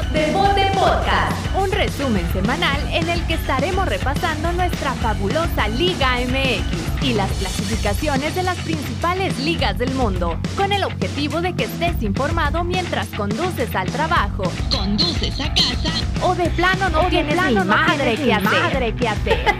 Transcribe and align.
episodio 0.00 0.12
de 0.12 0.32
Bote 0.32 0.70
Podcast, 0.74 1.56
un 1.56 1.70
resumen 1.70 2.32
semanal 2.32 2.80
en 2.92 3.08
el 3.08 3.22
que 3.26 3.34
estaremos 3.34 3.86
repasando 3.86 4.52
nuestra 4.52 4.94
fabulosa 4.94 5.68
Liga 5.68 6.18
MX 6.20 7.02
y 7.02 7.14
las 7.14 7.30
clasificaciones 7.32 8.34
de 8.34 8.42
las 8.42 8.56
principales 8.58 9.38
ligas 9.38 9.76
del 9.78 9.92
mundo, 9.94 10.38
con 10.56 10.72
el 10.72 10.84
objetivo 10.84 11.40
de 11.40 11.54
que 11.54 11.64
estés 11.64 12.02
informado 12.02 12.64
mientras 12.64 13.08
conduces 13.08 13.74
al 13.74 13.90
trabajo, 13.90 14.44
conduces 14.70 15.40
a 15.40 15.52
casa 15.52 15.90
o 16.22 16.34
de 16.34 16.48
plano 16.50 16.88
no 16.88 17.08
tienes 17.08 17.36
ni 17.48 17.54
madre 17.54 18.16
que 18.16 18.32
hacer. 18.32 18.62
Madre 18.62 18.94
que 18.94 19.08
hacer. 19.08 19.54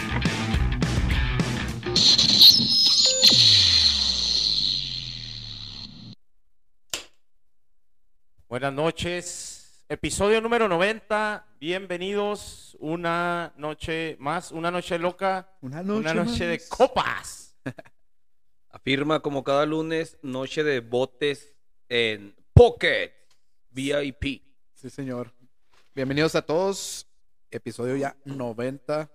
Buenas 8.64 8.82
noches. 8.82 9.84
Episodio 9.90 10.40
número 10.40 10.66
90. 10.68 11.46
Bienvenidos. 11.60 12.74
Una 12.80 13.52
noche 13.58 14.16
más, 14.18 14.52
una 14.52 14.70
noche 14.70 14.98
loca. 14.98 15.54
Una 15.60 15.82
Una 15.82 16.14
noche, 16.14 16.14
noche 16.14 16.46
de 16.46 16.62
copas. 16.66 17.58
Afirma 18.70 19.20
como 19.20 19.44
cada 19.44 19.66
lunes, 19.66 20.16
noche 20.22 20.64
de 20.64 20.80
botes 20.80 21.52
en 21.90 22.34
Pocket 22.54 23.12
VIP. 23.70 24.42
Sí, 24.72 24.88
señor. 24.88 25.34
Bienvenidos 25.94 26.34
a 26.34 26.40
todos. 26.40 27.06
Episodio 27.50 27.96
ya 27.96 28.16
90. 28.24 29.10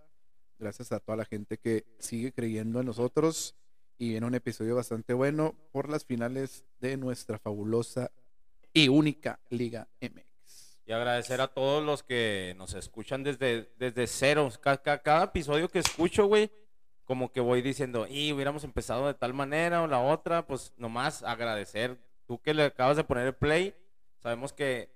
Gracias 0.59 0.91
a 0.91 0.99
toda 0.99 1.17
la 1.17 1.25
gente 1.25 1.57
que 1.57 1.87
sigue 1.97 2.31
creyendo 2.31 2.81
en 2.81 2.85
nosotros. 2.85 3.55
Y 3.97 4.09
viene 4.09 4.27
un 4.27 4.35
episodio 4.35 4.75
bastante 4.75 5.13
bueno 5.13 5.55
por 5.71 5.89
las 5.89 6.05
finales 6.05 6.65
de 6.79 6.97
nuestra 6.97 7.39
fabulosa 7.39 8.11
y 8.73 8.87
única 8.87 9.39
Liga 9.49 9.87
MX. 10.01 10.79
Y 10.85 10.91
agradecer 10.91 11.39
a 11.41 11.47
todos 11.47 11.83
los 11.83 12.01
que 12.03 12.55
nos 12.57 12.73
escuchan 12.73 13.23
desde, 13.23 13.71
desde 13.77 14.07
cero. 14.07 14.49
Ca- 14.61 14.81
ca- 14.81 15.01
Cada, 15.01 15.25
episodio 15.25 15.69
que 15.69 15.79
escucho, 15.79 16.25
güey, 16.25 16.51
como 17.05 17.31
que 17.31 17.41
voy 17.41 17.61
diciendo, 17.61 18.07
y 18.07 18.31
hubiéramos 18.31 18.63
empezado 18.63 19.07
de 19.07 19.13
tal 19.13 19.33
manera 19.33 19.81
o 19.83 19.87
la 19.87 19.99
otra, 19.99 20.45
pues 20.47 20.73
nomás 20.77 21.23
agradecer. 21.23 21.97
Tú 22.27 22.39
que 22.41 22.53
le 22.53 22.63
acabas 22.63 22.97
de 22.97 23.03
poner 23.03 23.27
el 23.27 23.35
play, 23.35 23.75
sabemos 24.19 24.53
que 24.53 24.91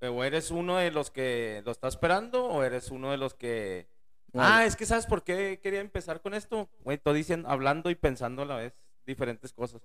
o 0.00 0.22
eres 0.22 0.50
uno 0.52 0.76
de 0.76 0.92
los 0.92 1.10
que 1.10 1.62
lo 1.64 1.72
está 1.72 1.88
esperando 1.88 2.44
o 2.44 2.62
eres 2.62 2.90
uno 2.90 3.10
de 3.10 3.16
los 3.16 3.34
que... 3.34 3.88
Ah, 4.34 4.64
es 4.64 4.76
que 4.76 4.86
¿sabes 4.86 5.06
por 5.06 5.24
qué 5.24 5.58
quería 5.60 5.80
empezar 5.80 6.20
con 6.20 6.34
esto? 6.34 6.68
Güey, 6.84 6.96
estoy 6.98 7.16
diciendo, 7.18 7.48
hablando 7.48 7.90
y 7.90 7.94
pensando 7.96 8.42
a 8.42 8.46
la 8.46 8.56
vez 8.56 8.74
diferentes 9.06 9.52
cosas. 9.52 9.82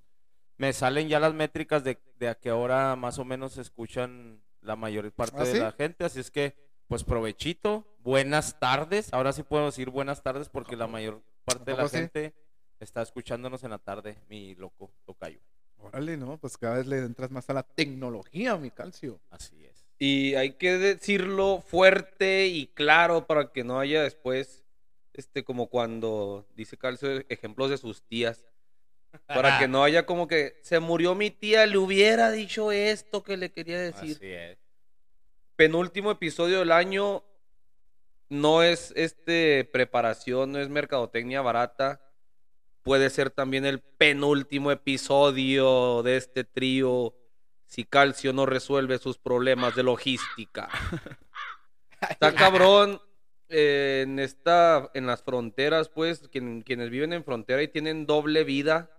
Me 0.57 0.73
salen 0.73 1.09
ya 1.09 1.19
las 1.19 1.33
métricas 1.33 1.83
de, 1.83 1.97
de 2.19 2.29
a 2.29 2.35
qué 2.35 2.51
hora 2.51 2.95
más 2.95 3.19
o 3.19 3.25
menos 3.25 3.57
escuchan 3.57 4.41
la 4.61 4.75
mayor 4.75 5.11
parte 5.11 5.37
¿Ah, 5.39 5.43
de 5.45 5.51
sí? 5.51 5.59
la 5.59 5.71
gente, 5.71 6.05
así 6.05 6.19
es 6.19 6.31
que, 6.31 6.55
pues 6.87 7.03
provechito, 7.03 7.85
buenas 7.99 8.59
tardes, 8.59 9.13
ahora 9.13 9.33
sí 9.33 9.43
puedo 9.43 9.65
decir 9.65 9.89
buenas 9.89 10.23
tardes 10.23 10.49
porque 10.49 10.75
la 10.75 10.87
mayor 10.87 11.21
parte 11.43 11.71
de 11.71 11.77
la 11.77 11.87
sí? 11.87 11.97
gente 11.97 12.33
está 12.79 13.01
escuchándonos 13.01 13.63
en 13.63 13.71
la 13.71 13.79
tarde, 13.79 14.17
mi 14.29 14.55
loco 14.55 14.91
tocayo. 15.05 15.39
Órale, 15.79 16.15
¿no? 16.15 16.37
Pues 16.37 16.57
cada 16.57 16.77
vez 16.77 16.87
le 16.87 16.99
entras 16.99 17.29
más 17.31 17.49
a 17.49 17.53
la 17.53 17.63
tecnología, 17.63 18.55
mi 18.57 18.71
calcio. 18.71 19.19
Así 19.29 19.65
es. 19.65 19.85
Y 19.99 20.35
hay 20.35 20.53
que 20.53 20.77
decirlo 20.77 21.61
fuerte 21.61 22.47
y 22.47 22.67
claro 22.67 23.27
para 23.27 23.51
que 23.51 23.63
no 23.63 23.79
haya 23.79 24.01
después, 24.01 24.63
este, 25.13 25.43
como 25.43 25.67
cuando 25.67 26.47
dice 26.55 26.77
Calcio, 26.77 27.23
ejemplos 27.29 27.69
de 27.69 27.77
sus 27.77 28.01
tías. 28.03 28.45
Para 29.27 29.59
que 29.59 29.67
no 29.67 29.83
haya 29.83 30.05
como 30.05 30.27
que 30.27 30.59
se 30.63 30.79
murió 30.79 31.15
mi 31.15 31.29
tía, 31.31 31.65
le 31.65 31.77
hubiera 31.77 32.31
dicho 32.31 32.71
esto 32.71 33.23
que 33.23 33.37
le 33.37 33.51
quería 33.51 33.79
decir. 33.79 34.17
Así 34.17 34.31
es. 34.31 34.57
penúltimo 35.55 36.11
episodio 36.11 36.59
del 36.59 36.71
año 36.71 37.23
no 38.29 38.63
es 38.63 38.91
este 38.95 39.69
preparación, 39.71 40.51
no 40.51 40.59
es 40.59 40.69
mercadotecnia 40.69 41.41
barata. 41.41 42.01
Puede 42.81 43.09
ser 43.09 43.29
también 43.29 43.65
el 43.65 43.79
penúltimo 43.79 44.71
episodio 44.71 46.01
de 46.03 46.17
este 46.17 46.43
trío 46.43 47.15
si 47.65 47.85
Calcio 47.85 48.33
no 48.33 48.45
resuelve 48.45 48.97
sus 48.97 49.17
problemas 49.17 49.75
de 49.75 49.83
logística. 49.83 50.69
Está 52.09 52.33
cabrón 52.35 53.01
eh, 53.49 54.01
en 54.05 54.19
esta 54.19 54.89
en 54.93 55.05
las 55.07 55.23
fronteras, 55.23 55.89
pues 55.89 56.27
quien- 56.29 56.61
quienes 56.63 56.89
viven 56.89 57.13
en 57.13 57.23
frontera 57.23 57.61
y 57.63 57.67
tienen 57.67 58.05
doble 58.05 58.43
vida 58.43 58.89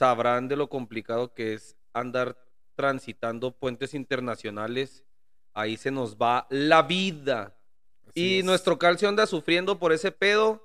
sabrán 0.00 0.46
de 0.48 0.56
lo 0.56 0.68
complicado 0.68 1.32
que 1.32 1.54
es 1.54 1.74
andar 1.94 2.36
transitando 2.74 3.52
puentes 3.52 3.94
internacionales. 3.94 5.04
Ahí 5.54 5.78
se 5.78 5.90
nos 5.90 6.16
va 6.16 6.46
la 6.50 6.82
vida. 6.82 7.56
Así 8.08 8.12
Y 8.20 8.38
es. 8.40 8.44
nuestro 8.44 8.78
calcio 8.78 9.08
anda 9.08 9.26
sufriendo 9.26 9.78
por 9.78 9.92
ese 9.94 10.12
pedo 10.12 10.62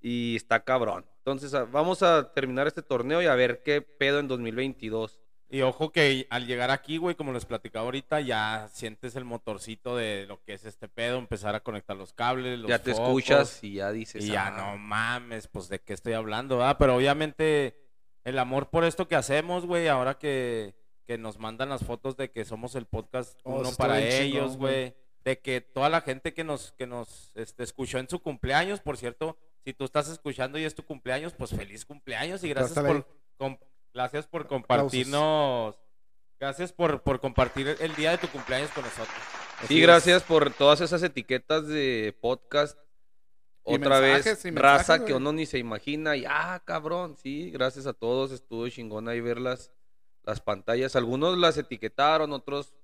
y 0.00 0.36
está 0.36 0.64
cabrón. 0.64 1.04
Entonces 1.18 1.52
a- 1.52 1.64
vamos 1.64 2.02
a 2.02 2.32
terminar 2.32 2.66
este 2.66 2.80
torneo 2.82 3.20
y 3.20 3.26
a 3.26 3.34
ver 3.34 3.62
qué 3.62 3.82
pedo 3.82 4.18
en 4.20 4.26
2022. 4.28 5.20
Y 5.50 5.60
ojo 5.60 5.92
que 5.92 6.26
al 6.30 6.46
llegar 6.46 6.70
aquí, 6.70 6.96
güey, 6.96 7.14
como 7.14 7.30
les 7.34 7.44
platicaba 7.44 7.84
ahorita, 7.84 8.22
ya 8.22 8.70
sientes 8.72 9.14
el 9.16 9.26
motorcito 9.26 9.94
de 9.98 10.24
lo 10.26 10.42
que 10.42 10.54
es 10.54 10.64
este 10.64 10.88
pedo, 10.88 11.18
empezar 11.18 11.54
a 11.54 11.60
conectar 11.60 11.94
los 11.94 12.14
cables, 12.14 12.58
los 12.58 12.70
ya 12.70 12.78
te 12.78 12.92
focos, 12.94 13.06
escuchas 13.08 13.62
y 13.62 13.74
ya 13.74 13.92
dices. 13.92 14.24
y 14.24 14.28
ya 14.28 14.46
"Ah". 14.46 14.50
no 14.72 14.78
mames, 14.78 15.48
pues 15.48 15.68
de 15.68 15.78
qué 15.78 15.92
estoy 15.92 16.14
hablando, 16.14 16.56
¿verdad? 16.56 16.76
Pero 16.78 16.96
obviamente 16.96 17.76
el 18.24 18.38
amor 18.38 18.70
por 18.70 18.84
esto 18.84 19.08
que 19.08 19.16
hacemos, 19.16 19.66
güey, 19.66 19.88
ahora 19.88 20.18
que, 20.18 20.74
que 21.06 21.18
nos 21.18 21.38
mandan 21.38 21.68
las 21.68 21.84
fotos 21.84 22.16
de 22.16 22.30
que 22.30 22.44
somos 22.44 22.74
el 22.74 22.86
podcast 22.86 23.38
Oh, 23.44 23.60
uno 23.60 23.70
para 23.76 24.00
ellos, 24.00 24.56
güey. 24.56 24.94
De 25.24 25.38
que 25.38 25.60
toda 25.60 25.88
la 25.88 26.00
gente 26.00 26.34
que 26.34 26.42
nos, 26.42 26.72
que 26.72 26.86
nos 26.86 27.30
este, 27.36 27.62
escuchó 27.62 27.98
en 27.98 28.08
su 28.08 28.20
cumpleaños, 28.20 28.80
por 28.80 28.96
cierto, 28.96 29.36
si 29.64 29.72
tú 29.72 29.84
estás 29.84 30.08
escuchando 30.08 30.58
y 30.58 30.64
es 30.64 30.74
tu 30.74 30.84
cumpleaños, 30.84 31.32
pues 31.32 31.50
feliz 31.50 31.84
cumpleaños 31.84 32.42
y 32.42 32.48
gracias 32.48 32.74
por, 32.84 33.06
com- 33.36 33.58
gracias 33.94 34.26
por 34.26 34.48
compartirnos, 34.48 35.76
gracias 36.40 36.72
por, 36.72 37.02
por 37.02 37.20
compartir 37.20 37.76
el 37.80 37.94
día 37.94 38.10
de 38.12 38.18
tu 38.18 38.28
cumpleaños 38.28 38.70
con 38.70 38.82
nosotros. 38.84 39.16
Sí, 39.68 39.80
gracias 39.80 40.22
por 40.24 40.52
todas 40.52 40.80
esas 40.80 41.02
etiquetas 41.04 41.68
de 41.68 42.16
podcast. 42.20 42.76
Otra 43.64 44.00
mensajes, 44.00 44.42
vez, 44.42 44.54
raza 44.54 44.76
mensajes, 44.76 45.02
que 45.06 45.14
uno 45.14 45.32
ni 45.32 45.46
se 45.46 45.58
imagina. 45.58 46.16
Y 46.16 46.24
ah, 46.26 46.60
cabrón, 46.64 47.16
sí, 47.16 47.50
gracias 47.50 47.86
a 47.86 47.92
todos. 47.92 48.32
Estuvo 48.32 48.68
chingón 48.68 49.08
ahí 49.08 49.20
ver 49.20 49.38
las, 49.38 49.70
las 50.24 50.40
pantallas. 50.40 50.96
Algunos 50.96 51.38
las 51.38 51.56
etiquetaron, 51.56 52.32
otros 52.32 52.74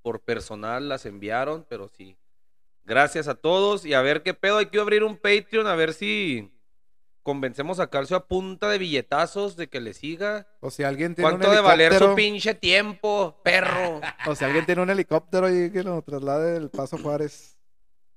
por 0.00 0.20
personal 0.20 0.88
las 0.88 1.06
enviaron, 1.06 1.66
pero 1.68 1.88
sí. 1.88 2.16
Gracias 2.84 3.28
a 3.28 3.34
todos. 3.34 3.84
Y 3.84 3.94
a 3.94 4.02
ver 4.02 4.22
qué 4.22 4.34
pedo. 4.34 4.58
Hay 4.58 4.66
que 4.66 4.80
abrir 4.80 5.04
un 5.04 5.16
Patreon 5.16 5.66
a 5.66 5.74
ver 5.74 5.92
si 5.92 6.50
convencemos 7.22 7.78
a 7.78 7.88
Calcio 7.88 8.16
a 8.16 8.26
punta 8.26 8.68
de 8.68 8.78
billetazos 8.78 9.56
de 9.56 9.68
que 9.68 9.80
le 9.80 9.92
siga. 9.92 10.48
O 10.60 10.70
si 10.70 10.82
alguien 10.82 11.14
tiene 11.14 11.30
un 11.30 11.38
¿Cuánto 11.38 11.54
de 11.54 11.60
valer 11.60 11.92
su 11.92 11.96
helicóptero, 11.96 12.16
pinche 12.16 12.54
tiempo, 12.54 13.40
perro? 13.44 14.00
o 14.26 14.34
si 14.34 14.44
alguien 14.44 14.66
tiene 14.66 14.82
un 14.82 14.90
helicóptero 14.90 15.48
y 15.54 15.70
que 15.70 15.82
lo 15.82 16.00
traslade 16.02 16.52
del 16.52 16.70
Paso 16.70 16.98
Juárez. 16.98 17.56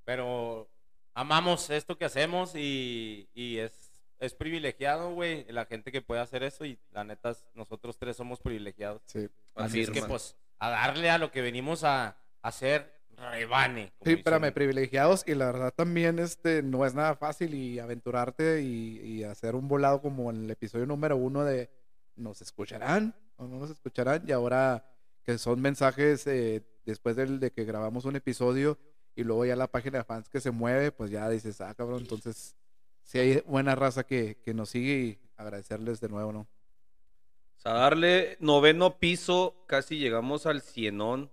Pero 0.06 0.70
amamos 1.16 1.70
esto 1.72 1.98
que 1.98 2.06
hacemos 2.06 2.54
y, 2.56 3.28
y 3.34 3.58
es, 3.58 3.72
es 4.20 4.36
privilegiado, 4.36 5.14
güey, 5.14 5.46
la 5.52 5.66
gente 5.66 5.92
que 5.92 6.02
puede 6.02 6.22
hacer 6.22 6.44
eso 6.44 6.66
y 6.66 6.78
la 6.92 7.04
neta, 7.04 7.36
nosotros 7.56 7.98
tres 7.98 8.18
somos 8.18 8.40
privilegiados. 8.40 9.02
Sí. 9.06 9.28
Así 9.56 9.82
es 9.82 9.90
que 9.90 10.04
pues 10.04 10.36
a 10.60 10.70
darle 10.70 11.10
a 11.10 11.18
lo 11.18 11.32
que 11.32 11.42
venimos 11.42 11.84
a 11.84 12.18
hacer 12.42 12.94
rebane. 13.18 13.94
Sí, 14.04 14.14
espérame, 14.14 14.54
privilegiados 14.54 15.24
y 15.26 15.36
la 15.36 15.46
verdad 15.46 15.74
también 15.74 16.20
este 16.20 16.62
no 16.62 16.86
es 16.86 16.94
nada 16.94 17.16
fácil 17.16 17.54
y 17.54 17.80
aventurarte 17.80 18.62
y, 18.62 19.00
y 19.00 19.24
hacer 19.24 19.56
un 19.56 19.70
volado 19.70 20.02
como 20.02 20.30
en 20.30 20.44
el 20.44 20.52
episodio 20.52 20.86
número 20.86 21.16
uno 21.16 21.46
de 21.46 21.70
¿nos 22.18 22.42
escucharán 22.42 23.16
o 23.38 23.48
no 23.48 23.60
nos 23.60 23.70
escucharán? 23.70 24.24
Y 24.28 24.34
ahora 24.34 24.86
que 25.24 25.38
son 25.38 25.62
mensajes 25.62 26.28
eh, 26.28 26.62
después 26.86 27.16
del, 27.16 27.40
de 27.40 27.52
que 27.52 27.64
grabamos 27.64 28.04
un 28.04 28.18
episodio 28.18 28.78
y 29.16 29.24
luego 29.24 29.46
ya 29.46 29.56
la 29.56 29.68
página 29.68 30.00
de 30.00 30.04
fans 30.04 30.30
que 30.30 30.42
se 30.42 30.52
mueve, 30.52 30.92
pues 30.92 31.12
ya 31.12 31.30
dices, 31.30 31.62
ah, 31.62 31.74
cabrón, 31.74 32.02
entonces 32.02 32.56
sí 33.04 33.20
hay 33.20 33.42
buena 33.46 33.76
raza 33.76 34.06
que, 34.06 34.38
que 34.44 34.54
nos 34.54 34.70
sigue 34.70 34.94
y 34.94 35.20
agradecerles 35.38 36.02
de 36.02 36.10
nuevo, 36.10 36.34
¿no? 36.34 36.40
O 36.42 37.62
sea, 37.62 37.74
darle 37.74 38.38
noveno 38.40 38.98
piso, 39.00 39.64
casi 39.68 39.98
llegamos 39.98 40.46
al 40.46 40.62
cienón. 40.62 41.32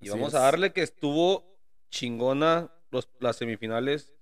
Y 0.00 0.08
Así 0.08 0.18
vamos 0.18 0.28
es. 0.28 0.34
a 0.34 0.40
darle 0.40 0.72
que 0.72 0.82
estuvo 0.82 1.56
chingona 1.90 2.70
los, 2.90 3.08
las 3.18 3.36
semifinales. 3.36 4.12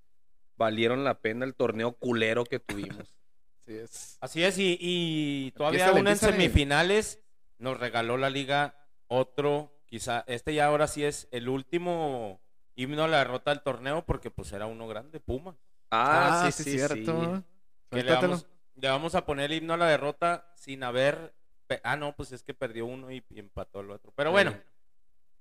Valieron 0.56 1.02
la 1.02 1.20
pena 1.20 1.44
el 1.44 1.54
torneo 1.54 1.92
culero 1.92 2.44
que 2.44 2.60
tuvimos. 2.60 3.14
Así 3.60 3.74
es. 3.74 4.18
Así 4.20 4.44
es, 4.44 4.58
y, 4.58 4.78
y 4.80 5.50
todavía 5.52 5.88
aún 5.88 6.06
en 6.06 6.16
semifinales 6.16 7.18
nos 7.58 7.80
regaló 7.80 8.16
la 8.18 8.30
liga 8.30 8.76
otro, 9.08 9.72
quizá, 9.86 10.22
este 10.26 10.54
ya 10.54 10.66
ahora 10.66 10.86
sí 10.86 11.02
es 11.02 11.28
el 11.30 11.48
último 11.48 12.40
himno 12.76 13.04
a 13.04 13.08
la 13.08 13.18
derrota 13.18 13.50
del 13.50 13.62
torneo 13.62 14.04
porque 14.04 14.30
pues 14.30 14.52
era 14.52 14.66
uno 14.66 14.86
grande, 14.88 15.20
Puma. 15.20 15.56
Ah, 15.90 16.48
sí, 16.52 16.64
sí, 16.64 16.70
cierto. 16.72 17.36
sí. 17.36 17.42
Que 17.90 18.02
le 18.02 18.12
vamos, 18.12 18.46
le 18.74 18.88
vamos 18.88 19.14
a 19.14 19.24
poner 19.24 19.50
el 19.50 19.58
himno 19.58 19.74
a 19.74 19.76
la 19.76 19.86
derrota 19.86 20.52
sin 20.56 20.82
haber... 20.82 21.34
Ah, 21.82 21.96
no, 21.96 22.14
pues 22.14 22.30
es 22.32 22.42
que 22.42 22.54
perdió 22.54 22.86
uno 22.86 23.10
y, 23.10 23.24
y 23.30 23.38
empató 23.38 23.80
el 23.80 23.90
otro. 23.90 24.12
Pero 24.14 24.30
bueno, 24.32 24.56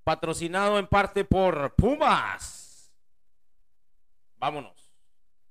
patrocinado 0.03 0.79
en 0.79 0.87
parte 0.87 1.25
por 1.25 1.73
Pumas. 1.75 2.91
Vámonos. 4.37 4.91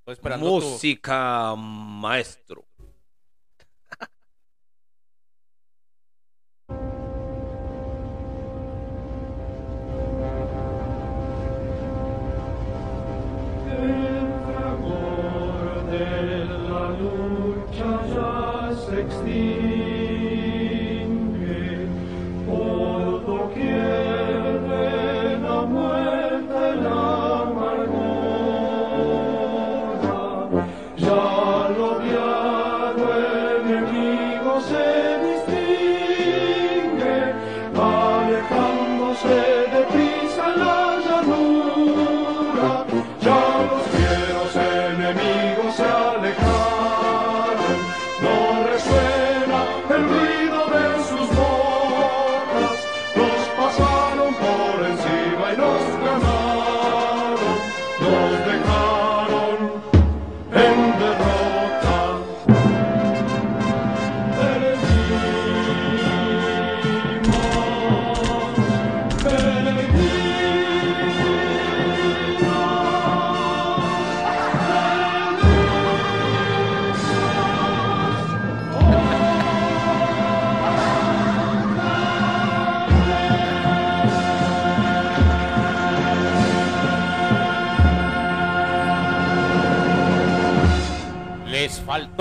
Estoy 0.00 0.12
esperando 0.14 0.46
tu- 0.46 0.67
Música, 0.67 1.55
maestro. 1.56 2.64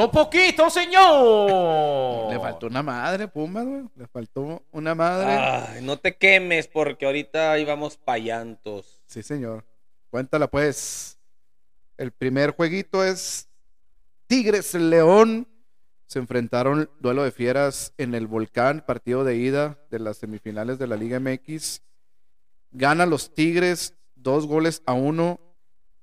Faltó 0.02 0.12
poquito, 0.12 0.70
señor. 0.70 2.32
Le 2.32 2.40
faltó 2.40 2.68
una 2.68 2.84
madre, 2.84 3.28
Pumas, 3.28 3.66
güey. 3.66 3.84
Le 3.96 4.08
faltó 4.08 4.64
una 4.72 4.96
madre. 4.96 5.32
Ay, 5.32 5.84
no 5.84 5.98
te 5.98 6.16
quemes 6.16 6.68
porque 6.68 7.06
ahorita 7.06 7.58
íbamos 7.60 7.98
pa' 7.98 8.18
llantos. 8.18 9.02
Sí, 9.06 9.24
señor. 9.24 9.66
Cuéntala, 10.10 10.48
pues. 10.48 11.18
El 11.98 12.12
primer 12.12 12.52
jueguito 12.52 13.04
es 13.04 13.48
Tigres 14.28 14.74
León. 14.74 15.48
Se 16.08 16.20
enfrentaron 16.20 16.90
duelo 17.00 17.24
de 17.24 17.32
fieras 17.32 17.94
en 17.98 18.16
el 18.16 18.28
Volcán, 18.28 18.84
partido 18.86 19.24
de 19.24 19.36
ida 19.38 19.78
de 19.90 20.00
las 20.00 20.18
semifinales 20.18 20.80
de 20.80 20.88
la 20.88 20.98
Liga 20.98 21.20
MX. 21.20 21.82
Gana 22.72 23.06
los 23.06 23.34
Tigres 23.34 23.96
dos 24.16 24.48
goles 24.48 24.82
a 24.86 24.94
uno 24.94 25.40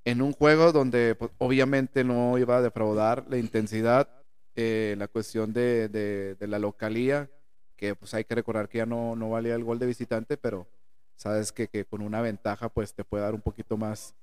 en 0.09 0.23
un 0.23 0.33
juego 0.33 0.73
donde 0.73 1.15
pues, 1.15 1.31
obviamente 1.37 2.03
no 2.03 2.39
iba 2.39 2.57
a 2.57 2.63
defraudar 2.63 3.27
la 3.29 3.37
intensidad, 3.37 4.09
eh, 4.57 4.95
la 4.97 5.07
cuestión 5.07 5.53
de, 5.53 6.35
la 6.41 6.59
localía, 6.59 7.29
que 7.77 7.95
pues 7.95 8.15
hay 8.15 8.25
que 8.25 8.35
recordar 8.35 8.71
que 8.71 8.79
ya 8.79 8.87
no, 8.87 9.17
valía 9.29 9.55
el 9.55 9.65
gol 9.65 9.79
de 9.79 9.85
visitante, 9.85 10.39
pero 10.39 10.67
sabes 11.15 11.53
que, 11.53 11.69
que 11.69 11.85
con 11.85 12.01
una 12.01 12.23
ventaja 12.23 12.71
pues 12.71 12.95
te 12.95 13.05
puede 13.05 13.25
dar 13.25 13.35
un 13.35 13.43
poquito 13.43 13.77
más 13.77 14.15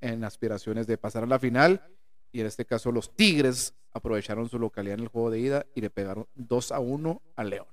en 0.00 0.22
aspiraciones 0.22 0.86
de 0.86 0.96
pasar 0.96 1.24
a 1.24 1.26
la 1.26 1.40
final. 1.40 1.82
Y 2.30 2.40
en 2.40 2.46
este 2.46 2.64
caso 2.64 2.92
los 2.92 3.16
Tigres 3.16 3.74
aprovecharon 3.92 4.48
su 4.48 4.60
localidad 4.60 4.94
en 4.94 5.04
el 5.04 5.08
juego 5.08 5.32
de 5.32 5.40
ida 5.40 5.66
y 5.74 5.80
le 5.80 5.90
pegaron 5.90 6.28
2 6.36 6.70
a 6.70 6.78
1 6.78 7.20
al 7.34 7.50
León. 7.50 7.66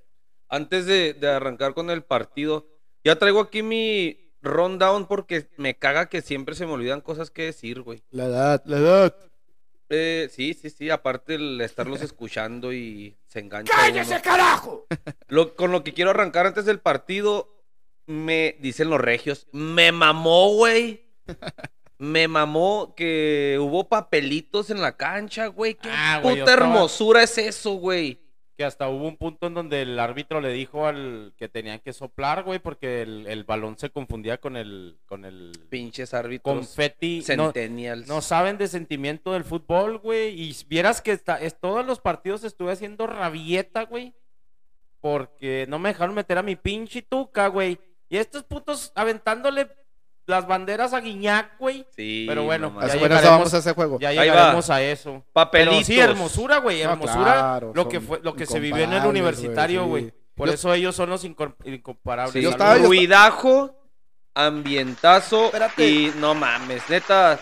Antes 0.48 0.86
de, 0.86 1.14
de 1.14 1.28
arrancar 1.28 1.72
con 1.72 1.88
el 1.90 2.02
partido, 2.02 2.66
ya 3.04 3.16
traigo 3.16 3.38
aquí 3.38 3.62
mi 3.62 4.23
rundown 4.44 5.06
porque 5.06 5.48
me 5.56 5.74
caga 5.76 6.08
que 6.08 6.22
siempre 6.22 6.54
se 6.54 6.66
me 6.66 6.72
olvidan 6.72 7.00
cosas 7.00 7.30
que 7.30 7.42
decir, 7.44 7.80
güey. 7.82 8.02
La 8.10 8.26
edad, 8.26 8.62
la 8.66 8.78
edad. 8.78 9.16
Eh, 9.90 10.28
sí, 10.32 10.54
sí, 10.54 10.70
sí, 10.70 10.90
aparte 10.90 11.34
el 11.34 11.60
estarlos 11.60 12.00
escuchando 12.02 12.72
y 12.72 13.16
se 13.26 13.40
engancha. 13.40 13.72
¡Cállese, 13.74 14.20
carajo! 14.22 14.86
Lo, 15.28 15.54
con 15.56 15.72
lo 15.72 15.84
que 15.84 15.92
quiero 15.94 16.10
arrancar 16.10 16.46
antes 16.46 16.64
del 16.64 16.80
partido, 16.80 17.50
me 18.06 18.56
dicen 18.60 18.90
los 18.90 19.00
regios, 19.00 19.46
me 19.52 19.92
mamó, 19.92 20.54
güey. 20.54 21.04
Me 21.96 22.26
mamó 22.26 22.92
que 22.96 23.56
hubo 23.60 23.88
papelitos 23.88 24.68
en 24.68 24.82
la 24.82 24.96
cancha, 24.96 25.46
güey. 25.46 25.74
¿Qué 25.76 25.88
Ah, 25.90 26.18
güey, 26.20 26.40
puta 26.40 26.50
estaba- 26.50 26.66
hermosura 26.74 27.22
es 27.22 27.38
eso, 27.38 27.74
güey? 27.74 28.18
Que 28.56 28.64
hasta 28.64 28.88
hubo 28.88 29.08
un 29.08 29.16
punto 29.16 29.48
en 29.48 29.54
donde 29.54 29.82
el 29.82 29.98
árbitro 29.98 30.40
le 30.40 30.50
dijo 30.50 30.86
al 30.86 31.32
que 31.36 31.48
tenían 31.48 31.80
que 31.80 31.92
soplar, 31.92 32.44
güey, 32.44 32.60
porque 32.60 33.02
el, 33.02 33.26
el 33.26 33.42
balón 33.42 33.76
se 33.76 33.90
confundía 33.90 34.38
con 34.38 34.56
el, 34.56 34.96
con 35.06 35.24
el 35.24 35.50
Pinches 35.70 36.14
árbitros. 36.14 36.54
confeti. 36.54 37.18
No, 37.36 37.46
Centennials. 37.46 38.06
no 38.06 38.20
saben 38.20 38.56
de 38.56 38.68
sentimiento 38.68 39.32
del 39.32 39.42
fútbol, 39.42 39.98
güey. 39.98 40.40
Y 40.40 40.56
vieras 40.68 41.02
que 41.02 41.10
está, 41.10 41.40
es, 41.40 41.58
todos 41.58 41.84
los 41.84 41.98
partidos 42.00 42.44
estuve 42.44 42.70
haciendo 42.70 43.08
rabieta, 43.08 43.82
güey. 43.86 44.14
Porque 45.00 45.66
no 45.68 45.78
me 45.78 45.90
dejaron 45.90 46.14
meter 46.14 46.38
a 46.38 46.42
mi 46.42 46.56
pinche 46.56 47.02
tuca, 47.02 47.48
güey. 47.48 47.78
Y 48.08 48.18
estos 48.18 48.44
putos 48.44 48.92
aventándole 48.94 49.68
las 50.26 50.46
banderas 50.46 50.92
a 50.92 51.00
Guiñac, 51.00 51.58
güey. 51.58 51.86
Sí, 51.94 52.24
Pero 52.28 52.44
bueno, 52.44 52.70
no 52.70 52.86
Ya 52.86 52.96
bueno, 52.98 53.16
vamos 53.22 53.52
a 53.54 53.58
ese 53.58 53.72
juego. 53.74 53.98
Ya 54.00 54.12
llegaremos 54.12 54.70
a 54.70 54.82
eso. 54.82 55.24
Papelitos. 55.32 55.74
Pero 55.76 55.86
sí, 55.86 56.00
hermosura, 56.00 56.58
güey. 56.58 56.82
No, 56.82 56.92
Hermosura. 56.92 57.32
claro, 57.32 57.72
lo 57.74 57.88
que 57.88 58.00
fue, 58.00 58.20
lo 58.22 58.34
que 58.34 58.46
se 58.46 58.58
vivió 58.60 58.84
en 58.84 58.92
el 58.92 59.04
universitario, 59.06 59.86
güey, 59.86 60.04
sí. 60.06 60.12
Por 60.34 60.48
Yo- 60.48 60.54
eso 60.54 60.74
ellos 60.74 60.96
son 60.96 61.10
los 61.10 61.24
incomparables. 61.24 62.32
Sí, 62.32 62.42
Yo 62.42 62.50
Saludos. 62.50 62.66
estaba- 62.68 62.78
yo- 62.82 62.86
ruidajo, 62.88 63.80
ambientazo 64.34 65.46
Espérate. 65.46 65.88
y 65.88 66.12
no 66.18 66.34
mames, 66.34 66.82
neta. 66.88 67.38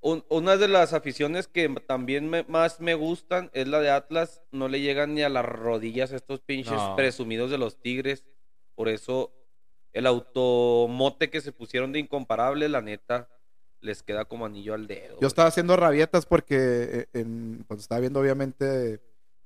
un- 0.00 0.22
una 0.28 0.58
de 0.58 0.68
las 0.68 0.92
aficiones 0.92 1.48
que 1.48 1.66
también 1.86 2.28
me- 2.28 2.44
más 2.44 2.78
me 2.78 2.92
gustan 2.94 3.48
es 3.54 3.66
la 3.68 3.80
de 3.80 3.90
Atlas. 3.90 4.42
No 4.52 4.68
le 4.68 4.82
llegan 4.82 5.14
ni 5.14 5.22
a 5.22 5.30
las 5.30 5.46
rodillas 5.46 6.12
a 6.12 6.16
estos 6.16 6.40
pinches 6.40 6.74
No. 6.74 6.94
presumidos 6.94 7.50
de 7.50 7.56
los 7.56 7.80
Tigres. 7.80 8.22
Por 8.74 8.90
eso 8.90 9.32
el 9.94 10.06
automote 10.06 11.30
que 11.30 11.40
se 11.40 11.52
pusieron 11.52 11.92
de 11.92 12.00
incomparable, 12.00 12.68
la 12.68 12.82
neta, 12.82 13.28
les 13.80 14.02
queda 14.02 14.24
como 14.26 14.44
anillo 14.46 14.74
al 14.74 14.86
dedo. 14.86 15.18
Yo 15.20 15.26
estaba 15.28 15.48
haciendo 15.48 15.76
rabietas 15.76 16.26
porque 16.26 16.56
eh, 16.58 17.06
en, 17.14 17.64
cuando 17.66 17.80
estaba 17.80 18.00
viendo 18.00 18.20
obviamente... 18.20 19.00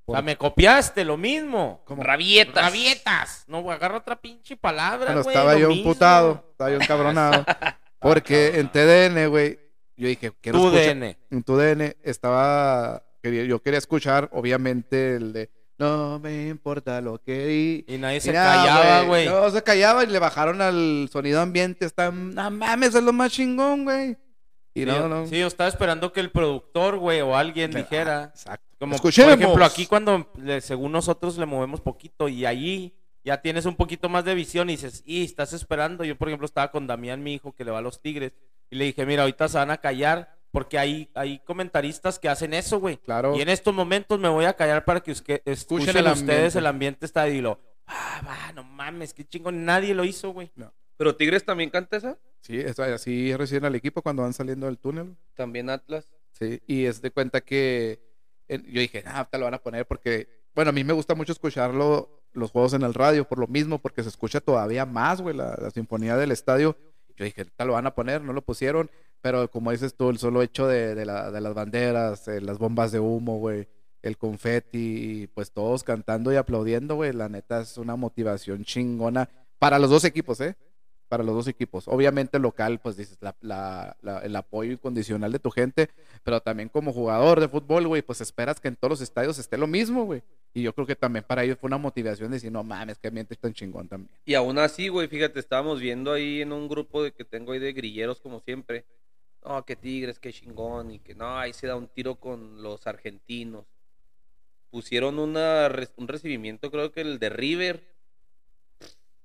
O 0.06 0.12
sea, 0.12 0.22
me 0.22 0.36
copiaste 0.36 1.04
lo 1.04 1.16
mismo. 1.18 1.82
como- 1.84 2.02
Rabietas. 2.02 2.64
Rabietas. 2.64 3.44
No, 3.46 3.60
güey, 3.62 3.76
agarra 3.76 3.98
otra 3.98 4.16
pinche 4.20 4.56
palabra, 4.56 5.06
Bueno, 5.06 5.22
güey. 5.22 5.36
estaba 5.36 5.58
yo 5.58 5.70
emputado, 5.70 6.44
estaba 6.50 6.70
yo 6.70 6.76
encabronado. 6.80 7.44
Porque 8.00 8.58
en 8.58 8.68
TDN, 8.72 9.28
güey, 9.28 9.58
yo 9.96 10.08
dije, 10.08 10.32
quiero 10.40 10.60
Tu 10.60 10.66
escuchar- 10.68 10.94
DN. 10.94 11.18
En 11.30 11.42
tu 11.42 11.56
DN 11.56 11.96
estaba, 12.02 13.02
yo 13.22 13.60
quería 13.60 13.78
escuchar, 13.78 14.30
obviamente, 14.32 15.16
el 15.16 15.32
de, 15.34 15.50
no 15.78 16.18
me 16.18 16.48
importa 16.48 17.00
lo 17.00 17.20
que 17.22 17.46
di. 17.46 17.84
Y 17.88 17.98
nadie 17.98 18.20
se 18.20 18.32
nada, 18.32 18.56
callaba, 18.66 19.02
güey. 19.06 19.26
No, 19.28 19.48
se 19.50 19.62
callaba 19.62 20.04
y 20.04 20.08
le 20.08 20.18
bajaron 20.18 20.60
al 20.60 21.08
sonido 21.12 21.40
ambiente. 21.40 21.84
Está, 21.86 22.10
no 22.10 22.50
mames, 22.50 22.94
es 22.94 23.02
lo 23.02 23.12
más 23.12 23.32
chingón, 23.32 23.84
güey. 23.84 24.16
Y 24.74 24.80
Sí, 24.80 24.86
no, 24.86 25.08
no. 25.08 25.26
sí, 25.26 25.38
yo 25.38 25.46
estaba 25.46 25.68
esperando 25.68 26.12
que 26.12 26.20
el 26.20 26.30
productor, 26.30 26.98
güey, 26.98 27.20
o 27.20 27.36
alguien 27.36 27.70
dijera. 27.72 28.30
exacto. 28.34 28.64
Como, 28.78 28.94
Escuchemos. 28.94 29.32
por 29.34 29.40
ejemplo, 29.42 29.64
aquí 29.64 29.86
cuando 29.86 30.30
le- 30.40 30.60
según 30.60 30.92
nosotros 30.92 31.36
le 31.36 31.46
movemos 31.46 31.80
poquito 31.80 32.28
y 32.28 32.46
allí 32.46 32.94
ya 33.24 33.42
tienes 33.42 33.66
un 33.66 33.74
poquito 33.74 34.08
más 34.08 34.24
de 34.24 34.34
visión 34.36 34.70
y 34.70 34.74
dices, 34.74 35.02
y 35.04 35.24
estás 35.24 35.52
esperando. 35.52 36.04
Yo, 36.04 36.16
por 36.16 36.28
ejemplo, 36.28 36.46
estaba 36.46 36.70
con 36.70 36.86
Damián, 36.86 37.20
mi 37.22 37.34
hijo, 37.34 37.52
que 37.52 37.64
le 37.64 37.72
va 37.72 37.78
a 37.78 37.82
los 37.82 38.00
Tigres, 38.00 38.32
y 38.70 38.76
le 38.76 38.84
dije, 38.84 39.04
mira, 39.04 39.22
ahorita 39.22 39.48
se 39.48 39.58
van 39.58 39.72
a 39.72 39.78
callar 39.78 40.37
porque 40.50 40.78
hay, 40.78 41.10
hay 41.14 41.38
comentaristas 41.40 42.18
que 42.18 42.28
hacen 42.28 42.54
eso, 42.54 42.80
güey. 42.80 42.96
Claro. 42.98 43.36
Y 43.36 43.42
en 43.42 43.48
estos 43.48 43.74
momentos 43.74 44.18
me 44.18 44.28
voy 44.28 44.44
a 44.46 44.54
callar 44.54 44.84
para 44.84 45.00
que 45.00 45.12
usque- 45.12 45.42
escuchen, 45.44 45.96
el 45.96 46.06
ustedes 46.06 46.56
el 46.56 46.66
ambiente 46.66 47.04
está 47.06 47.28
y 47.28 47.40
lo, 47.40 47.60
ah, 47.86 48.22
va, 48.26 48.52
no 48.52 48.64
mames, 48.64 49.12
qué 49.14 49.24
chingón, 49.24 49.64
nadie 49.64 49.94
lo 49.94 50.04
hizo, 50.04 50.30
güey. 50.30 50.50
Pero 50.96 51.14
Tigres 51.14 51.44
también 51.44 51.70
canta 51.70 51.96
esa. 51.96 52.18
Sí, 52.40 52.58
eso- 52.58 52.82
así 52.82 53.34
reciben 53.36 53.64
al 53.66 53.74
equipo 53.74 54.02
cuando 54.02 54.22
van 54.22 54.32
saliendo 54.32 54.66
del 54.66 54.78
túnel. 54.78 55.16
También 55.34 55.70
Atlas. 55.70 56.08
Sí, 56.32 56.60
y 56.66 56.84
es 56.86 57.02
de 57.02 57.10
cuenta 57.10 57.40
que 57.40 58.00
eh, 58.48 58.62
yo 58.66 58.80
dije, 58.80 59.02
ah, 59.06 59.28
te 59.30 59.38
lo 59.38 59.44
van 59.44 59.54
a 59.54 59.58
poner 59.62 59.86
porque, 59.86 60.28
bueno, 60.54 60.70
a 60.70 60.72
mí 60.72 60.82
me 60.84 60.92
gusta 60.94 61.14
mucho 61.14 61.32
escucharlo, 61.32 62.22
los 62.32 62.50
juegos 62.50 62.72
en 62.74 62.82
el 62.82 62.94
radio 62.94 63.26
por 63.28 63.38
lo 63.38 63.46
mismo, 63.46 63.78
porque 63.78 64.02
se 64.02 64.08
escucha 64.08 64.40
todavía 64.40 64.86
más, 64.86 65.20
güey, 65.20 65.36
la, 65.36 65.56
la 65.60 65.70
sinfonía 65.70 66.16
del 66.16 66.30
estadio. 66.32 66.76
Yo 67.16 67.24
dije, 67.24 67.40
ahorita 67.42 67.64
lo 67.64 67.72
van 67.74 67.86
a 67.86 67.94
poner, 67.94 68.22
no 68.22 68.32
lo 68.32 68.42
pusieron, 68.42 68.90
pero 69.20 69.50
como 69.50 69.70
dices 69.72 69.94
tú, 69.94 70.10
el 70.10 70.18
solo 70.18 70.42
hecho 70.42 70.66
de, 70.66 70.94
de 70.94 71.04
la- 71.04 71.30
de 71.30 71.40
las 71.40 71.54
banderas, 71.54 72.28
eh, 72.28 72.40
las 72.40 72.58
bombas 72.58 72.92
de 72.92 73.00
humo, 73.00 73.38
güey, 73.38 73.68
el 74.02 74.16
confeti, 74.16 75.22
y 75.22 75.26
pues 75.28 75.50
todos 75.50 75.82
cantando 75.84 76.32
y 76.32 76.36
aplaudiendo, 76.36 76.94
güey, 76.94 77.12
la 77.12 77.28
neta 77.28 77.60
es 77.60 77.78
una 77.78 77.96
motivación 77.96 78.64
chingona 78.64 79.28
para 79.58 79.78
los 79.78 79.90
dos 79.90 80.04
equipos, 80.04 80.40
¿eh? 80.40 80.56
Para 81.08 81.24
los 81.24 81.34
dos 81.34 81.48
equipos. 81.48 81.88
Obviamente 81.88 82.38
local, 82.38 82.80
pues 82.80 82.96
dices, 82.96 83.18
la- 83.40 83.96
el 84.22 84.36
apoyo 84.36 84.72
incondicional 84.72 85.32
de 85.32 85.38
tu 85.38 85.50
gente, 85.50 85.88
pero 86.22 86.40
también 86.40 86.68
como 86.68 86.92
jugador 86.92 87.40
de 87.40 87.48
fútbol, 87.48 87.88
güey, 87.88 88.02
pues 88.02 88.20
esperas 88.20 88.60
que 88.60 88.68
en 88.68 88.76
todos 88.76 88.90
los 88.90 89.00
estadios 89.00 89.38
esté 89.38 89.56
lo 89.56 89.66
mismo, 89.66 90.04
güey. 90.04 90.22
Y 90.54 90.62
yo 90.62 90.72
creo 90.74 90.86
que 90.86 90.96
también 90.96 91.24
para 91.26 91.44
ellos 91.44 91.58
fue 91.58 91.68
una 91.68 91.78
motivación 91.78 92.30
de 92.30 92.36
decir, 92.36 92.52
no 92.52 92.62
mames, 92.62 92.98
que 92.98 93.08
ambiente 93.08 93.34
tan 93.36 93.52
chingón 93.52 93.88
también. 93.88 94.10
Y 94.26 94.34
aún 94.34 94.58
así, 94.58 94.88
güey, 94.88 95.08
fíjate, 95.08 95.40
estábamos 95.40 95.80
viendo 95.80 96.12
ahí 96.12 96.40
en 96.42 96.52
un 96.52 96.68
grupo 96.68 97.02
de 97.02 97.12
que 97.12 97.24
tengo 97.24 97.52
ahí 97.52 97.58
de 97.58 97.72
grilleros 97.72 98.20
como 98.20 98.40
siempre. 98.40 98.84
No, 99.44 99.64
que 99.64 99.76
Tigres, 99.76 100.18
que 100.18 100.32
chingón, 100.32 100.90
y 100.90 100.98
que 100.98 101.14
no, 101.14 101.38
ahí 101.38 101.52
se 101.52 101.66
da 101.66 101.76
un 101.76 101.86
tiro 101.88 102.16
con 102.16 102.62
los 102.62 102.86
argentinos. 102.86 103.64
Pusieron 104.70 105.18
una, 105.18 105.70
un 105.96 106.08
recibimiento, 106.08 106.70
creo 106.70 106.92
que 106.92 107.00
el 107.00 107.18
de 107.18 107.28
River. 107.30 107.82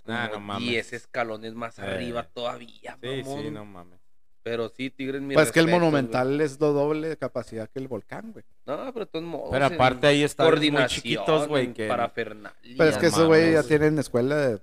Ah, 0.05 0.29
no 0.31 0.39
mames. 0.39 0.69
10 0.69 0.93
escalones 0.93 1.53
más 1.53 1.79
Eh. 1.79 1.81
arriba 1.83 2.23
todavía, 2.23 2.97
Sí, 3.01 3.21
mamón. 3.23 3.41
sí, 3.43 3.51
no 3.51 3.65
mames. 3.65 3.99
Pero 4.43 4.67
sí, 4.69 4.89
Tigres, 4.89 5.21
mi 5.21 5.33
Pues 5.33 5.51
que 5.53 5.59
el 5.61 5.67
güey. 5.67 5.79
Monumental 5.79 6.41
es 6.41 6.59
lo 6.59 6.73
doble 6.73 7.07
de 7.07 7.17
capacidad 7.17 7.69
que 7.69 7.79
el 7.79 7.87
Volcán, 7.87 8.33
güey. 8.33 8.43
No, 8.65 8.75
pero 8.93 9.05
de 9.05 9.11
todos 9.11 9.23
modos. 9.25 9.49
Pero 9.51 9.65
aparte 9.65 10.07
ahí 10.07 10.23
están 10.23 10.53
muy 10.71 10.85
chiquitos, 10.87 11.47
güey, 11.47 11.73
que... 11.73 11.87
parafernalia. 11.87 12.75
Pero 12.77 12.89
es 12.89 12.95
no 12.95 13.01
que 13.01 13.07
esos 13.07 13.27
güey 13.27 13.53
ya 13.53 13.63
tienen 13.63 13.97
escuela 13.99 14.35
de... 14.35 14.61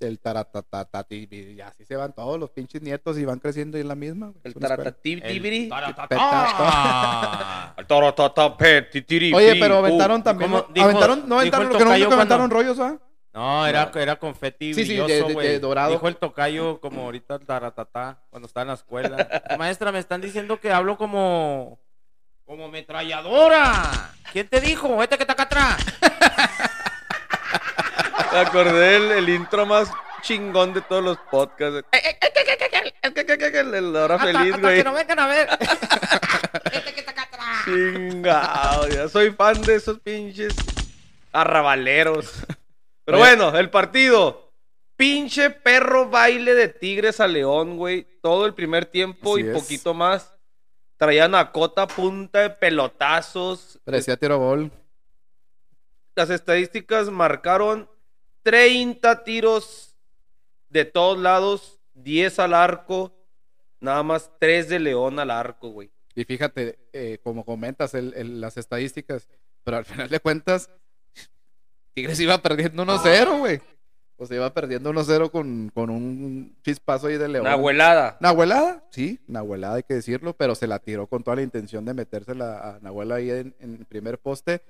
el 0.00 0.18
taratatati, 0.20 1.28
y 1.30 1.60
así 1.60 1.84
se 1.84 1.96
van 1.96 2.12
todos 2.12 2.38
los 2.38 2.50
pinches 2.50 2.82
nietos 2.82 3.18
y 3.18 3.24
van 3.24 3.38
creciendo 3.38 3.76
y 3.78 3.80
es 3.80 3.86
la 3.86 3.94
misma. 3.94 4.26
güey. 4.28 4.40
El 4.44 4.54
taratatibiri. 4.54 5.70
El 7.76 7.86
Oye, 9.34 9.56
pero 9.56 9.80
pi, 9.82 9.86
aventaron 9.86 10.22
también. 10.22 10.52
aventaron, 10.54 11.28
no 11.28 11.38
aventaron 11.38 11.68
lo 11.72 11.78
que 11.78 11.84
no 11.84 12.14
aventaron 12.14 12.50
rollos, 12.50 12.78
¿ah? 12.80 12.98
No, 13.34 13.66
era, 13.66 13.90
No. 13.94 14.00
era 14.00 14.16
confeti 14.18 14.74
Sí, 14.74 14.84
sí, 14.84 14.96
de- 14.96 15.02
brilloso, 15.04 15.28
de- 15.28 15.34
güey. 15.34 15.48
de 15.48 15.60
dorado. 15.60 15.92
Dijo 15.92 16.08
el 16.08 16.16
tocayo 16.16 16.80
como 16.80 17.02
ahorita 17.02 17.36
el 17.36 17.46
taratatá 17.46 18.18
cuando 18.30 18.46
estaba 18.46 18.62
en 18.62 18.68
la 18.68 18.74
escuela. 18.74 19.28
Maestra, 19.58 19.92
me 19.92 19.98
están 19.98 20.20
diciendo 20.20 20.58
que 20.60 20.72
hablo 20.72 20.96
como... 20.96 21.78
Como 22.44 22.64
ametralladora. 22.64 24.14
¿Quién 24.32 24.48
te 24.48 24.60
dijo? 24.60 25.02
Este 25.02 25.16
que 25.18 25.22
está 25.24 25.34
acá 25.34 25.42
atrás. 25.44 25.76
Me 28.32 28.38
acordé 28.38 28.96
el, 28.96 29.12
el 29.12 29.28
intro 29.28 29.66
más 29.66 29.90
chingón 30.22 30.74
de 30.74 30.80
todos 30.82 31.02
los 31.02 31.18
podcasts. 31.30 31.84
El, 31.92 33.96
hora 33.96 34.18
feliz, 34.18 34.54
hasta 34.54 34.58
güey. 34.60 34.76
que 34.78 34.84
no 34.84 34.92
vengan 34.92 35.18
a 35.18 35.26
ver. 35.26 35.48
Que 36.68 37.00
está 37.00 37.12
acá 37.12 37.22
atrás. 37.22 37.64
Chingado, 37.64 38.88
ya 38.88 39.08
soy 39.08 39.30
fan 39.32 39.60
de 39.62 39.76
esos 39.76 39.98
pinches 40.00 40.54
arrabaleros. 41.32 42.32
Pero 43.04 43.18
Oye. 43.18 43.36
bueno, 43.36 43.56
el 43.58 43.70
partido. 43.70 44.52
Pinche 44.96 45.50
perro 45.50 46.08
baile 46.08 46.54
de 46.54 46.68
Tigres 46.68 47.20
a 47.20 47.28
León, 47.28 47.76
güey. 47.76 48.06
Todo 48.20 48.46
el 48.46 48.54
primer 48.54 48.84
tiempo 48.86 49.36
Así 49.36 49.44
y 49.44 49.48
es. 49.48 49.54
poquito 49.54 49.94
más. 49.94 50.34
Traían 50.96 51.34
a 51.36 51.52
cota 51.52 51.86
punta 51.86 52.40
de 52.40 52.50
pelotazos. 52.50 53.78
Parecía 53.84 54.16
tiro 54.16 54.38
gol. 54.38 54.72
Las 56.16 56.30
estadísticas 56.30 57.08
marcaron 57.10 57.88
30 58.50 59.24
tiros 59.24 59.94
de 60.70 60.86
todos 60.86 61.18
lados, 61.18 61.78
10 61.92 62.38
al 62.38 62.54
arco, 62.54 63.12
nada 63.78 64.02
más 64.02 64.30
3 64.38 64.70
de 64.70 64.78
León 64.78 65.18
al 65.18 65.30
arco, 65.30 65.68
güey. 65.68 65.90
Y 66.14 66.24
fíjate, 66.24 66.78
eh, 66.94 67.18
como 67.22 67.44
comentas, 67.44 67.92
el- 67.92 68.14
el- 68.16 68.40
las 68.40 68.56
estadísticas, 68.56 69.28
pero 69.64 69.76
al 69.76 69.84
final 69.84 70.08
de 70.08 70.18
cuentas, 70.20 70.70
Tigres 71.92 72.18
iba 72.20 72.38
perdiendo 72.38 72.84
1-0, 72.84 73.38
güey. 73.38 73.60
O 74.16 74.24
sea, 74.26 74.36
iba 74.38 74.52
perdiendo 74.54 74.90
1-0 74.90 75.30
con, 75.30 75.70
con 75.74 75.90
un 75.90 76.56
chispazo 76.62 77.08
ahí 77.08 77.18
de 77.18 77.28
León. 77.28 77.44
Una 77.44 77.52
abuelada. 77.52 78.16
Nahuelada, 78.20 78.82
sí, 78.90 79.20
Nahuelada 79.26 79.74
hay 79.76 79.82
que 79.82 79.94
decirlo, 79.94 80.32
pero 80.34 80.54
se 80.54 80.66
la 80.66 80.78
tiró 80.78 81.06
con 81.06 81.22
toda 81.22 81.36
la 81.36 81.42
intención 81.42 81.84
de 81.84 81.92
metérsela 81.94 82.58
a 82.76 82.78
Nahuela 82.80 83.16
ahí 83.16 83.30
en, 83.30 83.54
en 83.60 83.74
el 83.76 83.84
primer 83.84 84.18
poste. 84.18 84.62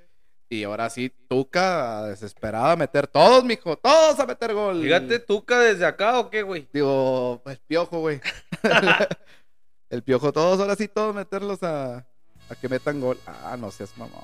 Y 0.51 0.65
ahora 0.65 0.89
sí, 0.89 1.13
Tuca, 1.29 2.05
desesperada, 2.05 2.73
a 2.73 2.77
meter 2.77 3.07
todos, 3.07 3.45
mijo, 3.45 3.77
todos 3.77 4.19
a 4.19 4.25
meter 4.25 4.55
gol. 4.55 4.83
Fíjate, 4.83 5.19
Tuca 5.19 5.61
desde 5.61 5.85
acá 5.85 6.19
o 6.19 6.31
qué, 6.31 6.43
güey. 6.43 6.67
Digo, 6.73 7.43
el 7.45 7.59
piojo, 7.59 8.01
güey. 8.01 8.21
el 9.91 10.03
piojo, 10.03 10.33
todos, 10.33 10.59
ahora 10.61 10.75
sí, 10.75 10.89
todos 10.89 11.15
meterlos 11.15 11.63
a, 11.63 12.07
a 12.49 12.55
que 12.59 12.69
metan 12.69 12.99
gol. 12.99 13.19
Ah, 13.27 13.57
no 13.59 13.71
seas 13.71 13.97
mamá. 13.99 14.23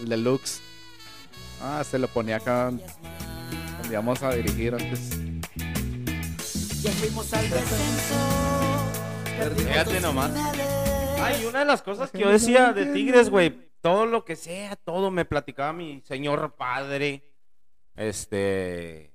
El 0.00 0.08
deluxe. 0.08 0.62
Ah, 1.60 1.84
se 1.84 1.98
lo 1.98 2.08
ponía 2.08 2.36
acá. 2.36 2.70
Donde 2.70 3.90
íbamos 3.90 4.22
a 4.22 4.32
dirigir 4.32 4.74
antes. 4.74 5.10
Ya 6.80 6.90
fuimos 6.92 7.30
al 7.34 7.50
descenso. 7.50 8.14
Fíjate 9.54 10.00
nomás. 10.00 10.32
Ay, 11.22 11.44
una 11.44 11.58
de 11.58 11.64
las 11.66 11.82
cosas 11.82 12.10
que 12.10 12.20
yo 12.20 12.30
decía 12.30 12.72
de 12.72 12.86
Tigres, 12.86 13.28
güey, 13.28 13.69
todo 13.80 14.06
lo 14.06 14.24
que 14.24 14.36
sea, 14.36 14.76
todo 14.76 15.10
me 15.10 15.24
platicaba 15.24 15.72
mi 15.72 16.00
señor 16.02 16.54
padre, 16.56 17.24
este, 17.96 19.12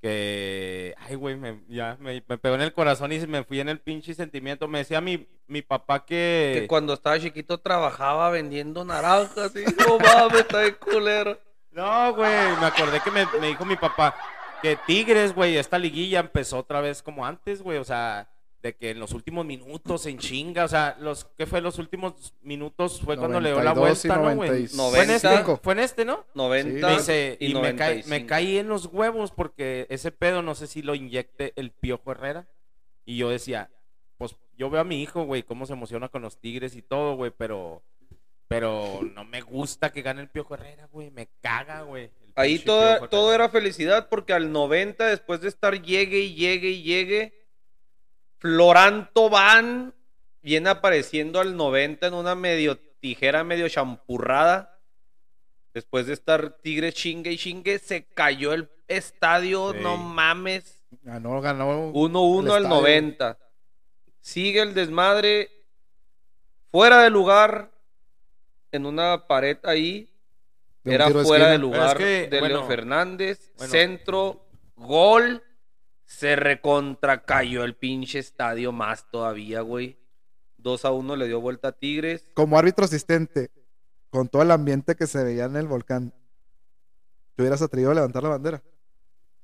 que, 0.00 0.94
ay, 0.98 1.14
güey, 1.16 1.36
me, 1.36 1.60
ya 1.68 1.96
me, 2.00 2.22
me 2.26 2.38
pegó 2.38 2.54
en 2.54 2.62
el 2.62 2.72
corazón 2.72 3.12
y 3.12 3.18
me 3.26 3.44
fui 3.44 3.60
en 3.60 3.68
el 3.68 3.80
pinche 3.80 4.14
sentimiento. 4.14 4.68
Me 4.68 4.78
decía 4.78 5.00
mi, 5.00 5.28
mi 5.46 5.62
papá 5.62 6.04
que, 6.04 6.58
Que 6.60 6.66
cuando 6.68 6.94
estaba 6.94 7.18
chiquito 7.18 7.58
trabajaba 7.58 8.30
vendiendo 8.30 8.84
naranjas 8.84 9.52
y 9.56 9.64
no 9.64 9.98
mames, 9.98 10.40
está 10.40 10.58
de 10.58 10.76
culero. 10.76 11.38
no, 11.72 12.14
güey, 12.14 12.56
me 12.60 12.66
acordé 12.66 13.00
que 13.00 13.10
me, 13.10 13.26
me 13.40 13.48
dijo 13.48 13.64
mi 13.64 13.76
papá 13.76 14.14
que 14.62 14.76
Tigres, 14.86 15.34
güey, 15.34 15.56
esta 15.56 15.78
liguilla 15.78 16.20
empezó 16.20 16.58
otra 16.58 16.80
vez 16.80 17.02
como 17.02 17.24
antes, 17.24 17.62
güey, 17.62 17.78
o 17.78 17.84
sea, 17.84 18.28
de 18.62 18.76
que 18.76 18.90
en 18.90 18.98
los 18.98 19.12
últimos 19.12 19.46
minutos 19.46 20.06
en 20.06 20.18
chinga, 20.18 20.64
o 20.64 20.68
sea, 20.68 20.96
los, 21.00 21.24
¿qué 21.36 21.46
fue 21.46 21.60
los 21.60 21.78
últimos 21.78 22.34
minutos? 22.42 23.00
Fue 23.00 23.16
cuando 23.16 23.40
le 23.40 23.50
dio 23.50 23.62
la 23.62 23.74
92 23.74 24.04
y 24.04 24.08
vuelta, 24.08 24.22
¿no, 24.22 24.36
güey? 24.36 24.68
95. 24.76 24.90
Fue 24.90 25.02
en 25.02 25.10
este, 25.10 25.28
95. 25.28 25.60
fue 25.62 25.72
en 25.72 25.78
este, 25.78 26.04
¿no? 26.04 26.26
90 26.34 26.86
Me 26.88 26.94
dice, 26.94 27.36
y, 27.40 27.52
y, 27.52 27.54
me, 27.54 27.76
caí, 27.76 28.02
95. 28.02 28.08
me 28.08 28.26
caí 28.26 28.58
en 28.58 28.68
los 28.68 28.86
huevos 28.86 29.30
porque 29.30 29.86
ese 29.90 30.10
pedo 30.10 30.42
no 30.42 30.54
sé 30.54 30.66
si 30.66 30.82
lo 30.82 30.94
inyecte 30.94 31.52
el 31.56 31.70
Piojo 31.70 32.10
Herrera. 32.10 32.48
Y 33.04 33.16
yo 33.16 33.30
decía, 33.30 33.70
pues 34.18 34.34
yo 34.56 34.68
veo 34.70 34.80
a 34.80 34.84
mi 34.84 35.02
hijo, 35.02 35.24
güey, 35.24 35.42
cómo 35.42 35.64
se 35.64 35.72
emociona 35.72 36.08
con 36.08 36.22
los 36.22 36.38
Tigres 36.38 36.74
y 36.74 36.82
todo, 36.82 37.14
güey, 37.14 37.30
pero 37.36 37.82
pero 38.48 39.00
no 39.14 39.24
me 39.24 39.42
gusta 39.42 39.92
que 39.92 40.02
gane 40.02 40.22
el 40.22 40.28
Piojo 40.28 40.54
Herrera, 40.54 40.88
güey, 40.90 41.10
me 41.10 41.28
caga, 41.42 41.82
güey. 41.82 42.10
Ahí 42.34 42.58
todo, 42.58 43.08
todo 43.08 43.34
era 43.34 43.50
felicidad 43.50 44.08
porque 44.08 44.32
al 44.32 44.52
90, 44.52 45.06
después 45.06 45.40
de 45.42 45.48
estar 45.48 45.80
llegue 45.82 46.20
y 46.20 46.34
llegue 46.34 46.70
y 46.70 46.82
llegue, 46.82 47.37
Floranto 48.38 49.28
Van 49.28 49.94
viene 50.42 50.70
apareciendo 50.70 51.40
al 51.40 51.56
90 51.56 52.06
en 52.06 52.14
una 52.14 52.34
medio 52.34 52.78
tijera, 53.00 53.44
medio 53.44 53.68
champurrada. 53.68 54.78
Después 55.74 56.06
de 56.06 56.14
estar 56.14 56.58
Tigre 56.62 56.92
chingue 56.92 57.32
y 57.32 57.38
chingue, 57.38 57.78
se 57.78 58.04
cayó 58.06 58.52
el 58.52 58.68
estadio, 58.88 59.72
Sí. 59.72 59.78
no 59.82 59.96
mames. 59.96 60.82
Ganó, 61.02 61.40
ganó. 61.40 61.92
1-1 61.92 62.46
El 62.46 62.50
al 62.56 62.62
estadio. 62.64 62.80
90. 62.80 63.38
Sigue 64.20 64.62
el 64.62 64.74
desmadre 64.74 65.50
fuera 66.70 67.02
de 67.02 67.10
lugar 67.10 67.70
en 68.72 68.86
una 68.86 69.26
pared 69.26 69.58
ahí. 69.64 70.08
de 70.84 70.94
Era 70.94 71.08
de 71.10 71.22
fuera 71.24 71.48
de 71.50 71.58
lugar 71.58 71.96
Pero 71.96 72.08
es 72.08 72.22
que, 72.24 72.28
de 72.28 72.30
Leo 72.30 72.40
bueno, 72.40 72.66
Fernández. 72.66 73.52
bueno. 73.58 73.70
Centro, 73.70 74.46
gol. 74.76 75.42
Se 76.08 76.36
recontra 76.36 77.22
cayó 77.24 77.64
el 77.64 77.76
pinche 77.76 78.18
estadio 78.18 78.72
más 78.72 79.10
todavía, 79.10 79.60
güey. 79.60 79.98
2 80.56 80.84
a 80.86 80.90
1 80.90 81.16
le 81.16 81.26
dio 81.26 81.38
vuelta 81.40 81.68
a 81.68 81.72
Tigres. 81.72 82.24
Como 82.32 82.58
árbitro 82.58 82.86
asistente, 82.86 83.50
con 84.08 84.26
todo 84.28 84.40
el 84.40 84.50
ambiente 84.50 84.96
que 84.96 85.06
se 85.06 85.22
veía 85.22 85.44
en 85.44 85.56
el 85.56 85.68
volcán, 85.68 86.14
¿te 87.36 87.42
hubieras 87.42 87.60
atrevido 87.60 87.90
a 87.90 87.94
levantar 87.94 88.22
la 88.22 88.30
bandera? 88.30 88.62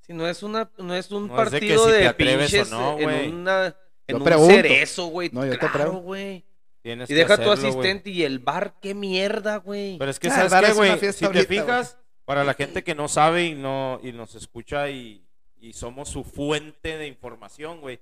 Si 0.01 0.15
no 0.15 0.27
es 0.27 0.43
una, 0.43 0.71
no 0.79 0.95
es 0.95 1.11
un 1.13 1.29
No, 1.29 1.43
es 1.43 1.51
de 1.53 1.61
que 1.61 1.67
partido 1.67 1.85
si 1.87 1.93
de, 1.93 1.99
te 2.01 2.07
atreves 2.09 2.49
o 2.49 2.57
pinches 2.57 2.71
no, 2.71 2.93
güey. 2.95 3.25
en 3.27 3.35
una 3.35 3.67
en 3.67 3.75
Yo 4.09 4.17
un 4.17 4.25
pregunto. 4.25 4.55
cerezo, 4.55 5.07
güey. 5.09 5.31
No, 5.33 5.45
yo 5.45 5.53
te 5.53 5.59
claro, 5.59 5.75
pregunto. 5.75 6.01
güey. 6.03 6.45
Tienes 6.83 7.09
Y 7.11 7.15
deja 7.15 7.37
tu 7.37 7.51
asistente 7.51 8.09
y 8.11 8.23
el 8.23 8.39
bar, 8.39 8.75
qué 8.81 8.95
mierda, 8.95 9.57
güey. 9.59 9.99
Pero 9.99 10.11
es 10.11 10.19
que, 10.19 10.29
Ah, 10.29 10.49
¿sabes 10.49 10.53
qué, 10.53 10.73
es 10.73 10.77
una 10.79 10.87
güey? 10.89 10.99
fiesta 10.99 11.19
Si 11.27 11.33
te 11.33 11.39
ahorita, 11.39 11.47
fijas, 11.49 11.99
para 12.25 12.43
la 12.43 12.55
gente 12.55 12.83
que 12.83 12.95
no 12.95 13.09
sabe 13.09 13.45
y 13.45 13.55
no 13.55 14.01
y 14.03 14.13
nos 14.13 14.35
escucha 14.35 14.89
y, 14.91 15.27
y 15.61 15.73
somos 15.73 16.09
su 16.09 16.25
fuente 16.25 16.97
de 16.99 17.07
información, 17.07 17.81
güey. 17.81 18.01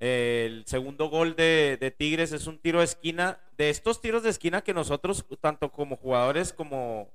El 0.00 0.64
segundo 0.66 1.08
gol 1.08 1.34
de, 1.36 1.78
de 1.80 1.90
Tigres 1.90 2.32
es 2.32 2.46
un 2.46 2.58
tiro 2.58 2.80
de 2.80 2.84
esquina. 2.84 3.40
De 3.56 3.70
estos 3.70 4.00
tiros 4.00 4.22
de 4.22 4.30
esquina 4.30 4.62
que 4.62 4.74
nosotros, 4.74 5.24
tanto 5.40 5.70
como 5.70 5.96
jugadores 5.96 6.52
como, 6.52 7.08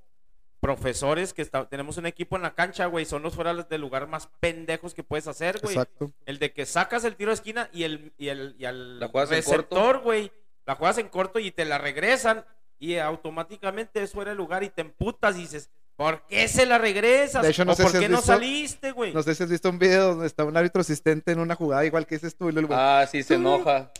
profesores 0.61 1.33
que 1.33 1.41
está- 1.41 1.67
tenemos 1.69 1.97
un 1.97 2.05
equipo 2.05 2.35
en 2.35 2.41
la 2.41 2.53
cancha, 2.53 2.85
güey, 2.87 3.05
son 3.05 3.21
los 3.23 3.33
fuera 3.35 3.53
de 3.53 3.77
lugar 3.77 4.07
más 4.07 4.27
pendejos 4.39 4.93
que 4.93 5.03
puedes 5.03 5.27
hacer, 5.27 5.59
güey. 5.61 5.73
Exacto. 5.75 6.11
El 6.25 6.37
de 6.39 6.51
que 6.51 6.65
sacas 6.65 7.03
el 7.05 7.15
tiro 7.15 7.29
de 7.31 7.35
esquina 7.35 7.69
y 7.71 7.83
el 7.83 8.11
y 8.17 8.27
el 8.27 8.55
y 8.59 8.65
al 8.65 8.99
La 8.99 9.07
juegas 9.07 9.31
en 9.31 9.37
corto. 9.43 9.51
receptor, 9.51 9.99
güey, 9.99 10.31
la 10.65 10.75
juegas 10.75 10.97
en 10.97 11.07
corto 11.07 11.39
y 11.39 11.51
te 11.51 11.63
la 11.65 11.77
regresan 11.77 12.43
y 12.77 12.97
automáticamente 12.97 14.01
es 14.03 14.11
fuera 14.11 14.31
de 14.31 14.37
lugar 14.37 14.63
y 14.63 14.69
te 14.69 14.81
emputas 14.81 15.37
y 15.37 15.41
dices, 15.41 15.69
¿por 15.99 16.21
qué 16.27 16.47
se 16.47 16.65
la 16.65 16.77
regresas? 16.77 17.43
De 17.43 17.49
hecho, 17.49 17.65
no 17.65 17.73
¿O 17.73 17.75
sé 17.75 17.83
por 17.83 17.91
si 17.91 17.99
qué 17.99 18.07
no 18.09 18.21
saliste, 18.21 18.91
güey? 18.91 19.13
No 19.13 19.21
sé 19.21 19.35
si 19.35 19.43
has 19.43 19.49
visto 19.49 19.69
un 19.69 19.77
video 19.77 20.07
donde 20.11 20.27
está 20.27 20.45
un 20.45 20.55
árbitro 20.55 20.79
asistente 20.81 21.33
en 21.33 21.39
una 21.39 21.55
jugada 21.55 21.85
igual 21.85 22.07
que 22.07 22.15
dices 22.15 22.35
tú 22.37 22.47
y 22.49 22.53
luego 22.53 22.73
Ah, 22.73 23.05
sí, 23.11 23.21
se 23.21 23.35
enoja. 23.35 23.91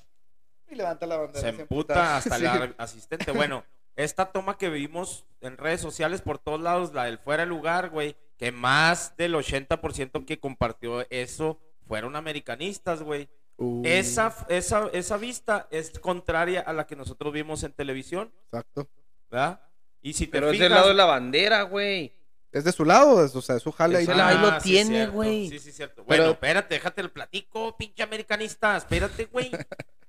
y 0.72 0.76
levanta 0.76 1.06
la 1.06 1.18
bandera. 1.18 1.42
se 1.42 1.50
emputa 1.62 2.18
hasta 2.18 2.36
Sí. 2.40 2.46
el 2.46 2.74
asistente. 2.78 3.32
Bueno, 3.34 3.66
esta 3.98 4.32
toma 4.32 4.58
que 4.58 4.70
vimos 4.70 5.26
en 5.42 5.58
redes 5.58 5.82
sociales 5.82 6.22
por 6.22 6.40
todos 6.40 6.62
lados, 6.62 6.94
la 6.94 7.04
del 7.04 7.18
fuera 7.20 7.44
de 7.44 7.48
lugar, 7.50 7.90
güey, 7.90 8.16
que 8.38 8.52
más 8.54 9.18
del 9.18 9.36
80% 9.36 10.26
que 10.26 10.40
compartió 10.40 11.06
eso 11.10 11.60
fueron 11.86 12.16
americanistas, 12.16 13.04
güey. 13.04 13.28
Uh, 13.58 13.82
Esa, 13.84 14.34
esa, 14.48 14.88
esa 14.94 15.18
vista 15.18 15.68
es 15.70 16.00
contraria 16.00 16.62
a 16.62 16.72
la 16.72 16.88
que 16.88 16.96
nosotros 16.96 17.34
vimos 17.34 17.62
en 17.64 17.74
televisión, 17.74 18.32
Exacto. 18.46 18.88
¿verdad? 19.30 19.60
Y 20.02 20.14
si 20.14 20.28
te 20.28 20.32
Pero 20.34 20.52
es 20.52 20.60
del 20.60 20.72
lado 20.72 20.88
de 20.90 20.94
la 20.94 21.06
bandera, 21.06 21.64
güey. 21.64 22.14
Es 22.52 22.64
de 22.64 22.72
su 22.72 22.84
lado, 22.86 23.24
es- 23.24 23.36
o 23.36 23.42
sea, 23.42 23.58
es 23.58 23.64
su 23.64 23.72
jale 23.72 23.98
ahí. 23.98 24.04
Es 24.04 24.10
el- 24.10 24.20
ahí 24.22 24.38
lo 24.40 24.48
Ah, 24.48 24.60
sí, 24.60 24.70
tiene, 24.72 25.06
güey. 25.08 25.50
Sí, 25.50 25.60
sí, 25.60 25.72
cierto. 25.72 26.04
Pero- 26.08 26.24
Bueno, 26.24 26.32
espérate, 26.32 26.74
déjate 26.76 27.02
el 27.02 27.12
platico, 27.12 27.76
pinche 27.78 28.02
americanista. 28.04 28.76
Espérate, 28.78 29.26
güey. 29.26 29.52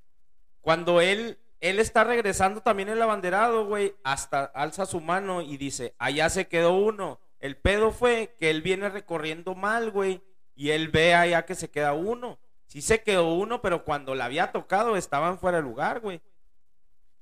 Cuando 0.61 1.01
él, 1.01 1.39
él 1.61 1.79
está 1.79 2.05
regresando 2.05 2.61
también 2.63 2.89
el 2.89 3.01
abanderado, 3.03 3.67
güey, 3.67 3.95
hasta 4.05 4.45
alza 4.45 4.87
su 4.87 5.01
mano 5.01 5.43
y 5.43 5.57
dice, 5.57 5.95
allá 5.99 6.29
se 6.31 6.49
quedó 6.49 6.73
uno. 6.75 7.21
El 7.41 7.57
pedo 7.57 7.91
fue 7.91 8.37
que 8.39 8.51
él 8.51 8.63
viene 8.63 8.89
recorriendo 8.91 9.55
mal, 9.55 9.91
güey, 9.91 10.23
y 10.55 10.71
él 10.71 10.89
ve 10.89 11.15
allá 11.15 11.47
que 11.47 11.55
se 11.55 11.71
queda 11.71 11.95
uno. 11.95 12.39
Sí 12.67 12.83
se 12.83 13.03
quedó 13.03 13.33
uno, 13.35 13.63
pero 13.63 13.85
cuando 13.85 14.15
la 14.15 14.27
había 14.27 14.53
tocado 14.53 14.97
estaban 14.97 15.39
fuera 15.39 15.57
de 15.59 15.63
lugar, 15.65 16.01
güey. 16.01 16.21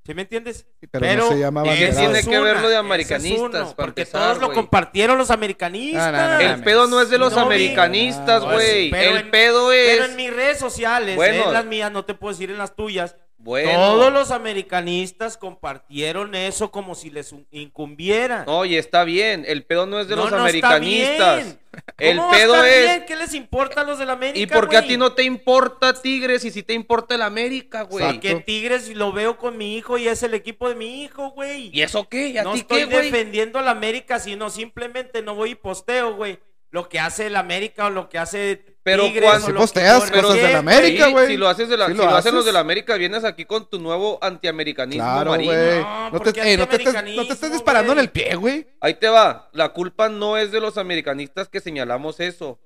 ¿Sí 0.09 0.15
me 0.15 0.23
entiendes? 0.23 0.65
Pero 0.91 1.07
no 1.17 1.29
se 1.29 1.39
llama 1.39 1.61
esa 1.65 1.71
abanderado. 1.71 2.01
tiene 2.13 2.31
que 2.31 2.41
ver 2.41 2.61
lo 2.63 2.69
de 2.71 2.77
americanistas, 2.79 3.41
uno, 3.41 3.75
porque 3.77 4.01
empezar, 4.01 4.23
todos 4.23 4.39
lo 4.39 4.55
compartieron 4.55 5.19
los 5.19 5.31
americanistas. 5.31 6.11
No, 6.13 6.19
no, 6.29 6.35
no, 6.35 6.41
El 6.55 6.63
pedo 6.65 6.87
no 6.87 7.03
es 7.03 7.11
de 7.11 7.19
los 7.19 7.35
No, 7.35 7.41
americanistas, 7.41 8.43
no, 8.43 8.53
güey. 8.53 8.91
pero 8.91 9.11
El 9.11 9.17
en- 9.19 9.31
pedo 9.31 9.69
Pero 9.69 10.05
es. 10.05 10.11
en 10.11 10.17
mis 10.17 10.33
redes 10.35 10.59
sociales, 10.59 11.15
Bueno. 11.17 11.45
en 11.49 11.53
las 11.53 11.67
mías, 11.67 11.93
no 11.93 12.07
te 12.07 12.15
puedo 12.15 12.33
decir 12.33 12.51
en 12.51 12.57
las 12.57 12.75
tuyas. 12.75 13.17
Bueno. 13.49 13.71
Todos 13.95 14.13
los 14.13 14.31
americanistas 14.31 15.39
compartieron 15.39 16.35
eso 16.35 16.71
como 16.71 16.95
si 16.95 17.09
les 17.09 17.35
incumbiera. 17.51 18.45
Oye, 18.47 18.77
está 18.77 19.05
bien. 19.05 19.45
El 19.49 19.65
pedo 19.65 19.87
no 19.87 19.99
es 20.01 20.07
de 20.07 20.17
No, 20.17 20.25
los 20.25 20.31
no 20.33 20.47
está 20.47 20.69
americanistas. 20.75 21.37
bien. 21.45 21.59
El 21.97 22.17
¿Cómo 22.19 22.29
va 22.29 22.35
a 22.35 22.37
pedo 22.39 22.55
estar 22.57 22.69
es. 22.69 22.85
bien? 22.85 23.05
¿Qué 23.07 23.17
les 23.17 23.35
importa 23.35 23.81
a 23.81 23.85
los 23.85 23.99
del 23.99 24.11
América? 24.11 24.39
¿Y 24.39 24.47
por 24.47 24.69
qué 24.69 24.77
a 24.77 24.87
ti 24.87 24.99
no 24.99 25.15
te 25.15 25.23
importa 25.23 25.95
Tigres 25.95 26.45
y 26.45 26.51
si 26.51 26.63
te 26.63 26.75
importa 26.75 27.15
el 27.15 27.23
América, 27.23 27.83
güey? 27.83 28.05
Porque 28.05 28.35
Tigres 28.35 28.89
lo 28.95 29.13
veo 29.13 29.39
con 29.39 29.57
mi 29.57 29.77
hijo 29.79 29.97
y 29.97 30.09
es 30.09 30.23
el 30.23 30.35
equipo 30.35 30.69
de 30.69 30.75
mi 30.75 31.03
hijo, 31.03 31.31
güey. 31.31 31.71
¿Y 31.73 31.81
eso 31.81 32.07
qué? 32.07 32.29
¿Y 32.29 32.39
a 32.39 32.43
no 32.43 32.53
ti 32.53 32.59
estoy 32.61 32.87
qué, 32.87 33.01
defendiendo 33.01 33.59
al 33.59 33.69
América, 33.69 34.19
sino 34.19 34.51
simplemente 34.51 35.23
no 35.23 35.35
voy 35.35 35.53
y 35.53 35.55
posteo, 35.55 36.15
güey. 36.17 36.39
Lo 36.71 36.91
que 36.91 37.01
hace 37.01 37.29
el 37.29 37.37
América 37.37 37.87
o 37.87 37.91
lo 37.91 38.11
que 38.11 38.19
hace 38.19 38.78
Pero 38.93 39.05
Tigres 39.05 39.31
cuando- 39.31 39.49
lo 39.51 39.61
posteas 39.61 39.99
cosas 40.11 40.23
¿por 40.23 40.35
qué, 40.37 40.43
del 40.43 40.57
América, 40.57 41.07
Sí, 41.07 41.13
güey. 41.13 41.27
Si 41.29 41.37
lo 41.37 41.49
haces 41.49 41.69
de 41.69 41.77
la, 41.77 41.87
Sí 41.87 41.93
si 41.93 41.99
lo 41.99 42.05
lo 42.05 42.17
hacen 42.17 42.33
los 42.35 42.41
haces. 42.43 42.47
del 42.47 42.57
América, 42.57 42.95
vienes 42.97 43.25
aquí 43.25 43.45
con 43.45 43.69
tu 43.69 43.79
nuevo 43.79 44.19
antiamericanismo 44.23 45.03
Claro, 45.05 45.31
marino. 45.31 45.53
No, 45.53 46.11
No, 46.11 46.11
¿por 46.19 46.33
te, 46.33 46.53
eh, 46.53 46.57
no 46.57 46.67
te 46.69 46.77
estés, 46.77 46.87
no 46.87 46.93
te 46.93 46.99
antiamericanismo, 46.99 47.33
estés 47.35 47.53
disparando 47.53 47.93
en 47.93 47.99
el 47.99 48.11
pie, 48.11 48.35
güey. 48.37 48.67
Ahí 48.81 48.95
te 48.95 49.09
va. 49.09 49.49
La 49.53 49.71
culpa 49.71 50.09
no 50.09 50.37
es 50.37 50.53
de 50.53 50.61
los 50.61 50.79
americanistas 50.79 51.49
que 51.49 51.61
señalamos 51.61 52.21
eso. 52.21 52.59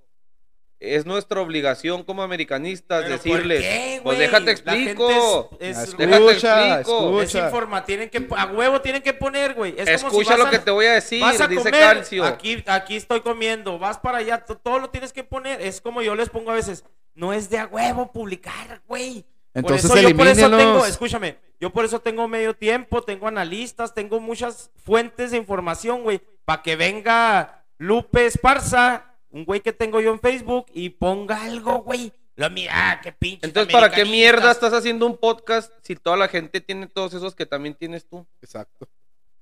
Es 0.84 1.06
nuestra 1.06 1.40
obligación 1.40 2.02
como 2.02 2.22
americanistas 2.24 3.04
¿Pero 3.04 3.16
por 3.16 3.22
decirles, 3.24 3.60
qué, 3.60 4.00
pues 4.02 4.18
déjate 4.18 4.50
explico. 4.50 5.50
es- 5.60 5.78
es- 5.78 5.96
Déjate 5.96 6.26
Escucha, 6.26 6.78
explico. 6.80 7.20
Es 7.22 7.26
escucha. 7.28 7.46
informa, 7.46 7.84
tienen 7.84 8.10
que 8.10 8.26
a 8.36 8.46
huevo 8.46 8.80
tienen 8.80 9.00
que 9.00 9.12
poner, 9.12 9.54
güey. 9.54 9.74
Es 9.78 10.02
como 10.02 10.10
si 10.14 10.20
Escucha 10.20 10.36
lo 10.36 10.46
a- 10.46 10.50
que 10.50 10.58
te 10.58 10.70
voy 10.72 10.86
a 10.86 10.94
decir, 10.94 11.20
vas 11.20 11.40
a 11.40 11.46
dice 11.46 11.62
comer, 11.62 11.80
Calcio. 11.80 12.24
Aquí, 12.24 12.64
aquí 12.66 12.96
estoy 12.96 13.20
comiendo, 13.20 13.78
vas 13.78 13.98
para 13.98 14.18
allá, 14.18 14.38
todo 14.44 14.78
lo 14.80 14.90
tienes 14.90 15.12
que 15.12 15.22
poner. 15.22 15.60
Es 15.60 15.80
como 15.80 16.02
yo 16.02 16.14
les 16.16 16.28
pongo 16.30 16.50
a 16.50 16.54
veces, 16.54 16.84
no 17.14 17.32
es 17.32 17.48
de 17.48 17.58
a 17.58 17.66
huevo 17.66 18.10
publicar, 18.10 18.82
güey. 18.88 19.24
Entonces 19.54 19.88
por 19.88 19.98
eso, 19.98 20.08
yo 20.08 20.16
por 20.16 20.26
eso 20.26 20.50
tengo, 20.56 20.86
escúchame, 20.86 21.36
yo 21.60 21.70
por 21.70 21.84
eso 21.84 22.00
tengo 22.00 22.26
medio 22.26 22.54
tiempo, 22.56 23.02
tengo 23.02 23.28
analistas, 23.28 23.94
tengo 23.94 24.18
muchas 24.18 24.70
fuentes 24.82 25.30
de 25.30 25.36
información, 25.36 26.02
güey, 26.02 26.20
para 26.44 26.62
que 26.62 26.74
venga 26.74 27.62
Lupe 27.78 28.24
Esparza, 28.26 29.11
un 29.32 29.44
güey 29.44 29.60
que 29.60 29.72
tengo 29.72 30.00
yo 30.00 30.12
en 30.12 30.20
Facebook 30.20 30.66
y 30.72 30.90
ponga 30.90 31.42
algo, 31.44 31.82
güey. 31.82 32.12
Lo 32.36 32.48
mira, 32.48 33.00
qué 33.02 33.12
pinche. 33.12 33.46
Entonces, 33.46 33.72
¿para 33.72 33.90
qué 33.90 34.04
mierda 34.04 34.50
estás 34.52 34.72
haciendo 34.72 35.06
un 35.06 35.18
podcast 35.18 35.72
si 35.82 35.96
toda 35.96 36.16
la 36.16 36.28
gente 36.28 36.60
tiene 36.60 36.86
todos 36.86 37.12
esos 37.14 37.34
que 37.34 37.44
también 37.44 37.74
tienes 37.74 38.06
tú? 38.08 38.26
Exacto. 38.40 38.88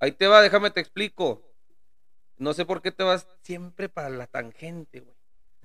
Ahí 0.00 0.12
te 0.12 0.26
va, 0.26 0.40
déjame 0.42 0.70
te 0.70 0.80
explico. 0.80 1.46
No 2.36 2.54
sé 2.54 2.64
por 2.64 2.80
qué 2.82 2.90
te 2.90 3.02
vas 3.04 3.26
siempre 3.42 3.88
para 3.88 4.08
la 4.08 4.26
tangente, 4.26 5.00
güey. 5.00 5.14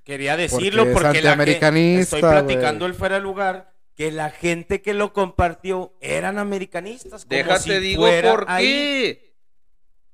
Quería 0.04 0.38
decirlo 0.38 0.84
Porque 0.84 0.90
es 0.92 0.94
porque, 0.94 1.08
la 1.08 1.12
que- 1.22 1.28
antiamericanista, 1.30 2.18
estoy 2.18 2.22
platicando 2.22 2.86
el 2.86 2.94
fuera 2.94 3.16
de 3.16 3.22
lugar 3.22 3.74
que 3.96 4.12
la 4.12 4.30
gente 4.30 4.82
que 4.82 4.94
lo 4.94 5.14
compartió 5.14 5.94
eran 6.02 6.38
americanistas. 6.38 7.26
como 7.26 7.36
Déjate 7.38 7.62
si 7.76 7.80
digo 7.80 8.06
por 8.22 8.46
ahí. 8.50 8.66
qué. 8.66 9.36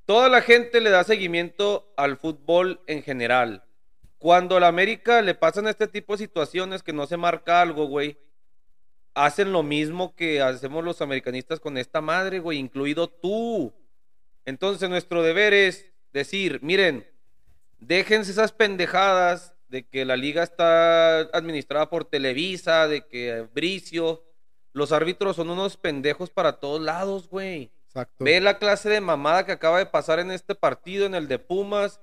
Toda 0.05 0.29
la 0.29 0.41
gente 0.41 0.79
le 0.81 0.91
da 0.91 1.03
seguimiento 1.03 1.91
al 1.97 2.15
fútbol 2.17 2.79
en 2.87 3.03
general. 3.03 3.63
Cuando 4.21 4.55
a 4.55 4.59
la 4.59 4.67
América 4.67 5.19
le 5.23 5.33
pasan 5.33 5.67
este 5.67 5.87
tipo 5.87 6.13
de 6.13 6.19
situaciones 6.19 6.83
que 6.83 6.93
no 6.93 7.07
se 7.07 7.17
marca 7.17 7.59
algo, 7.59 7.87
güey, 7.87 8.19
hacen 9.15 9.51
lo 9.51 9.63
mismo 9.63 10.15
que 10.15 10.43
hacemos 10.43 10.83
los 10.83 11.01
americanistas 11.01 11.59
con 11.59 11.75
esta 11.75 12.01
madre, 12.01 12.37
güey, 12.37 12.59
incluido 12.59 13.09
tú. 13.09 13.73
Entonces 14.45 14.87
nuestro 14.91 15.23
deber 15.23 15.55
es 15.55 15.87
decir, 16.13 16.59
miren, 16.61 17.09
déjense 17.79 18.29
esas 18.29 18.51
pendejadas 18.51 19.55
de 19.69 19.87
que 19.87 20.05
la 20.05 20.17
liga 20.17 20.43
está 20.43 21.21
administrada 21.21 21.89
por 21.89 22.05
Televisa, 22.05 22.87
de 22.87 23.07
que 23.07 23.47
Bricio, 23.55 24.23
los 24.71 24.91
árbitros 24.91 25.37
son 25.37 25.49
unos 25.49 25.77
pendejos 25.77 26.29
para 26.29 26.59
todos 26.59 26.79
lados, 26.79 27.27
güey. 27.27 27.71
Exacto. 27.87 28.23
Ve 28.23 28.39
la 28.39 28.59
clase 28.59 28.87
de 28.87 29.01
mamada 29.01 29.47
que 29.47 29.51
acaba 29.51 29.79
de 29.79 29.87
pasar 29.87 30.19
en 30.19 30.29
este 30.29 30.53
partido, 30.53 31.07
en 31.07 31.15
el 31.15 31.27
de 31.27 31.39
Pumas, 31.39 31.99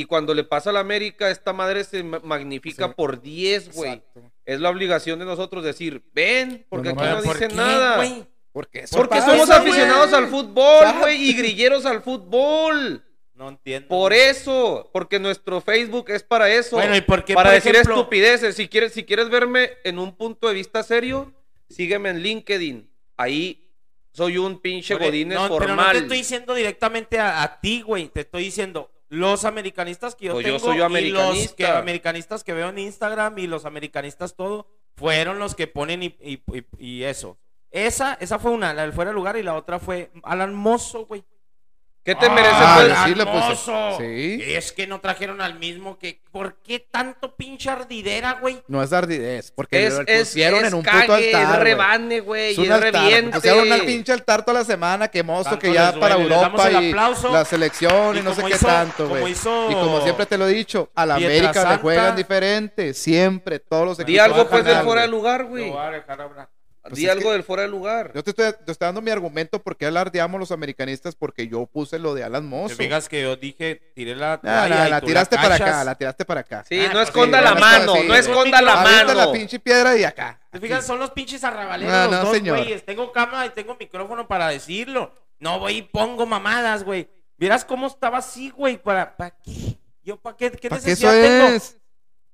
y 0.00 0.04
cuando 0.04 0.34
le 0.34 0.44
pasa 0.44 0.70
a 0.70 0.72
la 0.72 0.80
América, 0.80 1.30
esta 1.30 1.52
madre 1.52 1.84
se 1.84 2.02
ma- 2.02 2.20
magnifica 2.22 2.86
Sí. 2.88 2.92
por 2.96 3.20
10, 3.22 3.72
güey. 3.74 3.92
Exacto. 3.94 4.22
Es 4.44 4.60
la 4.60 4.70
obligación 4.70 5.18
de 5.18 5.24
nosotros 5.24 5.64
decir, 5.64 6.02
ven, 6.12 6.66
porque 6.68 6.90
Bueno, 6.92 7.08
aquí 7.08 7.16
no 7.18 7.22
¿Por 7.24 7.38
dicen 7.38 7.56
nada. 7.56 7.96
güey? 7.96 8.24
Porque, 8.52 8.80
eso 8.80 8.96
Porque 8.96 9.16
pasa, 9.16 9.30
somos 9.30 9.50
aficionados 9.50 10.12
al 10.12 10.26
fútbol, 10.28 10.84
güey, 11.00 11.30
y 11.30 11.34
grilleros 11.34 11.84
al 11.86 12.02
fútbol. 12.02 13.04
No 13.34 13.48
entiendo. 13.50 13.88
Por 13.88 14.12
eso, 14.12 14.90
porque 14.92 15.20
nuestro 15.20 15.60
Facebook 15.60 16.10
es 16.10 16.24
para 16.24 16.50
eso. 16.50 16.76
Bueno, 16.76 16.96
¿y 16.96 17.02
por 17.02 17.24
qué, 17.24 17.34
para 17.34 17.50
por 17.50 17.54
decir 17.54 17.76
ejemplo- 17.76 17.94
estupideces. 17.94 18.56
Si 18.56 18.66
quieres, 18.68 18.92
si 18.92 19.04
quieres 19.04 19.28
verme 19.28 19.70
en 19.84 19.98
un 20.00 20.16
punto 20.16 20.48
de 20.48 20.54
vista 20.54 20.82
serio, 20.82 21.32
sígueme 21.68 22.08
en 22.10 22.20
LinkedIn. 22.20 22.90
Ahí 23.16 23.64
soy 24.12 24.38
un 24.38 24.60
pinche 24.60 24.94
Oye, 24.96 25.04
godines 25.04 25.38
no, 25.38 25.46
formal. 25.46 25.68
Pero 25.68 25.76
no 25.76 25.92
te 25.92 25.98
estoy 25.98 26.16
diciendo 26.18 26.54
directamente 26.54 27.20
a, 27.20 27.42
a 27.44 27.60
ti, 27.60 27.82
güey. 27.82 28.08
Te 28.08 28.22
estoy 28.22 28.42
diciendo 28.44 28.90
los 29.08 29.44
americanistas 29.44 30.14
que 30.14 30.26
yo 30.26 30.32
Pues 30.34 30.46
yo 30.46 30.56
tengo 30.56 30.66
soy 30.66 30.76
y 30.76 30.78
los 30.78 30.86
americanista. 30.86 31.54
que, 31.56 31.66
americanistas 31.66 32.44
que 32.44 32.52
veo 32.52 32.68
en 32.68 32.78
Instagram 32.78 33.38
y 33.38 33.46
los 33.46 33.64
americanistas 33.64 34.34
todo 34.34 34.66
fueron 34.96 35.38
los 35.38 35.54
que 35.54 35.66
ponen 35.66 36.02
y, 36.02 36.16
y- 36.20 36.42
y- 36.52 36.64
y 36.78 37.02
eso. 37.04 37.38
Esa, 37.70 38.14
esa 38.20 38.38
fue 38.38 38.50
una, 38.50 38.72
la 38.74 38.82
del 38.82 38.92
fuera 38.92 39.10
de 39.10 39.14
lugar 39.14 39.36
y 39.36 39.42
la 39.42 39.54
otra 39.54 39.78
fue 39.78 40.10
Alan 40.24 40.54
Mozo, 40.54 41.06
güey. 41.06 41.22
¿Qué 42.04 42.14
te 42.14 42.30
mereces? 42.30 42.54
Ah, 42.58 42.74
pues? 42.78 42.88
Decirle, 42.88 43.26
pues, 43.26 43.98
sí. 43.98 44.54
Es 44.54 44.72
que 44.72 44.86
no 44.86 44.98
trajeron 44.98 45.42
al 45.42 45.58
mismo 45.58 45.98
que. 45.98 46.22
¿Por 46.32 46.54
qué 46.62 46.78
tanto 46.78 47.34
pinche 47.36 47.68
ardidera, 47.68 48.38
güey? 48.40 48.62
No 48.66 48.82
es 48.82 48.92
ardidez, 48.94 49.52
porque 49.54 49.86
Es, 49.86 49.94
lo 49.94 50.02
es, 50.06 50.28
pusieron 50.28 50.60
es 50.64 50.68
en 50.68 50.74
un 50.74 50.82
cague, 50.82 51.00
puto 51.02 51.14
altar. 51.16 51.42
es 51.42 51.48
güey. 51.48 51.60
rebane, 51.64 52.20
güey, 52.20 52.52
Es 52.52 52.58
y 52.58 52.60
un 52.62 52.72
es 52.72 52.80
reviente. 52.80 53.32
Pusieron 53.36 53.72
al 53.72 53.80
pinche 53.82 54.12
altar 54.12 54.42
toda 54.42 54.60
la 54.60 54.64
semana, 54.64 55.08
que 55.08 55.22
mozo, 55.22 55.50
Tanto 55.50 55.58
que 55.58 55.72
ya 55.74 55.92
para 56.00 56.14
duele, 56.14 56.34
Europa 56.34 56.70
y 56.70 56.88
aplauso. 56.90 57.30
la 57.32 57.44
selección 57.44 58.16
y, 58.16 58.20
Y 58.20 58.22
no 58.22 58.34
sé 58.34 58.42
qué 58.42 58.50
hizo- 58.54 58.66
tanto, 58.66 59.08
güey. 59.08 59.32
hizo 59.32 59.70
Y 59.70 59.74
como 59.74 60.00
siempre 60.02 60.24
te 60.24 60.38
lo 60.38 60.46
he 60.48 60.52
dicho, 60.54 60.90
a 60.94 61.04
la 61.04 61.16
América 61.16 61.72
le 61.72 61.76
juegan 61.78 62.16
diferente, 62.16 62.94
siempre, 62.94 63.58
todos 63.58 63.84
los 63.84 63.98
Di 63.98 64.04
Di 64.04 64.18
equipos 64.18 64.24
algo 64.38 64.48
pues 64.48 64.64
ganando, 64.64 64.84
fuera 64.86 65.02
de 65.02 65.08
güey. 65.08 65.18
lugar, 65.20 65.44
güey. 65.44 65.72
Pues 66.82 66.94
Di 66.94 67.04
es 67.04 67.10
algo 67.10 67.24
que- 67.24 67.32
del 67.32 67.42
fuera 67.42 67.62
de 67.62 67.68
lugar. 67.68 68.12
Yo 68.14 68.22
te 68.24 68.30
estoy, 68.30 68.52
te 68.64 68.72
estoy 68.72 68.86
dando 68.86 69.02
mi 69.02 69.10
argumento 69.10 69.62
porque 69.62 69.84
alardeamos 69.84 70.40
los 70.40 70.52
americanistas 70.52 71.14
porque 71.14 71.46
yo 71.48 71.66
puse 71.66 71.98
lo 71.98 72.14
de 72.14 72.24
Alan 72.24 72.42
Te 72.44 72.48
Mozo. 72.48 72.76
fijas 72.76 73.08
que 73.08 73.20
yo 73.22 73.36
dije, 73.36 73.92
tiré 73.94 74.16
la 74.16 74.40
nah, 74.42 74.66
y 74.66 74.90
la 74.90 75.00
tiraste 75.00 75.36
para 75.36 75.56
acá, 75.56 75.84
la 75.84 75.94
tiraste 75.96 76.24
para 76.24 76.40
acá. 76.40 76.64
Sí, 76.68 76.80
Ah, 76.86 76.90
no 76.94 77.00
esconda 77.02 77.38
sí, 77.38 77.44
la 77.44 77.54
mano, 77.56 77.94
no 78.04 78.14
esconda 78.14 78.62
la 78.62 78.80
Avienta 78.80 79.14
mano. 79.14 79.26
la 79.26 79.32
pinche 79.32 79.58
piedra 79.58 79.96
y 79.96 80.04
acá. 80.04 80.40
¿Te 80.50 80.60
fijas? 80.60 80.86
Son 80.86 80.98
los 80.98 81.10
pinches 81.10 81.44
arrabaleros 81.44 81.92
No, 81.92 82.02
los 82.04 82.10
no, 82.10 82.24
dos, 82.24 82.34
señor. 82.36 82.56
güeyes. 82.58 82.84
Tengo 82.84 83.12
cámara 83.12 83.44
y 83.46 83.50
tengo 83.50 83.76
micrófono 83.78 84.26
para 84.26 84.48
decirlo. 84.48 85.12
No 85.40 85.58
voy 85.58 85.76
y 85.78 85.82
pongo 85.82 86.24
mamadas, 86.26 86.84
güey. 86.84 87.08
Vieras 87.36 87.64
cómo 87.64 87.86
estaba 87.86 88.18
así, 88.18 88.50
güey, 88.50 88.76
para, 88.82 89.16
¿para 89.16 89.30
qué? 89.42 89.78
Yo, 90.02 90.16
¿para 90.16 90.36
qué? 90.36 90.50
¿Qué 90.52 90.68
¿Para 90.70 90.80
qué 90.80 90.92
eso 90.92 91.06
necesidad 91.06 91.38
tengo? 91.40 91.54
es? 91.56 91.76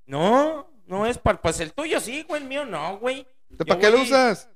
No, 0.07 0.70
no 0.87 1.07
es 1.07 1.18
para, 1.18 1.40
pues 1.40 1.61
el 1.61 1.72
tuyo 1.72 1.98
sí, 2.00 2.24
güey, 2.28 2.42
el 2.42 2.48
mío 2.48 2.64
no, 2.64 2.98
güey. 2.98 3.26
¿Para 3.57 3.79
qué 3.81 3.90
lo 3.90 4.01
usas? 4.03 4.49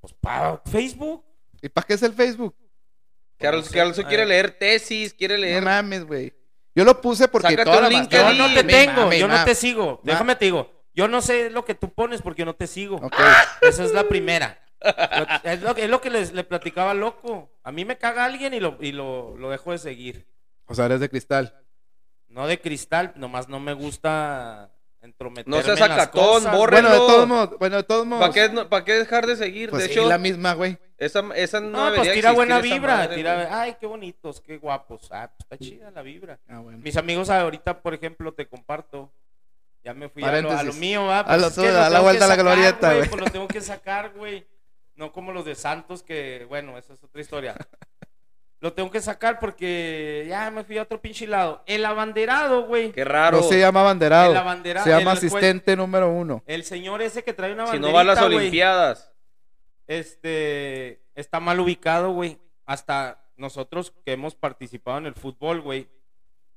Pues 0.00 0.12
para 0.20 0.60
Facebook. 0.66 1.24
¿Y 1.62 1.68
para 1.68 1.86
qué 1.86 1.94
es 1.94 2.02
el 2.02 2.12
Facebook? 2.12 2.54
No 3.40 3.62
sé, 3.62 3.80
Alonso 3.80 4.02
a 4.02 4.06
quiere 4.08 4.22
ver. 4.24 4.28
leer 4.28 4.50
tesis, 4.58 5.12
quiere 5.14 5.34
No 5.36 5.40
leer. 5.42 5.62
mames, 5.62 6.04
güey. 6.06 6.32
Yo 6.74 6.84
lo 6.84 7.00
puse 7.00 7.28
porque 7.28 7.56
toda 7.56 7.82
la 7.82 7.88
Yo 8.08 8.32
no 8.34 8.46
te 8.54 8.64
Me 8.64 8.72
tengo, 8.72 9.02
mame, 9.02 9.18
yo 9.18 9.28
no 9.28 9.34
mame. 9.34 9.44
te 9.46 9.54
sigo. 9.54 10.00
Déjame 10.02 10.34
te 10.36 10.46
digo. 10.46 10.70
Yo 10.94 11.08
no 11.08 11.20
sé 11.20 11.50
lo 11.50 11.64
que 11.64 11.74
tú 11.74 11.92
pones 11.92 12.22
porque 12.22 12.40
yo 12.40 12.46
no 12.46 12.54
te 12.54 12.66
sigo. 12.66 12.96
Ok. 12.96 13.14
Esa 13.62 13.84
es 13.84 13.92
la 13.92 14.04
primera. 14.08 14.60
Lo- 14.82 15.50
Es 15.50 15.60
lo, 15.62 15.76
es 15.76 15.88
lo 15.90 16.00
que 16.00 16.10
les, 16.10 16.32
le 16.32 16.44
platicaba 16.44 16.94
loco. 16.94 17.52
A 17.62 17.72
mí 17.72 17.84
me 17.84 17.96
caga 17.98 18.24
alguien 18.24 18.54
y 18.54 18.60
lo, 18.60 18.76
y 18.80 18.92
lo, 18.92 19.36
lo 19.36 19.50
dejo 19.50 19.72
de 19.72 19.78
seguir. 19.78 20.26
O 20.66 20.74
sea, 20.74 20.86
eres 20.86 21.00
de 21.00 21.08
cristal. 21.08 21.60
No 22.28 22.46
de 22.46 22.60
cristal, 22.60 23.12
nomás 23.16 23.48
no 23.48 23.60
me 23.60 23.72
gusta 23.72 24.73
No 25.46 25.62
seas 25.62 25.80
acatón, 25.80 26.44
borre- 26.44 26.80
Bueno, 26.80 26.90
de 26.90 26.96
todos 26.98 27.28
modos, 27.28 27.58
bueno, 27.58 27.76
de 27.76 27.82
todos 27.82 28.06
modos. 28.06 28.22
¿Para 28.28 28.32
qué, 28.32 28.52
no- 28.52 28.68
pa' 28.68 28.84
qué 28.84 28.94
dejar 28.94 29.26
de 29.26 29.36
seguir? 29.36 29.70
Pues 29.70 29.82
de 29.82 29.88
sí, 29.88 29.94
hecho, 29.98 30.08
la 30.08 30.18
misma, 30.18 30.54
güey. 30.54 30.78
esa, 30.98 31.22
esa 31.36 31.60
no, 31.60 31.90
No, 31.90 31.96
pues 31.96 32.12
tira 32.12 32.32
buena 32.32 32.60
vibra. 32.60 32.96
madre, 32.96 33.16
tira, 33.16 33.34
güey. 33.34 33.46
ay, 33.50 33.76
qué 33.78 33.86
bonitos, 33.86 34.40
qué 34.40 34.56
guapos. 34.58 35.08
Ah, 35.12 35.30
pues 35.36 35.40
está 35.40 35.58
chida 35.58 35.90
la 35.90 36.02
vibra. 36.02 36.38
Ah, 36.48 36.60
bueno. 36.60 36.78
Mis 36.78 36.96
amigos 36.96 37.28
ahorita, 37.30 37.80
por 37.82 37.94
ejemplo, 37.94 38.32
te 38.32 38.46
comparto. 38.46 39.10
Ya 39.82 39.92
me 39.92 40.08
fui 40.08 40.24
a 40.24 40.40
lo, 40.40 40.50
a 40.50 40.62
lo 40.62 40.72
mío, 40.72 41.04
¿va? 41.04 41.20
A 41.20 41.36
lo 41.36 41.48
es 41.48 41.54
que 41.54 41.60
tuyo, 41.60 41.68
lo 41.72 41.74
da 41.74 41.80
la 41.82 41.88
tengo 41.88 41.98
que 41.98 42.04
vuelta 42.04 42.24
a 42.24 42.28
la 42.28 42.36
glorieta, 42.36 42.94
güey. 42.94 43.08
Pues 43.10 43.20
lo 43.20 43.30
tengo 43.30 43.48
que 43.48 43.60
sacar, 43.60 44.12
güey. 44.16 44.46
No 44.96 45.12
como 45.12 45.32
los 45.32 45.44
de 45.44 45.54
Santos, 45.56 46.02
que, 46.02 46.46
bueno, 46.48 46.78
esa 46.78 46.94
es 46.94 47.02
otra 47.04 47.20
historia. 47.20 47.54
Lo 48.64 48.72
tengo 48.72 48.90
que 48.90 49.02
sacar 49.02 49.40
porque 49.40 50.24
ya 50.26 50.50
me 50.50 50.64
fui 50.64 50.78
a 50.78 50.84
otro 50.84 50.98
pinche 50.98 51.26
lado. 51.26 51.62
El 51.66 51.84
abanderado, 51.84 52.64
güey. 52.64 52.92
Qué 52.92 53.04
raro. 53.04 53.36
No 53.36 53.42
se 53.42 53.58
llama 53.58 53.82
abanderado. 53.82 54.30
El 54.30 54.38
abanderado, 54.38 54.84
se 54.84 54.90
llama 54.90 55.10
el 55.12 55.18
asistente 55.18 55.76
número 55.76 56.08
uno. 56.08 56.42
El 56.46 56.64
señor 56.64 57.02
ese 57.02 57.22
que 57.22 57.34
trae 57.34 57.52
una 57.52 57.66
si 57.66 57.72
banderita, 57.72 57.88
no 57.88 57.94
va 57.94 58.00
a 58.00 58.04
las 58.04 58.22
Olimpiadas. 58.22 59.12
este, 59.86 61.02
está 61.14 61.40
mal 61.40 61.60
ubicado, 61.60 62.12
güey. 62.12 62.38
Hasta 62.64 63.22
nosotros 63.36 63.92
que 64.02 64.12
hemos 64.12 64.34
participado 64.34 64.96
en 64.96 65.04
el 65.04 65.14
fútbol, 65.14 65.60
güey, 65.60 65.86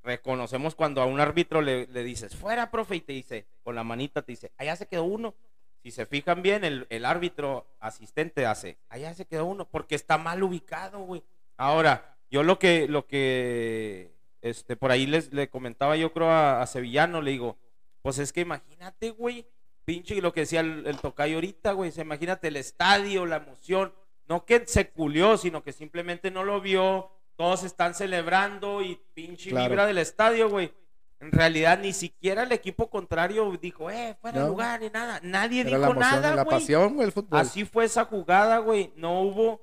reconocemos 0.02 0.74
cuando 0.74 1.02
a 1.02 1.04
un 1.04 1.20
árbitro 1.20 1.60
le, 1.60 1.88
le 1.88 2.04
dices, 2.04 2.34
fuera, 2.34 2.70
profe, 2.70 2.96
y 2.96 3.00
te 3.02 3.12
dice, 3.12 3.44
con 3.62 3.74
la 3.74 3.84
manita 3.84 4.22
te 4.22 4.32
dice, 4.32 4.50
allá 4.56 4.76
se 4.76 4.86
quedó 4.86 5.04
uno. 5.04 5.34
Si 5.82 5.90
se 5.90 6.06
fijan 6.06 6.40
bien, 6.40 6.64
el, 6.64 6.86
el 6.88 7.04
árbitro 7.04 7.66
asistente 7.80 8.46
hace, 8.46 8.78
allá 8.88 9.12
se 9.12 9.26
quedó 9.26 9.44
uno, 9.44 9.68
porque 9.68 9.94
está 9.94 10.16
mal 10.16 10.42
ubicado, 10.42 11.00
güey. 11.00 11.22
Ahora, 11.58 12.16
yo 12.30 12.42
lo 12.42 12.58
que, 12.58 12.88
lo 12.88 13.06
que, 13.06 14.14
este, 14.40 14.76
por 14.76 14.90
ahí 14.90 15.06
les, 15.06 15.32
le 15.32 15.50
comentaba 15.50 15.96
yo 15.96 16.12
creo 16.12 16.30
a, 16.30 16.62
a 16.62 16.66
Sevillano, 16.66 17.20
le 17.20 17.32
digo, 17.32 17.58
pues 18.02 18.18
es 18.18 18.32
que 18.32 18.40
imagínate, 18.40 19.10
güey, 19.10 19.46
pinche, 19.84 20.14
y 20.14 20.20
lo 20.20 20.32
que 20.32 20.40
decía 20.40 20.60
el, 20.60 20.86
el 20.86 20.98
tocayo 21.00 21.34
ahorita, 21.36 21.72
güey, 21.72 21.90
se 21.90 22.02
imagínate 22.02 22.48
el 22.48 22.56
estadio, 22.56 23.26
la 23.26 23.36
emoción, 23.36 23.92
no 24.26 24.44
que 24.44 24.62
se 24.66 24.90
culió, 24.90 25.36
sino 25.36 25.62
que 25.62 25.72
simplemente 25.72 26.30
no 26.30 26.44
lo 26.44 26.60
vio, 26.60 27.10
todos 27.36 27.64
están 27.64 27.94
celebrando 27.94 28.82
y 28.82 29.00
pinche 29.14 29.50
Claro. 29.50 29.68
vibra 29.70 29.86
del 29.86 29.98
estadio, 29.98 30.48
güey. 30.48 30.72
En 31.20 31.32
realidad 31.32 31.80
ni 31.80 31.92
siquiera 31.92 32.44
el 32.44 32.52
equipo 32.52 32.88
contrario 32.90 33.50
dijo, 33.60 33.90
eh, 33.90 34.16
fuera 34.20 34.38
de 34.38 34.44
No. 34.44 34.50
lugar 34.50 34.80
ni 34.80 34.88
nada. 34.90 35.18
Nadie 35.24 35.62
Era 35.62 35.70
dijo 35.70 35.80
la 35.80 35.86
emoción, 35.88 36.10
nada, 36.22 36.34
la 36.36 36.44
güey. 36.44 36.58
pasión, 36.58 36.94
güey, 36.94 37.06
el 37.06 37.12
fútbol. 37.12 37.40
Así 37.40 37.64
fue 37.64 37.86
esa 37.86 38.04
jugada, 38.04 38.58
güey. 38.58 38.92
No 38.94 39.22
hubo. 39.22 39.60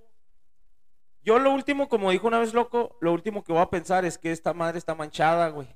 Yo 1.25 1.39
lo 1.39 1.51
último, 1.51 1.89
como 1.89 2.11
dijo 2.11 2.27
una 2.27 2.39
vez 2.39 2.53
loco, 2.53 2.95
lo 3.01 3.11
último 3.11 3.43
que 3.43 3.51
voy 3.51 3.61
a 3.61 3.69
pensar 3.69 4.05
es 4.05 4.17
que 4.17 4.31
esta 4.31 4.53
madre 4.53 4.77
está 4.77 4.93
manchada, 4.95 5.49
güey. 5.49 5.67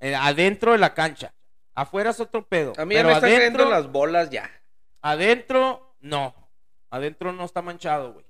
Eh, 0.00 0.14
adentro 0.14 0.72
de 0.72 0.78
la 0.78 0.92
cancha. 0.94 1.32
Afuera 1.74 2.10
es 2.10 2.20
otro 2.20 2.46
pedo. 2.46 2.74
A 2.76 2.84
mí 2.84 2.94
ya 2.94 3.00
pero 3.00 3.08
me 3.08 3.14
están 3.14 3.30
adentro, 3.32 3.70
las 3.70 3.90
bolas 3.90 4.28
ya. 4.30 4.50
adentro, 5.00 5.96
no. 6.00 6.34
Adentro 6.90 7.32
no 7.32 7.44
está 7.44 7.62
manchado, 7.62 8.12
güey. 8.12 8.26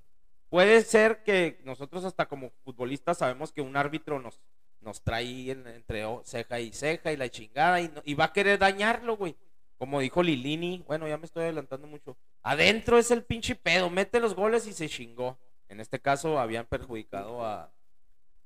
Puede 0.48 0.82
ser 0.82 1.22
que 1.24 1.60
nosotros 1.64 2.04
hasta 2.04 2.26
como 2.26 2.50
futbolistas 2.64 3.18
sabemos 3.18 3.52
que 3.52 3.62
un 3.62 3.76
árbitro 3.76 4.20
nos, 4.20 4.40
nos 4.80 5.02
trae 5.02 5.50
en- 5.50 5.66
entre 5.66 6.04
ceja 6.24 6.60
y 6.60 6.72
ceja 6.72 7.10
y 7.12 7.16
la 7.16 7.28
chingada 7.30 7.80
y, 7.80 7.88
no- 7.88 8.02
y 8.04 8.14
va 8.14 8.24
a 8.26 8.32
querer 8.32 8.58
dañarlo, 8.58 9.16
güey. 9.16 9.34
Como 9.78 9.98
dijo 9.98 10.22
Lilini, 10.22 10.84
bueno, 10.86 11.08
ya 11.08 11.16
me 11.18 11.24
estoy 11.24 11.42
adelantando 11.44 11.88
mucho. 11.88 12.16
Adentro 12.42 12.98
es 12.98 13.10
el 13.10 13.24
pinche 13.24 13.56
pedo, 13.56 13.90
mete 13.90 14.20
los 14.20 14.34
goles 14.34 14.66
y 14.68 14.72
se 14.72 14.88
chingó. 14.88 15.38
En 15.72 15.80
este 15.80 16.00
caso 16.00 16.38
habían 16.38 16.66
perjudicado 16.66 17.44
a, 17.44 17.72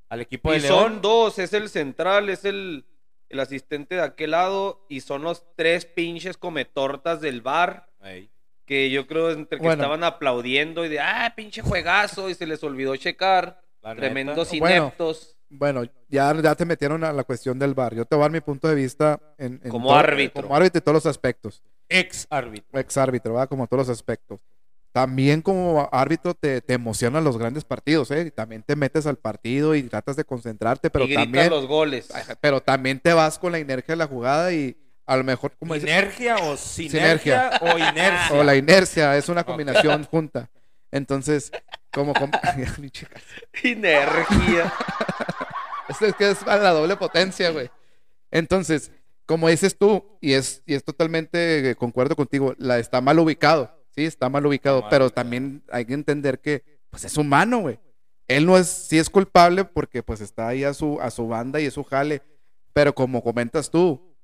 al 0.08 0.20
equipo 0.20 0.52
de 0.52 0.58
Y 0.58 0.60
León. 0.60 0.74
son 0.80 1.02
dos, 1.02 1.38
es 1.40 1.52
el 1.52 1.68
central, 1.68 2.28
es 2.28 2.44
el, 2.44 2.84
el 3.28 3.40
asistente 3.40 3.96
de 3.96 4.02
aquel 4.02 4.30
lado 4.30 4.86
y 4.88 5.00
son 5.00 5.22
los 5.22 5.42
tres 5.56 5.86
pinches 5.86 6.36
cometortas 6.36 7.20
del 7.20 7.40
bar 7.40 7.88
que 8.64 8.90
yo 8.90 9.06
creo 9.08 9.30
entre 9.32 9.58
que 9.58 9.64
Bueno. 9.64 9.82
estaban 9.82 10.04
aplaudiendo 10.04 10.84
y 10.84 10.88
de, 10.88 11.00
ah, 11.00 11.32
pinche 11.36 11.62
juegazo 11.62 12.30
y 12.30 12.34
se 12.34 12.46
les 12.46 12.62
olvidó 12.62 12.94
checar. 12.96 13.60
La 13.82 13.90
neta. 13.94 14.00
Tremendos 14.06 14.50
Bueno. 14.58 14.84
ineptos. 14.86 15.36
Bueno, 15.48 15.82
ya, 16.08 16.34
ya 16.40 16.54
te 16.54 16.64
metieron 16.64 17.02
a 17.04 17.12
la 17.12 17.22
cuestión 17.24 17.58
del 17.58 17.74
bar. 17.74 17.94
Yo 17.94 18.04
te 18.04 18.14
voy 18.16 18.22
a 18.22 18.24
dar 18.26 18.32
mi 18.32 18.40
punto 18.40 18.66
de 18.68 18.74
vista 18.76 19.20
en, 19.38 19.60
en 19.64 19.70
Como 19.70 19.88
todo- 19.88 19.98
árbitro. 19.98 20.42
Como 20.44 20.54
árbitro 20.56 20.78
y 20.78 20.82
todos 20.82 20.94
los 20.94 21.06
aspectos. 21.06 21.62
Ex 21.88 22.26
árbitro. 22.30 22.78
Ex 22.80 22.96
árbitro, 22.96 23.32
¿verdad? 23.34 23.48
Como 23.48 23.66
todos 23.66 23.86
los 23.86 23.96
aspectos. 23.96 24.40
También 24.96 25.42
como 25.42 25.90
árbitro 25.92 26.32
te, 26.32 26.62
te 26.62 26.72
emocionan 26.72 27.22
los 27.22 27.37
grandes 27.37 27.64
partidos, 27.64 28.11
¿eh? 28.12 28.22
Y 28.28 28.30
también 28.30 28.62
te 28.62 28.76
metes 28.76 29.04
al 29.06 29.18
partido 29.18 29.74
y 29.74 29.82
tratas 29.82 30.16
de 30.16 30.24
concentrarte, 30.24 30.88
pero 30.88 31.04
y 31.04 31.12
también, 31.12 31.50
los 31.50 31.66
goles. 31.66 32.09
pero 32.40 32.62
también 32.62 32.98
te 32.98 33.12
vas 33.12 33.38
con 33.38 33.52
la 33.52 33.59
inercia 33.59 33.92
de 33.92 33.98
la 33.98 34.06
jugada 34.06 34.54
y 34.54 34.74
a 35.04 35.18
lo 35.18 35.22
mejor, 35.22 35.52
como 35.59 35.74
dices, 35.74 35.90
¿Inergia 35.90 36.37
o 36.37 36.56
sinergia, 36.56 37.50
o 37.61 37.76
inercia? 37.78 38.28
o 38.32 38.42
la 38.42 38.56
inercia, 38.56 39.14
es 39.18 39.28
una 39.28 39.44
combinación 39.44 40.04
junta. 40.04 40.48
Entonces, 40.90 41.52
como... 41.92 42.14
com- 42.14 42.30
Pinche 42.80 43.04
casa. 43.04 43.26
Energía. 43.62 44.72
Es, 45.90 46.00
es 46.00 46.14
que 46.14 46.30
es 46.30 46.42
a 46.46 46.56
la 46.56 46.70
doble 46.70 46.96
potencia, 46.96 47.50
güey. 47.50 47.70
Entonces, 48.30 48.90
como 49.26 49.50
dices 49.50 49.76
tú, 49.76 50.16
y 50.22 50.32
es, 50.32 50.62
y 50.64 50.72
es 50.74 50.85
totalmente, 50.85 51.68
eh, 51.70 51.74
concuerdo 51.74 52.16
contigo, 52.16 52.54
la 52.56 52.78
está 52.78 53.02
mal 53.02 53.18
ubicado, 53.18 53.75
sí, 53.96 54.04
está 54.04 54.28
mal 54.28 54.44
ubicado, 54.46 54.82
mal 54.82 54.90
pero 54.90 55.11
también 55.11 55.62
hay 55.70 55.85
que 55.85 55.94
entender 55.94 56.40
que, 56.40 56.62
pues 56.90 57.04
es 57.04 57.16
humano, 57.16 57.61
güey. 57.61 57.80
Él 58.28 58.44
no 58.44 58.56
es, 58.59 58.68
sí 58.68 58.98
es 58.98 59.09
culpable 59.09 59.64
porque 59.64 60.02
pues 60.02 60.20
está 60.20 60.48
ahí 60.48 60.64
a 60.64 60.74
su, 60.74 61.00
a 61.00 61.11
su 61.11 61.26
banda 61.28 61.61
y 61.61 61.66
es 61.66 61.74
su 61.74 61.85
jale, 61.85 62.22
pero 62.72 62.94
como 62.94 63.22
comentas 63.22 63.70
tú, 63.70 64.14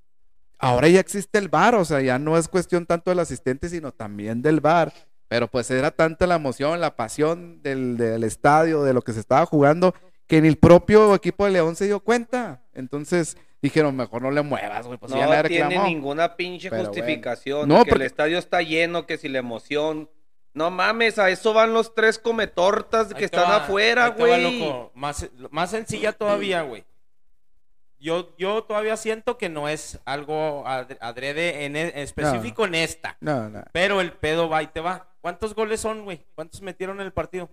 ahora 0.58 0.88
ya 0.88 1.00
existe 1.00 1.38
el 1.38 1.48
bar, 1.48 1.74
o 1.74 1.84
sea, 1.84 2.00
ya 2.00 2.18
no 2.18 2.36
es 2.36 2.48
cuestión 2.48 2.84
tanto 2.84 3.10
del 3.10 3.20
asistente, 3.20 3.68
sino 3.68 3.92
también 3.92 4.42
del 4.42 4.60
bar. 4.60 4.92
Pero 5.28 5.48
pues 5.48 5.70
era 5.70 5.90
tanta 5.90 6.26
la 6.26 6.34
emoción, 6.34 6.78
la 6.80 6.94
pasión 6.94 7.62
del, 7.62 7.96
del 7.96 8.22
estadio, 8.24 8.82
de 8.82 8.92
lo 8.92 9.00
que 9.00 9.14
se 9.14 9.20
estaba 9.20 9.46
jugando, 9.46 9.94
que 10.26 10.42
ni 10.42 10.48
el 10.48 10.58
propio 10.58 11.14
equipo 11.14 11.46
de 11.46 11.52
León 11.52 11.74
se 11.74 11.86
dio 11.86 12.00
cuenta. 12.00 12.62
Entonces 12.74 13.38
dijeron, 13.62 13.96
mejor 13.96 14.20
no 14.22 14.30
le 14.30 14.42
muevas, 14.42 14.86
güey, 14.86 14.98
pues 14.98 15.12
ya 15.12 15.24
no 15.26 15.48
tiene 15.48 15.64
reclamó. 15.66 15.86
ninguna 15.88 16.36
pinche 16.36 16.68
Pero 16.68 16.84
justificación. 16.86 17.60
bueno. 17.60 17.78
No, 17.78 17.84
que 17.84 17.90
porque- 17.90 18.04
el 18.04 18.06
estadio 18.10 18.38
está 18.38 18.60
lleno, 18.62 19.06
que 19.06 19.16
si 19.18 19.28
la 19.28 19.38
emoción. 19.38 20.10
No 20.54 20.70
mames, 20.70 21.18
a 21.18 21.30
eso 21.30 21.54
van 21.54 21.72
los 21.72 21.94
tres 21.94 22.18
cometortas 22.18 23.08
que 23.08 23.20
Ahí 23.20 23.24
están 23.24 23.48
va, 23.50 23.56
afuera, 23.64 24.08
güey. 24.08 24.60
loco. 24.60 24.90
Más, 24.94 25.30
más 25.50 25.70
sencilla 25.70 26.12
todavía, 26.12 26.60
güey. 26.62 26.84
Yo, 27.98 28.34
yo 28.36 28.64
todavía 28.64 28.96
siento 28.96 29.38
que 29.38 29.48
no 29.48 29.68
es 29.68 30.00
algo 30.04 30.66
ad- 30.66 30.98
adrede 31.00 31.64
en 31.64 31.76
e- 31.76 32.02
específico 32.02 32.64
en 32.66 32.74
esta. 32.74 33.16
No, 33.20 33.48
no. 33.48 33.62
Pero 33.72 34.00
el 34.00 34.12
pedo 34.12 34.48
va 34.48 34.62
y 34.62 34.66
te 34.66 34.80
va. 34.80 35.08
¿Cuántos 35.20 35.54
goles 35.54 35.80
son, 35.80 36.02
güey? 36.04 36.26
¿Cuántos 36.34 36.60
metieron 36.62 37.00
en 37.00 37.06
el 37.06 37.12
partido? 37.12 37.48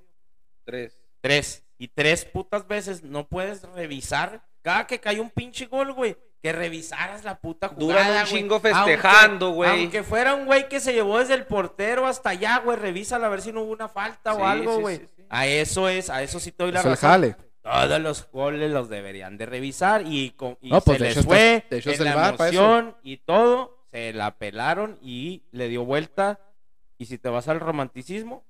Tres. 0.66 0.98
Tres. 1.22 1.64
Y 1.78 1.88
tres 1.90 2.26
putas 2.26 2.68
veces 2.68 3.04
no 3.04 3.28
puedes 3.28 3.62
revisar. 3.62 4.42
Cada 4.62 4.86
que 4.88 5.00
cae 5.00 5.20
un 5.20 5.30
pinche 5.30 5.66
gol, 5.68 5.94
güey. 5.94 6.18
Que 6.42 6.54
revisaras 6.54 7.26
la 7.26 7.38
puta 7.40 7.68
jugada, 7.68 7.80
Duran 8.02 8.08
un 8.08 8.14
güey. 8.14 8.26
chingo 8.42 8.60
festejando, 8.62 9.52
güey. 9.52 9.70
Aunque 9.82 10.04
fuera 10.04 10.34
un 10.36 10.46
güey 10.46 10.70
que 10.70 10.80
se 10.80 10.94
llevó 10.94 11.20
desde 11.20 11.34
el 11.34 11.46
portero 11.46 12.08
hasta 12.08 12.30
allá, 12.30 12.60
güey. 12.60 12.78
Revísala 12.78 13.28
a 13.28 13.30
ver 13.30 13.42
si 13.42 13.52
no 13.52 13.62
hubo 13.64 13.74
una 13.74 13.90
falta 13.90 14.34
Sí, 14.34 14.40
o 14.42 14.46
algo, 14.46 14.76
sí, 14.78 14.82
güey. 14.82 14.98
sí, 14.98 15.10
sí. 15.18 15.24
A 15.30 15.48
eso 15.48 15.90
es, 15.90 16.10
a 16.10 16.24
eso 16.24 16.40
sí 16.40 16.52
te 16.54 16.64
doy 16.64 16.72
la 16.72 16.80
Es 16.80 16.86
razón. 16.86 17.10
jale. 17.10 17.36
Todos 17.62 18.00
los 18.02 18.32
goles 18.32 18.72
los 18.72 18.88
deberían 18.90 19.38
de 19.38 19.46
revisar 19.46 20.04
y, 20.06 20.32
con, 20.32 20.58
y 20.62 20.70
No, 20.72 20.80
pues, 20.80 20.98
se 20.98 21.04
de 21.04 21.10
les 21.10 21.18
hecho 21.18 21.28
fue 21.28 21.66
de 21.70 21.78
hecho 21.78 21.92
en 21.92 22.04
la 22.06 22.12
eso. 22.30 22.30
emoción 22.46 22.96
y 23.04 23.18
todo, 23.18 23.86
se 23.92 24.14
la 24.14 24.38
pelaron 24.38 24.98
y 25.02 25.44
le 25.52 25.68
dio 25.68 25.84
vuelta. 25.84 26.40
Y 26.98 27.06
si 27.06 27.18
te 27.18 27.28
vas 27.30 27.50
al 27.50 27.60
romanticismo, 27.60 28.46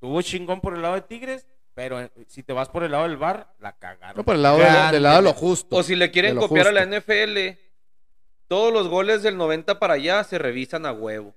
tuvo 0.00 0.22
chingón 0.22 0.60
por 0.62 0.74
el 0.74 0.82
lado 0.82 0.94
de 0.94 1.02
Tigres, 1.02 1.46
pero 1.74 2.00
eh, 2.00 2.10
si 2.28 2.42
te 2.42 2.52
vas 2.52 2.68
por 2.68 2.84
el 2.84 2.92
lado 2.92 3.04
del 3.08 3.16
bar, 3.16 3.52
la 3.60 3.72
cagaron. 3.76 4.16
No, 4.16 4.24
por 4.24 4.36
el 4.36 4.42
lado, 4.42 4.58
de- 4.58 4.92
del 4.92 5.02
lado 5.02 5.16
de 5.16 5.22
lo 5.22 5.32
justo. 5.34 5.76
O 5.76 5.82
si 5.82 5.96
le 5.96 6.10
quieren 6.10 6.36
copiar 6.36 6.68
a 6.68 6.72
la. 6.72 6.84
NFL, 6.86 7.58
todos 8.48 8.72
los 8.72 8.88
goles 8.88 9.22
del 9.22 9.36
90 9.36 9.78
para 9.78 9.94
allá 9.94 10.22
se 10.24 10.38
revisan 10.38 10.86
a 10.86 10.92
huevo. 10.92 11.34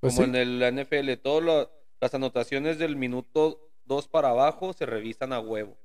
Pues 0.00 0.14
como 0.14 0.24
sí. 0.24 0.30
en 0.30 0.36
el- 0.36 0.58
la 0.60 0.68
NFL, 0.70 1.16
todas 1.22 1.68
las 2.00 2.14
anotaciones 2.14 2.78
del 2.78 2.96
minuto 2.96 3.60
2 3.84 4.08
para 4.08 4.30
abajo 4.30 4.72
se 4.72 4.86
revisan 4.86 5.32
a 5.32 5.40
huevo. 5.40 5.76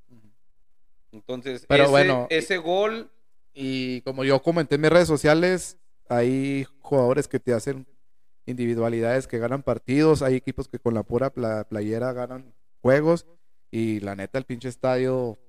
Entonces, 1.12 1.65
Pero 1.67 1.84
ese, 1.84 1.91
bueno, 1.91 2.27
ese 2.30 2.58
gol, 2.58 3.10
Y 3.54 3.99
como 4.01 4.23
yo 4.23 4.41
comenté 4.41 4.75
en 4.75 4.82
mis 4.82 4.89
redes 4.91 5.08
sociales, 5.10 5.77
hay 6.08 6.65
jugadores 6.80 7.27
que 7.27 7.38
te 7.39 7.54
hacen 7.54 7.86
individualidades 8.45 9.27
que 9.27 9.39
ganan 9.39 9.62
partidos, 9.62 10.21
hay 10.21 10.36
equipos 10.36 10.69
que 10.69 10.80
con 10.80 10.93
la 10.93 11.04
pura 11.04 11.32
pla- 11.32 11.65
playera 11.65 12.13
ganan 12.13 12.54
juegos 12.82 13.25
y 13.71 14.01
la 14.01 14.15
neta 14.15 14.38
el 14.38 14.45
pinche 14.45 14.69
estadio 14.69 15.39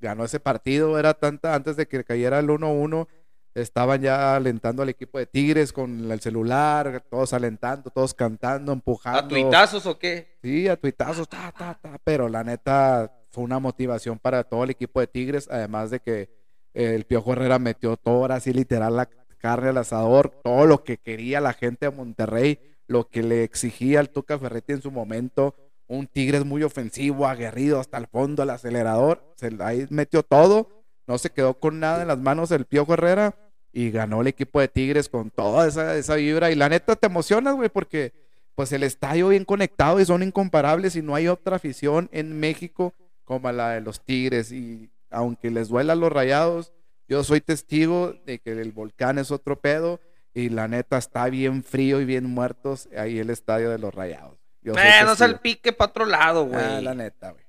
ganó 0.00 0.24
ese 0.24 0.40
partido, 0.40 0.98
era 0.98 1.14
tanta 1.14 1.54
antes 1.54 1.76
de 1.76 1.86
que 1.86 2.04
cayera 2.04 2.38
el 2.38 2.48
1-1, 2.48 3.06
estaban 3.54 4.00
ya 4.00 4.36
alentando 4.36 4.82
al 4.82 4.88
equipo 4.88 5.18
de 5.18 5.26
Tigres 5.26 5.72
con 5.72 6.10
el 6.10 6.20
celular, 6.20 7.04
todos 7.10 7.32
alentando, 7.32 7.90
todos 7.90 8.14
cantando, 8.14 8.72
¿a 8.72 8.74
empujando. 8.74 9.28
tuitazos 9.28 9.84
o 9.86 9.98
qué? 9.98 10.38
Sí, 10.42 10.68
a 10.68 10.76
tuitazos, 10.76 11.28
ta, 11.28 11.52
ta, 11.52 11.78
ta, 11.80 12.00
pero 12.02 12.28
la 12.28 12.44
neta 12.44 13.12
fue 13.30 13.44
una 13.44 13.58
motivación 13.58 14.18
para 14.18 14.44
todo 14.44 14.64
el 14.64 14.70
equipo 14.70 15.00
de 15.00 15.06
Tigres, 15.06 15.48
además 15.50 15.90
de 15.90 16.00
que 16.00 16.30
el 16.72 17.04
Piojo 17.04 17.32
Herrera 17.32 17.58
metió 17.58 17.96
todo, 17.96 18.22
ahora 18.22 18.40
sí, 18.40 18.52
literal, 18.52 18.96
la 18.96 19.08
carne 19.38 19.70
al 19.70 19.78
asador, 19.78 20.30
todo 20.42 20.66
lo 20.66 20.84
que 20.84 20.98
quería 20.98 21.40
la 21.40 21.52
gente 21.52 21.86
de 21.86 21.96
Monterrey, 21.96 22.58
lo 22.86 23.08
que 23.08 23.22
le 23.22 23.42
exigía 23.42 24.00
el 24.00 24.10
Tuca 24.10 24.38
Ferretti 24.38 24.74
en 24.74 24.82
su 24.82 24.90
momento, 24.90 25.54
un 25.90 26.06
Tigres 26.06 26.44
muy 26.44 26.62
ofensivo, 26.62 27.26
aguerrido 27.26 27.80
hasta 27.80 27.98
el 27.98 28.06
fondo, 28.06 28.44
el 28.44 28.50
acelerador, 28.50 29.24
ahí 29.58 29.86
metió 29.90 30.22
todo, 30.22 30.68
no 31.08 31.18
se 31.18 31.30
quedó 31.30 31.54
con 31.54 31.80
nada 31.80 32.02
en 32.02 32.08
las 32.08 32.18
manos 32.18 32.48
del 32.48 32.64
Piojo 32.64 32.94
Herrera 32.94 33.34
y 33.72 33.90
ganó 33.90 34.20
el 34.20 34.28
equipo 34.28 34.60
de 34.60 34.68
Tigres 34.68 35.08
con 35.08 35.30
toda 35.30 35.66
esa, 35.66 35.96
esa 35.96 36.14
vibra 36.14 36.52
y 36.52 36.54
la 36.54 36.68
neta 36.68 36.94
te 36.94 37.08
emocionas, 37.08 37.56
güey, 37.56 37.70
porque 37.70 38.12
pues 38.54 38.70
el 38.70 38.84
estadio 38.84 39.30
bien 39.30 39.44
conectado 39.44 39.98
y 39.98 40.04
son 40.04 40.22
incomparables 40.22 40.94
y 40.94 41.02
no 41.02 41.16
hay 41.16 41.26
otra 41.26 41.56
afición 41.56 42.08
en 42.12 42.38
México 42.38 42.94
como 43.24 43.50
la 43.50 43.70
de 43.70 43.80
los 43.80 44.00
Tigres 44.00 44.52
y 44.52 44.90
aunque 45.10 45.50
les 45.50 45.68
duela 45.70 45.96
los 45.96 46.12
rayados, 46.12 46.72
yo 47.08 47.24
soy 47.24 47.40
testigo 47.40 48.14
de 48.26 48.38
que 48.38 48.52
el 48.52 48.70
volcán 48.70 49.18
es 49.18 49.32
otro 49.32 49.60
pedo 49.60 49.98
y 50.34 50.50
la 50.50 50.68
neta 50.68 50.98
está 50.98 51.28
bien 51.30 51.64
frío 51.64 52.00
y 52.00 52.04
bien 52.04 52.26
muertos 52.26 52.88
ahí 52.96 53.18
el 53.18 53.30
estadio 53.30 53.70
de 53.70 53.78
los 53.78 53.92
rayados. 53.92 54.39
Yo 54.62 54.74
Eh, 54.74 55.02
no 55.04 55.16
salpique 55.16 55.72
para 55.72 55.90
otro 55.90 56.04
lado, 56.06 56.44
güey. 56.46 56.60
Ah, 56.62 56.80
la 56.80 56.94
neta, 56.94 57.30
güey. 57.32 57.44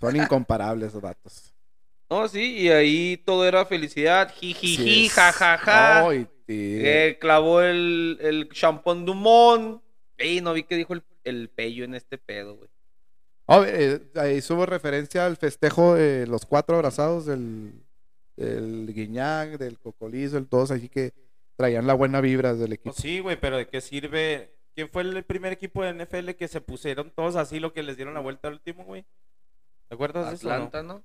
Son 0.00 0.16
incomparables 0.16 0.88
esos 0.90 1.02
datos. 1.02 1.50
No, 2.10 2.28
sí, 2.28 2.58
y 2.58 2.68
ahí 2.68 3.16
todo 3.24 3.48
era 3.48 3.64
felicidad, 3.64 4.30
jijiji, 4.32 5.08
jajaja. 5.08 6.02
No, 6.02 6.12
y- 6.14 6.28
y- 6.46 6.86
Eh, 6.86 7.16
clavó 7.18 7.62
el, 7.62 8.18
el 8.20 8.48
champón 8.50 9.04
Dumont. 9.06 9.82
Ey, 10.18 10.40
no 10.42 10.52
vi 10.52 10.62
que 10.64 10.76
dijo 10.76 10.92
el, 10.92 11.02
el 11.24 11.48
pello 11.48 11.82
en 11.84 11.94
este 11.94 12.18
pedo, 12.18 12.56
güey. 12.56 12.68
Oh, 13.46 13.64
eh, 13.66 14.00
ahí 14.16 14.40
subo 14.42 14.64
referencia 14.66 15.24
al 15.26 15.38
festejo 15.38 15.94
de 15.94 16.26
los 16.26 16.44
cuatro 16.46 16.76
abrazados 16.76 17.24
del, 17.26 17.72
del 18.36 18.92
Guiñac, 18.94 19.58
del 19.58 19.78
Cocolizo, 19.78 20.36
el 20.38 20.46
todos 20.46 20.70
así 20.70 20.88
que 20.90 21.12
traían 21.56 21.86
la 21.86 21.94
buena 21.94 22.20
vibra 22.20 22.54
del 22.54 22.74
equipo. 22.74 22.94
Sí, 22.94 23.18
güey, 23.20 23.40
pero 23.40 23.56
¿de 23.56 23.66
qué 23.66 23.80
sirve? 23.80 24.53
¿Quién 24.74 24.88
fue 24.88 25.02
el 25.02 25.24
primer 25.24 25.52
equipo 25.52 25.82
de 25.84 25.92
NFL 26.04 26.30
que 26.30 26.48
se 26.48 26.60
pusieron 26.60 27.10
todos 27.10 27.36
así 27.36 27.60
lo 27.60 27.72
que 27.72 27.82
les 27.82 27.96
dieron 27.96 28.14
la 28.14 28.20
vuelta 28.20 28.48
al 28.48 28.54
último, 28.54 28.84
güey? 28.84 29.04
¿Te 29.88 29.94
acuerdas 29.94 30.28
de 30.28 30.34
eso? 30.34 30.48
no? 30.48 30.54
Atlanta, 30.54 30.82
¿no? 30.82 31.04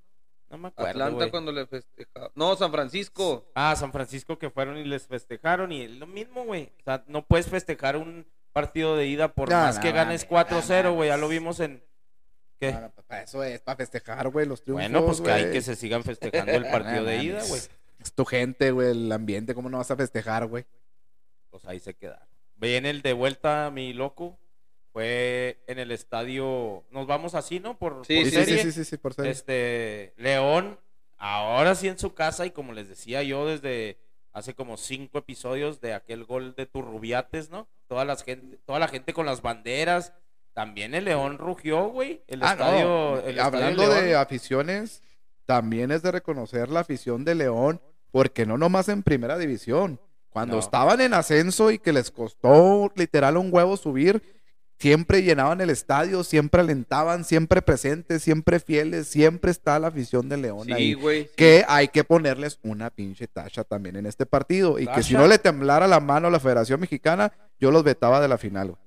No 0.49 0.58
me 0.58 0.69
acuerdo, 0.69 0.89
Atlanta 0.89 1.15
güey. 1.15 1.29
cuando 1.29 1.51
le 1.51 1.67
festejaba. 1.67 2.32
No, 2.34 2.55
San 2.55 2.71
Francisco. 2.71 3.45
Ah, 3.53 3.75
San 3.75 3.91
Francisco 3.91 4.39
que 4.39 4.49
fueron 4.49 4.77
y 4.77 4.84
les 4.84 5.05
festejaron 5.05 5.71
y 5.71 5.84
es 5.84 5.91
lo 5.91 6.08
mismo, 6.08 6.43
güey. 6.45 6.71
O 6.79 6.84
sea, 6.84 7.03
no 7.08 7.23
puedes 7.23 7.47
festejar 7.47 7.97
un 7.97 8.25
partido 8.51 8.97
de 8.97 9.05
ida 9.05 9.34
por 9.34 9.49
No, 9.49 9.58
más 9.58 9.75
no 9.75 9.82
que 9.84 9.91
ganes 9.91 10.27
mames, 10.29 10.47
4-0, 10.49 10.84
no 10.86 10.93
güey. 10.95 11.10
Ya 11.10 11.17
lo 11.17 11.27
vimos 11.27 11.60
en... 11.60 11.84
¿Qué? 12.60 12.71
Para, 12.71 12.89
para 12.89 13.21
eso 13.21 13.43
es, 13.43 13.62
para 13.62 13.77
festejar, 13.77 14.27
güey, 14.29 14.47
los 14.47 14.63
triunfos. 14.63 14.89
bueno, 14.89 15.05
pues 15.05 15.21
que 15.21 15.32
hay 15.32 15.51
que 15.51 15.62
se 15.62 15.75
sigan 15.75 16.03
festejando 16.03 16.51
el 16.51 16.63
partido 16.71 17.03
de 17.05 17.23
ida, 17.23 17.43
güey. 17.47 17.62
Es 17.99 18.13
tu 18.13 18.25
gente, 18.25 18.71
güey, 18.71 18.89
el 18.91 19.12
ambiente, 19.12 19.53
¿cómo 19.53 19.69
no 19.69 19.77
vas 19.77 19.91
a 19.91 19.95
festejar, 19.95 20.47
güey? 20.47 20.65
Pues 21.51 21.63
ahí 21.65 21.79
se 21.79 21.93
quedaron. 21.93 22.27
Viene 22.60 22.89
el 22.89 23.02
de 23.02 23.13
vuelta, 23.13 23.69
mi 23.72 23.93
loco. 23.93 24.38
Fue 24.91 25.62
en 25.67 25.80
el 25.80 25.91
estadio... 25.91 26.84
Nos 26.91 27.06
vamos 27.08 27.36
así, 27.36 27.60
¿no? 27.60 27.78
Por, 27.78 28.06
Sí, 28.06 28.15
por 28.22 28.26
Sí, 28.26 28.32
serie. 28.32 28.72
sí, 28.72 28.84
sí, 28.86 28.98
por. 28.98 29.13
Este, 29.26 30.13
León, 30.17 30.80
ahora 31.17 31.76
sí 31.76 31.88
en 31.88 32.00
su 32.00 32.13
casa, 32.13 32.45
y 32.45 32.52
como 32.52 32.74
les 32.74 32.89
decía 32.89 33.22
yo 33.24 33.45
desde 33.45 33.98
hace 34.34 34.56
como 34.56 34.78
cinco 34.78 35.19
episodios 35.19 35.80
de 35.80 35.93
aquel 35.93 36.24
gol 36.26 36.56
de 36.56 36.65
Turrubiates, 36.65 37.50
¿no? 37.50 37.67
Toda, 37.88 38.04
las 38.06 38.24
gente, 38.24 38.58
toda 38.65 38.80
la 38.80 38.88
gente 38.88 39.13
con 39.13 39.26
las 39.26 39.41
banderas. 39.41 40.13
También 40.54 40.93
el 40.95 41.06
León 41.06 41.38
rugió, 41.38 41.89
güey. 41.89 42.24
El 42.28 42.43
Ah, 42.43 42.52
estadio. 42.54 42.86
no. 42.86 43.13
el 43.19 43.38
estadio 43.38 43.43
Hablando 43.43 43.88
León. 43.88 44.06
de 44.06 44.15
aficiones, 44.15 45.04
también 45.45 45.91
es 45.91 46.02
de 46.02 46.12
reconocer 46.12 46.69
la 46.69 46.82
afición 46.82 47.24
de 47.24 47.36
León, 47.36 47.80
porque 48.12 48.45
no 48.45 48.58
nomás 48.58 48.89
en 48.89 49.04
primera 49.04 49.38
división. 49.38 50.00
Cuando 50.30 50.56
No. 50.56 50.60
estaban 50.60 51.02
en 51.02 51.13
ascenso 51.13 51.72
y 51.72 51.80
que 51.80 51.92
les 51.94 52.12
costó 52.12 52.92
literal 52.96 53.38
un 53.38 53.50
huevo 53.52 53.76
subir, 53.78 54.22
siempre 54.78 55.24
llenaban 55.24 55.60
el 55.60 55.70
estadio, 55.70 56.24
siempre 56.24 56.62
alentaban, 56.62 57.26
siempre 57.26 57.62
presentes, 57.62 58.22
siempre 58.24 58.60
fieles, 58.60 59.08
siempre 59.08 59.52
está 59.52 59.78
la 59.80 59.88
afición 59.88 60.30
de 60.30 60.38
León 60.38 60.65
Sí, 60.68 60.72
ahí. 60.74 60.96
sí. 60.96 61.30
Que 61.36 61.65
hay 61.68 61.88
que 61.89 62.04
ponerles 62.04 62.60
una 62.63 62.89
pinche 62.89 63.28
tacha 63.28 63.63
también 63.63 63.96
en 63.98 64.06
este 64.06 64.26
partido. 64.26 64.80
Y 64.80 64.88
que 64.88 65.04
si 65.04 65.15
no 65.15 65.28
le 65.28 65.38
temblara 65.39 65.88
la 65.88 66.00
mano 66.00 66.28
a 66.28 66.32
la 66.32 66.39
Federación 66.39 66.80
Mexicana, 66.80 67.34
yo 67.60 67.72
los 67.72 67.84
vetaba 67.84 68.22
de 68.22 68.28
la 68.28 68.38
final, 68.38 68.68
güey. 68.70 68.82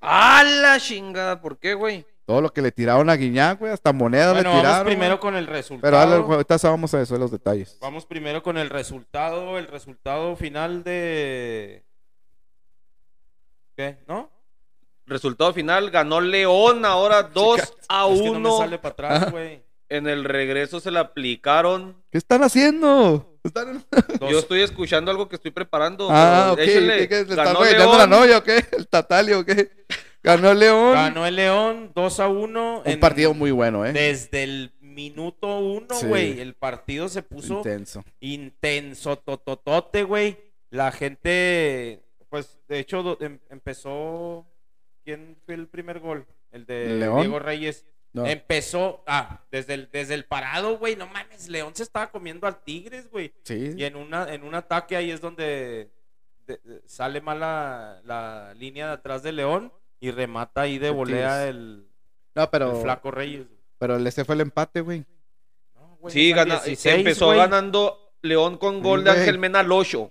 ¡Ah, 0.00 0.44
la 0.44 0.78
chingada! 0.78 1.40
¿Por 1.40 1.58
qué, 1.58 1.74
güey? 1.74 2.06
Todo 2.26 2.40
lo 2.40 2.52
que 2.52 2.62
le 2.62 2.72
tiraron 2.72 3.10
a 3.10 3.16
Guiñac, 3.16 3.58
güey, 3.58 3.70
hasta 3.72 3.92
monedas 3.92 4.32
Bueno, 4.32 4.50
le 4.50 4.56
tiraron. 4.56 4.78
vamos 4.78 4.86
primero 4.86 5.14
güey. 5.16 5.20
con 5.20 5.36
el 5.36 5.44
Pero 5.44 5.56
resultado. 5.56 5.92
dale, 5.96 6.14
ahorita 6.16 6.56
vamos 6.64 6.94
a 6.94 7.02
eso, 7.02 7.18
los 7.18 7.30
detalles. 7.30 7.76
Vamos 7.80 8.06
primero 8.06 8.42
con 8.42 8.56
el 8.56 8.70
resultado. 8.70 9.58
El 9.58 9.66
resultado 9.66 10.34
final 10.36 10.82
de. 10.84 11.84
¿Qué? 13.76 13.98
¿No? 14.06 14.30
Resultado 15.06 15.52
final, 15.52 15.90
ganó 15.90 16.20
León 16.20 16.84
ahora 16.86 17.24
2 17.24 17.60
a 17.88 18.08
Es 18.08 18.20
que 18.20 18.26
no 18.30 18.40
me 18.40 18.48
1. 18.48 18.58
sale 18.58 18.78
para 18.78 18.92
atrás, 18.92 19.30
güey. 19.30 19.62
En 19.90 20.08
el 20.08 20.24
regreso 20.24 20.80
se 20.80 20.90
la 20.90 21.00
aplicaron. 21.00 22.02
¿Qué 22.10 22.16
están 22.16 22.42
haciendo? 22.42 23.36
¿Están- 23.44 23.84
Dos- 24.18 24.30
Yo 24.30 24.38
estoy 24.38 24.62
escuchando 24.62 25.10
algo 25.10 25.28
que 25.28 25.36
estoy 25.36 25.50
preparando. 25.50 26.08
Ah, 26.10 26.48
ok. 26.52 26.56
pero. 26.56 26.80
¿Qué, 26.96 27.08
qué, 27.08 27.14
¿Le 27.24 27.30
están 27.34 27.54
regañando 27.54 27.98
la 27.98 28.06
novia 28.06 28.38
o 28.38 28.42
qué? 28.42 28.64
¿El 28.72 28.88
tatalio 28.88 29.40
o 29.40 29.44
qué? 29.44 29.83
Ganó 30.24 30.54
León. 30.54 30.94
Ganó 30.94 31.26
el 31.26 31.36
León 31.36 31.92
2 31.94 32.20
a 32.20 32.28
1. 32.28 32.82
Un 32.84 33.00
partido 33.00 33.34
muy 33.34 33.50
bueno, 33.50 33.84
¿eh? 33.86 33.92
Desde 33.92 34.42
el 34.42 34.72
minuto 34.80 35.58
1, 35.58 35.94
Sí. 35.94 36.06
güey. 36.06 36.40
El 36.40 36.54
partido 36.54 37.08
se 37.08 37.22
puso 37.22 37.58
Intenso. 37.58 38.02
intenso, 38.20 39.16
tototote, 39.18 40.02
güey. 40.02 40.38
La 40.70 40.90
gente, 40.92 42.02
pues, 42.28 42.58
de 42.68 42.78
hecho, 42.80 43.16
em- 43.20 43.38
empezó. 43.50 44.46
¿Quién 45.04 45.36
fue 45.44 45.54
el 45.54 45.68
primer 45.68 46.00
gol? 46.00 46.26
El 46.50 46.64
de 46.64 46.86
¿León? 46.96 47.20
Diego 47.20 47.38
Reyes. 47.38 47.84
No. 48.14 48.24
Empezó, 48.26 49.02
ah, 49.06 49.42
desde 49.50 49.74
el, 49.74 49.88
desde 49.92 50.14
el 50.14 50.24
parado, 50.24 50.78
güey. 50.78 50.96
No 50.96 51.06
mames, 51.08 51.48
León 51.48 51.74
se 51.74 51.82
estaba 51.82 52.10
comiendo 52.10 52.46
al 52.46 52.62
Tigres, 52.62 53.10
güey. 53.10 53.32
Sí. 53.42 53.74
Y 53.76 53.84
en, 53.84 53.96
una, 53.96 54.32
en 54.32 54.44
un 54.44 54.54
ataque 54.54 54.96
ahí 54.96 55.10
es 55.10 55.20
donde 55.20 55.90
de- 56.46 56.60
de- 56.64 56.82
sale 56.86 57.20
mal 57.20 57.40
la, 57.40 58.00
la 58.04 58.54
línea 58.54 58.86
de 58.86 58.92
atrás 58.94 59.22
de 59.22 59.32
León 59.32 59.72
y 60.06 60.10
remata 60.10 60.62
ahí 60.62 60.78
de 60.78 60.90
volea 60.90 61.48
el, 61.48 61.86
No, 62.34 62.50
pero, 62.50 62.76
el 62.76 62.82
flaco 62.82 63.10
Reyes. 63.10 63.46
pero 63.78 63.96
el- 63.96 64.06
ese 64.06 64.24
fue 64.24 64.34
el 64.34 64.42
empate, 64.42 64.80
güey. 64.80 65.04
No, 65.74 65.96
güey, 66.00 66.12
Sí, 66.12 66.32
gana- 66.32 66.56
16, 66.60 66.96
empezó 66.98 67.26
güey. 67.26 67.38
ganando 67.38 68.12
León 68.22 68.58
con 68.58 68.82
gol 68.82 69.04
de. 69.04 69.10
Ángel 69.10 69.38
Mena 69.38 69.60
al 69.60 69.70
8. 69.72 70.10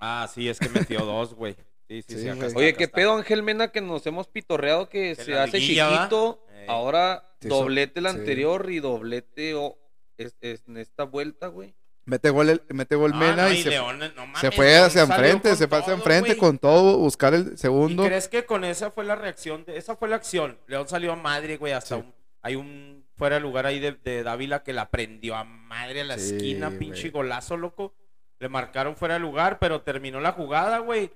Ah, 0.00 0.28
sí, 0.32 0.48
es 0.48 0.58
que 0.58 0.68
metió 0.68 1.04
dos, 1.04 1.34
güey. 1.34 1.54
Sí, 1.88 2.02
sí, 2.02 2.14
sí. 2.14 2.20
Sí, 2.22 2.28
acá 2.28 2.36
güey. 2.36 2.46
está, 2.48 2.58
Oye, 2.60 2.68
acá 2.70 2.78
¿qué 2.78 2.84
está. 2.84 2.94
pedo 2.96 3.14
Ángel 3.14 3.42
Mena 3.42 3.68
que 3.72 3.80
nos 3.80 4.06
hemos 4.06 4.28
pitorreado 4.28 4.88
que 4.88 5.14
Que 5.16 5.24
se 5.24 5.38
hace 5.38 5.58
chiquito? 5.58 6.44
Ey. 6.54 6.66
Ahora 6.68 7.24
doblete 7.40 7.98
el 8.00 8.06
sí. 8.06 8.10
anterior 8.16 8.70
y 8.70 8.78
doblete 8.80 9.54
o- 9.54 9.76
es- 10.16 10.36
es- 10.40 10.62
en 10.68 10.76
esta 10.76 11.04
vuelta, 11.04 11.48
güey. 11.48 11.74
Mete 12.06 12.30
gol, 12.30 12.48
el- 12.48 12.62
mete 12.70 12.96
gol 12.96 13.12
Ah, 13.14 13.18
Mena 13.18 13.42
no, 13.48 13.52
y, 13.52 13.62
se, 13.62 13.70
León, 13.70 13.98
no 14.16 14.26
mames, 14.26 14.40
se 14.40 14.50
fue 14.50 14.76
hacia 14.78 15.02
enfrente, 15.02 15.54
se 15.54 15.68
fue 15.68 15.78
hacia 15.78 15.92
todo, 15.94 15.96
enfrente 15.96 16.36
con 16.36 16.58
todo, 16.58 16.98
buscar 16.98 17.34
el 17.34 17.52
¿Y 17.54 17.56
segundo. 17.56 18.04
crees 18.04 18.26
que 18.28 18.44
con 18.44 18.64
esa 18.64 18.90
fue 18.90 19.04
la 19.04 19.14
reacción? 19.16 19.64
De, 19.64 19.76
esa 19.76 19.96
fue 19.96 20.08
la 20.08 20.16
acción. 20.16 20.58
León 20.66 20.88
salió 20.88 21.12
a 21.12 21.16
madre, 21.16 21.56
güey. 21.56 21.72
Hasta 21.72 21.96
Sí. 21.96 22.02
un- 22.02 22.14
hay 22.42 22.56
un 22.56 23.04
fuera 23.16 23.36
de 23.36 23.42
lugar 23.42 23.66
ahí 23.66 23.78
de, 23.78 23.92
de 23.92 24.22
Dávila 24.22 24.62
que 24.62 24.72
la 24.72 24.90
prendió 24.90 25.36
a 25.36 25.44
madre 25.44 26.00
a 26.00 26.04
la 26.04 26.18
Sí, 26.18 26.34
esquina, 26.34 26.70
pinche 26.70 27.10
golazo, 27.10 27.56
loco. 27.56 27.94
Le 28.38 28.48
marcaron 28.48 28.96
fuera 28.96 29.14
de 29.14 29.20
lugar, 29.20 29.58
pero 29.58 29.82
terminó 29.82 30.20
la 30.20 30.32
jugada, 30.32 30.78
güey. 30.78 31.10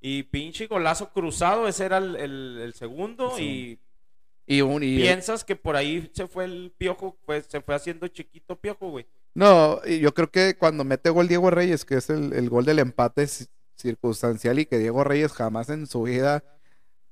Y 0.00 0.22
pinche 0.22 0.68
golazo 0.68 1.10
cruzado, 1.12 1.66
ese 1.68 1.84
era 1.84 1.98
el, 1.98 2.14
el- 2.16 2.58
el 2.62 2.74
segundo. 2.74 3.34
Sí. 3.36 3.78
Y 4.46 4.56
Y 4.58 4.60
un, 4.62 4.82
y- 4.82 4.96
piensas 4.96 5.44
que 5.44 5.56
por 5.56 5.76
ahí 5.76 6.08
se 6.14 6.26
fue 6.28 6.44
el 6.44 6.72
piojo, 6.78 7.18
pues 7.26 7.46
se 7.48 7.60
fue 7.60 7.74
haciendo 7.74 8.06
chiquito 8.08 8.56
piojo, 8.56 8.88
güey. 8.90 9.06
No, 9.34 9.84
yo 9.84 10.12
creo 10.12 10.30
que 10.30 10.56
cuando 10.56 10.84
mete 10.84 11.10
gol 11.10 11.28
Diego 11.28 11.50
Reyes, 11.50 11.84
que 11.84 11.96
es 11.96 12.10
el, 12.10 12.48
gol 12.50 12.64
del 12.64 12.80
empate 12.80 13.24
ci- 13.24 13.48
circunstancial 13.76 14.58
y 14.58 14.66
que 14.66 14.78
Diego 14.78 15.04
Reyes 15.04 15.32
jamás 15.32 15.70
en 15.70 15.86
su 15.86 16.02
vida 16.02 16.42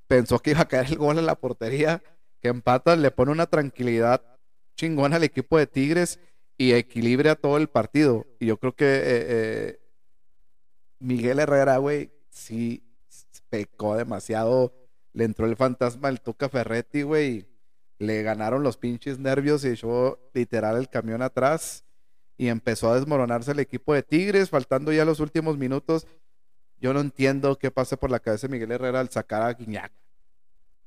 pensó 0.09 0.41
que 0.41 0.51
iba 0.51 0.63
a 0.63 0.69
caer 0.69 0.87
el 0.87 0.97
gol 0.97 1.19
en 1.19 1.27
la 1.27 1.37
portería, 1.37 2.03
que 2.41 2.49
empata, 2.49 2.97
le 2.97 3.11
pone 3.11 3.33
una 3.33 3.47
tranquilidad 3.47 4.23
chingona 4.77 5.17
al 5.17 5.25
equipo 5.25 5.59
de 5.59 5.67
Tigres 5.67 6.19
y 6.57 6.73
equilibre 6.73 7.31
a 7.31 7.37
todo 7.37 7.57
el 7.57 7.69
partido. 7.69 8.27
Y 8.41 8.47
yo 8.47 8.57
creo 8.59 8.75
que 8.75 8.85
eh, 8.85 9.01
eh, 9.05 9.81
Miguel 10.99 11.39
Herrera, 11.39 11.77
güey, 11.79 12.11
sí 12.31 12.83
pecó 13.49 13.97
demasiado. 13.97 14.73
Le 15.13 15.25
entró 15.25 15.47
el 15.47 15.57
fantasma 15.57 16.09
del 16.09 16.21
Tuca 16.21 16.49
Ferretti, 16.49 17.03
güey. 17.03 17.47
Le 17.99 18.23
ganaron 18.23 18.63
los 18.63 18.77
pinches 18.77 19.19
nervios 19.19 19.65
y 19.65 19.69
echó 19.69 20.19
literal 20.35 20.77
el 20.77 20.89
camión 20.89 21.23
atrás. 21.23 21.85
Y 22.39 22.49
empezó 22.49 22.91
a 22.91 22.95
desmoronarse 22.95 23.51
el 23.51 23.59
equipo 23.59 23.93
de 23.93 24.03
Tigres, 24.03 24.49
faltando 24.49 24.93
ya 24.93 25.05
los 25.05 25.21
últimos 25.21 25.59
minutos. 25.59 26.07
Yo 26.81 26.95
no 26.95 27.01
entiendo 27.01 27.59
qué 27.59 27.71
pasa 27.71 27.97
por 27.97 28.11
la 28.11 28.21
cabeza 28.21 28.47
de 28.47 28.53
Miguel 28.53 28.73
Herrera 28.73 29.01
al 29.01 29.11
sacar 29.11 29.43
a 29.43 29.53
Guiñac. 29.53 29.93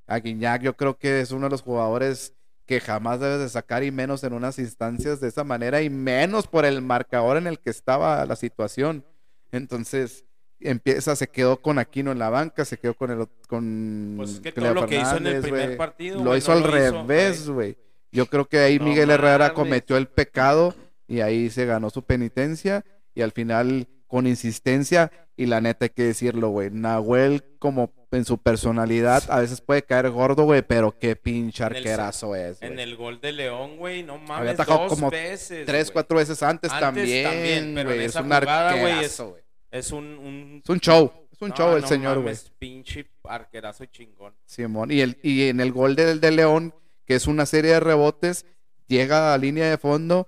A 0.08 0.20
Guiñac 0.20 0.62
yo 0.62 0.76
creo 0.76 0.98
que 0.98 1.20
es 1.22 1.32
uno 1.32 1.48
de 1.48 1.52
los 1.52 1.62
jugadores 1.62 2.34
que 2.66 2.80
jamás 2.80 3.20
debes 3.20 3.40
de 3.40 3.50
sacar 3.50 3.84
y 3.84 3.92
menos 3.92 4.24
en 4.24 4.32
unas 4.32 4.58
instancias 4.58 5.20
de 5.20 5.28
esa 5.28 5.44
manera 5.44 5.82
y 5.82 5.90
menos 5.90 6.48
por 6.48 6.64
el 6.64 6.82
marcador 6.82 7.36
en 7.36 7.48
el 7.48 7.60
que 7.60 7.70
estaba 7.70 8.26
la 8.26 8.38
situación. 8.38 9.04
Entonces, 9.52 10.24
empieza, 10.62 11.16
se 11.16 11.28
quedó 11.28 11.62
con 11.62 11.80
Aquino 11.80 12.12
en 12.14 12.20
la 12.20 12.30
banca, 12.30 12.64
se 12.64 12.78
quedó 12.78 12.94
con 12.94 13.12
el 13.12 13.28
con 13.48 14.14
Pues 14.16 14.36
es 14.36 14.40
que 14.40 14.52
todo 14.54 14.74
lo 14.74 14.86
que 14.86 15.02
hizo 15.02 15.18
en 15.18 15.28
el 15.28 15.42
primer 15.42 15.76
partido, 15.76 16.24
Lo 16.24 16.38
hizo 16.38 16.52
no 16.52 16.58
al 16.58 16.64
lo 16.64 16.72
revés, 16.72 17.50
güey. 17.50 17.78
Yo 18.12 18.26
creo 18.26 18.46
que 18.46 18.60
ahí 18.60 18.80
No 18.80 18.86
Miguel 18.86 19.10
Herrera 19.10 19.54
cometió 19.54 19.98
el 19.98 20.08
pecado 20.08 20.74
y 21.12 21.22
ahí 21.22 21.50
se 21.50 21.66
ganó 21.66 21.90
su 21.90 22.04
penitencia 22.04 22.84
y 23.14 23.22
al 23.22 23.32
final 23.32 23.88
con 24.08 24.28
insistencia 24.28 25.12
y 25.38 25.46
la 25.46 25.62
neta 25.62 25.86
hay 25.86 25.90
que 25.90 26.04
decirlo, 26.04 26.50
güey, 26.50 26.70
Nahuel 26.72 27.44
como 27.60 27.92
en 28.12 28.26
su 28.26 28.38
personalidad 28.38 29.24
a 29.30 29.40
veces 29.40 29.62
puede 29.62 29.84
caer 29.84 30.10
gordo, 30.10 30.44
güey, 30.44 30.62
pero 30.62 30.98
qué 31.00 31.16
pinche 31.16 31.64
el- 31.64 31.76
arquerazo 31.78 32.36
es, 32.36 32.62
En 32.62 32.78
el 32.80 32.96
gol 32.98 33.22
de 33.22 33.32
León, 33.32 33.78
güey, 33.78 34.04
no 34.04 34.14
Había 34.16 34.28
mames, 34.28 34.54
atajado 34.54 34.80
dos 34.84 34.90
como 34.90 35.10
veces, 35.10 35.66
Tres, 35.66 35.92
cuatro 35.92 36.18
veces 36.18 36.42
antes, 36.44 36.72
Antes 36.72 36.82
también, 36.86 37.24
también, 37.24 37.72
pero 37.76 37.92
en. 37.92 38.02
Es 38.02 38.06
esa 38.12 38.22
un 38.22 38.28
jugada, 38.30 38.76
güey, 38.76 39.00
es-. 39.06 39.24
Es 39.72 39.92
un, 39.92 40.04
un... 40.18 40.62
Es 40.64 40.70
un 40.70 40.80
show, 40.82 41.12
es 41.32 41.42
un 41.42 41.50
No, 41.50 41.56
show 41.56 41.76
el 41.78 41.82
no 41.84 41.88
señor, 41.88 42.14
güey. 42.16 42.26
mames, 42.26 42.52
pinche 42.60 43.06
arquerazo 43.24 43.86
chingón. 43.86 44.34
Simón. 44.46 44.92
Y, 44.92 45.00
el, 45.00 45.18
y 45.24 45.48
en 45.48 45.62
el 45.62 45.72
gol 45.72 45.96
del 45.96 46.20
de 46.20 46.32
León, 46.32 46.74
que 47.06 47.16
es 47.16 47.28
una 47.28 47.46
serie 47.46 47.72
de 47.72 47.80
rebotes, 47.80 48.46
llega 48.88 49.34
a 49.34 49.38
línea 49.38 49.70
de 49.70 49.78
fondo 49.78 50.28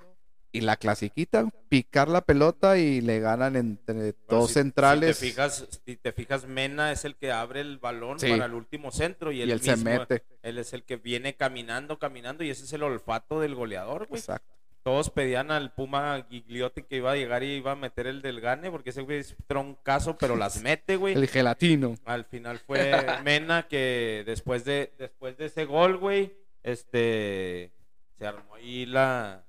y 0.54 0.62
la 0.62 0.78
clasiquita, 0.78 1.50
picar 1.68 2.08
la 2.08 2.22
pelota 2.22 2.78
y 2.78 3.02
le 3.02 3.20
ganan 3.20 3.56
entre 3.58 4.13
dos 4.30 4.48
si- 4.50 4.54
centrales. 4.54 5.18
Si 5.18 5.26
te, 5.26 5.32
fijas, 5.32 5.68
si 5.86 5.96
te 5.98 6.12
fijas, 6.13 6.46
Mena 6.48 6.92
es 6.94 7.04
el 7.04 7.16
que 7.16 7.32
abre 7.32 7.60
el 7.62 7.80
balón 7.80 8.20
Sí. 8.20 8.30
para 8.30 8.46
el 8.46 8.54
último 8.54 8.92
centro 8.92 9.32
y, 9.32 9.39
y 9.39 9.42
él, 9.42 9.52
él 9.52 9.62
se 9.62 9.76
mismo- 9.76 9.89
mete. 9.89 10.24
Él 10.44 10.58
es 10.60 10.72
el 10.74 10.84
que 10.84 10.96
viene 10.98 11.36
caminando, 11.36 12.00
caminando 12.00 12.44
y 12.44 12.50
ese 12.52 12.63
es 12.66 12.72
el 12.74 12.84
olfato 12.84 13.39
del 13.42 13.56
goleador, 13.56 14.08
güey. 14.08 14.20
Exacto. 14.20 14.48
Todos 14.84 15.10
pedían 15.10 15.50
al 15.50 15.74
Puma 15.74 16.26
Gigliotti 16.30 16.84
que 16.84 16.98
iba 16.98 17.13
a 17.13 17.16
llegar 17.16 17.42
y 17.42 17.54
iba 17.54 17.72
a 17.72 17.76
meter 17.76 18.06
el 18.06 18.22
del 18.22 18.42
gane 18.42 18.70
porque 18.70 18.89
ese 18.89 19.02
güey 19.02 19.20
es 19.20 19.34
troncazo, 19.48 20.18
pero 20.18 20.36
las 20.36 20.62
mete, 20.62 20.98
güey. 20.98 21.16
El 21.16 21.28
gelatino. 21.30 21.96
Al 22.06 22.26
final 22.26 22.60
fue 22.60 22.92
Mena 23.24 23.68
que 23.70 24.24
después 24.26 24.66
de 24.66 24.94
después 25.00 25.38
de 25.38 25.46
ese 25.46 25.63
gol, 25.66 25.98
güey, 25.98 26.34
este 26.63 27.72
se 28.20 28.28
armó 28.28 28.56
ahí 28.56 28.86
la 28.86 29.46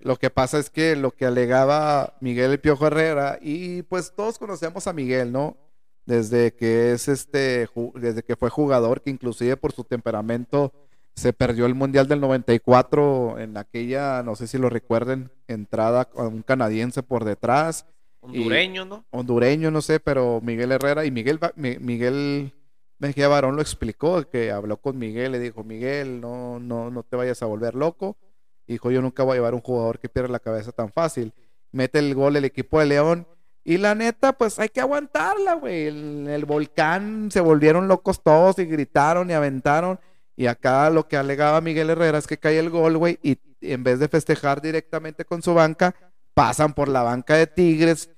Lo 0.00 0.16
que 0.16 0.30
pasa 0.30 0.58
es 0.58 0.70
que 0.70 0.96
lo 0.96 1.10
que 1.10 1.26
alegaba 1.26 2.16
Miguel 2.20 2.52
El 2.52 2.60
Piojo 2.60 2.86
Herrera, 2.86 3.38
y 3.40 3.82
pues 3.82 4.12
todos 4.14 4.38
conocemos 4.38 4.86
a 4.86 4.92
Miguel, 4.92 5.32
¿no? 5.32 5.56
Desde 6.04 6.54
que 6.54 6.92
es 6.92 7.08
este, 7.08 7.68
desde 7.94 8.22
que 8.22 8.36
fue 8.36 8.50
jugador, 8.50 9.02
que 9.02 9.10
inclusive 9.10 9.56
por 9.56 9.72
su 9.72 9.84
temperamento 9.84 10.72
se 11.14 11.32
perdió 11.32 11.66
el 11.66 11.74
Mundial 11.74 12.06
del 12.08 12.20
94 12.20 13.38
en 13.38 13.56
aquella, 13.56 14.22
no 14.22 14.36
sé 14.36 14.46
si 14.46 14.58
lo 14.58 14.68
recuerden, 14.68 15.30
entrada 15.48 16.04
con 16.04 16.26
un 16.26 16.42
canadiense 16.42 17.02
por 17.02 17.24
detrás, 17.24 17.86
Hondureño, 18.20 18.84
¿no? 18.84 19.04
hondureño, 19.10 19.70
no 19.70 19.80
sé, 19.80 20.00
pero 20.00 20.40
Miguel 20.42 20.72
Herrera 20.72 21.04
y 21.04 21.10
Miguel, 21.12 21.38
Miguel 21.54 22.52
Mejía 22.98 23.28
Barón 23.28 23.56
lo 23.56 23.62
explicó, 23.62 24.28
que 24.28 24.50
habló 24.50 24.78
con 24.78 24.98
Miguel, 24.98 25.32
le 25.32 25.38
dijo, 25.38 25.62
Miguel, 25.64 26.20
no, 26.20 26.58
no, 26.58 26.90
no 26.90 27.02
te 27.02 27.16
vayas 27.16 27.42
a 27.42 27.46
volver 27.46 27.74
loco. 27.74 28.16
Dijo, 28.66 28.90
yo 28.90 29.00
nunca 29.00 29.22
voy 29.22 29.32
a 29.32 29.36
llevar 29.36 29.54
un 29.54 29.60
jugador 29.60 29.98
que 29.98 30.08
pierda 30.08 30.28
la 30.28 30.40
cabeza 30.40 30.72
tan 30.72 30.90
fácil. 30.90 31.32
Mete 31.72 31.98
el 31.98 32.14
gol 32.14 32.36
el 32.36 32.44
equipo 32.44 32.80
de 32.80 32.86
León. 32.86 33.26
Y 33.62 33.78
la 33.78 33.94
neta, 33.94 34.32
pues 34.32 34.58
hay 34.58 34.68
que 34.68 34.80
aguantarla, 34.80 35.54
güey. 35.54 35.86
El 35.86 36.44
volcán 36.46 37.30
se 37.30 37.40
volvieron 37.40 37.88
locos 37.88 38.22
todos 38.22 38.58
y 38.58 38.64
gritaron 38.64 39.30
y 39.30 39.34
aventaron. 39.34 39.98
Y 40.36 40.46
acá 40.46 40.90
lo 40.90 41.08
que 41.08 41.16
alegaba 41.16 41.60
Miguel 41.60 41.90
Herrera 41.90 42.18
es 42.18 42.26
que 42.26 42.38
cae 42.38 42.58
el 42.58 42.70
gol, 42.70 42.96
güey. 42.96 43.18
Y 43.22 43.38
en 43.60 43.82
vez 43.82 43.98
de 43.98 44.08
festejar 44.08 44.60
directamente 44.60 45.24
con 45.24 45.42
su 45.42 45.54
banca, 45.54 45.94
pasan 46.34 46.74
por 46.74 46.88
la 46.88 47.02
banca 47.02 47.34
de 47.34 47.46
Tigres, 47.46 48.10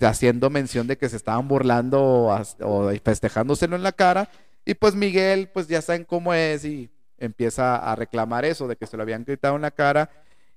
haciendo 0.00 0.50
mención 0.50 0.86
de 0.86 0.98
que 0.98 1.08
se 1.08 1.16
estaban 1.16 1.48
burlando 1.48 2.02
o, 2.02 2.42
o 2.60 2.92
festejándoselo 3.02 3.76
en 3.76 3.82
la 3.82 3.92
cara. 3.92 4.28
Y 4.64 4.74
pues 4.74 4.94
Miguel, 4.94 5.48
pues 5.48 5.68
ya 5.68 5.80
saben 5.80 6.04
cómo 6.04 6.34
es 6.34 6.64
y 6.64 6.90
empieza 7.18 7.76
a 7.76 7.96
reclamar 7.96 8.44
eso, 8.44 8.68
de 8.68 8.76
que 8.76 8.86
se 8.86 8.96
lo 8.96 9.02
habían 9.02 9.24
gritado 9.24 9.56
en 9.56 9.62
la 9.62 9.70
cara. 9.70 10.10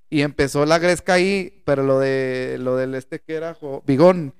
Y 0.10 0.22
empezó 0.24 0.66
la 0.66 0.80
gresca 0.80 1.14
ahí, 1.14 1.62
pero 1.66 1.84
lo 1.84 2.00
de 2.00 2.58
lo 2.60 2.76
del 2.76 2.96
este 2.96 3.20
que 3.20 3.36
era 3.36 3.54
Jo- 3.54 3.84
Bigón, 3.86 4.34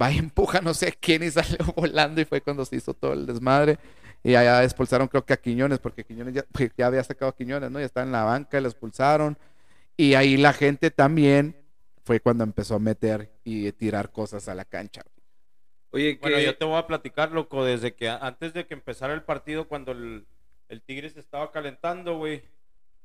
va 0.00 0.10
y 0.12 0.18
empuja 0.18 0.60
no 0.60 0.74
sé 0.74 0.92
quién 1.00 1.22
y 1.22 1.30
salió 1.30 1.58
volando 1.76 2.20
y 2.20 2.24
fue 2.24 2.40
cuando 2.40 2.64
se 2.64 2.76
hizo 2.76 2.94
todo 2.94 3.12
el 3.14 3.26
desmadre. 3.26 3.78
Y 4.24 4.34
allá 4.36 4.62
expulsaron 4.64 5.08
creo 5.08 5.24
que 5.26 5.32
a 5.34 5.36
Quiñones, 5.36 5.80
porque 5.80 6.04
Quiñones 6.04 6.34
ya, 6.34 6.44
ya 6.76 6.86
había 6.86 7.02
sacado 7.04 7.30
a 7.30 7.36
Quiñones, 7.36 7.70
¿no? 7.70 7.80
Ya 7.80 7.86
estaba 7.86 8.06
en 8.06 8.12
la 8.12 8.24
banca 8.24 8.58
y 8.58 8.62
lo 8.62 8.68
expulsaron. 8.68 9.36
Y 9.96 10.14
ahí 10.14 10.36
la 10.36 10.52
gente 10.52 10.90
también 10.90 11.56
fue 12.04 12.20
cuando 12.20 12.44
empezó 12.44 12.76
a 12.76 12.78
meter 12.80 13.32
y 13.44 13.72
tirar 13.72 14.12
cosas 14.12 14.48
a 14.48 14.54
la 14.54 14.64
cancha. 14.64 15.02
Oye, 15.90 16.18
que 16.18 16.20
Bueno, 16.20 16.38
yo 16.40 16.56
te 16.56 16.64
voy 16.64 16.76
a 16.78 16.86
platicar, 16.86 17.32
loco, 17.32 17.64
desde 17.64 17.94
que 17.94 18.08
antes 18.08 18.54
de 18.54 18.66
que 18.66 18.74
empezara 18.74 19.12
el 19.14 19.24
partido, 19.24 19.68
cuando 19.68 19.92
el, 19.92 20.26
el 20.72 20.82
Tigre 20.82 21.10
se 21.10 21.20
estaba 21.20 21.52
calentando, 21.52 22.16
güey, 22.16 22.42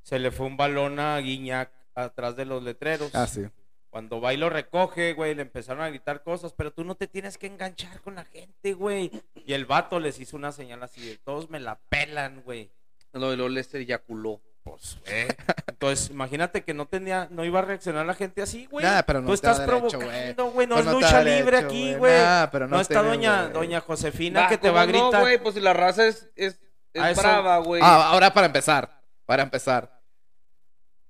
se 0.02 0.20
le 0.20 0.32
fue 0.32 0.46
un 0.48 0.56
balón 0.58 1.00
a 1.00 1.18
Guiñac 1.20 1.70
atrás 1.96 2.36
de 2.38 2.46
los 2.46 2.64
letreros. 2.64 3.14
Ah, 3.14 3.28
sí. 3.28 3.46
Cuando 3.90 4.22
va 4.22 4.34
y 4.34 4.38
lo 4.38 4.50
recoge, 4.50 5.14
güey, 5.14 5.36
le 5.36 5.42
empezaron 5.42 5.84
a 5.84 5.90
gritar 5.90 6.24
cosas, 6.24 6.54
pero 6.54 6.72
tú 6.72 6.84
no 6.84 6.96
te 6.96 7.08
tienes 7.08 7.38
que 7.38 7.48
enganchar 7.48 8.02
con 8.02 8.16
la 8.16 8.24
gente, 8.26 8.74
güey. 8.74 9.12
Y 9.46 9.54
el 9.54 9.66
vato 9.66 10.00
les 10.00 10.20
hizo 10.20 10.38
una 10.38 10.52
señal 10.52 10.82
así 10.84 11.02
de, 11.02 11.18
todos 11.18 11.50
me 11.50 11.60
la 11.60 11.78
pelan, 11.90 12.42
güey. 12.44 12.72
lo 13.14 13.32
de 13.32 13.50
Lester 13.50 13.82
eyaculó. 13.82 14.42
Pues, 14.64 14.98
eh. 15.06 15.28
Entonces, 15.68 16.10
imagínate 16.10 16.64
que 16.64 16.74
no 16.74 16.86
tenía, 16.88 17.28
no 17.32 17.44
iba 17.46 17.60
a 17.60 17.64
reaccionar 17.64 18.06
la 18.06 18.14
gente 18.14 18.42
así, 18.42 18.66
güey. 18.66 18.86
Nah, 18.86 19.02
pero 19.04 19.22
no 19.22 19.28
Tú 19.28 19.34
estás 19.34 19.60
derecho, 19.60 19.80
provocando, 19.80 20.52
güey. 20.52 20.68
No 20.68 20.76
Pues 20.76 20.86
es 20.86 20.86
no 20.86 21.00
lucha 21.00 21.24
libre 21.24 21.58
derecho, 21.58 21.68
aquí, 21.68 21.96
güey. 21.96 22.14
pero 22.52 22.68
no, 22.68 22.76
no 22.78 22.82
está 22.82 23.02
doña, 23.02 23.48
doña 23.50 23.80
Josefina 23.82 24.44
Nah, 24.44 24.50
que 24.50 24.58
te 24.58 24.70
va 24.70 24.82
a 24.82 24.86
¿cómo 24.86 24.98
no, 24.98 25.04
gritar. 25.06 25.22
güey? 25.22 25.38
Pues 25.42 25.56
si 25.56 25.62
la 25.62 25.74
raza 25.74 26.06
es, 26.08 26.30
es, 26.36 26.60
es 26.93 27.04
eso- 27.12 27.21
brava, 27.21 27.58
güey. 27.60 27.82
Ah, 27.84 28.10
ahora 28.12 28.34
para 28.34 28.47
empezar, 28.47 29.02
para 29.26 29.43
empezar. 29.43 29.97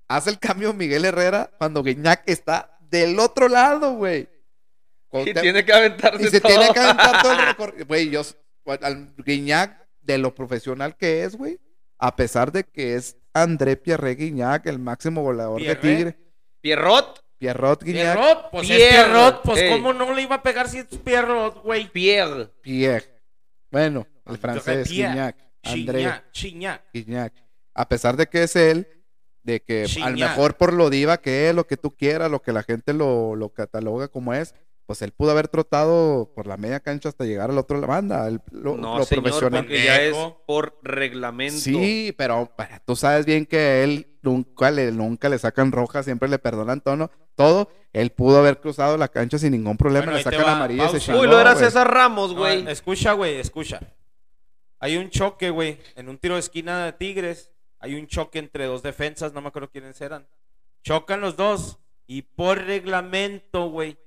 Hace 0.07 0.29
el 0.29 0.39
cambio 0.39 0.73
Miguel 0.73 1.05
Herrera 1.05 1.49
cuando 1.57 1.83
Guiñac 1.83 2.23
está 2.27 2.77
del 2.79 3.19
otro 3.19 3.49
lado, 3.49 3.93
güey. 3.95 4.29
y 5.11 5.33
tiene 5.33 5.65
que 5.65 5.73
aventarse 5.73 6.23
y 6.23 6.27
se 6.29 6.39
todo. 6.41 6.51
tiene 6.51 6.73
que 6.73 6.79
aventar 6.79 7.21
todo 7.21 7.31
el 7.33 7.37
recorrido. 7.47 7.85
Güey, 7.85 8.09
yo, 8.09 8.21
al 8.81 9.13
Guiñac, 9.17 9.85
de 10.01 10.17
lo 10.17 10.33
profesional 10.33 10.95
que 10.95 11.23
es, 11.23 11.35
güey, 11.35 11.59
a 11.97 12.15
pesar 12.15 12.51
de 12.51 12.63
que 12.63 12.95
es 12.95 13.17
André 13.33 13.75
Pierre 13.75 14.15
Guiñac, 14.15 14.65
el 14.67 14.79
máximo 14.79 15.21
goleador 15.23 15.61
de. 15.61 15.75
Tigre. 15.75 16.17
Pierrot, 16.61 17.23
Pierrot 17.37 17.83
Guiñac. 17.83 18.15
Pierrot, 18.17 18.51
pues 18.51 18.69
es. 18.69 18.77
Pierrot, 18.77 19.41
pues 19.43 19.59
Ey. 19.61 19.71
cómo 19.71 19.93
no 19.93 20.13
le 20.13 20.21
iba 20.21 20.35
a 20.35 20.43
pegar 20.43 20.69
si 20.69 20.77
es 20.79 20.85
Pierrot, 20.85 21.61
güey. 21.63 21.87
Pierre. 21.89 22.47
Pierre. 22.61 23.05
Bueno, 23.69 24.07
el 24.25 24.37
francés 24.37 24.87
Pierre. 24.87 25.13
Guiñac. 25.13 25.35
André 25.73 26.11
Chiñac, 26.31 26.83
chiñac. 26.93 27.33
A 27.73 27.87
pesar 27.87 28.17
de 28.17 28.27
que 28.27 28.43
es 28.43 28.55
él, 28.55 28.87
de 29.43 29.61
que 29.61 29.83
al 29.83 29.87
Gignac. 29.87 30.31
mejor 30.31 30.57
por 30.57 30.73
lo 30.73 30.89
diva 30.89 31.17
que 31.21 31.49
es, 31.49 31.55
lo 31.55 31.67
que 31.67 31.77
tú 31.77 31.95
quieras, 31.95 32.29
lo 32.31 32.41
que 32.41 32.51
la 32.51 32.63
gente 32.63 32.93
lo, 32.93 33.35
lo 33.35 33.49
cataloga 33.49 34.07
como 34.09 34.33
es, 34.33 34.53
pues 34.85 35.01
él 35.01 35.11
pudo 35.11 35.31
haber 35.31 35.47
trotado 35.49 36.31
por 36.33 36.47
la 36.47 36.55
media 36.57 36.79
cancha 36.79 37.09
hasta 37.09 37.25
llegar 37.25 37.49
al 37.49 37.57
otro 37.57 37.79
banda, 37.81 38.25
el- 38.27 38.41
lo, 38.51 38.77
No, 38.77 38.97
lo 38.97 39.05
señor, 39.05 39.23
profesional. 39.23 39.63
porque 39.63 39.83
ya 39.83 40.01
es 40.01 40.15
por 40.45 40.79
reglamento. 40.81 41.59
Sí, 41.59 42.13
pero 42.17 42.51
pero 42.57 42.69
tú 42.85 42.95
sabes 42.95 43.25
bien 43.25 43.45
que 43.45 43.83
él 43.83 44.07
nunca 44.21 44.71
le, 44.71 44.91
nunca 44.91 45.27
le 45.29 45.37
sacan 45.39 45.71
roja, 45.73 46.03
siempre 46.03 46.29
le 46.29 46.39
perdonan 46.39 46.81
tono, 46.81 47.11
todo. 47.35 47.69
Él 47.93 48.11
pudo 48.11 48.39
haber 48.39 48.59
cruzado 48.59 48.95
la 48.97 49.07
cancha 49.07 49.37
sin 49.37 49.51
ningún 49.51 49.75
problema, 49.77 50.05
Bueno, 50.05 50.17
le 50.17 50.23
sacan 50.23 50.47
amarilla 50.49 50.89
Uy, 50.91 51.27
lo 51.27 51.39
era. 51.39 51.55
César 51.55 51.91
Ramos, 51.91 52.31
No, 52.33 52.39
güey. 52.39 52.67
escucha, 52.69 53.13
güey, 53.13 53.35
escucha. 53.39 53.79
Hay 54.79 54.97
un 54.97 55.09
choque, 55.09 55.49
güey, 55.49 55.79
en 55.95 56.09
un 56.09 56.17
tiro 56.17 56.35
de 56.35 56.39
esquina 56.41 56.85
de 56.85 56.93
Tigres. 56.93 57.51
Hay 57.79 57.95
un 57.95 58.07
choque 58.07 58.39
entre 58.39 58.65
dos 58.65 58.83
defensas, 58.83 59.33
no 59.33 59.41
me 59.41 59.47
acuerdo 59.49 59.69
quiénes 59.69 59.99
eran. 60.01 60.27
Chocan 60.83 61.21
los 61.21 61.35
dos 61.35 61.77
y 62.05 62.21
por 62.23 62.63
reglamento, 62.63 63.69
güey, 63.69 63.97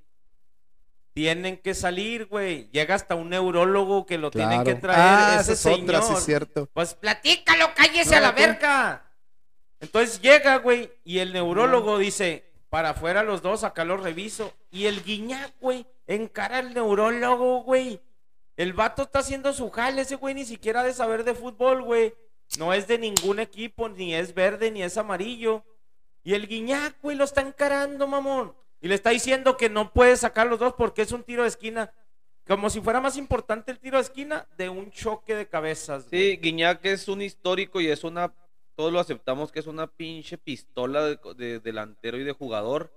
tienen 1.13 1.59
que 1.59 1.75
salir, 1.75 2.27
güey. 2.27 2.69
Llega 2.71 2.95
hasta 2.95 3.15
un 3.15 3.31
neurólogo 3.31 4.07
que 4.07 4.17
lo 4.19 4.31
tienen 4.31 4.65
que 4.65 4.79
Claro. 4.79 4.81
traer. 4.81 5.01
Ah, 5.01 5.39
ese 5.41 5.53
es 5.55 5.67
otra, 5.67 6.01
sí 6.01 6.07
señor. 6.07 6.21
cierto. 6.23 6.69
Pues 6.73 6.95
platícalo, 6.95 7.67
cállese 7.75 8.17
a 8.17 8.21
la 8.21 8.33
verga. 8.33 9.05
Entonces 9.81 10.21
llega, 10.21 10.57
güey, 10.59 10.91
y 11.05 11.19
el 11.19 11.33
neurólogo 11.33 11.99
dice, 11.99 12.45
para 12.69 12.91
afuera 12.91 13.23
los 13.23 13.43
dos, 13.43 13.65
acá 13.65 13.85
los 13.85 14.03
reviso. 14.03 14.53
Y 14.71 14.87
el 14.87 15.03
guiñac, 15.03 15.53
güey, 15.61 15.87
encara 16.07 16.59
al 16.59 16.75
neurólogo, 16.75 17.63
güey. 17.65 18.01
El 18.61 18.75
vato 18.75 19.05
está 19.05 19.21
haciendo 19.21 19.55
su 19.55 19.71
jale, 19.71 20.03
ese 20.03 20.17
güey 20.17 20.35
ni 20.35 20.45
siquiera 20.45 20.85
de 20.85 20.93
saber 20.93 21.25
de 21.25 21.33
fútbol, 21.33 21.83
güey. 21.83 22.13
No 22.59 22.75
es 22.75 22.87
de 22.87 22.99
ningún 22.99 23.39
equipo, 23.39 23.89
ni 23.89 24.15
es 24.15 24.35
verde, 24.35 24.71
ni 24.71 24.83
es 24.83 24.99
amarillo. 24.99 25.65
Y 26.23 26.35
el 26.35 26.47
guiñac, 26.47 27.01
güey, 27.01 27.17
lo 27.17 27.25
está 27.25 27.41
encarando, 27.41 28.07
mamón. 28.07 28.55
Y 28.83 28.89
le 28.89 28.97
está 28.97 29.09
diciendo 29.09 29.57
que 29.57 29.71
no 29.71 29.95
puede 29.95 30.15
sacar 30.15 30.47
los 30.47 30.59
dos 30.59 30.75
porque 30.77 31.01
es 31.01 31.13
un 31.13 31.23
tiro 31.23 31.45
de 31.45 31.49
esquina. 31.49 31.91
Como 32.47 32.69
si 32.69 32.83
fuera 32.83 33.01
más 33.01 33.17
importante 33.17 33.73
el 33.73 33.79
tiro 33.79 33.97
de 33.97 34.03
esquina 34.03 34.47
de 34.59 34.69
un 34.69 34.91
choque 34.91 35.35
de 35.35 35.49
cabezas. 35.49 36.11
güey. 36.11 36.33
Sí, 36.33 36.37
Guiñac 36.37 36.85
es 36.85 37.09
un 37.09 37.23
histórico 37.23 37.81
y 37.81 37.89
es 37.89 38.05
una. 38.05 38.31
Todos 38.75 38.93
lo 38.93 39.01
aceptamos 39.01 39.51
que 39.53 39.61
es 39.61 39.69
una 39.69 39.87
pinche 39.87 40.37
pistola 40.37 41.07
de, 41.07 41.19
de 41.35 41.61
delantero 41.61 42.19
y 42.19 42.25
de 42.25 42.33
jugador. 42.33 42.93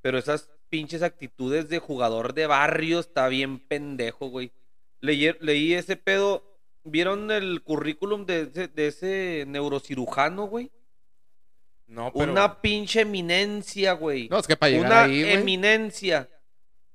Pero 0.00 0.16
esas 0.16 0.48
pinches 0.70 1.02
actitudes 1.02 1.68
de 1.68 1.78
jugador 1.78 2.32
de 2.32 2.46
barrio 2.46 3.00
está 3.00 3.28
bien 3.28 3.58
pendejo, 3.58 4.28
güey. 4.28 4.50
Leí, 5.04 5.30
leí 5.40 5.74
ese 5.74 5.96
pedo. 5.96 6.42
¿Vieron 6.84 7.30
el 7.30 7.62
currículum 7.62 8.26
de 8.26 8.42
ese, 8.42 8.68
de 8.68 8.86
ese 8.88 9.44
neurocirujano, 9.46 10.46
güey? 10.46 10.70
No, 11.86 12.12
pero... 12.12 12.32
Una 12.32 12.60
pinche 12.60 13.02
eminencia, 13.02 13.92
güey. 13.92 14.28
No, 14.28 14.38
es 14.38 14.46
que 14.46 14.56
para 14.56 14.70
llegar 14.70 14.86
Una 14.86 15.02
ahí, 15.04 15.22
güey. 15.22 15.34
eminencia. 15.34 16.28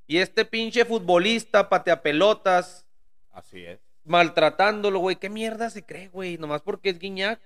Y 0.07 0.17
este 0.17 0.45
pinche 0.45 0.85
futbolista 0.85 1.69
patea 1.69 2.01
pelotas, 2.01 2.85
Así 3.31 3.63
es. 3.63 3.79
maltratándolo, 4.03 4.99
güey. 4.99 5.15
¿Qué 5.15 5.29
mierda 5.29 5.69
se 5.69 5.83
cree, 5.83 6.07
güey? 6.09 6.37
Nomás 6.37 6.61
porque 6.61 6.89
es 6.89 6.99
Guiñac. 6.99 7.39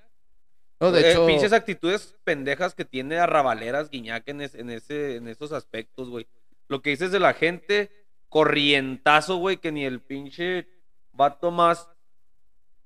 No, 0.80 0.91
de 0.91 1.01
Eh, 1.01 1.11
hecho, 1.11 1.26
pinches 1.28 1.53
actitudes 1.53 2.16
pendejas 2.24 2.74
que 2.76 2.84
tiene 2.86 3.18
arrabaleras 3.20 3.89
Guiñac 3.89 4.28
en, 4.28 4.41
es- 4.41 4.55
en, 4.55 4.70
ese, 4.70 5.18
en 5.18 5.28
esos 5.28 5.51
aspectos, 5.51 6.09
güey. 6.09 6.28
Lo 6.68 6.82
que 6.82 6.89
dices 6.91 7.11
de 7.11 7.20
la 7.20 7.34
gente, 7.34 7.91
corrientazo, 8.34 9.38
güey, 9.38 9.57
que 9.57 9.71
ni 9.71 9.86
el 9.86 10.01
pinche 10.01 10.67
vato 11.11 11.51
más 11.51 11.88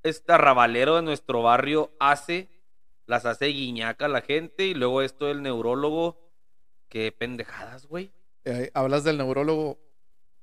este 0.03 0.33
arrabalero 0.33 0.97
de 0.97 1.03
nuestro 1.03 1.41
barrio 1.41 1.89
hace, 2.01 2.49
las 3.05 3.25
hace 3.25 3.45
Guiñac 3.45 4.01
a 4.01 4.09
la 4.09 4.19
gente. 4.21 4.65
Y 4.65 4.73
luego 4.73 5.01
esto 5.01 5.27
del 5.27 5.41
neurólogo, 5.41 6.17
qué 6.89 7.13
pendejadas, 7.13 7.87
güey. 7.87 8.11
eh, 8.43 8.71
hablas 8.73 9.05
del 9.05 9.17
neurólogo, 9.17 9.77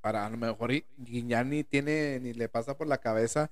para 0.00 0.24
a 0.26 0.30
lo 0.30 0.36
mejor 0.38 0.72
y- 0.72 0.84
Guiñán 0.96 1.50
ni 1.50 1.64
tiene, 1.64 2.18
ni 2.20 2.32
le 2.32 2.48
pasa 2.48 2.76
por 2.76 2.86
la 2.86 2.96
cabeza. 2.98 3.50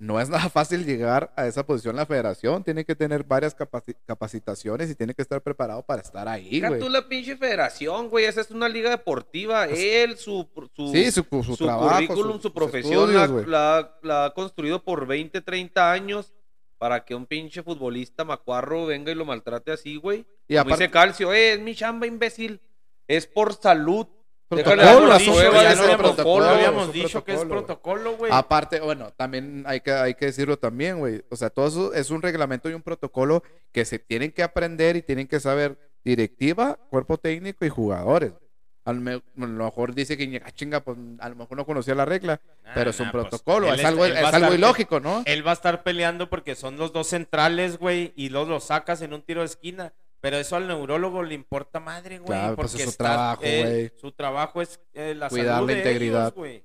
No 0.00 0.18
es 0.18 0.30
nada 0.30 0.48
fácil 0.48 0.86
llegar 0.86 1.30
a 1.36 1.46
esa 1.46 1.64
posición 1.66 1.92
en 1.92 1.98
la 1.98 2.06
federación. 2.06 2.64
Tiene 2.64 2.86
que 2.86 2.96
tener 2.96 3.22
varias 3.22 3.54
capaci- 3.54 3.94
capacitaciones 4.06 4.88
y 4.90 4.94
tiene 4.94 5.12
que 5.12 5.20
estar 5.20 5.42
preparado 5.42 5.82
para 5.84 6.00
estar 6.00 6.26
ahí, 6.26 6.48
Deja 6.58 6.68
güey. 6.68 6.80
tú 6.80 6.88
la 6.88 7.06
pinche 7.06 7.36
federación, 7.36 8.08
güey. 8.08 8.24
Esa 8.24 8.40
es 8.40 8.50
una 8.50 8.66
liga 8.66 8.88
deportiva. 8.88 9.66
Él, 9.66 10.16
su, 10.16 10.48
su, 10.74 10.88
Sí, 10.90 11.10
su, 11.12 11.22
su, 11.30 11.42
su 11.54 11.64
trabajo, 11.66 11.90
currículum, 12.06 12.40
su 12.40 12.52
profesión 12.54 13.10
estudios, 13.10 13.46
la, 13.46 13.80
la- 13.82 13.98
la 14.02 14.24
ha 14.24 14.30
construido 14.34 14.82
por 14.82 15.06
20, 15.06 15.42
30 15.42 15.92
años 15.92 16.32
para 16.78 17.04
que 17.04 17.14
un 17.14 17.26
pinche 17.26 17.62
futbolista 17.62 18.24
macuarro 18.24 18.86
venga 18.86 19.12
y 19.12 19.14
lo 19.14 19.26
maltrate 19.26 19.70
así, 19.70 19.96
güey. 19.96 20.20
Y 20.48 20.54
Como 20.54 20.60
aparte, 20.62 20.84
dice 20.84 20.90
Calcio, 20.90 21.32
eh, 21.34 21.52
es 21.52 21.60
mi 21.60 21.74
chamba, 21.74 22.06
imbécil. 22.06 22.58
Es 23.06 23.26
por 23.26 23.52
salud. 23.52 24.06
Protocolo, 24.50 24.82
ya 24.82 24.96
protocolo. 24.96 25.96
protocolo, 25.96 26.44
habíamos 26.46 26.86
un 26.86 26.92
dicho 26.92 27.22
que 27.22 27.34
es 27.34 27.44
protocolo, 27.44 28.16
güey. 28.16 28.30
protocolo. 28.30 28.34
Aparte, 28.34 28.80
bueno, 28.80 29.12
también 29.16 29.62
hay 29.64 29.80
que, 29.80 29.92
hay 29.92 30.14
que 30.14 30.26
decirlo 30.26 30.58
también, 30.58 30.98
güey. 30.98 31.22
O 31.30 31.36
sea, 31.36 31.50
todo 31.50 31.68
eso 31.68 31.94
es 31.94 32.10
un 32.10 32.20
reglamento 32.20 32.68
y 32.68 32.74
un 32.74 32.82
protocolo 32.82 33.44
que 33.70 33.84
se 33.84 34.00
tienen 34.00 34.32
que 34.32 34.42
aprender 34.42 34.96
y 34.96 35.02
tienen 35.02 35.28
que 35.28 35.38
saber 35.38 35.78
directiva, 36.04 36.80
cuerpo 36.90 37.16
técnico 37.16 37.64
y 37.64 37.68
jugadores. 37.68 38.32
A 38.84 38.92
lo, 38.92 39.22
mejor 39.36 39.94
dice 39.94 40.16
que 40.16 40.42
ah, 40.44 40.50
chinga, 40.50 40.80
pues 40.80 40.98
a 41.20 41.28
lo 41.28 41.36
mejor 41.36 41.56
no 41.56 41.64
conocía 41.64 41.94
la 41.94 42.06
regla, 42.06 42.40
Nah, 42.64 42.74
pero 42.74 42.90
es 42.90 42.98
un 42.98 43.06
nah, 43.06 43.12
pues, 43.12 43.28
protocolo, 43.28 43.72
es 43.72 43.84
algo, 43.84 44.04
es 44.04 44.16
algo 44.16 44.52
ilógico, 44.52 44.98
¿no? 44.98 45.22
Él 45.26 45.46
va 45.46 45.52
a 45.52 45.54
estar 45.54 45.84
peleando 45.84 46.28
porque 46.28 46.56
son 46.56 46.76
los 46.76 46.92
dos 46.92 47.06
centrales, 47.06 47.78
güey, 47.78 48.12
y 48.16 48.30
los 48.30 48.48
los 48.48 48.64
sacas 48.64 49.00
en 49.02 49.12
un 49.12 49.22
tiro 49.22 49.42
de 49.42 49.46
esquina. 49.46 49.92
Pero 50.20 50.36
eso 50.36 50.56
al 50.56 50.68
neurólogo 50.68 51.22
le 51.22 51.34
importa 51.34 51.80
madre, 51.80 52.18
güey. 52.18 52.26
Claro, 52.28 52.56
pues 52.56 52.72
porque 52.72 52.82
es 52.82 52.84
su 52.84 52.90
está- 52.90 53.04
trabajo, 53.04 53.42
él- 53.44 53.62
güey. 53.66 53.92
Su 54.00 54.12
trabajo 54.12 54.60
es 54.62 54.80
eh, 54.92 55.14
la 55.14 55.28
Cuidar 55.28 55.54
salud 55.56 55.68
la 55.68 55.72
de 55.74 55.78
integridad. 55.80 56.22
ellos, 56.24 56.34
güey. 56.34 56.64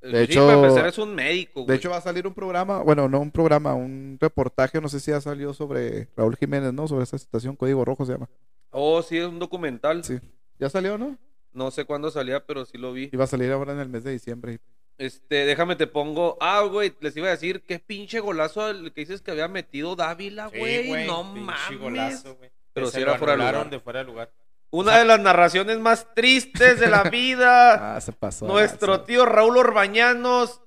De 0.00 0.26
Sí, 0.26 0.32
hecho- 0.32 0.46
para 0.46 0.58
empezar 0.58 0.86
es 0.88 0.98
un 0.98 1.14
médico, 1.14 1.60
De 1.60 1.66
güey. 1.66 1.78
hecho, 1.78 1.90
va 1.90 1.96
a 1.96 2.00
salir 2.00 2.26
un 2.26 2.34
programa, 2.34 2.82
bueno, 2.82 3.08
no 3.08 3.20
un 3.20 3.30
programa, 3.30 3.74
un 3.74 4.18
reportaje, 4.20 4.80
no 4.80 4.88
sé 4.88 4.98
si 5.00 5.12
ha 5.12 5.20
salido 5.20 5.54
sobre 5.54 6.08
Raúl 6.16 6.36
Jiménez, 6.36 6.72
¿no? 6.72 6.88
Sobre 6.88 7.04
esa 7.04 7.18
situación, 7.18 7.54
Código 7.56 7.84
Rojo 7.84 8.04
se 8.04 8.12
llama. 8.12 8.28
Oh, 8.70 9.00
sí, 9.02 9.18
es 9.18 9.26
un 9.26 9.38
documental. 9.38 10.02
Sí. 10.04 10.18
¿Ya 10.58 10.68
salió, 10.70 10.96
no? 10.98 11.18
No 11.52 11.70
sé 11.70 11.84
cuándo 11.84 12.10
salía, 12.10 12.44
pero 12.46 12.64
sí 12.64 12.78
lo 12.78 12.92
vi. 12.92 13.10
Iba 13.12 13.24
a 13.24 13.28
salir 13.28 13.52
ahora 13.52 13.74
en 13.74 13.80
el 13.80 13.88
mes 13.88 14.02
de 14.04 14.12
diciembre. 14.12 14.58
Este, 14.98 15.44
déjame 15.44 15.76
te 15.76 15.86
pongo. 15.86 16.36
Ah, 16.40 16.62
güey, 16.62 16.92
les 17.00 17.16
iba 17.16 17.28
a 17.28 17.32
decir 17.32 17.62
qué 17.62 17.78
pinche 17.78 18.20
golazo 18.20 18.70
el 18.70 18.92
que 18.92 19.02
dices 19.02 19.20
que 19.22 19.30
había 19.32 19.48
metido 19.48 19.94
Dávila, 19.96 20.50
Sí, 20.50 20.58
güey. 20.58 21.06
no 21.06 21.22
pinche 21.34 21.40
mames. 21.46 21.78
golazo, 21.80 22.36
güey. 22.36 22.50
Pero 22.72 22.86
se 22.88 23.00
era 23.00 23.18
fuera 23.18 23.36
lugar. 23.36 23.70
de 23.70 23.80
fuera 23.80 23.98
de 24.00 24.04
lugar. 24.06 24.30
Una 24.70 24.96
de 24.98 25.04
las 25.04 25.20
narraciones 25.20 25.78
más 25.78 26.06
tristes 26.14 26.80
de 26.80 26.88
la 26.88 27.02
vida. 27.10 27.96
Ah, 27.96 28.00
se 28.00 28.12
pasó. 28.12 28.46
Nuestro 28.46 29.02
tío 29.02 29.26
Raúl 29.26 29.58
Orbañanos 29.58 30.62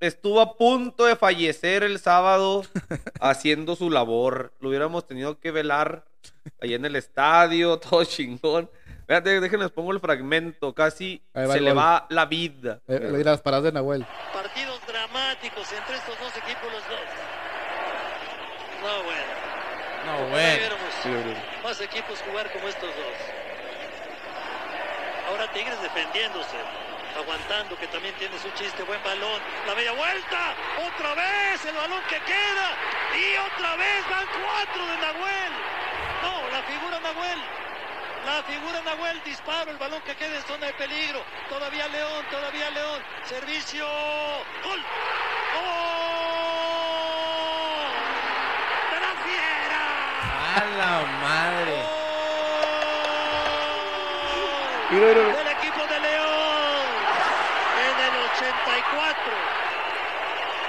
estuvo 0.00 0.40
a 0.40 0.56
punto 0.56 1.04
de 1.04 1.16
fallecer 1.16 1.82
el 1.82 1.98
sábado 1.98 2.64
haciendo 3.20 3.76
su 3.76 3.90
labor. 3.90 4.52
Lo 4.60 4.70
hubiéramos 4.70 5.06
tenido 5.06 5.38
que 5.38 5.50
velar 5.50 6.04
ahí 6.60 6.74
en 6.74 6.84
el 6.84 6.96
estadio, 6.96 7.78
todo 7.78 8.04
chingón. 8.04 8.70
Fíjate, 9.06 9.40
déjenles 9.40 9.70
pongo 9.70 9.92
el 9.92 10.00
fragmento. 10.00 10.74
Casi 10.74 11.22
va 11.36 11.52
se 11.52 11.60
le 11.60 11.72
va 11.74 12.06
la 12.08 12.24
vida. 12.24 12.80
Eh, 12.88 13.10
mira 13.12 13.32
las 13.32 13.42
paradas 13.42 13.64
de 13.64 13.72
Nahuel. 13.72 14.06
Partidos 14.32 14.80
dramáticos 14.86 15.70
entre 15.72 15.96
estos 15.96 16.18
dos 16.18 16.36
equipos, 16.38 16.72
los 16.72 16.82
dos. 16.88 17.00
No, 18.80 19.02
bueno. 19.04 19.32
No, 20.06 20.34
viéramos 20.34 20.91
más 21.62 21.80
equipos 21.80 22.20
jugar 22.28 22.50
como 22.52 22.68
estos 22.68 22.88
dos. 22.94 23.16
Ahora 25.28 25.50
Tigres 25.52 25.80
defendiéndose, 25.82 26.56
aguantando, 27.16 27.76
que 27.78 27.86
también 27.88 28.14
tiene 28.16 28.38
su 28.38 28.50
chiste, 28.50 28.82
buen 28.84 29.02
balón. 29.02 29.40
La 29.66 29.74
bella 29.74 29.92
vuelta, 29.92 30.54
otra 30.86 31.14
vez 31.14 31.64
el 31.64 31.74
balón 31.74 32.00
que 32.08 32.20
queda. 32.20 32.76
Y 33.16 33.36
otra 33.36 33.76
vez 33.76 34.08
van 34.10 34.26
cuatro 34.26 34.86
de 34.86 34.96
Nahuel. 34.98 35.52
No, 36.22 36.50
la 36.50 36.62
figura 36.62 37.00
Nahuel. 37.00 37.40
La 38.24 38.42
figura 38.44 38.80
Nahuel, 38.82 39.20
disparo, 39.24 39.72
el 39.72 39.78
balón 39.78 40.00
que 40.02 40.14
queda 40.14 40.36
en 40.36 40.42
zona 40.44 40.66
de 40.66 40.74
peligro. 40.74 41.24
Todavía 41.48 41.88
León, 41.88 42.24
todavía 42.30 42.70
León. 42.70 43.02
Servicio. 43.24 43.84
Gol. 44.62 44.80
¡Gol! 45.52 45.72
¡De 48.92 49.00
la 49.00 49.12
fiera! 49.24 49.82
A 50.54 50.64
la 50.76 51.06
madre. 51.22 51.76
¡Gol! 54.90 55.00
Del 55.14 55.48
equipo 55.48 55.80
de 55.86 56.00
León. 56.00 56.86
En 57.78 57.96
el 58.04 58.14
84. 58.36 59.32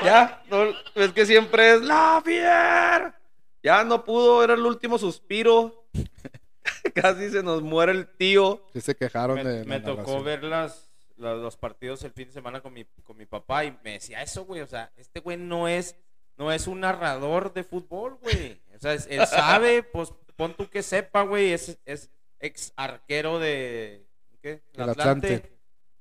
Ya, 0.04 0.42
no, 0.50 0.64
es 0.96 1.12
que 1.14 1.26
siempre 1.26 1.74
es 1.74 1.82
la 1.82 2.22
fier. 2.24 3.14
Ya 3.62 3.84
no 3.84 4.04
pudo, 4.04 4.44
era 4.44 4.54
el 4.54 4.66
último 4.66 4.98
suspiro. 4.98 5.86
Casi 6.96 7.30
se 7.30 7.44
nos 7.44 7.62
muere 7.62 7.92
el 7.92 8.08
tío. 8.08 8.66
Sí 8.74 8.82
se 8.82 8.96
quejaron 8.96 9.36
Me, 9.36 9.44
de 9.44 9.66
me 9.66 9.80
la 9.80 9.86
tocó 9.86 9.98
narración. 10.02 10.24
ver 10.26 10.44
las, 10.44 10.90
la- 11.18 11.34
los 11.36 11.58
partidos 11.58 12.04
el 12.04 12.12
fin 12.12 12.28
de 12.28 12.34
semana 12.34 12.62
con 12.62 12.74
mi, 12.74 12.86
con 13.04 13.18
mi 13.18 13.26
papá 13.26 13.66
y 13.66 13.78
me 13.84 13.94
decía 13.94 14.22
eso, 14.22 14.46
güey. 14.46 14.62
O 14.62 14.68
sea, 14.68 14.92
este 14.98 15.20
güey 15.20 15.38
no 15.38 15.68
es, 15.68 15.96
no 16.38 16.52
es 16.52 16.68
un 16.68 16.80
narrador 16.82 17.54
de 17.54 17.64
fútbol, 17.64 18.18
güey. 18.22 18.60
O 18.76 18.80
sea, 18.80 18.94
es- 18.94 19.08
él 19.10 19.26
sabe, 19.28 19.84
pues 19.94 20.14
pon 20.36 20.54
tú 20.56 20.70
que 20.70 20.84
sepa, 20.84 21.22
güey. 21.24 21.52
Es, 21.54 21.78
es 21.86 22.10
ex 22.40 22.74
arquero 22.76 23.40
de. 23.40 24.06
¿Qué? 24.42 24.62
Del 24.74 24.90
Atlante. 24.90 25.52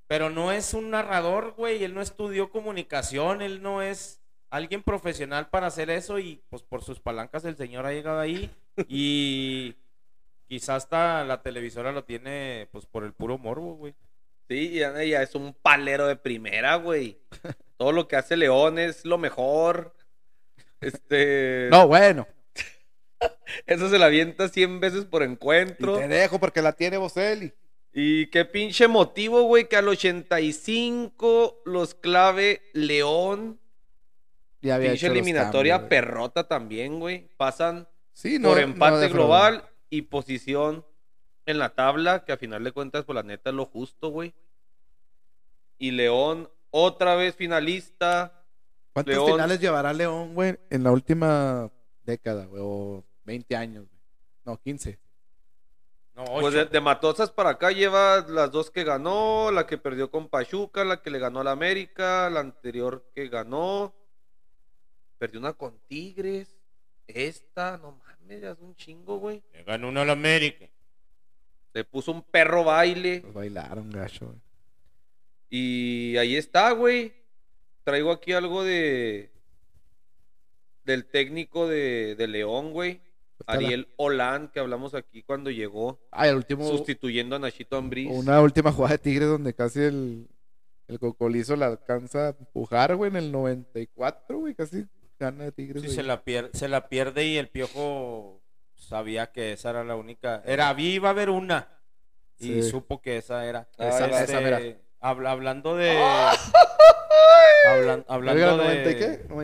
Pero 0.06 0.28
no 0.30 0.52
es 0.52 0.74
un 0.74 0.90
narrador, 0.90 1.52
güey. 1.52 1.84
Él 1.84 1.94
no 1.94 2.02
estudió 2.02 2.50
comunicación. 2.50 3.40
Él 3.40 3.62
no 3.62 3.80
es 3.82 4.20
alguien 4.50 4.82
profesional 4.82 5.48
para 5.48 5.68
hacer 5.68 5.90
eso. 5.90 6.18
Y 6.18 6.42
pues 6.50 6.62
por 6.62 6.82
sus 6.82 7.00
palancas 7.00 7.44
el 7.44 7.56
señor 7.56 7.86
ha 7.86 7.92
llegado 7.92 8.20
ahí. 8.20 8.50
Y 8.88 9.74
quizás 10.48 10.84
hasta 10.84 11.24
la 11.24 11.42
televisora 11.42 11.92
lo 11.92 12.04
tiene 12.04 12.68
pues 12.72 12.84
por 12.86 13.04
el 13.04 13.12
puro 13.12 13.38
morbo, 13.38 13.74
güey. 13.76 13.94
Sí, 14.48 14.72
ya, 14.72 15.02
ya 15.02 15.22
es 15.22 15.34
un 15.34 15.54
palero 15.54 16.06
de 16.06 16.16
primera, 16.16 16.74
güey. 16.76 17.18
Todo 17.78 17.92
lo 17.92 18.06
que 18.06 18.16
hace 18.16 18.36
León 18.36 18.78
es 18.78 19.04
lo 19.06 19.16
mejor. 19.18 19.94
Este. 20.82 21.68
No, 21.70 21.86
bueno. 21.86 22.26
Eso 23.66 23.88
se 23.88 23.98
la 23.98 24.06
avienta 24.06 24.48
100 24.48 24.80
veces 24.80 25.04
por 25.04 25.22
Y 25.22 25.26
encuentro. 25.26 25.96
te 25.98 26.08
dejo 26.08 26.38
porque 26.40 26.62
la 26.62 26.72
tiene 26.72 26.96
Boselli. 26.96 27.52
Y 27.92 28.26
qué 28.28 28.44
pinche 28.44 28.88
motivo, 28.88 29.42
güey, 29.42 29.68
que 29.68 29.76
al 29.76 29.88
85 29.88 31.62
los 31.64 31.94
clave 31.94 32.62
León. 32.72 33.60
Ya 34.62 34.76
había 34.76 34.90
Pinche 34.90 35.06
hecho 35.06 35.12
eliminatoria 35.12 35.74
cambios, 35.74 35.88
perrota 35.88 36.48
también, 36.48 36.98
güey. 37.00 37.28
Pasan 37.36 37.88
Sí, 38.12 38.38
no, 38.38 38.50
por 38.50 38.60
empate 38.60 39.08
global 39.08 39.64
y 39.90 40.02
posición 40.02 40.84
en 41.46 41.58
la 41.58 41.70
tabla, 41.70 42.24
que 42.24 42.32
a 42.32 42.36
final 42.36 42.62
de 42.62 42.72
cuentas, 42.72 43.04
por 43.04 43.14
la 43.14 43.22
neta 43.22 43.50
es 43.50 43.56
lo 43.56 43.66
justo, 43.66 44.08
güey. 44.08 44.34
Y 45.78 45.90
León, 45.90 46.48
otra 46.70 47.14
vez 47.16 47.34
finalista. 47.34 48.41
¿Cuántos 48.92 49.14
León- 49.14 49.30
finales 49.32 49.60
llevará 49.60 49.92
León, 49.92 50.34
güey, 50.34 50.58
en 50.70 50.82
la 50.82 50.92
última 50.92 51.70
década, 52.04 52.46
güey? 52.46 52.62
O 52.64 53.04
20 53.24 53.56
años, 53.56 53.86
güey. 53.88 54.00
No, 54.44 54.60
15. 54.60 54.98
No, 56.14 56.24
Pues 56.24 56.52
de, 56.52 56.66
de 56.66 56.80
Matosas 56.80 57.30
para 57.30 57.50
acá 57.50 57.70
lleva 57.70 58.26
las 58.28 58.50
dos 58.50 58.70
que 58.70 58.84
ganó, 58.84 59.50
la 59.50 59.66
que 59.66 59.78
perdió 59.78 60.10
con 60.10 60.28
Pachuca, 60.28 60.84
la 60.84 61.00
que 61.00 61.10
le 61.10 61.18
ganó 61.18 61.40
al 61.40 61.48
América, 61.48 62.28
la 62.28 62.40
anterior 62.40 63.08
que 63.14 63.28
ganó. 63.28 63.94
Perdió 65.16 65.40
una 65.40 65.54
con 65.54 65.78
Tigres. 65.88 66.54
Esta, 67.06 67.78
no 67.78 67.92
mames, 67.92 68.42
ya 68.42 68.50
es 68.50 68.58
un 68.60 68.74
chingo, 68.76 69.18
güey. 69.18 69.42
Le 69.52 69.62
ganó 69.64 69.88
uno 69.88 70.00
al 70.02 70.10
América. 70.10 70.66
Le 71.72 71.84
puso 71.84 72.12
un 72.12 72.22
perro 72.22 72.64
baile. 72.64 73.20
Pues 73.22 73.32
bailaron, 73.32 73.90
gacho, 73.90 74.26
güey. 74.26 74.38
Y 75.48 76.16
ahí 76.18 76.36
está, 76.36 76.72
güey. 76.72 77.12
Traigo 77.84 78.10
aquí 78.12 78.32
algo 78.32 78.64
de. 78.64 79.30
Del 80.84 81.04
técnico 81.06 81.68
de, 81.68 82.16
de 82.16 82.26
León, 82.26 82.72
güey. 82.72 83.00
Ariel 83.46 83.88
Holand, 83.96 84.50
que 84.52 84.60
hablamos 84.60 84.94
aquí 84.94 85.22
cuando 85.24 85.50
llegó, 85.50 85.98
Ah, 86.12 86.28
el 86.28 86.36
último. 86.36 86.64
sustituyendo 86.68 87.34
a 87.34 87.38
Nachito 87.40 87.76
Ambriz. 87.76 88.08
Una 88.10 88.40
última 88.40 88.70
jugada 88.72 88.92
de 88.94 88.98
Tigres 88.98 89.26
donde 89.28 89.52
casi 89.52 89.80
el, 89.80 90.28
el 90.86 90.98
cocolizo 91.00 91.56
la 91.56 91.66
alcanza 91.66 92.26
a 92.26 92.36
empujar, 92.38 92.94
güey, 92.94 93.10
en 93.10 93.16
el 93.16 93.32
94, 93.32 94.38
güey. 94.38 94.54
Casi 94.54 94.86
gana 95.18 95.42
de 95.44 95.52
Tigres. 95.52 95.82
Sí, 95.82 95.88
se 95.88 96.04
la, 96.04 96.22
pierde, 96.22 96.50
se 96.56 96.68
la 96.68 96.88
pierde 96.88 97.26
y 97.26 97.36
el 97.36 97.48
piojo 97.48 98.40
sabía 98.76 99.32
que 99.32 99.52
esa 99.54 99.70
era 99.70 99.82
la 99.82 99.96
única. 99.96 100.40
Era, 100.46 100.72
iba 100.80 101.08
a 101.08 101.12
haber 101.12 101.28
una. 101.30 101.68
Y 102.38 102.62
Sí. 102.62 102.70
supo 102.70 103.00
que 103.02 103.16
esa 103.18 103.44
era. 103.46 103.68
Ah, 103.76 103.88
Esa- 103.88 104.06
Este, 104.22 104.24
esa 104.24 104.78
habla- 105.00 105.30
hablando 105.32 105.74
de. 105.76 105.96
Hablan- 107.66 108.04
hablando 108.08 108.42
Oiga, 108.42 108.56
de. 108.56 108.56
90 108.84 108.90
y 108.90 108.94
qué? 108.96 109.24
94, 109.28 109.34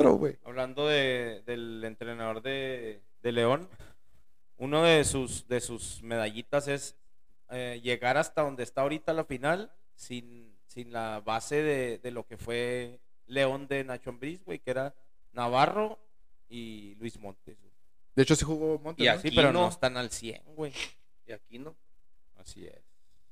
94, 0.00 0.12
güey. 0.16 0.36
Hablando 0.44 0.86
de, 0.88 1.42
del 1.46 1.82
entrenador 1.84 2.42
de, 2.42 3.00
de 3.22 3.32
León, 3.32 3.68
uno 4.58 4.82
de 4.82 5.04
sus, 5.04 5.46
de 5.48 5.60
sus 5.60 6.02
medallitas 6.02 6.68
es 6.68 6.96
eh, 7.50 7.80
llegar 7.82 8.16
hasta 8.16 8.42
donde 8.42 8.62
está 8.62 8.82
ahorita 8.82 9.12
la 9.12 9.24
final 9.24 9.72
sin, 9.94 10.54
sin 10.66 10.92
la 10.92 11.20
base 11.24 11.62
de, 11.62 11.98
de 11.98 12.10
lo 12.10 12.26
que 12.26 12.36
fue 12.36 13.00
León 13.26 13.66
de 13.68 13.84
Nacho 13.84 14.10
Ambriz, 14.10 14.44
güey, 14.44 14.58
que 14.58 14.70
era 14.70 14.94
Navarro 15.32 15.98
y 16.48 16.94
Luis 16.96 17.18
Montes. 17.18 17.56
De 18.14 18.22
hecho, 18.22 18.34
sí 18.34 18.44
jugó 18.44 18.78
Montes. 18.78 19.04
Y 19.04 19.08
¿no? 19.08 19.14
aquí- 19.14 19.28
Sí, 19.30 19.34
pero 19.36 19.52
no. 19.52 19.62
no 19.62 19.68
están 19.68 19.96
al 19.96 20.10
100, 20.10 20.42
güey. 20.56 20.72
Y 21.26 21.32
aquí 21.32 21.58
no. 21.58 21.74
Así 22.36 22.66
es. 22.66 22.74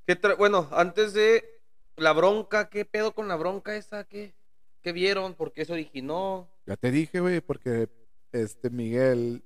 ¿Qué 0.06 0.18
tra- 0.20 0.36
bueno, 0.36 0.68
antes 0.72 1.12
de 1.14 1.57
la 1.98 2.12
bronca, 2.12 2.68
¿qué 2.68 2.84
pedo 2.84 3.14
con 3.14 3.28
la 3.28 3.36
bronca 3.36 3.76
esa? 3.76 4.04
¿Qué, 4.04 4.34
qué 4.82 4.92
vieron? 4.92 5.34
¿Por 5.34 5.52
qué 5.52 5.64
se 5.64 5.72
originó? 5.72 6.48
Ya 6.66 6.76
te 6.76 6.90
dije, 6.90 7.20
güey, 7.20 7.40
porque 7.40 7.88
este 8.32 8.70
Miguel. 8.70 9.42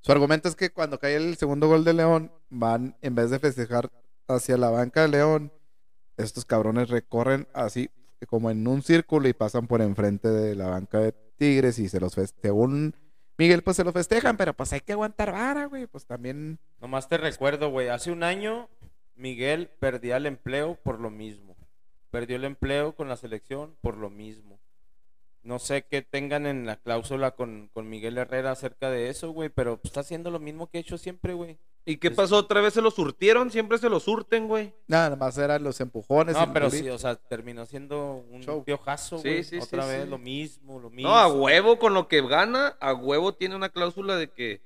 Su 0.00 0.12
argumento 0.12 0.48
es 0.48 0.54
que 0.56 0.70
cuando 0.70 0.98
cae 0.98 1.16
el 1.16 1.36
segundo 1.36 1.68
gol 1.68 1.84
de 1.84 1.92
León, 1.92 2.32
van, 2.50 2.96
en 3.02 3.14
vez 3.14 3.30
de 3.30 3.38
festejar 3.38 3.90
hacia 4.28 4.56
la 4.56 4.70
banca 4.70 5.02
de 5.02 5.08
León, 5.08 5.52
estos 6.16 6.44
cabrones 6.44 6.88
recorren 6.88 7.48
así 7.52 7.90
como 8.26 8.50
en 8.50 8.66
un 8.66 8.82
círculo 8.82 9.28
y 9.28 9.32
pasan 9.32 9.66
por 9.66 9.80
enfrente 9.80 10.28
de 10.28 10.54
la 10.54 10.68
banca 10.68 10.98
de 10.98 11.12
Tigres 11.36 11.78
y 11.78 11.88
se 11.88 12.00
los 12.00 12.14
festejan. 12.14 12.42
Según 12.42 12.94
Miguel, 13.36 13.62
pues 13.62 13.76
se 13.76 13.84
los 13.84 13.92
festejan, 13.92 14.36
pero 14.36 14.54
pues 14.54 14.72
hay 14.72 14.80
que 14.80 14.92
aguantar 14.92 15.32
vara, 15.32 15.66
güey. 15.66 15.86
Pues 15.86 16.04
también. 16.04 16.58
Nomás 16.80 17.08
te 17.08 17.18
recuerdo, 17.18 17.70
güey, 17.70 17.88
hace 17.88 18.10
un 18.10 18.24
año 18.24 18.68
Miguel 19.14 19.70
perdía 19.80 20.16
el 20.16 20.26
empleo 20.26 20.76
por 20.82 21.00
lo 21.00 21.10
mismo. 21.10 21.47
Perdió 22.10 22.36
el 22.36 22.44
empleo 22.44 22.94
con 22.94 23.08
la 23.08 23.16
selección 23.16 23.76
por 23.80 23.96
lo 23.96 24.10
mismo. 24.10 24.58
No 25.42 25.58
sé 25.58 25.86
qué 25.88 26.02
tengan 26.02 26.46
en 26.46 26.66
la 26.66 26.76
cláusula 26.76 27.30
con, 27.32 27.70
con 27.72 27.88
Miguel 27.88 28.18
Herrera 28.18 28.50
acerca 28.50 28.90
de 28.90 29.08
eso, 29.08 29.30
güey, 29.30 29.48
pero 29.48 29.76
pues, 29.76 29.90
está 29.90 30.00
haciendo 30.00 30.30
lo 30.30 30.40
mismo 30.40 30.68
que 30.68 30.78
ha 30.78 30.80
hecho 30.80 30.98
siempre, 30.98 31.32
güey. 31.32 31.58
¿Y 31.84 31.96
qué 31.96 32.10
pasó? 32.10 32.36
¿Otra 32.36 32.60
vez 32.60 32.74
se 32.74 32.82
lo 32.82 32.90
surtieron? 32.90 33.50
Siempre 33.50 33.78
se 33.78 33.88
lo 33.88 33.98
surten, 33.98 34.46
güey. 34.46 34.74
Nada 34.88 35.16
más 35.16 35.38
eran 35.38 35.62
los 35.62 35.80
empujones. 35.80 36.36
No, 36.36 36.52
pero 36.52 36.68
sí, 36.70 36.86
o 36.90 36.98
sea, 36.98 37.14
terminó 37.16 37.64
siendo 37.64 38.26
un 38.30 38.42
Show. 38.42 38.62
piojazo, 38.62 39.20
güey. 39.20 39.42
sí, 39.42 39.58
sí, 39.58 39.58
Otra 39.58 39.86
vez 39.86 40.04
sí. 40.04 40.10
lo 40.10 40.18
mismo, 40.18 40.78
lo 40.80 40.90
mismo. 40.90 41.08
No, 41.08 41.16
a 41.16 41.28
huevo 41.28 41.78
con 41.78 41.94
lo 41.94 42.06
que 42.06 42.20
gana, 42.20 42.76
a 42.80 42.92
huevo 42.92 43.32
tiene 43.32 43.56
una 43.56 43.70
cláusula 43.70 44.16
de 44.16 44.30
que 44.30 44.60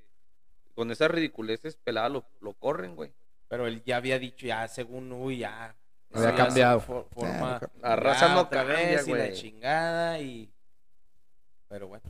con 0.75 0.91
esas 0.91 1.13
ridiculeces 1.13 1.77
peladas 1.77 2.11
lo, 2.11 2.25
lo 2.41 2.55
corren, 2.55 2.97
güey. 2.97 3.13
Pero 3.47 3.69
él 3.69 3.85
ya 3.85 3.99
había 3.99 4.19
dicho, 4.19 4.47
ya, 4.47 4.67
según, 4.67 5.13
uy, 5.13 5.39
ya. 5.39 5.77
Había 6.15 6.35
cambiado. 6.35 6.81
for- 6.81 7.07
forma, 7.11 7.61
no 7.61 7.69
La 7.89 7.97
raza 7.97 8.29
ya 8.29 8.35
no 8.35 8.41
otra 8.43 8.65
cambia, 8.67 8.77
vez 8.97 9.09
y 9.09 9.13
la 9.13 9.33
chingada 9.33 10.21
y... 10.21 10.51
Pero 11.69 11.89
bueno. 11.89 12.05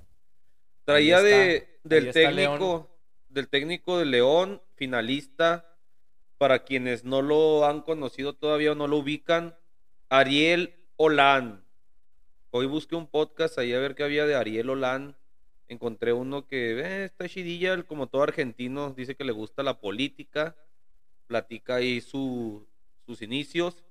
Traía 0.84 1.20
de, 1.22 1.78
del 1.84 2.12
técnico, 2.12 2.90
del 3.28 3.48
técnico 3.48 3.98
de 3.98 4.06
León, 4.06 4.60
finalista. 4.74 5.68
Para 6.38 6.64
quienes 6.64 7.04
no 7.04 7.22
lo 7.22 7.64
han 7.66 7.82
conocido 7.82 8.32
todavía 8.32 8.72
o 8.72 8.74
no 8.74 8.88
lo 8.88 8.96
ubican, 8.96 9.56
Ariel 10.08 10.74
Olan. 10.96 11.64
Hoy 12.50 12.66
busqué 12.66 12.96
un 12.96 13.06
podcast 13.06 13.56
ahí 13.58 13.72
a 13.72 13.78
ver 13.78 13.94
qué 13.94 14.02
había 14.02 14.26
de 14.26 14.34
Ariel 14.34 14.70
Olan. 14.70 15.16
Encontré 15.68 16.12
uno 16.12 16.48
que 16.48 16.72
eh, 16.80 17.04
está 17.04 17.28
chidilla, 17.28 17.80
como 17.84 18.08
todo 18.08 18.24
argentino, 18.24 18.90
dice 18.90 19.14
que 19.14 19.22
le 19.24 19.30
gusta 19.30 19.62
la 19.62 19.80
política. 19.80 20.56
Platica 21.28 21.76
ahí 21.76 22.00
su- 22.00 22.66
sus 23.06 23.22
inicios. 23.22 23.84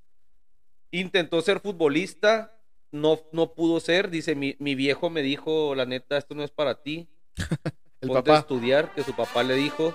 Intentó 0.92 1.42
ser 1.42 1.60
futbolista, 1.60 2.54
no, 2.92 3.20
no 3.32 3.54
pudo 3.54 3.80
ser. 3.80 4.10
Dice, 4.10 4.36
mi, 4.36 4.56
mi 4.60 4.76
viejo 4.76 5.10
me 5.10 5.22
dijo, 5.22 5.74
la 5.76 5.86
neta, 5.86 6.18
esto 6.18 6.36
no 6.36 6.44
es 6.44 6.52
para 6.52 6.82
ti. 6.84 7.08
El 8.02 8.10
Ponte 8.10 8.32
a 8.32 8.34
papá. 8.34 8.40
estudiar, 8.40 8.94
que 8.94 9.04
su 9.04 9.16
papá 9.16 9.44
le 9.44 9.56
dijo. 9.56 9.94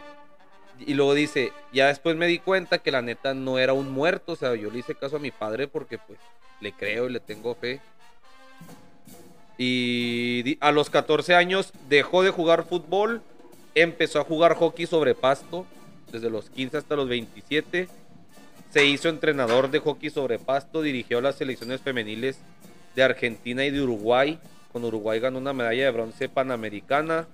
Y 0.78 0.94
luego 0.94 1.14
dice, 1.14 1.52
ya 1.72 1.88
después 1.88 2.16
me 2.16 2.26
di 2.26 2.38
cuenta 2.38 2.78
que 2.78 2.92
la 2.92 3.02
neta 3.02 3.34
no 3.34 3.58
era 3.58 3.72
un 3.72 3.90
muerto. 3.90 4.32
O 4.32 4.36
sea, 4.36 4.54
yo 4.54 4.70
le 4.70 4.78
hice 4.78 4.94
caso 4.94 5.16
a 5.16 5.20
mi 5.20 5.30
padre 5.30 5.68
porque 5.68 5.98
pues 5.98 6.18
le 6.60 6.72
creo 6.72 7.08
y 7.08 7.12
le 7.12 7.20
tengo 7.20 7.54
fe. 7.54 7.80
Y 9.58 10.58
a 10.60 10.70
los 10.70 10.90
14 10.90 11.34
años 11.34 11.72
dejó 11.88 12.22
de 12.22 12.30
jugar 12.30 12.64
fútbol, 12.66 13.22
empezó 13.74 14.20
a 14.20 14.24
jugar 14.24 14.54
hockey 14.54 14.86
sobre 14.86 15.14
pasto, 15.14 15.66
desde 16.12 16.28
los 16.30 16.50
15 16.50 16.76
hasta 16.76 16.94
los 16.96 17.08
27. 17.08 17.88
Se 18.76 18.84
hizo 18.84 19.08
entrenador 19.08 19.70
de 19.70 19.78
hockey 19.78 20.10
sobre 20.10 20.38
pasto, 20.38 20.82
dirigió 20.82 21.22
las 21.22 21.36
selecciones 21.36 21.80
femeniles 21.80 22.38
de 22.94 23.04
Argentina 23.04 23.64
y 23.64 23.70
de 23.70 23.80
Uruguay. 23.80 24.38
Con 24.70 24.84
Uruguay 24.84 25.18
ganó 25.18 25.38
una 25.38 25.54
medalla 25.54 25.86
de 25.86 25.90
bronce 25.92 26.28
panamericana. 26.28 27.26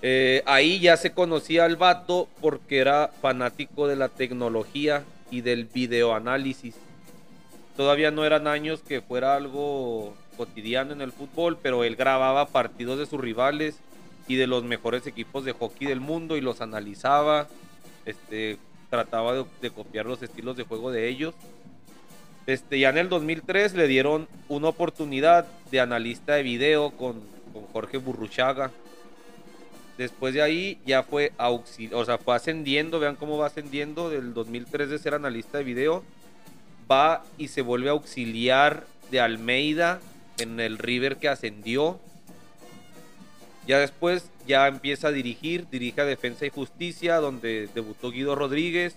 Eh, 0.00 0.42
ahí 0.46 0.80
ya 0.80 0.96
se 0.96 1.12
conocía 1.12 1.66
al 1.66 1.76
vato 1.76 2.26
porque 2.40 2.78
era 2.78 3.10
fanático 3.20 3.86
de 3.86 3.96
la 3.96 4.08
tecnología 4.08 5.04
y 5.30 5.42
del 5.42 5.66
videoanálisis. 5.66 6.74
Todavía 7.76 8.10
no 8.10 8.24
eran 8.24 8.46
años 8.46 8.80
que 8.80 9.02
fuera 9.02 9.36
algo 9.36 10.14
cotidiano 10.38 10.94
en 10.94 11.02
el 11.02 11.12
fútbol, 11.12 11.58
pero 11.62 11.84
él 11.84 11.96
grababa 11.96 12.46
partidos 12.46 12.98
de 12.98 13.04
sus 13.04 13.20
rivales 13.20 13.76
y 14.26 14.36
de 14.36 14.46
los 14.46 14.64
mejores 14.64 15.06
equipos 15.06 15.44
de 15.44 15.52
hockey 15.52 15.86
del 15.86 16.00
mundo 16.00 16.38
y 16.38 16.40
los 16.40 16.62
analizaba. 16.62 17.46
Este, 18.06 18.56
trataba 18.92 19.46
de, 19.62 19.70
copiar 19.70 20.04
los 20.04 20.22
estilos 20.22 20.54
de 20.54 20.64
juego 20.64 20.90
de 20.90 21.08
ellos. 21.08 21.34
Este, 22.46 22.78
ya 22.78 22.90
en 22.90 22.98
el 22.98 23.08
2003 23.08 23.72
le 23.72 23.86
dieron 23.86 24.28
una 24.50 24.68
oportunidad 24.68 25.46
de 25.70 25.80
analista 25.80 26.34
de 26.34 26.42
video 26.42 26.90
con, 26.90 27.22
con 27.54 27.62
Jorge 27.72 27.96
Burruchaga. 27.96 28.70
Después 29.96 30.34
de 30.34 30.42
ahí 30.42 30.78
ya 30.84 31.04
fue 31.04 31.32
auxil 31.38 31.94
o 31.94 32.04
sea, 32.04 32.18
fue 32.18 32.36
ascendiendo, 32.36 33.00
vean 33.00 33.16
cómo 33.16 33.38
va 33.38 33.46
ascendiendo 33.46 34.10
del 34.10 34.34
2003 34.34 34.90
de 34.90 34.98
ser 34.98 35.14
analista 35.14 35.56
de 35.56 35.64
video, 35.64 36.04
va 36.90 37.24
y 37.38 37.48
se 37.48 37.62
vuelve 37.62 37.88
auxiliar 37.88 38.84
de 39.10 39.20
Almeida 39.20 40.00
en 40.36 40.60
el 40.60 40.76
River 40.76 41.16
que 41.16 41.30
ascendió. 41.30 41.98
Ya 43.66 43.78
después 43.78 44.28
ya 44.46 44.66
empieza 44.66 45.08
a 45.08 45.12
dirigir, 45.12 45.66
dirige 45.70 46.00
a 46.00 46.04
Defensa 46.04 46.46
y 46.46 46.50
Justicia, 46.50 47.16
donde 47.16 47.68
debutó 47.74 48.10
Guido 48.10 48.34
Rodríguez, 48.34 48.96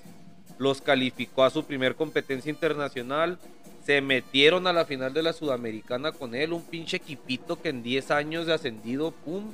los 0.57 0.81
calificó 0.81 1.43
a 1.43 1.49
su 1.49 1.65
primer 1.65 1.95
competencia 1.95 2.49
internacional, 2.49 3.37
se 3.85 4.01
metieron 4.01 4.65
a 4.65 4.73
la 4.73 4.85
final 4.85 5.13
de 5.13 5.21
la 5.21 5.33
Sudamericana 5.33 6.11
con 6.11 6.33
él, 6.33 6.53
un 6.53 6.63
pinche 6.63 6.97
equipito 6.97 7.61
que 7.61 7.69
en 7.69 7.83
10 7.83 8.11
años 8.11 8.47
de 8.47 8.53
ascendido, 8.53 9.11
pum. 9.11 9.51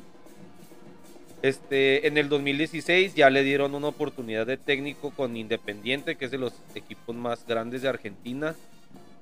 Este, 1.41 2.07
en 2.07 2.17
el 2.17 2.29
2016 2.29 3.15
ya 3.15 3.29
le 3.29 3.43
dieron 3.43 3.73
una 3.73 3.87
oportunidad 3.87 4.45
de 4.45 4.57
técnico 4.57 5.09
con 5.09 5.35
Independiente, 5.35 6.15
que 6.15 6.25
es 6.25 6.31
de 6.31 6.37
los 6.37 6.53
equipos 6.75 7.15
más 7.15 7.45
grandes 7.45 7.81
de 7.81 7.89
Argentina. 7.89 8.55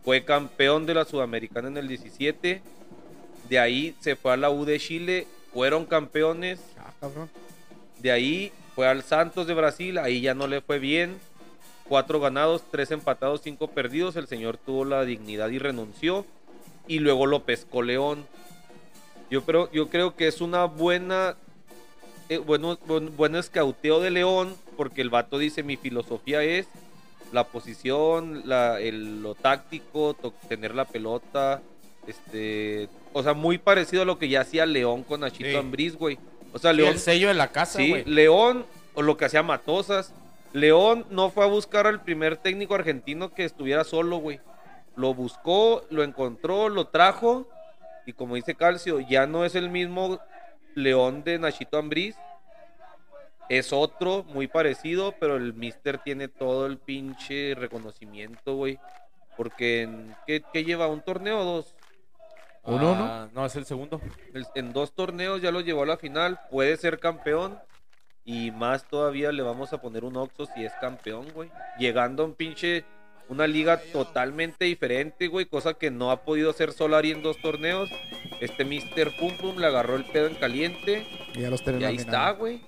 Fue 0.04 0.26
campeón 0.26 0.86
de 0.86 0.94
la 0.94 1.06
Sudamericana 1.06 1.70
en 1.70 1.78
el 1.78 1.88
17. 1.88 2.62
De 3.50 3.60
ahí 3.60 3.96
se 4.02 4.16
fue 4.16 4.34
a 4.34 4.38
la 4.38 4.52
U 4.52 4.66
de 4.66 4.80
Chile, 4.80 5.26
fueron 5.54 5.86
campeones. 5.86 6.60
Ah, 6.78 6.92
cabrón. 7.00 7.30
De 8.00 8.12
ahí 8.12 8.52
fue 8.76 8.88
al 8.88 9.04
Santos 9.04 9.48
de 9.48 9.54
Brasil, 9.54 9.98
ahí 9.98 10.22
ya 10.22 10.34
no 10.34 10.48
le 10.48 10.62
fue 10.62 10.80
bien. 10.80 11.18
Cuatro 11.88 12.20
ganados, 12.20 12.64
tres 12.72 12.92
empatados, 12.92 13.42
cinco 13.44 13.68
perdidos. 13.68 14.16
El 14.16 14.28
señor 14.28 14.58
tuvo 14.58 14.86
la 14.86 15.04
dignidad 15.06 15.50
y 15.50 15.60
renunció. 15.60 16.26
Y 16.88 17.00
luego 17.00 17.26
lo 17.26 17.44
pescó 17.44 17.82
León. 17.82 18.26
Yo 19.30 19.44
creo, 19.44 19.72
yo 19.72 19.90
creo 19.90 20.16
que 20.16 20.28
es 20.28 20.42
una 20.42 20.66
buena. 20.66 21.36
eh, 22.30 22.38
bueno, 22.38 22.78
buen, 22.88 23.16
buen 23.18 23.36
escauteo 23.36 24.00
de 24.00 24.12
León, 24.12 24.56
porque 24.78 25.02
el 25.02 25.10
vato 25.10 25.38
dice: 25.40 25.62
Mi 25.64 25.78
filosofía 25.78 26.44
es 26.44 26.68
la 27.32 27.44
posición, 27.46 28.44
la, 28.46 28.80
el- 28.80 29.22
lo 29.22 29.36
táctico, 29.36 30.16
tener 30.48 30.74
la 30.76 30.86
pelota. 30.86 31.62
Este, 32.08 32.90
o 33.14 33.22
sea, 33.24 33.34
muy 33.34 33.58
parecido 33.58 34.02
a 34.02 34.06
lo 34.06 34.18
que 34.18 34.30
ya 34.30 34.42
hacía 34.42 34.66
León 34.66 35.04
con 35.04 35.22
Nachito 35.22 35.50
Sí. 35.50 35.56
Ambriz, 35.56 35.96
güey. 35.96 36.18
O 36.54 36.60
sea, 36.60 36.74
León 36.74 36.94
el 36.94 37.00
sello 37.00 37.28
de 37.28 37.36
la 37.36 37.50
casa, 37.50 37.78
Sí, 37.78 37.90
güey. 37.90 38.06
León, 38.06 38.66
o 38.94 39.02
lo 39.02 39.18
que 39.18 39.26
hacía 39.26 39.44
Matosas. 39.44 40.14
León 40.52 41.06
no 41.12 41.30
fue 41.30 41.44
a 41.44 41.48
buscar 41.48 41.86
al 41.86 42.02
primer 42.02 42.38
técnico 42.38 42.74
argentino 42.74 43.34
que 43.34 43.46
estuviera 43.46 43.84
solo, 43.84 44.18
güey. 44.18 44.40
Lo 44.96 45.14
buscó, 45.14 45.86
lo 45.92 46.04
encontró, 46.04 46.70
lo 46.70 46.88
trajo. 46.88 47.48
Y 48.08 48.14
como 48.14 48.36
dice 48.36 48.56
Calcio, 48.56 49.00
ya 49.00 49.28
no 49.28 49.46
es 49.46 49.54
el 49.54 49.70
mismo 49.70 50.20
León 50.74 51.24
de 51.24 51.38
Nachito 51.38 51.78
Ambriz. 51.78 52.16
Es 53.50 53.74
otro, 53.74 54.24
muy 54.26 54.48
parecido, 54.48 55.14
pero 55.20 55.36
el 55.36 55.54
Mister 55.54 56.00
tiene 56.00 56.28
todo 56.28 56.66
el 56.66 56.78
pinche 56.78 57.56
reconocimiento, 57.56 58.56
güey. 58.56 58.80
Porque 59.38 59.84
en, 59.84 60.16
¿qué, 60.28 60.44
qué 60.52 60.64
lleva? 60.64 60.88
¿Un 60.88 61.02
torneo 61.02 61.40
o 61.40 61.44
dos? 61.44 61.76
Uno, 62.64 62.96
¿no? 62.96 63.04
Ah, 63.06 63.30
no, 63.34 63.46
es 63.46 63.56
el 63.56 63.66
segundo. 63.66 64.02
El- 64.34 64.46
en 64.56 64.74
dos 64.74 64.94
torneos 64.94 65.42
ya 65.42 65.52
lo 65.52 65.62
llevó 65.62 65.84
a 65.84 65.88
la 65.88 65.98
final, 65.98 66.40
puede 66.52 66.78
ser 66.78 67.00
campeón 67.00 67.58
y 68.26 68.52
más 68.52 68.84
todavía 68.88 69.32
le 69.32 69.42
vamos 69.42 69.74
a 69.74 69.82
poner 69.82 70.04
un 70.04 70.16
Oxo 70.18 70.46
si 70.54 70.64
es 70.66 70.74
campeón, 70.82 71.28
güey. 71.34 71.50
Llegando 71.80 72.24
a 72.24 72.26
un 72.28 72.34
pinche 72.34 72.86
una 73.28 73.46
liga 73.46 73.80
totalmente 73.94 74.66
diferente, 74.66 75.28
güey, 75.28 75.46
cosa 75.46 75.76
que 75.76 75.92
no 75.92 76.10
ha 76.10 76.24
podido 76.24 76.50
hacer 76.50 76.72
Solari 76.72 77.12
en 77.12 77.22
dos 77.22 77.38
torneos. 77.42 77.90
Este 78.42 78.66
Mr. 78.66 79.16
Pum 79.20 79.38
Pum 79.38 79.58
le 79.58 79.68
agarró 79.68 79.96
el 79.98 80.06
pedo 80.06 80.26
en 80.28 80.34
caliente 80.36 81.06
Y 81.36 81.42
ya 81.42 81.50
los 81.52 81.62
tienen 81.62 81.82
y 81.82 81.86
ahí 81.86 81.96
está, 81.98 82.32
güey. 82.32 82.62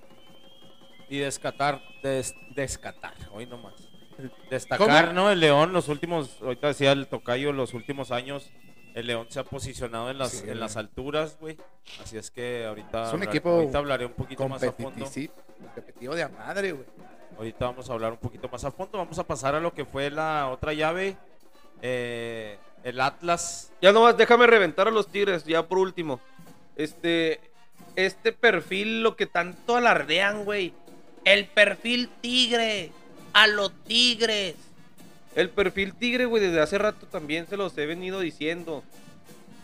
Y 1.10 1.18
descatar, 1.18 1.82
des- 2.04 2.36
descatar, 2.56 3.14
hoy 3.34 3.46
nomás. 3.48 3.74
Destacar, 4.52 5.14
¿no? 5.14 5.32
El 5.32 5.40
León, 5.40 5.74
los 5.74 5.88
últimos, 5.90 6.38
ahorita 6.42 6.68
decía 6.68 6.92
el 6.92 7.08
tocayo, 7.08 7.52
los 7.54 7.74
últimos 7.74 8.12
años, 8.12 8.52
el 8.96 9.08
León 9.08 9.28
se 9.30 9.40
ha 9.40 9.44
posicionado 9.44 10.10
en 10.10 10.18
las, 10.18 10.32
Sí, 10.32 10.50
en 10.50 10.60
las 10.60 10.78
alturas, 10.78 11.38
güey. 11.40 11.58
Así 12.04 12.18
es 12.18 12.30
que 12.32 12.66
ahorita, 12.66 13.04
Es 13.08 13.10
un 13.10 13.16
hablar- 13.16 13.30
equipo 13.30 13.50
ahorita 13.50 13.78
hablaré 13.78 14.06
un 14.06 14.14
poquito 14.14 14.48
más 14.50 14.62
a 14.64 14.72
fondo. 14.72 14.92
Competitivo, 15.06 15.34
competitivo 15.76 16.16
de 16.16 16.24
a 16.24 16.30
madre, 16.30 16.72
güey. 16.74 16.86
Ahorita 17.38 17.66
vamos 17.66 17.90
a 17.90 17.94
hablar 17.94 18.12
un 18.12 18.18
poquito 18.18 18.50
más 18.50 18.64
a 18.66 18.72
fondo. 18.72 18.98
Vamos 18.98 19.18
a 19.18 19.24
pasar 19.26 19.56
a 19.56 19.60
lo 19.60 19.74
que 19.74 19.86
fue 19.86 20.10
la 20.10 20.50
otra 20.50 20.74
llave. 20.74 21.16
eh, 21.82 22.58
el 22.84 23.00
Atlas. 23.00 23.72
Ya 23.82 23.92
nomás 23.92 24.18
déjame 24.18 24.46
reventar 24.48 24.88
a 24.88 24.92
los 24.92 25.08
Tigres, 25.08 25.44
ya 25.46 25.68
por 25.68 25.78
último. 25.78 26.20
Este, 26.76 27.40
este 27.96 28.32
perfil, 28.32 29.04
lo 29.04 29.16
que 29.16 29.26
tanto 29.28 29.76
alardean, 29.76 30.46
güey. 30.46 30.74
El 31.26 31.48
perfil 31.48 32.10
tigre, 32.22 32.92
a 33.34 33.46
los 33.48 33.72
tigres. 33.84 34.56
El 35.36 35.50
perfil 35.50 35.94
tigre, 35.94 36.26
güey, 36.26 36.44
desde 36.44 36.60
hace 36.60 36.78
rato 36.78 37.06
también 37.08 37.48
se 37.48 37.58
los 37.58 37.78
he 37.78 37.86
venido 37.86 38.20
diciendo. 38.20 38.84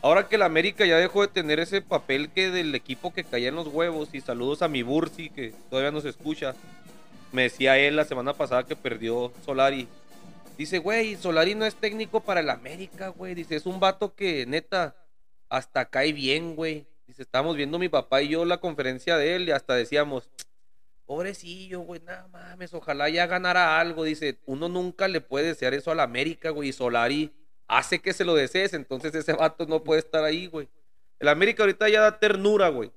Ahora 0.01 0.29
que 0.29 0.35
el 0.35 0.43
América 0.43 0.85
ya 0.85 0.97
dejó 0.97 1.21
de 1.21 1.27
tener 1.27 1.59
ese 1.59 1.81
papel 1.81 2.29
que 2.29 2.49
del 2.49 2.73
equipo 2.75 3.13
que 3.13 3.23
caía 3.23 3.49
en 3.49 3.55
los 3.55 3.67
huevos, 3.67 4.09
y 4.13 4.21
saludos 4.21 4.61
a 4.61 4.67
mi 4.67 4.83
Bursi, 4.83 5.29
que 5.29 5.53
todavía 5.69 5.91
nos 5.91 6.05
escucha. 6.05 6.55
Me 7.33 7.43
decía 7.43 7.77
él 7.77 7.95
la 7.95 8.05
semana 8.05 8.33
pasada 8.33 8.63
que 8.63 8.75
perdió 8.75 9.33
Solari. 9.43 9.87
Dice, 10.57 10.77
güey, 10.77 11.17
Solari 11.17 11.55
no 11.55 11.65
es 11.65 11.75
técnico 11.75 12.21
para 12.21 12.39
el 12.39 12.49
América, 12.49 13.09
güey. 13.09 13.35
Dice, 13.35 13.55
es 13.55 13.65
un 13.65 13.79
vato 13.79 14.15
que 14.15 14.45
neta 14.45 14.95
hasta 15.49 15.89
cae 15.89 16.13
bien, 16.13 16.55
güey. 16.55 16.87
Dice, 17.05 17.23
estábamos 17.23 17.57
viendo 17.57 17.77
mi 17.77 17.89
papá 17.89 18.21
y 18.21 18.29
yo 18.29 18.45
la 18.45 18.57
conferencia 18.57 19.17
de 19.17 19.35
él 19.35 19.49
y 19.49 19.51
hasta 19.51 19.75
decíamos, 19.75 20.29
pobrecillo, 21.07 21.79
güey, 21.79 22.01
nada 22.01 22.27
mames, 22.27 22.73
ojalá 22.73 23.09
ya 23.09 23.25
ganara 23.25 23.79
algo. 23.79 24.03
Dice, 24.03 24.37
uno 24.45 24.69
nunca 24.69 25.07
le 25.07 25.21
puede 25.21 25.47
desear 25.47 25.73
eso 25.73 25.89
al 25.89 26.01
América, 26.01 26.51
güey. 26.51 26.69
Y 26.69 26.73
Solari 26.73 27.33
hace 27.67 27.99
que 27.99 28.13
se 28.13 28.25
lo 28.25 28.35
desees, 28.35 28.73
entonces 28.73 29.15
ese 29.15 29.33
vato 29.33 29.65
no 29.65 29.83
puede 29.83 30.01
estar 30.01 30.23
ahí, 30.23 30.45
güey. 30.45 30.67
El 31.19 31.29
América 31.29 31.63
ahorita 31.63 31.89
ya 31.89 32.01
da 32.01 32.19
ternura, 32.19 32.69
güey. 32.69 32.91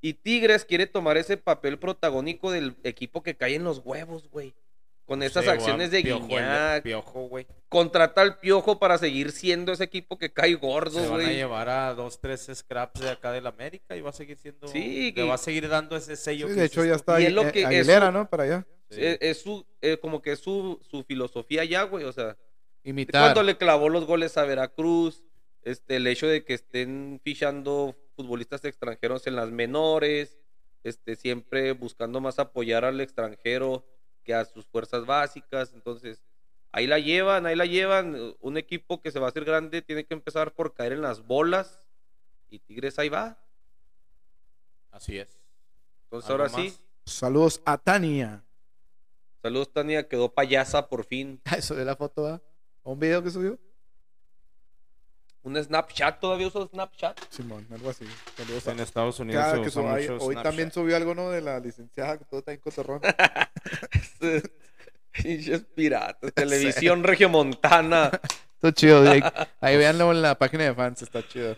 Y 0.00 0.14
Tigres 0.14 0.64
quiere 0.64 0.86
tomar 0.86 1.16
ese 1.16 1.36
papel 1.36 1.78
protagónico 1.78 2.50
del 2.50 2.76
equipo 2.84 3.22
que 3.22 3.36
cae 3.36 3.56
en 3.56 3.64
los 3.64 3.80
huevos, 3.84 4.30
güey. 4.30 4.54
Con 5.06 5.22
esas 5.22 5.44
Sí, 5.44 5.50
acciones 5.50 5.90
de 5.90 6.00
Piojo, 6.00 6.22
el 6.22 6.28
Guiñac, 6.28 6.82
Piojo, 6.82 7.28
güey. 7.28 7.46
contrata 7.68 8.22
al 8.22 8.38
piojo 8.38 8.78
para 8.78 8.96
seguir 8.96 9.32
siendo 9.32 9.72
ese 9.72 9.84
equipo 9.84 10.16
que 10.16 10.32
cae 10.32 10.54
gordo, 10.54 10.98
Se 11.00 11.08
van 11.08 11.20
a 11.20 11.24
güey. 11.24 11.36
llevar 11.36 11.68
a 11.68 11.92
dos, 11.94 12.20
tres 12.20 12.48
scraps 12.54 13.00
de 13.00 13.10
acá 13.10 13.30
del 13.32 13.46
América 13.46 13.94
y 13.96 14.00
va 14.00 14.10
a 14.10 14.12
seguir 14.14 14.38
siendo. 14.38 14.66
Sí, 14.66 15.06
Le 15.06 15.14
que- 15.14 15.22
va 15.24 15.34
a 15.34 15.38
seguir 15.38 15.68
dando 15.68 15.94
ese 15.96 16.16
sello. 16.16 16.48
Sí, 16.48 16.54
que 16.54 16.60
de 16.60 16.66
hecho 16.66 16.84
ya 16.86 16.94
está 16.94 17.20
Y 17.20 17.24
ahí, 17.24 17.26
es 17.28 17.32
lo 17.34 17.42
eh, 17.46 17.52
que- 17.52 17.60
es 17.60 17.66
Aguilera, 17.66 18.06
su- 18.06 18.12
¿no? 18.12 18.30
Para 18.30 18.44
allá. 18.44 18.66
Sí. 18.90 19.04
Es, 19.04 19.18
es 19.20 19.42
su, 19.42 19.66
eh, 19.82 19.98
como 20.00 20.22
que 20.22 20.32
es 20.32 20.38
su, 20.38 20.80
su 20.88 21.02
filosofía 21.04 21.64
ya, 21.64 21.82
güey. 21.82 22.04
O 22.04 22.12
sea, 22.12 22.38
Imitar. 22.82 23.20
cuando 23.22 23.42
le 23.42 23.58
clavó 23.58 23.90
los 23.90 24.06
goles 24.06 24.38
a 24.38 24.44
Veracruz, 24.44 25.22
este, 25.62 25.96
el 25.96 26.06
hecho 26.06 26.26
de 26.28 26.44
que 26.44 26.54
estén 26.54 27.20
fichando 27.22 27.94
futbolistas 28.16 28.64
extranjeros 28.64 29.26
en 29.26 29.36
las 29.36 29.50
menores, 29.50 30.38
este, 30.82 31.16
siempre 31.16 31.72
buscando 31.72 32.20
más 32.22 32.38
apoyar 32.38 32.84
al 32.86 33.00
extranjero 33.02 33.84
que 34.24 34.34
a 34.34 34.44
sus 34.44 34.66
fuerzas 34.66 35.06
básicas. 35.06 35.72
Entonces, 35.74 36.22
ahí 36.72 36.86
la 36.86 36.98
llevan, 36.98 37.46
ahí 37.46 37.54
la 37.54 37.66
llevan. 37.66 38.34
Un 38.40 38.56
equipo 38.56 39.00
que 39.00 39.12
se 39.12 39.20
va 39.20 39.26
a 39.26 39.28
hacer 39.30 39.44
grande 39.44 39.82
tiene 39.82 40.04
que 40.04 40.14
empezar 40.14 40.52
por 40.52 40.74
caer 40.74 40.92
en 40.92 41.02
las 41.02 41.24
bolas. 41.26 41.86
Y 42.50 42.58
Tigres 42.58 42.98
ahí 42.98 43.08
va. 43.08 43.38
Así 44.90 45.18
es. 45.18 45.28
Entonces, 46.04 46.30
¿Algo 46.30 46.44
ahora 46.44 46.54
sí. 46.54 46.76
Saludos 47.04 47.60
a 47.64 47.78
Tania. 47.78 48.42
Saludos, 49.42 49.72
Tania. 49.72 50.08
Quedó 50.08 50.32
payasa 50.32 50.88
por 50.88 51.04
fin. 51.04 51.40
Eso 51.56 51.74
de 51.74 51.84
la 51.84 51.96
foto, 51.96 52.26
¿ah? 52.26 52.40
¿Un 52.82 52.98
video 52.98 53.22
que 53.22 53.30
subió? 53.30 53.58
Un 55.44 55.62
Snapchat, 55.62 56.18
todavía 56.20 56.46
uso 56.48 56.66
Snapchat. 56.66 57.20
Simón, 57.28 57.66
algo 57.70 57.90
así. 57.90 58.06
Saludos 58.36 58.66
a 58.66 58.72
En 58.72 58.80
Estados 58.80 59.20
Unidos 59.20 59.42
Cada 59.44 59.56
se 59.56 59.60
que 59.62 59.68
usa 59.68 59.82
suba- 59.82 59.92
mucho 59.96 60.12
hoy 60.14 60.20
Snapchat. 60.32 60.42
también 60.42 60.72
subió 60.72 60.96
algo, 60.96 61.14
¿no? 61.14 61.30
De 61.30 61.40
la 61.42 61.60
licenciada, 61.60 62.16
que 62.18 62.24
todo 62.24 62.40
está 62.40 62.52
en 62.52 62.60
cotorrón. 62.60 63.00
Pinches 65.12 65.62
piratas. 65.74 66.32
Televisión 66.34 67.04
regiomontana. 67.04 68.10
Está 68.54 68.72
chido, 68.72 69.08
ahí, 69.10 69.22
ahí 69.60 69.76
véanlo 69.76 70.10
en 70.12 70.22
la 70.22 70.34
página 70.36 70.64
de 70.64 70.74
fans, 70.74 71.02
está 71.02 71.26
chido. 71.26 71.56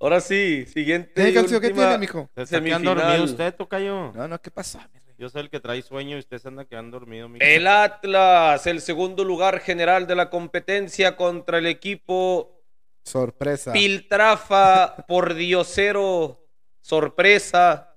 Ahora 0.00 0.20
sí, 0.20 0.66
siguiente. 0.66 1.12
¿Qué 1.14 1.32
canción 1.32 1.60
tiene, 1.62 1.98
mijo? 1.98 2.28
¿Se 2.34 2.46
Semifinal. 2.46 2.96
dormido 2.96 3.24
usted, 3.24 3.54
Tocayo? 3.54 4.12
No, 4.12 4.26
no, 4.26 4.40
¿qué 4.40 4.50
pasó? 4.50 4.80
Yo 5.16 5.28
soy 5.28 5.42
el 5.42 5.50
que 5.50 5.60
trae 5.60 5.80
sueño 5.82 6.16
y 6.16 6.18
usted 6.18 6.38
se 6.38 6.48
anda 6.48 6.64
quedando 6.64 6.98
dormido, 6.98 7.28
mijo. 7.28 7.44
El 7.46 7.68
Atlas, 7.68 8.66
el 8.66 8.80
segundo 8.80 9.22
lugar 9.22 9.60
general 9.60 10.08
de 10.08 10.16
la 10.16 10.28
competencia 10.28 11.16
contra 11.16 11.58
el 11.58 11.66
equipo 11.66 12.61
Sorpresa. 13.04 13.72
Piltrafa 13.72 14.96
por 15.08 15.34
Diosero. 15.34 16.46
Sorpresa. 16.80 17.88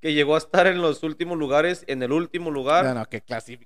Que 0.00 0.12
llegó 0.12 0.36
a 0.36 0.38
estar 0.38 0.68
en 0.68 0.80
los 0.80 1.02
últimos 1.02 1.36
lugares, 1.36 1.82
en 1.88 2.04
el 2.04 2.12
último 2.12 2.52
lugar. 2.52 2.84
No, 2.84 2.94
no, 2.94 3.06
que, 3.06 3.20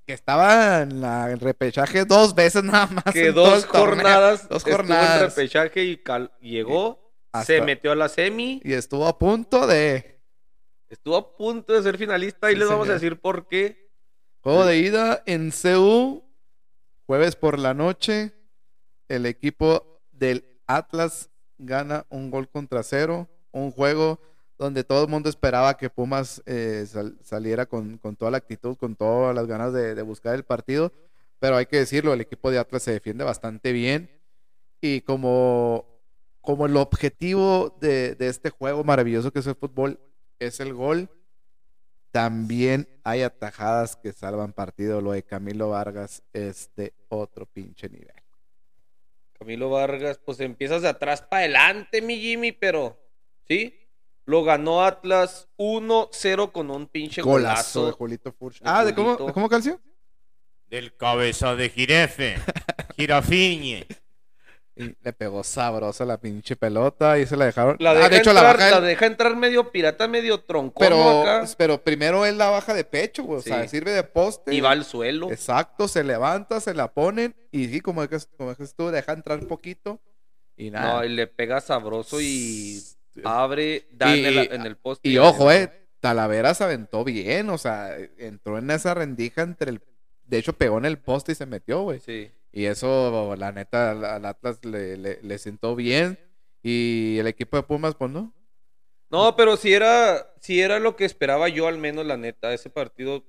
estaba 0.07 0.81
en 0.81 1.03
la, 1.03 1.31
el 1.31 1.39
repechaje 1.39 2.07
dos 2.07 2.35
veces 2.35 2.64
nada 2.64 2.87
más. 2.87 3.12
que 3.12 3.33
dos 3.33 3.66
jornadas, 3.66 4.49
Dos 4.49 4.59
estuvo 4.59 4.70
en 4.70 4.77
jornadas. 4.79 5.37
repechaje 5.37 5.85
y 5.85 6.01
llegó, 6.41 7.12
Hasta- 7.33 7.47
se 7.53 7.61
metió 7.61 7.93
a 7.93 7.97
la 7.97 8.09
semi, 8.09 8.62
Y 8.64 8.73
estuvo 8.73 9.07
a 9.07 9.18
punto 9.18 9.66
de. 9.66 10.23
estuvo 10.89 11.16
a 11.18 11.37
punto 11.37 11.75
de 11.75 11.83
ser 11.83 11.99
finalista 11.99 12.51
y 12.51 12.57
les 12.57 12.66
vamos 12.66 12.89
a 12.89 12.95
decir 12.95 13.20
por 13.20 13.47
qué. 13.47 13.91
Juego 14.41 14.64
de 14.64 14.79
ida 14.79 15.23
en 15.27 15.51
CU. 15.53 16.25
Jueves 17.05 17.37
por 17.37 17.59
la 17.59 17.75
noche. 17.75 18.33
El 19.07 19.27
equipo 19.27 20.01
del 20.12 20.47
Atlas 20.77 21.31
gana 21.59 22.07
un 22.09 22.31
gol 22.31 22.49
contra 22.49 22.83
cero. 22.83 23.29
Un 23.51 23.70
juego 23.70 24.18
donde 24.59 24.85
todo 24.85 25.03
el 25.05 25.09
mundo 25.11 25.29
esperaba 25.29 25.77
que 25.77 25.91
Pumas 25.91 26.43
eh, 26.47 26.85
sal- 26.87 27.18
saliera 27.23 27.66
con, 27.66 27.99
toda 28.16 28.31
la 28.31 28.37
actitud, 28.39 28.77
con 28.77 28.95
todas 28.97 29.35
las 29.35 29.47
ganas 29.47 29.73
de, 29.73 29.95
de 29.95 30.03
buscar 30.03 30.35
el 30.35 30.45
partido. 30.45 30.93
Pero 31.39 31.57
hay 31.57 31.66
que 31.66 31.79
decirlo, 31.79 32.12
el 32.12 32.20
equipo 32.20 32.51
de 32.51 32.59
Atlas 32.59 32.83
se 32.85 32.93
defiende 32.93 33.25
bastante 33.25 33.73
bien. 33.73 34.11
Y 34.81 35.01
como, 35.03 35.85
como 36.41 36.66
el 36.66 36.77
objetivo 36.77 37.77
de, 37.81 38.14
de 38.14 38.29
este 38.29 38.51
juego 38.51 38.85
maravilloso 38.85 39.33
que 39.33 39.41
es 39.41 39.47
el 39.47 39.55
fútbol 39.57 39.99
es 40.39 40.61
el 40.61 40.73
gol, 40.75 41.09
también 42.11 42.89
hay 43.05 43.23
atajadas 43.23 43.97
que 43.97 44.12
salvan 44.12 44.53
partido. 44.53 45.01
Lo 45.01 45.12
de 45.12 45.23
Camilo 45.25 45.70
Vargas 45.70 46.23
es 46.33 46.70
de 46.77 46.93
otro 47.09 47.47
pinche 47.47 47.89
nivel. 47.89 48.22
Camilo 49.43 49.70
Vargas, 49.70 50.20
pues 50.24 50.38
empiezas 50.38 50.82
de 50.82 50.88
atrás 50.88 51.20
para 51.22 51.40
adelante, 51.40 52.01
mi 52.01 52.20
Jimmy, 52.20 52.53
pero 52.53 52.97
sí, 53.49 53.76
Lo 54.24 54.45
ganó 54.45 54.84
Atlas 54.84 55.49
1-0 55.59 56.53
con 56.53 56.70
un 56.70 56.86
pinche 56.86 57.22
Golazo 57.22 57.80
de 57.80 57.84
golazo. 57.86 57.97
Julito 57.97 58.32
Furch. 58.32 58.61
de 58.61 58.70
Ah, 58.70 58.84
¿de 58.84 58.95
cómo, 58.95 59.16
de 59.16 59.32
cómo 59.32 59.49
calcio? 59.49 59.80
Del 60.68 60.97
cabeza 60.97 61.57
de 61.57 61.68
jirefe. 61.68 62.36
Girafiñe. 62.97 63.84
Y 64.75 64.95
le 65.03 65.12
pegó 65.12 65.45
sabrosa 65.45 66.07
la 66.07 66.18
pinche 66.18 66.57
pelota 66.57 67.18
y 67.18 67.27
se 67.27 67.37
la 67.37 67.45
dejaron. 67.45 67.77
La 67.79 67.91
Ah, 67.91 67.95
deja, 67.95 68.09
de 68.09 68.16
hecho, 68.16 68.31
entrar, 68.31 68.45
la 68.47 68.53
baja 68.55 68.70
la 68.70 68.77
él, 68.79 68.85
deja 68.87 69.07
entrar 69.07 69.37
medio 69.37 69.70
pirata, 69.70 70.09
medio 70.09 70.41
troncón 70.41 70.87
pero, 70.89 71.20
acá. 71.23 71.47
pero 71.59 71.83
primero 71.83 72.25
él 72.25 72.39
la 72.39 72.49
baja 72.49 72.73
de 72.73 72.85
pecho, 72.85 73.23
güey. 73.25 73.41
O 73.41 73.43
sea, 73.43 73.68
sirve 73.68 73.91
de 73.93 74.03
poste. 74.03 74.55
Y 74.55 74.61
va 74.62 74.70
al 74.70 74.85
suelo. 74.87 75.31
Exacto, 75.31 75.89
se 75.89 76.03
levanta, 76.05 76.59
se 76.61 76.73
la 76.73 76.91
ponen 76.91 77.35
y 77.51 77.68
sí, 77.68 77.81
como 77.81 78.03
es 78.03 78.29
como 78.39 78.51
es 78.53 78.75
tú, 78.75 78.89
deja 78.89 79.12
entrar 79.12 79.41
un 79.41 79.47
poquito 79.47 80.01
y 80.57 80.70
nada. 80.70 80.95
No, 81.01 81.05
y 81.05 81.11
le 81.11 81.27
pega 81.27 81.61
sabroso 81.61 82.18
y 82.23 82.83
abre, 83.25 83.87
da 83.93 84.16
Y- 84.16 84.20
en, 84.25 84.39
el, 84.39 84.53
en 84.53 84.62
el 84.62 84.77
poste. 84.77 85.07
Y 85.07 85.18
ojo, 85.18 85.53
eh, 85.53 85.70
Talavera 86.01 86.55
se 86.55 86.64
aventó 86.64 87.05
bien, 87.05 87.51
o 87.51 87.59
sea, 87.59 87.95
entró 88.18 88.57
en 88.59 88.70
esa 88.70 88.95
rendija 88.95 89.43
entre 89.43 89.70
el... 89.70 89.81
De 90.25 90.39
hecho, 90.39 90.55
pegó 90.55 90.79
en 90.79 90.87
el 90.87 90.99
poste 90.99 91.33
y 91.33 91.35
se 91.35 91.45
metió, 91.45 91.83
güey. 91.83 92.01
Sí. 92.01 92.31
Y 92.53 92.67
eso, 92.67 93.35
la 93.37 93.51
neta, 93.51 93.93
al, 93.93 94.25
Atlas 94.27 94.65
le, 94.65 94.97
le, 94.97 95.23
le 95.23 95.39
sentó 95.39 95.75
bien. 95.75 96.19
Y 96.63 97.17
el 97.19 97.27
equipo 97.27 97.57
de 97.57 97.63
Pumas, 97.63 97.95
pues 97.95 98.11
no. 98.11 98.33
No, 99.11 99.37
pero 99.37 99.57
si 99.57 99.73
era, 99.73 100.35
si 100.41 100.61
era 100.61 100.79
lo 100.79 100.97
que 100.97 101.05
esperaba 101.05 101.49
yo, 101.49 101.67
al 101.67 101.79
menos, 101.79 102.07
la 102.07 102.17
neta. 102.17 102.53
Ese 102.55 102.71
partido, 102.71 103.25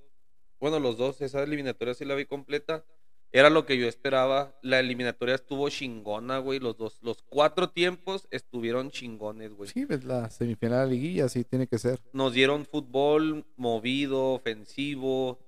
bueno, 0.60 0.80
los 0.80 0.98
dos, 0.98 1.22
esa 1.22 1.44
eliminatoria 1.44 1.94
sí 1.94 2.06
la 2.06 2.16
vi 2.16 2.26
completa. 2.26 2.86
Era 3.34 3.50
lo 3.50 3.66
que 3.66 3.78
yo 3.78 3.88
esperaba. 3.88 4.58
La 4.62 4.80
eliminatoria 4.80 5.36
estuvo 5.36 5.68
chingona, 5.70 6.38
güey. 6.38 6.60
Los 6.60 6.78
dos, 6.78 7.00
los 7.02 7.24
cuatro 7.24 7.70
tiempos 7.72 8.28
estuvieron 8.30 8.92
chingones, 8.92 9.54
güey. 9.54 9.70
Sí, 9.70 9.86
pues 9.86 10.04
la 10.04 10.30
semifinal 10.30 10.82
de 10.82 10.86
la 10.86 10.92
liguilla, 10.92 11.28
sí 11.28 11.44
tiene 11.44 11.66
que 11.66 11.80
ser. 11.80 12.00
Nos 12.14 12.34
dieron 12.34 12.66
fútbol 12.66 13.46
movido, 13.58 14.34
ofensivo, 14.34 15.40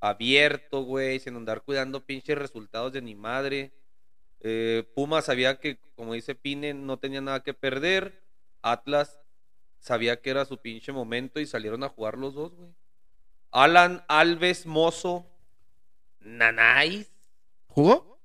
abierto, 0.00 0.82
güey, 0.82 1.20
sin 1.20 1.36
andar 1.36 1.62
cuidando 1.62 2.04
pinches 2.04 2.36
resultados 2.36 2.92
de 2.92 3.02
ni 3.02 3.14
madre. 3.14 3.72
Eh, 4.40 4.84
Puma 4.94 5.22
sabía 5.22 5.60
que, 5.60 5.78
como 5.94 6.14
dice 6.14 6.34
Pine, 6.34 6.74
no 6.74 6.98
tenía 6.98 7.20
nada 7.20 7.42
que 7.42 7.54
perder. 7.54 8.22
Atlas 8.62 9.20
sabía 9.78 10.20
que 10.20 10.30
era 10.30 10.44
su 10.44 10.58
pinche 10.58 10.92
momento 10.92 11.40
y 11.40 11.46
salieron 11.46 11.84
a 11.84 11.88
jugar 11.88 12.18
los 12.18 12.34
dos, 12.34 12.54
güey. 12.54 12.70
Alan 13.52 14.04
Alves 14.08 14.64
Mozo, 14.64 15.26
Nanais. 16.20 17.10
¿Jugó? 17.66 18.19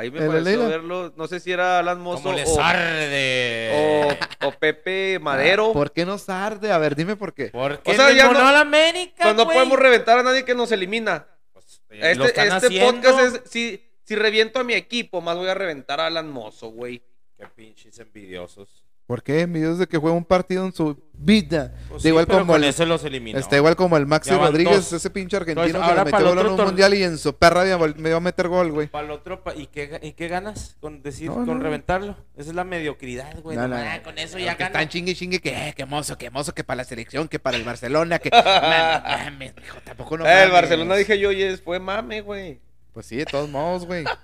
Ahí 0.00 0.10
me 0.10 0.18
¿El 0.20 0.26
pareció 0.28 0.44
Leila? 0.50 0.68
verlo. 0.68 1.12
No 1.16 1.26
sé 1.28 1.40
si 1.40 1.52
era 1.52 1.78
Alan 1.78 2.00
Mozo 2.00 2.32
les 2.32 2.48
o, 2.48 2.60
arde. 2.62 4.16
o- 4.42 4.48
o 4.48 4.52
Pepe 4.52 5.18
Madero. 5.20 5.70
Ah, 5.70 5.72
¿Por 5.74 5.92
qué 5.92 6.04
nos 6.06 6.28
arde? 6.28 6.72
A 6.72 6.78
ver, 6.78 6.96
dime 6.96 7.16
por 7.16 7.34
qué. 7.34 7.46
¿Por 7.48 7.80
qué 7.82 7.90
O 7.90 7.94
sea, 7.94 8.10
ya 8.12 8.30
no- 8.32 8.38
a 8.38 8.52
la 8.52 8.60
América, 8.60 9.22
Pues 9.24 9.34
no 9.34 9.44
podemos 9.44 9.78
reventar 9.78 10.18
a 10.18 10.22
nadie 10.22 10.44
que 10.44 10.54
nos 10.54 10.72
elimina. 10.72 11.26
Pues, 11.52 11.82
lo 11.88 11.96
Este, 12.06 12.24
están 12.26 12.46
este 12.46 12.66
haciendo. 12.66 12.90
podcast 13.10 13.36
es. 13.46 13.50
Si, 13.50 13.84
si 14.04 14.14
reviento 14.16 14.58
a 14.60 14.64
mi 14.64 14.74
equipo, 14.74 15.20
más 15.20 15.36
voy 15.36 15.48
a 15.48 15.54
reventar 15.54 16.00
a 16.00 16.06
Alan 16.06 16.28
Mozo, 16.30 16.68
güey. 16.70 17.02
Qué 17.36 17.46
pinches 17.46 17.98
envidiosos. 17.98 18.84
¿Por 19.10 19.24
qué? 19.24 19.40
Envidiosos 19.40 19.80
de 19.80 19.88
que 19.88 19.98
juega 19.98 20.16
un 20.16 20.24
partido 20.24 20.64
en 20.64 20.72
su 20.72 20.96
vida. 21.14 21.74
Pues 21.88 22.02
sí, 22.02 22.08
igual 22.10 22.28
pero 22.28 22.38
como 22.38 22.54
el, 22.54 22.62
eso 22.62 22.86
los 22.86 23.02
eliminó. 23.02 23.40
está 23.40 23.56
igual 23.56 23.74
como 23.74 23.96
el 23.96 24.06
Maxi 24.06 24.30
Rodríguez, 24.30 24.88
dos. 24.88 24.92
ese 24.92 25.10
pinche 25.10 25.36
argentino 25.36 25.64
Entonces, 25.66 25.84
que 25.84 25.90
ahora 25.90 26.04
le 26.04 26.10
para 26.12 26.22
metió 26.22 26.36
gol 26.36 26.46
en 26.46 26.52
un 26.60 26.64
mundial 26.66 26.94
y 26.94 27.02
en 27.02 27.18
su 27.18 27.34
perra 27.34 27.64
me 27.96 28.08
iba 28.08 28.18
a 28.18 28.20
meter 28.20 28.46
gol, 28.46 28.70
güey. 28.70 28.86
Para 28.86 29.06
el 29.06 29.10
otro, 29.10 29.42
¿y 29.56 29.66
qué, 29.66 29.98
¿y 30.00 30.12
qué 30.12 30.28
ganas 30.28 30.76
con 30.78 31.02
decir, 31.02 31.26
No, 31.28 31.44
con 31.44 31.58
no. 31.58 31.58
reventarlo? 31.58 32.16
Esa 32.36 32.50
es 32.50 32.54
la 32.54 32.62
mediocridad, 32.62 33.36
güey. 33.42 33.56
No, 33.56 33.64
ah, 33.64 33.98
con 34.04 34.16
eso 34.16 34.38
ya 34.38 34.56
que 34.56 34.62
gana. 34.62 34.74
Están 34.78 34.88
chingue 34.90 35.16
chingue 35.16 35.40
que, 35.40 35.70
eh, 35.70 35.74
que 35.76 35.86
mozo, 35.86 36.16
que 36.16 36.30
mozo, 36.30 36.54
que 36.54 36.62
para 36.62 36.76
la 36.76 36.84
selección, 36.84 37.26
que 37.26 37.40
para 37.40 37.56
el 37.56 37.64
Barcelona, 37.64 38.20
que. 38.20 38.30
mames, 38.32 39.02
mames, 39.02 39.54
mijo, 39.60 39.78
tampoco 39.84 40.18
no 40.18 40.24
Eh, 40.24 40.44
el. 40.44 40.52
Barcelona 40.52 40.94
dije 40.94 41.18
yo, 41.18 41.32
es- 41.32 41.60
fue 41.62 41.80
mame, 41.80 42.20
güey. 42.20 42.60
Pues 42.92 43.06
sí, 43.06 43.16
de 43.16 43.24
todos 43.26 43.48
modos, 43.50 43.86
güey. 43.86 44.04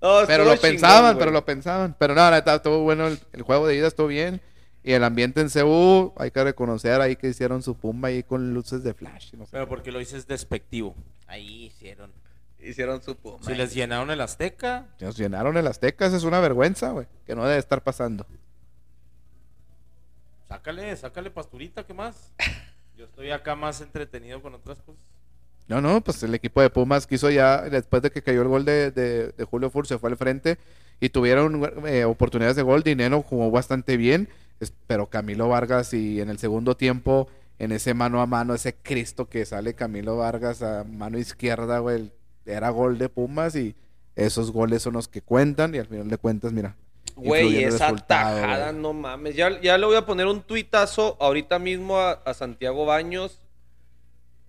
No, 0.00 0.20
Pero 0.26 0.44
lo 0.44 0.56
pensaban, 0.58 1.18
pero 1.18 1.30
lo 1.30 1.44
pensaban. 1.44 1.96
Pero 1.98 2.14
no, 2.14 2.20
la 2.20 2.32
neta, 2.32 2.56
estuvo 2.56 2.80
bueno 2.80 3.06
el, 3.06 3.18
el 3.32 3.42
juego 3.42 3.66
de 3.66 3.76
ida, 3.76 3.88
estuvo 3.88 4.08
bien. 4.08 4.40
Y 4.86 4.92
el 4.92 5.02
ambiente 5.02 5.40
en 5.40 5.48
CU, 5.50 6.12
hay 6.16 6.30
que 6.30 6.44
reconocer 6.44 7.00
ahí 7.00 7.16
que 7.16 7.28
hicieron 7.28 7.60
su 7.60 7.76
pumba 7.76 8.08
ahí 8.08 8.22
con 8.22 8.54
luces 8.54 8.84
de 8.84 8.94
flash. 8.94 9.32
No 9.34 9.44
sé. 9.44 9.50
Pero 9.52 9.68
porque 9.68 9.90
lo 9.90 9.98
dices 9.98 10.28
despectivo. 10.28 10.94
Ahí 11.26 11.64
hicieron. 11.64 12.12
Hicieron 12.60 13.02
su 13.02 13.16
puma. 13.16 13.38
Si 13.42 13.54
les 13.54 13.74
llenaron 13.74 14.10
el 14.12 14.20
Azteca, 14.20 14.86
Nos 15.00 15.16
llenaron 15.16 15.56
el 15.56 15.66
Azteca, 15.66 16.06
eso 16.06 16.16
es 16.16 16.22
una 16.24 16.38
vergüenza, 16.38 16.90
güey. 16.90 17.06
Que 17.26 17.34
no 17.34 17.44
debe 17.44 17.58
estar 17.58 17.82
pasando. 17.82 18.26
sácale, 20.48 20.96
sácale 20.96 21.30
pasturita, 21.30 21.84
¿qué 21.84 21.92
más? 21.94 22.32
Yo 22.96 23.06
estoy 23.06 23.30
acá 23.30 23.56
más 23.56 23.80
entretenido 23.80 24.40
con 24.40 24.54
otras 24.54 24.80
cosas. 24.82 25.02
No, 25.68 25.80
no, 25.80 26.00
pues 26.00 26.22
el 26.22 26.34
equipo 26.34 26.60
de 26.60 26.70
Pumas 26.70 27.06
quiso 27.06 27.28
ya, 27.30 27.62
después 27.62 28.00
de 28.02 28.10
que 28.10 28.22
cayó 28.22 28.42
el 28.42 28.48
gol 28.48 28.64
de, 28.64 28.90
de- 28.92 29.28
de 29.32 29.44
Julio 29.44 29.68
Fur, 29.70 29.86
se 29.86 29.98
fue 29.98 30.10
al 30.10 30.16
frente 30.16 30.58
y 31.00 31.08
tuvieron 31.08 31.70
eh, 31.86 32.04
oportunidades 32.04 32.56
de 32.56 32.62
gol. 32.62 32.82
Dinero 32.84 33.22
jugó 33.22 33.50
bastante 33.50 33.96
bien, 33.96 34.28
pero 34.86 35.06
Camilo 35.06 35.48
Vargas 35.48 35.92
y 35.92 36.20
en 36.20 36.30
el 36.30 36.38
segundo 36.38 36.76
tiempo, 36.76 37.28
en 37.58 37.72
ese 37.72 37.94
mano 37.94 38.20
a 38.20 38.26
mano, 38.26 38.54
ese 38.54 38.74
Cristo 38.76 39.28
que 39.28 39.44
sale 39.44 39.74
Camilo 39.74 40.16
Vargas 40.18 40.62
a 40.62 40.84
mano 40.84 41.18
izquierda, 41.18 41.80
güey, 41.80 42.12
era 42.44 42.70
gol 42.70 42.96
de 42.98 43.08
Pumas 43.08 43.56
y 43.56 43.74
esos 44.14 44.52
goles 44.52 44.82
son 44.82 44.92
los 44.94 45.08
que 45.08 45.20
cuentan 45.20 45.74
y 45.74 45.78
al 45.78 45.86
final 45.86 46.08
de 46.08 46.16
cuentas, 46.16 46.52
mira. 46.52 46.76
Güey, 47.16 47.64
esa 47.64 47.94
tajada, 47.96 48.70
güey. 48.70 48.82
no 48.82 48.92
mames. 48.92 49.34
Ya, 49.34 49.60
ya 49.60 49.78
le 49.78 49.86
voy 49.86 49.96
a 49.96 50.06
poner 50.06 50.26
un 50.26 50.42
tuitazo 50.42 51.16
ahorita 51.18 51.58
mismo 51.58 51.98
a, 51.98 52.12
a 52.12 52.34
Santiago 52.34 52.84
Baños. 52.86 53.40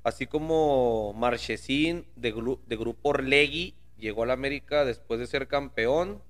Así 0.07 0.25
como 0.25 1.11
Marchesín 1.13 2.05
de, 2.15 2.33
gru- 2.33 2.59
de 2.65 2.77
Grupo 2.77 3.09
Orlegui 3.09 3.75
llegó 3.97 4.23
a 4.23 4.25
la 4.25 4.33
América 4.33 4.85
después 4.85 5.19
de 5.19 5.27
ser 5.27 5.47
campeón. 5.49 6.21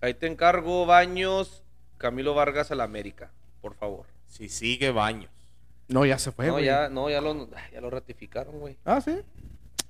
Ahí 0.00 0.14
te 0.14 0.26
encargo, 0.26 0.86
Baños, 0.86 1.62
Camilo 1.98 2.32
Vargas 2.32 2.70
a 2.70 2.74
la 2.76 2.84
América, 2.84 3.30
por 3.60 3.74
favor. 3.74 4.06
Si 4.26 4.48
sigue 4.48 4.90
baños. 4.90 5.30
No, 5.88 6.06
ya 6.06 6.18
se 6.18 6.32
fue, 6.32 6.46
no, 6.46 6.52
güey. 6.52 6.64
ya, 6.64 6.88
no, 6.88 7.10
ya 7.10 7.20
lo, 7.20 7.48
ya 7.72 7.80
lo 7.82 7.90
ratificaron, 7.90 8.58
güey. 8.58 8.78
Ah, 8.86 9.02
sí. 9.02 9.18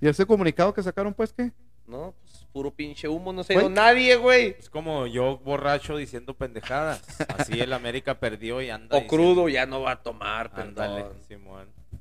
¿Y 0.01 0.09
ese 0.09 0.27
comunicado 0.27 0.75
que 0.75 0.83
sacaron, 0.83 1.15
pues, 1.15 1.33
qué? 1.33 1.53
No, 1.87 2.15
pues 2.23 2.47
puro 2.53 2.73
pinche 2.73 3.07
humo, 3.07 3.33
no 3.33 3.45
se 3.45 3.53
dio 3.57 3.69
nadie, 3.69 4.17
güey. 4.17 4.57
Es 4.59 4.69
como 4.71 5.07
yo 5.07 5.39
borracho 5.39 5.97
diciendo 5.97 6.35
pendejadas. 6.35 7.03
Así 7.39 7.61
el 7.61 7.73
América 7.73 8.19
perdió 8.19 8.61
y 8.61 8.71
anda. 8.71 8.97
O 8.97 9.01
diciendo- 9.03 9.09
crudo, 9.09 9.49
ya 9.49 9.67
no 9.67 9.83
va 9.83 9.93
a 9.93 10.03
tomar, 10.03 10.51
Ándale, 10.55 11.03
perdón. 11.05 11.19
Simón. 11.29 11.69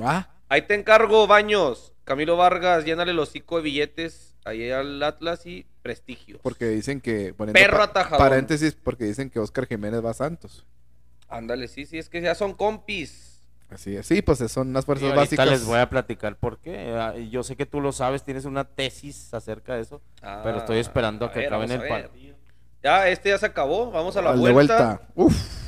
Va. 0.00 0.28
Ahí 0.50 0.62
te 0.62 0.74
encargo, 0.74 1.26
Baños. 1.26 1.92
Camilo 2.04 2.36
Vargas, 2.36 2.84
llénale 2.84 3.12
los 3.14 3.28
hocico 3.30 3.56
de 3.56 3.62
billetes 3.62 4.34
ahí 4.44 4.70
al 4.70 5.00
Atlas 5.02 5.46
y 5.46 5.64
prestigios. 5.80 6.40
Porque 6.42 6.66
dicen 6.66 7.00
que. 7.00 7.32
Perro 7.52 7.82
atajadón. 7.82 8.18
Paréntesis, 8.18 8.74
porque 8.74 9.04
dicen 9.04 9.30
que 9.30 9.38
Oscar 9.38 9.66
Jiménez 9.66 10.04
va 10.04 10.10
a 10.10 10.14
Santos. 10.14 10.66
Ándale, 11.28 11.68
sí, 11.68 11.86
sí, 11.86 11.98
es 11.98 12.08
que 12.08 12.20
ya 12.20 12.34
son 12.34 12.52
compis. 12.54 13.42
Así 13.70 13.94
es. 13.94 14.04
Sí, 14.06 14.20
pues 14.22 14.40
son 14.50 14.72
las 14.72 14.82
Y 14.82 14.86
fuerzas 14.86 15.04
ahorita 15.04 15.20
básicas. 15.20 15.48
les 15.48 15.64
voy 15.64 15.78
a 15.78 15.88
platicar 15.88 16.34
por 16.36 16.58
qué. 16.58 16.92
Ah, 16.98 17.14
y 17.16 17.30
Yo 17.30 17.44
sé 17.44 17.54
que 17.54 17.66
tú 17.66 17.80
lo 17.80 17.92
sabes, 17.92 18.24
tienes 18.24 18.44
una 18.44 18.64
tesis 18.64 19.32
acerca 19.32 19.76
de 19.76 19.82
eso. 19.82 20.02
Ah, 20.22 20.40
pero 20.42 20.58
estoy 20.58 20.78
esperando 20.78 21.26
a 21.26 21.32
que 21.32 21.38
ver, 21.40 21.46
acaben 21.48 21.70
el 21.70 21.80
a 21.84 21.88
partido. 21.88 22.36
Ya, 22.82 23.08
este 23.08 23.28
ya 23.28 23.38
se 23.38 23.46
acabó. 23.46 23.92
Vamos 23.92 24.16
a 24.16 24.22
la 24.22 24.30
Al 24.30 24.42
de 24.42 24.50
vuelta. 24.52 24.76
vuelta. 24.76 25.08
Uf. 25.14 25.59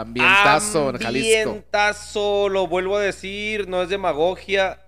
Ambientazo 0.00 0.90
en 0.90 0.98
Jalisco. 0.98 1.48
Ambientazo, 1.50 2.48
lo 2.48 2.66
vuelvo 2.66 2.96
a 2.96 3.00
decir, 3.00 3.68
no 3.68 3.82
es 3.82 3.88
demagogia. 3.88 4.82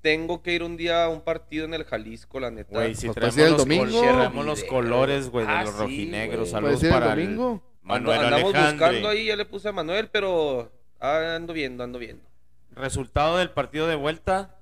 Tengo 0.00 0.42
que 0.42 0.52
ir 0.52 0.62
un 0.62 0.76
día 0.76 1.04
a 1.04 1.08
un 1.08 1.20
partido 1.20 1.64
en 1.64 1.74
el 1.74 1.84
Jalisco, 1.84 2.40
la 2.40 2.50
neta. 2.50 2.70
Güey, 2.72 2.94
si 2.94 3.06
Pues 3.06 3.14
traemos, 3.16 3.38
el 3.38 3.50
los, 3.50 3.58
domingo. 3.58 4.00
col- 4.00 4.14
traemos 4.16 4.46
los 4.46 4.64
colores, 4.64 5.30
güey, 5.30 5.46
de 5.46 5.52
Ah, 5.52 5.62
los 5.64 5.74
sí, 5.74 5.78
rojinegros. 5.80 6.50
Saludos 6.50 6.82
el 6.82 6.90
para 6.90 7.12
el 7.14 7.20
domingo. 7.24 7.62
Manuel 7.82 8.18
Ando- 8.18 8.24
andamos 8.24 8.54
Alejandre. 8.54 8.86
buscando 8.88 9.08
ahí, 9.08 9.26
ya 9.26 9.36
le 9.36 9.44
puse 9.44 9.68
a 9.68 9.72
Manuel, 9.72 10.08
pero 10.08 10.72
ah, 11.00 11.34
ando 11.36 11.52
viendo, 11.52 11.82
ando 11.84 11.98
viendo. 11.98 12.24
Resultado 12.72 13.38
del 13.38 13.50
partido 13.50 13.86
de 13.86 13.96
vuelta. 13.96 14.56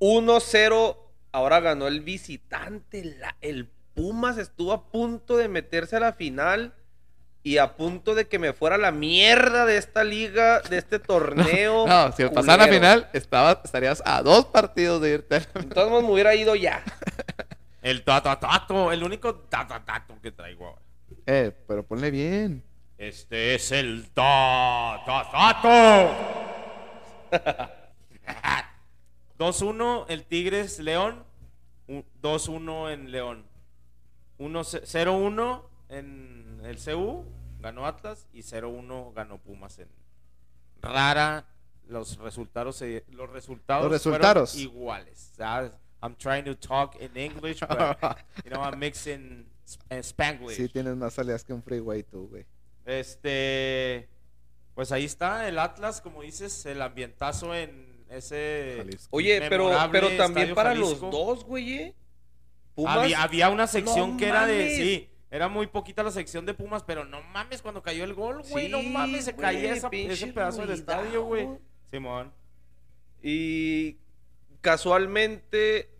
1-0, 0.00 0.96
ahora 1.32 1.60
ganó 1.60 1.86
el 1.88 2.00
visitante. 2.00 3.04
la- 3.18 3.36
el 3.40 3.68
Pumas 3.94 4.38
estuvo 4.38 4.72
a 4.72 4.86
punto 4.90 5.36
de 5.36 5.48
meterse 5.48 5.96
a 5.96 6.00
la 6.00 6.14
final 6.14 6.72
y 7.44 7.58
a 7.58 7.74
punto 7.76 8.14
de 8.14 8.28
que 8.28 8.38
me 8.38 8.52
fuera 8.52 8.78
la 8.78 8.92
mierda 8.92 9.66
de 9.66 9.76
esta 9.76 10.04
liga, 10.04 10.60
de 10.60 10.78
este 10.78 10.98
torneo. 11.00 11.86
No, 11.86 12.12
si 12.12 12.24
pasaran 12.26 12.60
a 12.60 12.64
culero. 12.66 12.72
final, 12.74 13.10
estaba, 13.12 13.60
estarías 13.64 14.02
a 14.06 14.22
dos 14.22 14.46
partidos 14.46 15.00
de 15.02 15.10
irte. 15.14 15.36
Entonces 15.54 16.02
me 16.02 16.10
hubiera 16.12 16.34
ido 16.34 16.54
ya. 16.54 16.82
El 17.82 18.04
tatatato, 18.04 18.92
el 18.92 19.02
único 19.02 19.34
tatatato 19.34 20.14
que 20.22 20.30
traigo 20.30 20.68
ahora. 20.68 20.82
Eh, 21.26 21.50
pero 21.66 21.82
ponle 21.84 22.12
bien. 22.12 22.62
Este 22.96 23.56
es 23.56 23.72
el 23.72 24.08
tatatato. 24.10 25.68
2-1 29.38 30.04
el 30.08 30.24
Tigres 30.24 30.78
León. 30.78 31.24
Un- 31.88 32.04
2-1 32.22 32.92
en 32.92 33.10
León. 33.10 33.44
1 34.38 34.60
0-1 34.60 35.62
en 35.88 36.31
el 36.64 36.78
CU. 36.78 37.24
ganó 37.60 37.86
Atlas 37.86 38.26
y 38.32 38.40
0-1 38.42 39.12
ganó 39.14 39.38
Pumas 39.38 39.78
en 39.78 39.88
rara. 40.80 41.46
Los 41.88 42.16
resultados, 42.18 42.76
se- 42.76 43.04
los 43.10 43.28
resultados, 43.30 43.90
Los 43.90 44.02
fueron 44.02 44.20
resultados. 44.20 44.54
iguales. 44.56 45.32
Sea, 45.36 45.70
I'm 46.02 46.16
trying 46.16 46.44
to 46.44 46.56
talk 46.56 46.96
in 47.00 47.16
English, 47.16 47.60
but 47.60 48.16
you 48.44 48.50
know 48.50 48.62
I'm 48.62 48.78
mixing 48.78 49.46
sp- 49.66 49.82
eh, 49.90 49.98
Spanglish. 50.02 50.56
Sí, 50.56 50.68
tienes 50.68 50.96
más 50.96 51.14
salidas 51.14 51.44
que 51.44 51.52
un 51.52 51.62
freeway 51.62 52.02
tú, 52.02 52.28
güey. 52.28 52.44
Este, 52.84 54.08
pues 54.74 54.90
ahí 54.92 55.04
está 55.04 55.48
el 55.48 55.58
Atlas, 55.58 56.00
como 56.00 56.22
dices, 56.22 56.64
el 56.66 56.80
ambientazo 56.82 57.54
en 57.54 58.04
ese. 58.10 58.74
Jalisco. 58.78 59.08
Oye, 59.10 59.40
pero, 59.48 59.70
pero 59.90 60.08
también 60.16 60.48
Estadio 60.48 60.54
para 60.54 60.70
Jalisco. 60.70 61.06
los 61.06 61.10
dos, 61.12 61.44
güey. 61.44 61.72
¿eh? 61.74 61.94
Pumas. 62.74 62.96
Había, 62.98 63.22
había 63.22 63.48
una 63.50 63.66
sección 63.66 64.12
No 64.12 64.16
que 64.16 64.28
era 64.28 64.46
de. 64.46 64.76
Sí, 64.76 65.08
era 65.32 65.48
muy 65.48 65.66
poquita 65.66 66.02
la 66.02 66.10
sección 66.10 66.44
de 66.46 66.52
Pumas, 66.54 66.82
pero 66.84 67.04
no 67.06 67.22
mames, 67.22 67.62
cuando 67.62 67.82
cayó 67.82 68.04
el 68.04 68.12
gol, 68.14 68.42
güey, 68.50 68.68
no 68.68 68.80
Sí, 68.80 68.88
mames, 68.90 69.24
se 69.24 69.34
caía 69.34 69.72
esa- 69.72 69.88
pinche 69.90 70.12
ese 70.12 70.26
pedazo 70.28 70.60
del 70.60 70.70
estadio, 70.78 71.24
güey. 71.24 71.48
Simón. 71.90 72.30
Y 73.22 73.96
casualmente, 74.60 75.90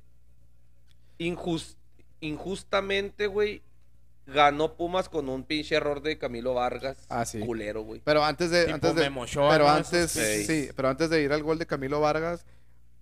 injus- 1.18 1.76
injustamente, 2.20 3.26
güey, 3.26 3.62
ganó 4.26 4.76
Pumas 4.76 5.08
con 5.08 5.28
un 5.28 5.44
pinche 5.44 5.74
error 5.76 6.02
de 6.02 6.18
Camilo 6.18 6.54
Vargas. 6.54 7.06
Ah, 7.08 7.24
sí. 7.24 7.40
Culero, 7.40 7.82
güey. 7.82 8.00
Pero 8.04 8.22
antes 8.24 8.50
de, 8.50 8.64
Tipo 8.64 8.74
antes 8.74 8.94
de, 8.94 9.10
pero 9.50 9.64
¿no? 9.64 9.68
antes, 9.70 10.16
pinches- 10.16 10.46
sí, 10.46 10.68
pero 10.76 10.88
antes 10.88 11.10
de 11.10 11.22
ir 11.22 11.32
al 11.32 11.42
gol 11.42 11.58
de 11.58 11.66
Camilo 11.66 12.00
Vargas, 12.00 12.44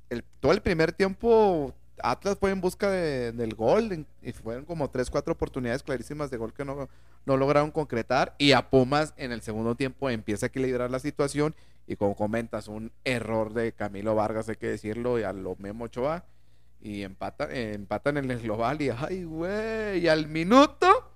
el, 0.09 0.23
todo 0.41 0.53
el 0.53 0.63
primer 0.63 0.93
tiempo 0.93 1.75
Atlas 2.03 2.37
fue 2.39 2.51
en 2.51 2.61
busca 2.61 2.91
de- 2.91 3.33
del 3.33 3.55
gol 3.55 4.07
y 4.23 4.33
fueron 4.33 4.65
como 4.65 4.91
tres, 4.91 5.11
cuatro 5.11 5.33
oportunidades 5.33 5.83
clarísimas 5.83 6.31
de 6.31 6.37
gol 6.37 6.53
que 6.53 6.65
no, 6.65 6.89
no 7.27 7.37
lograron 7.37 7.71
concretar 7.71 8.35
y 8.39 8.53
a 8.53 8.71
Pumas 8.71 9.15
en 9.17 9.33
el 9.33 9.43
segundo 9.43 9.75
tiempo 9.75 10.11
empieza 10.11 10.47
a 10.47 10.49
equilibrar 10.49 10.91
la 10.91 10.99
situación 10.99 11.55
y 11.87 11.97
como 11.97 12.15
comentas, 12.15 12.69
un 12.69 12.93
error 13.05 13.53
de 13.53 13.73
Camilo 13.73 14.15
Vargas, 14.15 14.49
hay 14.49 14.57
que 14.57 14.69
decirlo, 14.69 15.19
y 15.19 15.25
a 15.25 15.33
lo 15.33 15.57
Memo 15.59 15.87
Ochoa 15.87 16.25
y 16.81 17.03
empata, 17.03 17.49
eh, 17.51 17.73
empatan 17.75 18.17
en 18.17 18.31
el 18.31 18.41
global 18.41 18.81
y 18.81 18.91
ay, 18.91 19.25
güey, 19.25 19.99
y 20.01 20.09
al 20.09 20.29
minuto 20.29 21.10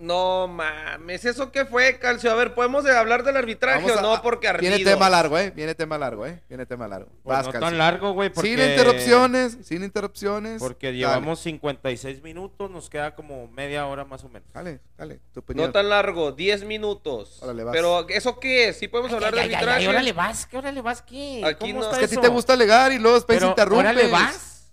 No 0.00 0.48
mames, 0.48 1.26
¿eso 1.26 1.52
qué 1.52 1.66
fue, 1.66 1.98
Calcio? 1.98 2.32
A 2.32 2.34
ver, 2.34 2.54
¿podemos 2.54 2.86
eh, 2.86 2.90
hablar 2.96 3.22
del 3.22 3.36
arbitraje 3.36 3.82
Vamos 3.82 3.92
o 3.96 3.98
a- 3.98 4.02
no? 4.16 4.22
Porque 4.22 4.48
ardido. 4.48 4.74
Viene 4.74 4.90
tema 4.90 5.10
largo, 5.10 5.36
¿eh? 5.38 5.50
Viene 5.50 5.74
tema 5.74 5.98
largo, 5.98 6.26
¿eh? 6.26 6.40
Viene 6.48 6.64
tema 6.64 6.88
largo. 6.88 7.10
Pues 7.22 7.36
Vas, 7.36 7.44
no 7.46 7.52
Calcio. 7.52 7.68
tan 7.68 7.76
largo, 7.76 8.12
güey, 8.12 8.30
porque... 8.30 8.48
Sin 8.48 8.58
interrupciones, 8.60 9.58
sin 9.62 9.84
interrupciones. 9.84 10.58
Porque 10.58 10.86
Dale, 10.86 10.98
llevamos 11.00 11.40
56 11.40 12.22
minutos, 12.22 12.70
nos 12.70 12.88
queda 12.88 13.14
como 13.14 13.46
media 13.48 13.86
hora 13.86 14.06
más 14.06 14.24
o 14.24 14.30
menos. 14.30 14.50
Dale, 14.54 14.80
dale, 14.96 15.20
tu 15.34 15.40
opinión. 15.40 15.66
No 15.66 15.72
tan 15.72 15.90
largo, 15.90 16.32
10 16.32 16.64
minutos. 16.64 17.38
Órale, 17.42 17.62
vas. 17.64 17.72
Pero, 17.76 18.08
¿eso 18.08 18.40
qué 18.40 18.70
es? 18.70 18.78
¿Sí 18.78 18.88
podemos 18.88 19.12
hablar 19.12 19.34
de 19.34 19.40
arbitraje? 19.42 19.86
órale 19.86 20.12
vas, 20.14 20.46
que 20.46 20.56
órale 20.56 20.80
vas, 20.80 21.02
¿qué? 21.02 21.42
Aquí 21.44 21.72
¿Cómo 21.72 21.80
no- 21.80 21.90
está 21.90 22.00
Es 22.00 22.08
que 22.08 22.14
eso? 22.14 22.22
te 22.22 22.28
gusta 22.28 22.54
alegar 22.54 22.90
y 22.92 22.98
luego 22.98 23.16
después 23.16 23.36
Pero, 23.38 23.50
interrumpes. 23.50 23.80
órale 23.90 24.06
vas. 24.10 24.72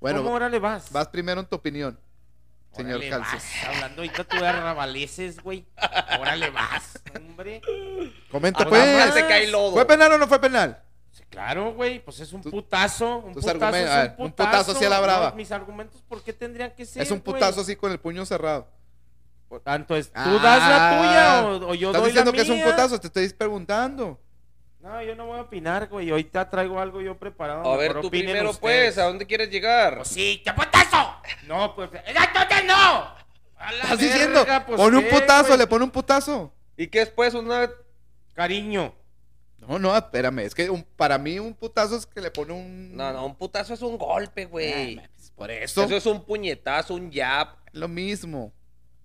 Bueno, 0.00 0.22
¿Cómo 0.24 0.34
órale 0.34 0.58
vas? 0.58 0.90
vas 0.92 1.06
primero 1.08 1.40
en 1.40 1.46
tu 1.46 1.54
opinión, 1.56 1.98
señor 2.74 2.96
Órale 2.96 3.10
Calcio. 3.10 3.32
vas. 3.38 3.44
Hablando 3.74 4.02
ahorita 4.02 4.24
tú 4.24 4.36
de 4.38 4.46
arrabaleces, 4.48 5.40
güey. 5.42 5.64
Órale 6.20 6.50
vas, 6.50 7.00
hombre. 7.14 7.60
Comenta, 8.30 8.64
pues. 8.66 8.84
nada 8.84 9.06
más 9.06 9.14
se 9.14 9.26
cae 9.26 9.46
lodo. 9.48 9.72
¿Fue 9.72 9.86
penal 9.86 10.12
o 10.12 10.18
no 10.18 10.26
fue 10.26 10.40
penal? 10.40 10.80
Sí, 11.12 11.22
claro, 11.30 11.72
güey, 11.74 12.00
pues 12.04 12.18
es 12.20 12.32
un 12.32 12.42
putazo. 12.42 13.18
Un 13.18 13.32
putazo 13.34 13.76
es 13.76 14.10
un 14.18 14.32
putazo 14.32 14.72
así 14.72 14.84
a 14.84 14.88
la 14.88 15.00
brava. 15.00 15.30
Mis 15.32 15.52
argumentos, 15.52 16.02
¿por 16.08 16.22
qué 16.22 16.32
tendrían 16.32 16.72
que 16.74 16.84
ser? 16.84 17.02
es 17.02 17.10
un 17.10 17.20
güey? 17.20 17.34
putazo 17.34 17.60
así 17.60 17.76
con 17.76 17.92
el 17.92 18.00
puño 18.00 18.26
cerrado. 18.26 18.66
Por 19.48 19.60
Tanto 19.60 19.94
es, 19.94 20.08
¿tú 20.10 20.18
Ah, 20.18 20.40
das 20.42 20.68
la 20.68 20.98
tuya 20.98 21.46
o, 21.46 21.70
o 21.70 21.74
yo 21.74 21.88
Estás 21.90 22.02
doy 22.02 22.10
diciendo 22.10 22.32
la 22.32 22.36
que 22.36 22.42
es 22.42 22.48
un 22.48 22.56
mía? 22.56 22.64
putazo, 22.66 22.98
te 22.98 23.06
estoy 23.06 23.28
preguntando. 23.28 24.20
No, 24.84 25.02
yo 25.02 25.14
no 25.16 25.24
voy 25.24 25.38
a 25.38 25.42
opinar, 25.42 25.88
güey. 25.88 26.10
Ahorita 26.10 26.50
traigo 26.50 26.78
algo 26.78 27.00
yo 27.00 27.16
preparado. 27.16 27.72
A 27.72 27.76
ver, 27.78 27.98
tú 28.02 28.10
primero, 28.10 28.50
ustedes. 28.50 28.94
pues, 28.94 28.98
¿a 28.98 29.04
dónde 29.04 29.24
quieres 29.26 29.48
llegar? 29.48 29.96
Pues 29.96 30.08
sí, 30.08 30.42
¡qué 30.44 30.52
putazo! 30.52 31.16
No, 31.46 31.74
pues, 31.74 31.88
¡entonces 32.04 32.64
no! 32.66 32.74
A 32.74 33.72
la 33.72 33.82
Estás 33.82 33.98
verga, 33.98 34.12
diciendo, 34.12 34.44
pues, 34.66 34.76
pone 34.78 34.98
un 34.98 35.04
¿qué, 35.04 35.10
putazo, 35.10 35.46
güey? 35.46 35.58
le 35.58 35.66
pone 35.66 35.84
un 35.84 35.90
putazo. 35.90 36.52
¿Y 36.76 36.88
qué 36.88 36.98
después? 36.98 37.32
Una... 37.32 37.70
Cariño. 38.34 38.94
No, 39.56 39.78
no, 39.78 39.96
espérame, 39.96 40.40
es 40.40 40.54
que 40.54 40.68
un- 40.68 40.84
para 40.96 41.16
mí 41.16 41.38
un 41.38 41.54
putazo 41.54 41.96
es 41.96 42.04
que 42.04 42.20
le 42.20 42.30
pone 42.30 42.52
un... 42.52 42.94
No, 42.94 43.10
no, 43.10 43.24
un 43.24 43.36
putazo 43.36 43.72
es 43.72 43.80
un 43.80 43.96
golpe, 43.96 44.44
güey. 44.44 44.98
Ah, 44.98 45.08
pues, 45.16 45.30
por 45.30 45.50
eso. 45.50 45.84
Eso 45.84 45.96
es 45.96 46.04
un 46.04 46.22
puñetazo, 46.26 46.92
un 46.94 47.10
jab. 47.10 47.48
Lo 47.72 47.88
mismo. 47.88 48.52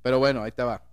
Pero 0.02 0.20
bueno, 0.20 0.44
ahí 0.44 0.52
te 0.52 0.62
va. 0.64 0.84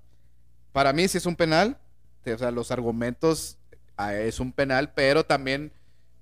Para 0.71 0.93
mí 0.93 1.09
sí 1.09 1.19
es 1.19 1.27
un 1.27 1.35
penal. 1.35 1.77
te- 2.23 2.35
O 2.35 2.39
sea, 2.39 2.53
los 2.53 2.71
argumentos 2.71 3.59
es 3.99 4.41
un 4.41 4.53
penal, 4.53 4.93
pero 4.95 5.25
también 5.25 5.73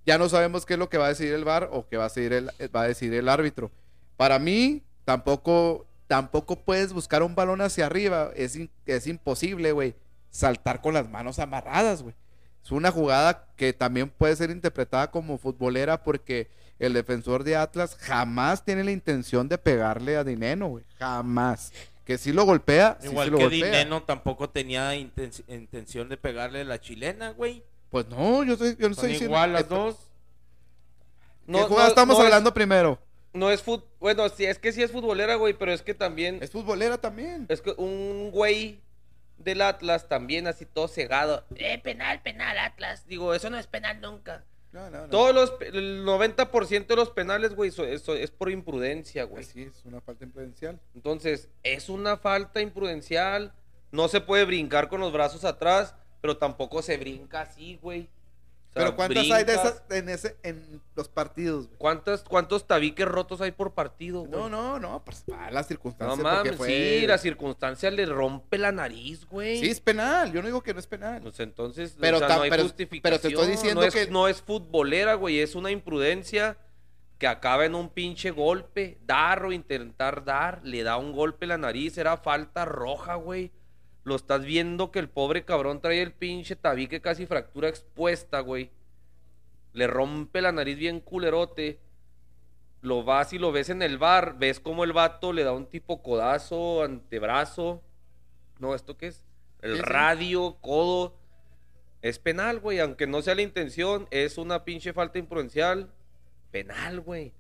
ya 0.07 0.18
no 0.18 0.29
sabemos 0.29 0.66
qué 0.66 0.75
es 0.75 0.79
lo 0.79 0.89
que 0.89 0.99
va 0.99 1.07
a 1.07 1.11
decidir 1.11 1.35
el 1.35 1.45
VAR 1.45 1.68
o 1.72 1.87
qué 1.89 1.97
va 1.97 2.05
a 2.05 2.09
decidir 2.09 2.33
el, 2.33 2.51
va 2.75 2.83
a 2.83 2.89
el 2.89 3.29
árbitro. 3.29 3.70
Para 4.16 4.39
mí, 4.39 4.83
tampoco, 5.05 5.87
tampoco 6.07 6.57
puedes 6.57 6.93
buscar 6.93 7.22
un 7.22 7.35
balón 7.35 7.61
hacia 7.61 7.87
arriba. 7.87 8.31
Es, 8.37 8.59
es 8.87 9.07
imposible, 9.07 9.72
güey. 9.72 9.95
Saltar 10.31 10.81
con 10.81 10.95
las 10.95 11.09
manos 11.09 11.39
amarradas, 11.39 12.03
güey. 12.03 12.14
Es 12.62 12.70
una 12.72 12.91
jugada 12.91 13.47
que 13.57 13.72
también 13.72 14.09
puede 14.09 14.37
ser 14.37 14.51
interpretada 14.51 15.11
como 15.11 15.39
futbolera 15.39 16.03
porque 16.03 16.49
el 16.79 16.93
defensor 16.93 17.45
de 17.45 17.57
Atlas 17.57 17.97
jamás 18.01 18.64
tiene 18.64 18.85
la 18.85 18.91
intención 18.91 19.49
de 19.49 19.59
pegarle 19.59 20.16
a 20.16 20.25
Dineno, 20.25 20.68
güey. 20.68 20.85
Jamás. 20.99 21.72
Que 22.05 22.18
si 22.18 22.32
lo 22.32 22.44
golpea, 22.44 22.98
sí 23.00 23.09
Igual 23.09 23.26
sí 23.26 23.30
lo 23.30 23.38
que 23.38 23.44
golpea. 23.44 23.64
Dineno 23.66 24.02
tampoco 24.02 24.50
tenía 24.50 24.94
inten- 24.94 25.42
intención 25.48 26.09
de 26.09 26.16
pegarle 26.16 26.64
la 26.64 26.80
chilena, 26.80 27.30
güey. 27.30 27.64
Pues 27.90 28.07
no, 28.09 28.44
yo, 28.44 28.55
estoy- 28.55 28.76
yo 28.78 28.88
no 28.88 28.94
Son 28.94 29.07
estoy 29.07 29.09
diciendo. 29.12 29.34
igual 29.36 29.52
las 29.52 29.64
¿Qué 29.64 29.74
dos. 29.74 29.96
jugada 31.46 31.88
estamos 31.88 32.16
no 32.16 32.20
es- 32.22 32.26
hablando 32.26 32.52
primero? 32.55 32.98
no 33.32 33.50
es 33.50 33.62
fut... 33.62 33.84
Bueno, 33.98 34.28
sí, 34.28 34.44
es 34.44 34.59
que 34.59 34.70
sí 34.72 34.82
es 34.82 34.92
futbolera, 34.92 35.34
güey, 35.34 35.55
pero 35.55 35.72
es 35.72 35.82
que 35.82 35.92
también... 35.94 36.38
Es 36.40 36.50
futbolera 36.52 36.98
también. 36.98 37.46
Es 37.48 37.62
que 37.62 37.72
un 37.76 38.30
güey 38.30 38.80
del 39.38 39.61
Atlas 39.62 40.09
también 40.09 40.46
así 40.46 40.66
todo 40.66 40.86
cegado. 40.86 41.44
Eh, 41.57 41.78
penal, 41.82 42.22
penal, 42.22 42.57
Atlas. 42.59 43.07
Digo, 43.09 43.34
eso 43.34 43.50
no 43.50 43.59
es 43.59 43.66
penal 43.66 44.00
nunca. 44.00 44.44
No, 44.75 44.91
no, 44.91 45.03
no. 45.03 45.09
Todos 45.09 45.33
los... 45.35 45.55
El 45.61 46.05
90% 46.05 46.87
de 46.89 46.97
los 46.97 47.11
penales, 47.11 47.55
güey, 47.55 47.70
so- 47.70 47.85
eso 47.85 48.14
es 48.16 48.33
por 48.33 48.51
imprudencia, 48.51 49.22
güey. 49.22 49.45
Pues 49.45 49.47
sí, 49.53 49.62
es 49.62 49.85
una 49.85 50.01
falta 50.01 50.25
imprudencial. 50.25 50.81
Entonces, 50.97 51.49
es 51.62 51.89
una 51.89 52.16
falta 52.16 52.61
imprudencial. 52.61 53.55
No 53.93 54.09
se 54.09 54.20
puede 54.20 54.45
brincar 54.45 54.89
con 54.89 55.01
los 55.01 55.12
brazos 55.12 55.45
atrás, 55.45 55.95
pero 56.20 56.37
tampoco 56.37 56.83
se 56.83 56.97
brinca 56.97 57.43
así, 57.43 57.79
güey. 57.81 58.09
Sea, 58.75 58.83
Pero 58.87 58.97
¿cuántas 58.97 59.31
hay 59.31 59.45
de 59.45 59.55
esas 59.55 59.83
en, 59.89 60.09
ese, 60.09 60.37
en 60.43 60.81
los 60.97 61.09
partidos? 61.09 61.66
güey? 61.68 61.79
¿Cuántas, 61.79 62.25
¿Cuántos 62.25 62.66
tabiques 62.66 63.07
rotos 63.07 63.41
hay 63.41 63.53
por 63.53 63.72
partido, 63.72 64.22
güey? 64.22 64.33
No, 64.33 64.49
no, 64.49 64.81
no, 64.81 65.05
pues 65.05 65.22
para 65.29 65.53
las 65.53 65.66
No 65.66 65.68
circunstancias. 65.68 66.18
porque 66.18 66.37
mames, 66.51 66.57
fue- 66.57 66.99
sí, 67.01 67.07
la 67.07 67.18
circunstancia 67.18 67.89
le 67.93 68.05
rompe 68.07 68.59
la 68.59 68.72
nariz, 68.72 69.27
güey. 69.27 69.61
Sí, 69.61 69.70
es 69.70 69.79
penal. 69.81 70.33
Yo 70.33 70.41
no 70.43 70.47
digo 70.49 70.61
que 70.64 70.75
no 70.75 70.81
es 70.81 70.89
penal. 70.89 71.22
Pues 71.22 71.39
entonces, 71.39 71.97
Pero 72.01 72.16
o 72.16 72.18
sea, 72.18 72.29
tam- 72.29 72.37
no 72.39 72.43
hay 72.43 72.51
pero- 72.51 72.62
justificación. 72.64 73.03
pero 73.03 73.20
te 73.20 73.29
estoy 73.29 73.47
diciendo 73.49 73.81
no 73.81 73.87
es, 73.87 73.95
que- 73.95 74.11
no 74.11 74.27
es 74.27 74.43
futbolera, 74.43 75.14
güey, 75.14 75.39
es 75.39 75.55
una 75.55 75.70
imprudencia 75.70 76.59
que 77.18 77.29
acaba 77.29 77.64
en 77.66 77.77
un 77.77 77.91
pinche 77.91 78.33
golpe. 78.33 78.99
Dar 79.07 79.45
o 79.45 79.53
intentar 79.53 80.25
dar, 80.25 80.62
le 80.64 80.83
da 80.83 80.97
un 80.97 81.12
golpe 81.12 81.45
en 81.45 81.51
la 81.51 81.59
nariz, 81.59 81.97
era 81.97 82.16
falta 82.16 82.64
roja, 82.64 83.14
güey. 83.14 83.53
Lo 84.05 84.16
estás 84.16 84.44
viendo 84.44 84.90
que 84.90 84.98
el 84.98 85.09
pobre 85.09 85.44
cabrón 85.44 85.80
trae 85.80 86.02
el 86.02 86.12
pinche 86.12 86.57
tabique 86.57 87.00
casi 87.00 87.26
fractura 87.26 87.68
expuesta, 87.68 88.40
güey. 88.40 88.70
Le 89.72 89.86
rompe 89.86 90.40
la 90.42 90.52
nariz 90.52 90.78
bien 90.78 91.00
culerote. 91.00 91.80
Lo 92.82 93.02
vas 93.02 93.32
y 93.32 93.38
lo 93.38 93.50
ves 93.50 93.70
en 93.70 93.80
el 93.82 93.96
bar, 93.96 94.36
ves 94.38 94.61
como 94.61 94.84
el 94.84 94.92
vato 94.92 95.32
le 95.32 95.42
da 95.42 95.52
un 95.52 95.66
tipo 95.66 96.02
codazo, 96.02 96.82
antebrazo. 96.82 97.82
No, 98.59 98.74
¿esto 98.74 98.96
qué 98.98 99.07
es? 99.09 99.24
El 99.62 99.80
Sí, 99.80 99.86
sí. 99.88 99.90
radio, 99.90 100.59
codo. 100.61 101.16
Es 102.02 102.18
penal, 102.18 102.61
güey. 102.61 102.80
Aunque 102.80 103.07
no 103.07 103.22
sea 103.22 103.34
la 103.34 103.42
intención, 103.42 104.07
es 104.11 104.36
una 104.36 104.64
pinche 104.64 104.92
falta 104.92 105.18
imprudencial. 105.18 105.90
Penal, 106.50 107.00
güey. 107.00 107.32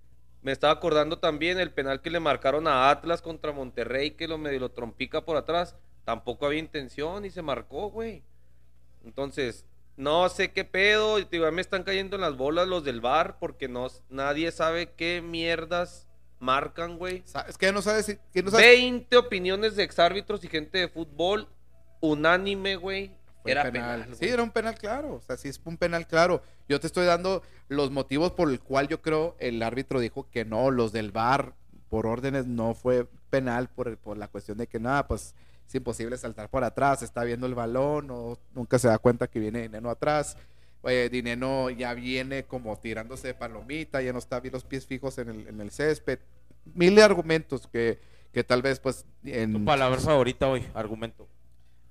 Me 0.42 0.52
estaba 0.52 0.72
acordando 0.72 1.18
también 1.18 1.58
el 1.58 1.72
penal 1.72 2.00
que 2.02 2.10
le 2.10 2.20
marcaron 2.20 2.66
a 2.66 2.90
Atlas 2.90 3.22
contra 3.22 3.52
Monterrey, 3.52 4.12
que 4.12 4.28
lo 4.28 4.38
medio 4.38 4.60
lo 4.60 4.70
trompica 4.70 5.24
por 5.24 5.36
atrás. 5.36 5.76
Tampoco 6.04 6.46
había 6.46 6.58
intención 6.58 7.24
y 7.24 7.30
se 7.30 7.42
marcó, 7.42 7.90
güey. 7.90 8.22
Entonces, 9.04 9.64
no 9.96 10.28
sé 10.28 10.52
qué 10.52 10.64
pedo. 10.64 11.18
y, 11.18 11.24
digo, 11.24 11.44
ya 11.44 11.50
me 11.50 11.60
están 11.60 11.84
cayendo 11.84 12.16
en 12.16 12.22
las 12.22 12.36
bolas 12.36 12.68
los 12.68 12.84
del 12.84 13.00
bar 13.00 13.38
porque 13.38 13.68
no, 13.68 13.88
nadie 14.08 14.50
sabe 14.52 14.92
qué 14.92 15.22
mierdas 15.22 16.08
marcan, 16.40 16.98
güey. 16.98 17.24
Es 17.48 17.56
que 17.56 17.72
no 17.72 17.82
sabes 17.82 18.06
si. 18.06 18.18
que 18.32 18.42
no 18.42 18.50
sabes- 18.50 18.66
20 18.66 19.16
opiniones 19.16 19.76
de 19.76 19.84
exárbitros 19.84 20.44
y 20.44 20.48
gente 20.48 20.78
de 20.78 20.88
fútbol 20.88 21.48
unánime, 22.00 22.76
güey. 22.76 23.12
Era 23.46 23.70
penal. 23.70 24.02
penal. 24.02 24.16
sí, 24.16 24.26
era 24.26 24.42
un 24.42 24.50
penal 24.50 24.74
claro. 24.74 25.14
O 25.14 25.20
sea, 25.20 25.36
sí 25.36 25.48
es 25.48 25.60
un 25.64 25.76
penal 25.76 26.06
claro. 26.06 26.42
Yo 26.66 26.80
te 26.80 26.86
estoy 26.86 27.04
dando 27.04 27.42
los 27.68 27.90
motivos 27.90 28.32
por 28.32 28.50
el 28.50 28.58
cual 28.60 28.88
yo 28.88 29.02
creo 29.02 29.36
el 29.38 29.62
árbitro 29.62 30.00
dijo 30.00 30.28
que 30.30 30.44
no, 30.46 30.70
los 30.70 30.92
del 30.92 31.12
VAR 31.12 31.54
por 31.90 32.06
órdenes 32.06 32.46
no 32.46 32.74
fue 32.74 33.06
penal 33.28 33.68
por, 33.68 33.98
por 33.98 34.16
la 34.16 34.28
cuestión 34.28 34.56
de 34.56 34.66
que 34.66 34.80
nada, 34.80 35.06
pues 35.06 35.34
es 35.66 35.74
imposible 35.74 36.16
saltar 36.18 36.48
por 36.50 36.64
atrás, 36.64 37.02
está 37.02 37.24
viendo 37.24 37.46
el 37.46 37.54
balón 37.54 38.10
o 38.10 38.38
nunca 38.54 38.78
se 38.78 38.88
da 38.88 38.98
cuenta 38.98 39.26
que 39.28 39.40
viene 39.40 39.62
Dineno 39.62 39.90
atrás. 39.90 40.36
Oye, 40.82 41.08
Dineno 41.08 41.70
ya 41.70 41.94
viene 41.94 42.44
como 42.44 42.76
tirándose 42.78 43.28
de 43.28 43.34
palomita, 43.34 44.02
ya 44.02 44.12
no 44.12 44.18
está 44.18 44.40
bien 44.40 44.52
los 44.52 44.64
pies 44.64 44.86
fijos 44.86 45.16
en 45.18 45.30
el, 45.30 45.48
en 45.48 45.60
el 45.60 45.70
césped. 45.70 46.18
Mil 46.74 46.94
de 46.94 47.02
argumentos 47.02 47.66
que, 47.66 47.98
que 48.32 48.44
tal 48.44 48.60
vez 48.62 48.80
pues 48.80 49.06
en, 49.24 49.52
Tu 49.52 49.64
palabra 49.64 49.98
favorita 50.00 50.46
hoy, 50.48 50.66
argumento. 50.74 51.28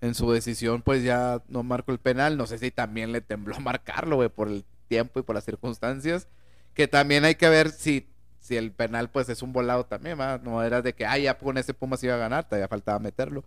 en 0.02 0.14
su 0.14 0.32
decisión 0.32 0.82
pues 0.82 1.04
ya 1.04 1.42
no 1.48 1.64
marcó 1.64 1.92
el 1.92 2.00
penal. 2.00 2.38
No 2.38 2.46
sé 2.46 2.58
si 2.60 2.70
también 2.72 3.12
le 3.12 3.22
tembló 3.22 3.60
marcarlo, 3.62 4.18
güey, 4.18 4.30
por 4.30 4.48
el 4.48 4.64
tiempo 4.88 5.20
y 5.20 5.24
por 5.24 5.36
las 5.36 5.46
circunstancias. 5.46 6.28
Que 6.76 6.88
también 6.88 7.26
hay 7.26 7.36
que 7.36 7.50
ver 7.50 7.72
si, 7.72 8.08
si 8.40 8.58
el 8.58 8.72
penal 8.72 9.10
pues 9.10 9.30
es 9.30 9.42
un 9.42 9.54
volado 9.54 9.86
también, 9.86 10.20
¿va? 10.20 10.40
No 10.44 10.62
era 10.64 10.82
de 10.82 10.94
que, 10.94 11.06
ah, 11.06 11.18
ya 11.18 11.38
con 11.38 11.58
ese 11.58 11.74
Pumas 11.74 12.04
iba 12.04 12.16
a 12.16 12.18
ganar, 12.18 12.46
todavía 12.48 12.68
faltaba 12.68 13.00
meterlo. 13.00 13.44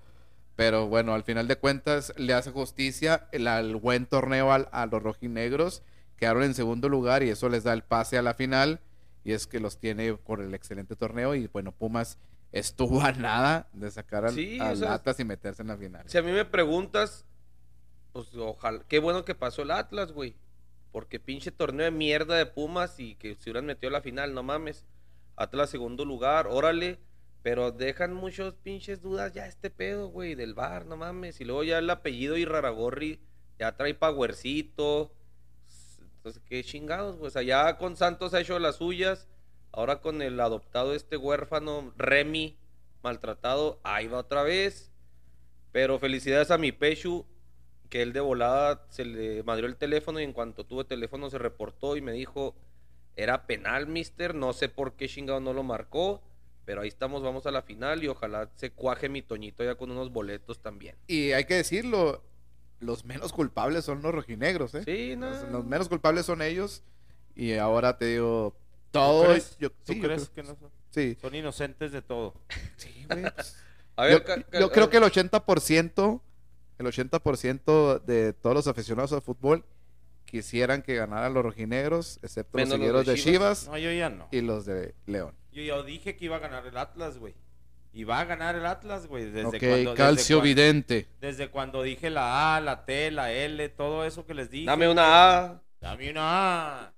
Pero 0.57 0.87
bueno, 0.89 1.15
al 1.15 1.23
final 1.23 1.49
de 1.49 1.57
cuentas 1.57 2.13
le 2.17 2.33
hace 2.33 2.51
justicia 2.51 3.29
el, 3.33 3.47
al 3.47 3.77
buen 3.77 4.07
torneo 4.07 4.53
al- 4.53 4.69
a 4.73 4.87
los 4.87 5.03
rojinegros. 5.03 5.83
Quedaron 6.17 6.43
en 6.45 6.55
segundo 6.55 6.89
lugar 6.89 7.23
y 7.23 7.29
eso 7.29 7.49
les 7.51 7.63
da 7.65 7.75
el 7.75 7.83
pase 7.83 8.17
a 8.17 8.23
la 8.23 8.35
final. 8.35 8.81
Y 9.23 9.33
es 9.33 9.47
que 9.47 9.61
los 9.61 9.79
tiene 9.79 10.15
por 10.15 10.41
el 10.41 10.55
excelente 10.55 10.97
torneo. 10.97 11.35
Y 11.35 11.47
bueno, 11.49 11.73
Pumas 11.73 12.19
estuvo 12.53 13.03
a 13.03 13.13
nada 13.13 13.69
de 13.75 13.91
sacar 13.91 14.25
al, 14.25 14.33
Sí, 14.35 14.59
sea, 14.59 14.95
Atlas 14.95 15.21
y 15.21 15.25
meterse 15.25 15.61
en 15.63 15.69
la 15.69 15.77
final. 15.77 16.09
Si 16.09 16.17
a 16.17 16.23
mí 16.23 16.33
me 16.33 16.45
preguntas, 16.47 17.27
pues 18.13 18.35
ojalá, 18.37 18.83
qué 18.89 18.99
bueno 18.99 19.25
que 19.27 19.35
pasó 19.35 19.63
el 19.63 19.71
Atlas, 19.73 20.13
güey. 20.13 20.37
Porque 20.91 21.21
pinche 21.21 21.51
torneo 21.51 21.85
de 21.85 21.91
mierda 21.91 22.37
de 22.37 22.47
Pumas 22.47 22.99
y 22.99 23.17
que 23.17 23.35
se 23.35 23.51
hubieran 23.51 23.67
metido 23.67 23.89
a 23.91 23.93
la 23.93 24.01
final, 24.01 24.33
no 24.33 24.43
mames. 24.43 24.87
Atlas 25.37 25.69
segundo 25.69 26.07
lugar, 26.07 26.47
órale. 26.47 26.99
Pero 27.47 27.71
dejan 27.71 28.13
muchos 28.13 28.55
pinches 28.55 29.01
dudas 29.01 29.33
ya 29.33 29.47
este 29.47 29.71
pedo, 29.71 30.09
güey, 30.09 30.35
del 30.35 30.53
bar, 30.53 30.85
no 30.85 30.97
mames. 30.97 31.41
Y 31.41 31.45
luego 31.45 31.63
ya 31.63 31.79
el 31.79 31.89
apellido 31.89 32.37
Iraragorri 32.37 33.21
ya 33.57 33.77
trae 33.77 33.95
powercito. 33.95 35.15
Entonces, 36.17 36.43
qué 36.45 36.65
chingados, 36.65 37.19
güey. 37.19 37.29
O 37.29 37.31
sea, 37.31 37.43
ya 37.43 37.79
con 37.79 37.95
Santos 37.95 38.35
ha 38.35 38.41
hecho 38.41 38.59
las 38.59 38.79
suyas. 38.79 39.29
Ahora 39.71 40.01
con 40.01 40.23
el 40.23 40.41
adoptado 40.41 40.93
este 40.93 41.17
huérfano, 41.17 41.95
Remy, 41.97 42.59
maltratado, 43.05 43.79
ahí 43.85 44.09
va 44.09 44.19
otra 44.19 44.43
vez. 44.43 44.91
Pero 45.71 46.01
felicidades 46.01 46.51
a 46.51 46.59
mi 46.59 46.73
Pechu, 46.73 47.27
que 47.89 48.03
él 48.03 48.13
de 48.13 48.19
volada 48.19 48.85
se 48.89 49.05
le 49.05 49.45
madrió 49.45 49.69
el 49.69 49.77
teléfono 49.77 50.19
y 50.19 50.25
en 50.25 50.33
cuanto 50.33 50.67
tuvo 50.67 50.85
teléfono 50.85 51.31
se 51.31 51.39
reportó 51.39 51.97
y 51.97 52.01
me 52.01 52.11
dijo, 52.11 52.57
era 53.15 53.47
penal, 53.47 53.87
mister, 53.87 54.35
no 54.35 54.53
sé 54.53 54.69
por 54.69 54.97
qué 54.97 55.07
chingado 55.07 55.39
no 55.39 55.53
lo 55.53 55.63
marcó, 55.63 56.25
pero 56.67 56.83
ahí 56.83 56.89
estamos, 56.89 57.23
vamos 57.23 57.47
a 57.47 57.51
la 57.51 57.63
final 57.63 58.05
y 58.05 58.09
ojalá 58.09 58.51
se 58.57 58.71
cuaje 58.71 59.09
mi 59.09 59.23
Toñito 59.23 59.65
ya 59.65 59.77
con 59.77 59.91
unos 59.91 60.13
boletos 60.13 60.61
también. 60.61 60.97
Y 61.07 61.33
hay 61.33 61.45
que 61.47 61.55
decirlo, 61.55 62.23
los 62.81 63.07
menos 63.07 63.33
culpables 63.33 63.85
son 63.87 64.03
los 64.03 64.15
rojinegros, 64.15 64.75
¿eh? 64.75 64.83
Sí, 64.85 65.15
no. 65.17 65.31
Los, 65.31 65.43
los 65.51 65.65
menos 65.65 65.89
culpables 65.89 66.27
son 66.27 66.43
ellos. 66.43 66.83
Y 67.35 67.55
ahora 67.55 67.97
te 67.97 68.05
digo, 68.07 68.55
todo. 68.91 69.23
¿Tú 69.23 69.29
crees, 69.31 69.57
yo- 69.59 69.71
¿Tú 69.71 69.93
sí, 69.93 70.01
yo 70.01 70.03
crees 70.07 70.29
creo- 70.29 70.35
que 70.35 70.43
no 70.53 70.59
son? 70.59 70.71
Sí, 70.91 71.17
Son 71.21 71.35
inocentes 71.35 71.93
de 71.93 72.03
todo. 72.03 72.35
sí, 72.77 73.07
güey, 73.09 73.23
pues, 73.35 73.57
A 73.97 74.05
ver, 74.05 74.25
yo, 74.53 74.61
yo 74.61 74.71
creo 74.73 74.91
que 74.91 74.97
el 74.99 75.05
80%, 75.05 76.21
el 76.79 76.87
80% 76.87 78.01
de 78.05 78.33
todos 78.35 78.57
los 78.57 78.67
aficionados 78.67 79.13
al 79.13 79.23
fútbol 79.23 79.65
quisieran 80.25 80.83
que 80.83 80.97
ganaran 80.97 81.33
los 81.35 81.45
rojinegros, 81.45 82.19
excepto 82.23 82.59
Menos 82.59 82.71
los 82.71 82.79
los 82.81 82.87
seguidores 83.05 83.07
de 83.07 83.13
de 83.13 83.19
Chivas, 83.39 83.69
No, 83.69 83.79
yo 83.79 83.93
ya 83.93 84.11
no. 84.11 84.27
y 84.33 84.41
los 84.41 84.67
de 84.67 84.95
León. 85.07 85.35
Yo 85.57 85.63
ya 85.63 85.83
dije 85.83 86.17
que 86.17 86.27
iba 86.27 86.37
a 86.37 86.39
ganar 86.39 86.67
el 86.67 86.77
Atlas, 86.77 87.17
güey. 87.17 87.33
Y 87.95 88.05
va 88.05 88.21
a 88.21 88.25
ganar 88.27 88.57
el 88.57 88.67
Atlas, 88.67 89.07
güey. 89.07 89.31
Desde 89.31 89.57
ok, 89.57 89.57
cuando, 89.59 89.95
calcio 89.95 90.37
desde, 90.37 90.49
vidente. 90.49 91.07
desde 91.19 91.49
cuando 91.49 91.83
dije 91.83 92.11
la 92.11 92.57
A, 92.57 92.61
la 92.61 92.85
T, 92.85 93.11
la 93.11 93.33
L, 93.33 93.67
todo 93.71 94.05
eso 94.05 94.27
que 94.27 94.35
les 94.35 94.51
dije. 94.51 94.67
Dame 94.67 94.87
una 94.87 95.45
A. 95.45 95.63
Dame 95.81 96.11
una 96.11 96.83
A. 96.83 96.93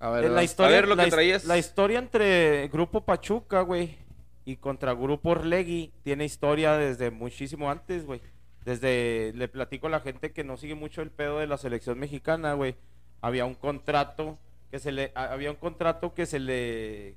A 0.00 0.10
ver, 0.10 0.28
la 0.28 0.42
historia, 0.42 0.76
A 0.76 0.80
ver, 0.80 0.88
lo 0.88 0.96
la 0.96 1.04
que 1.04 1.10
traías. 1.12 1.44
La 1.44 1.56
historia 1.56 2.00
entre 2.00 2.66
Grupo 2.66 3.04
Pachuca, 3.04 3.60
güey, 3.60 3.96
y 4.44 4.56
contra 4.56 4.92
Grupo 4.94 5.30
Orlegui 5.30 5.92
tiene 6.02 6.24
historia 6.24 6.76
desde 6.76 7.12
muchísimo 7.12 7.70
antes, 7.70 8.06
güey. 8.06 8.20
Desde, 8.64 9.32
le 9.36 9.46
platico 9.46 9.86
a 9.86 9.90
la 9.90 10.00
gente 10.00 10.32
que 10.32 10.42
no 10.42 10.56
sigue 10.56 10.74
mucho 10.74 11.00
el 11.00 11.12
pedo 11.12 11.38
de 11.38 11.46
la 11.46 11.58
selección 11.58 11.96
mexicana, 12.00 12.54
güey. 12.54 12.74
Había 13.20 13.44
un 13.44 13.54
contrato 13.54 14.36
que 14.68 14.80
se 14.80 14.90
le, 14.90 15.12
había 15.14 15.52
un 15.52 15.56
contrato 15.58 16.12
que 16.12 16.26
se 16.26 16.40
le 16.40 17.16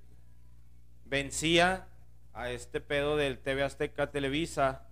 vencía 1.09 1.87
a 2.33 2.51
este 2.51 2.79
pedo 2.81 3.17
del 3.17 3.39
TV 3.39 3.63
Azteca 3.63 4.11
Televisa. 4.11 4.87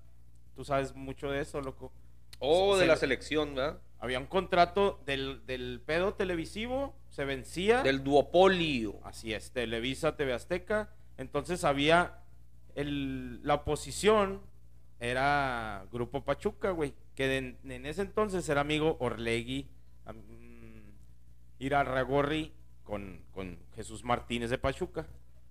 Tú 0.55 0.65
sabes 0.65 0.95
mucho 0.95 1.29
de 1.31 1.41
eso, 1.41 1.61
loco. 1.61 1.91
Oh, 2.39 2.75
Se- 2.75 2.81
de 2.81 2.87
la 2.87 2.95
se- 2.95 3.01
selección, 3.01 3.55
¿verdad? 3.55 3.79
Había 3.99 4.19
un 4.19 4.25
contrato 4.27 5.01
del, 5.05 5.45
del 5.47 5.81
pedo 5.85 6.13
televisivo, 6.13 6.95
se 7.09 7.25
vencía. 7.25 7.81
Del 7.83 8.03
duopolio. 8.03 8.99
Así 9.03 9.33
es, 9.33 9.51
Televisa, 9.51 10.15
TV 10.15 10.33
Azteca. 10.33 10.89
Entonces 11.17 11.63
había 11.63 12.19
el, 12.75 13.41
la 13.43 13.55
oposición, 13.55 14.41
era 14.99 15.85
Grupo 15.91 16.23
Pachuca, 16.23 16.71
güey, 16.71 16.93
que 17.15 17.27
de- 17.27 17.57
en 17.75 17.85
ese 17.87 18.01
entonces 18.03 18.47
era 18.49 18.61
amigo 18.61 18.97
Orlegui, 18.99 19.67
am- 20.05 20.21
Irarragorri 21.59 22.53
con, 22.83 23.21
con 23.33 23.57
Jesús 23.75 24.03
Martínez 24.03 24.49
de 24.49 24.57
Pachuca. 24.57 25.07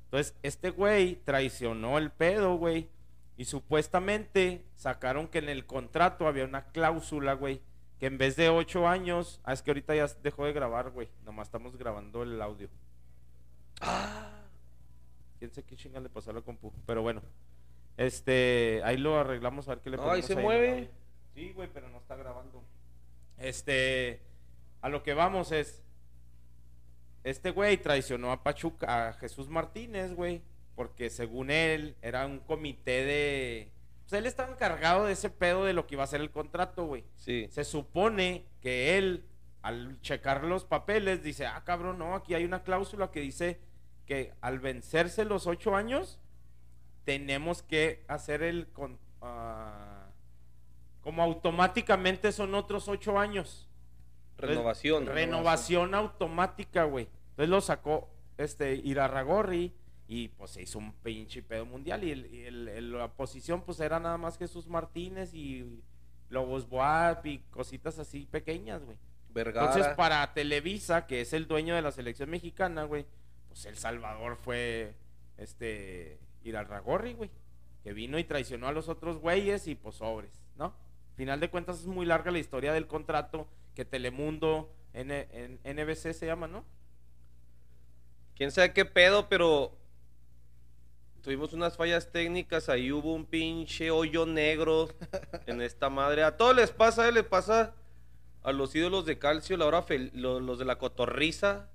Entonces, 0.07 0.35
este 0.43 0.71
güey 0.71 1.17
traicionó 1.17 1.99
el 1.99 2.11
pedo, 2.11 2.57
güey. 2.57 2.89
Y 3.37 3.45
supuestamente 3.45 4.65
sacaron 4.75 5.29
que 5.29 5.39
en 5.39 5.49
el 5.49 5.67
contrato 5.67 6.27
había 6.27 6.45
una 6.45 6.65
cláusula, 6.69 7.35
güey, 7.35 7.61
que 7.99 8.07
en 8.07 8.17
vez 8.17 8.37
de 8.37 8.49
ocho 8.49 8.89
años, 8.89 9.41
ah, 9.45 9.53
es 9.53 9.63
que 9.63 9.71
ahorita 9.71 9.95
ya 9.95 10.07
dejó 10.23 10.47
de 10.47 10.53
grabar, 10.53 10.91
güey. 10.91 11.09
Nomás 11.25 11.49
estamos 11.49 11.77
grabando 11.77 12.23
el 12.23 12.41
audio. 12.41 12.69
Quién 15.39 15.51
sé 15.51 15.63
qué 15.65 15.77
chinga 15.77 16.01
le 16.01 16.09
pasó 16.09 16.31
a 16.31 16.35
la 16.35 16.41
compu. 16.41 16.73
Pero 16.87 17.03
bueno. 17.03 17.23
Este, 17.97 18.83
ahí 18.85 18.97
lo 18.99 19.19
arreglamos 19.19 19.69
a 19.69 19.73
ver 19.73 19.81
qué 19.81 19.91
le 19.91 19.97
ahí 19.97 20.03
ponemos 20.03 20.27
se 20.27 20.33
el 20.35 20.41
mueve. 20.41 20.91
Sí, 21.35 21.53
güey, 21.53 21.69
pero 21.73 21.89
no 21.89 21.99
está 21.99 22.17
grabando. 22.17 22.63
Este, 23.39 24.21
a 24.81 24.89
lo 24.89 25.03
que 25.03 25.15
vamos 25.15 25.53
es. 25.53 25.83
Este 27.27 27.51
güey 27.51 27.77
traicionó 27.77 28.31
a 28.31 28.45
Pachuca, 28.45 29.09
a 29.09 29.13
Jesús 29.15 29.49
Martínez, 29.49 30.15
güey. 30.15 30.43
Porque 30.77 31.11
según 31.11 31.51
él, 31.51 31.97
era 32.03 32.25
un 32.25 32.39
comité 32.39 33.05
de. 33.05 33.73
Pues 34.03 34.13
él 34.13 34.27
estaba 34.27 34.53
encargado 34.53 35.07
de 35.07 35.13
ese 35.15 35.29
pedo 35.29 35.65
de 35.65 35.73
lo 35.73 35.89
que 35.89 35.97
iba 35.97 36.05
a 36.05 36.07
ser 36.07 36.21
el 36.21 36.31
contrato, 36.31 36.87
güey. 36.87 37.03
Sí. 37.17 37.49
Se 37.51 37.65
supone 37.65 38.45
que 38.61 38.97
él, 38.97 39.25
al 39.63 40.01
checar 40.03 40.45
los 40.45 40.65
papeles, 40.65 41.25
dice, 41.25 41.47
ah, 41.47 41.65
cabrón, 41.65 41.99
no, 41.99 42.15
aquí 42.15 42.35
hay 42.35 42.45
una 42.45 42.63
cláusula 42.63 43.11
que 43.11 43.21
dice 43.21 43.59
que 44.05 44.33
al 44.41 44.61
vencerse 44.61 45.25
los 45.25 45.49
ocho 45.49 45.75
años, 45.75 46.21
tenemos 47.05 47.63
que 47.63 48.05
hacer 48.07 48.43
el... 48.45 48.69
con- 48.69 49.01
ah, 49.21 50.07
como 51.01 51.23
automáticamente 51.25 52.31
son 52.31 52.55
otros 52.55 52.87
ocho 52.87 53.19
años. 53.19 53.69
Entonces, 54.33 54.57
Renovación. 54.57 55.07
Renovación 55.07 55.95
automática, 55.95 56.85
güey. 56.85 57.09
Entonces 57.37 57.51
lo 57.51 57.61
sacó 57.61 58.09
este 58.39 58.75
Irarragorri 58.75 59.73
y 60.09 60.29
pues 60.29 60.53
se 60.53 60.63
hizo 60.63 60.79
un 60.79 60.93
pinche 60.95 61.43
pedo 61.43 61.67
mundial 61.67 62.03
y, 62.05 62.11
el- 62.13 62.33
y 62.35 62.45
el- 62.45 62.69
el- 62.69 62.93
la 62.93 63.09
posición 63.13 63.63
pues 63.63 63.79
era 63.81 63.99
nada 64.01 64.17
más 64.19 64.39
Jesús 64.39 64.67
Martínez 64.69 65.35
y 65.35 65.83
Lobos 66.31 66.69
Boab 66.69 67.27
y 67.27 67.39
cositas 67.51 67.99
así 67.99 68.27
pequeñas, 68.31 68.83
güey. 68.85 68.97
Vergara. 69.31 69.67
Entonces 69.67 69.95
para 69.97 70.33
Televisa, 70.33 71.07
que 71.07 71.21
es 71.21 71.33
el 71.35 71.47
dueño 71.47 71.75
de 71.75 71.83
la 71.83 71.93
selección 71.93 72.31
mexicana, 72.31 72.85
güey, 72.85 73.05
pues 73.49 73.67
El 73.67 73.77
Salvador 73.77 74.37
fue 74.37 74.95
este 75.37 76.19
Irarragorri, 76.43 77.15
güey, 77.15 77.31
que 77.83 77.93
vino 77.93 78.19
y 78.19 78.25
traicionó 78.25 78.69
a 78.69 78.73
los 78.73 78.89
otros 78.89 79.19
güeyes 79.19 79.67
y 79.69 79.75
pues 79.75 79.97
sobres, 79.97 80.41
¿no? 80.57 80.75
Final 81.17 81.41
de 81.41 81.51
cuentas 81.51 81.81
es 81.81 81.87
muy 81.87 82.07
larga 82.07 82.31
la 82.31 82.39
historia 82.39 82.73
del 82.73 82.87
contrato 82.87 83.47
que 83.75 83.85
Telemundo, 83.85 84.73
N- 84.95 85.29
en- 85.33 85.61
NBC 85.65 86.13
se 86.15 86.27
llama, 86.27 86.47
¿no? 86.49 86.65
Quién 88.37 88.51
sabe 88.51 88.73
qué 88.73 88.85
pedo, 88.85 89.29
pero 89.29 89.73
tuvimos 91.23 91.53
unas 91.53 91.77
fallas 91.77 92.13
técnicas, 92.13 92.69
ahí 92.69 92.93
hubo 92.93 93.13
un 93.15 93.27
pinche 93.27 93.91
hoyo 93.91 94.27
negro 94.27 94.89
en 95.47 95.61
esta 95.63 95.89
madre. 95.91 96.23
A 96.23 96.37
todos 96.37 96.55
les 96.55 96.71
pasa, 96.71 97.09
eh, 97.09 97.13
les 97.13 97.25
pasa 97.25 97.75
a 98.43 98.53
los 98.53 98.75
ídolos 98.75 99.07
de 99.07 99.19
calcio, 99.19 99.57
la 99.57 99.67
hora 99.67 99.85
los, 100.13 100.59
de 100.59 100.65
la 100.65 100.79
cotorriza, 100.79 101.69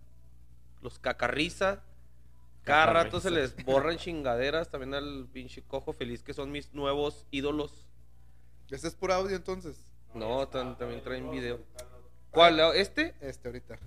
los 0.81 0.99
cacarriza. 0.99 1.83
Cada 2.63 2.85
rato 2.93 3.19
se 3.19 3.31
les 3.31 3.55
borran 3.65 3.97
chingaderas, 3.97 4.69
también 4.69 4.93
al 4.93 5.27
pinche 5.33 5.63
cojo 5.63 5.93
feliz 5.93 6.21
que 6.21 6.33
son 6.33 6.51
mis 6.51 6.71
nuevos 6.73 7.25
ídolos. 7.31 7.85
¿Este 8.69 8.87
es 8.87 8.95
por 8.95 9.11
audio 9.11 9.35
entonces? 9.35 9.83
No, 10.13 10.47
tan- 10.47 10.77
también 10.77 11.01
traen 11.01 11.29
video. 11.31 11.59
¿Cuál? 12.29 12.59
¿Este? 12.75 13.15
Este 13.19 13.47
ahorita. 13.47 13.79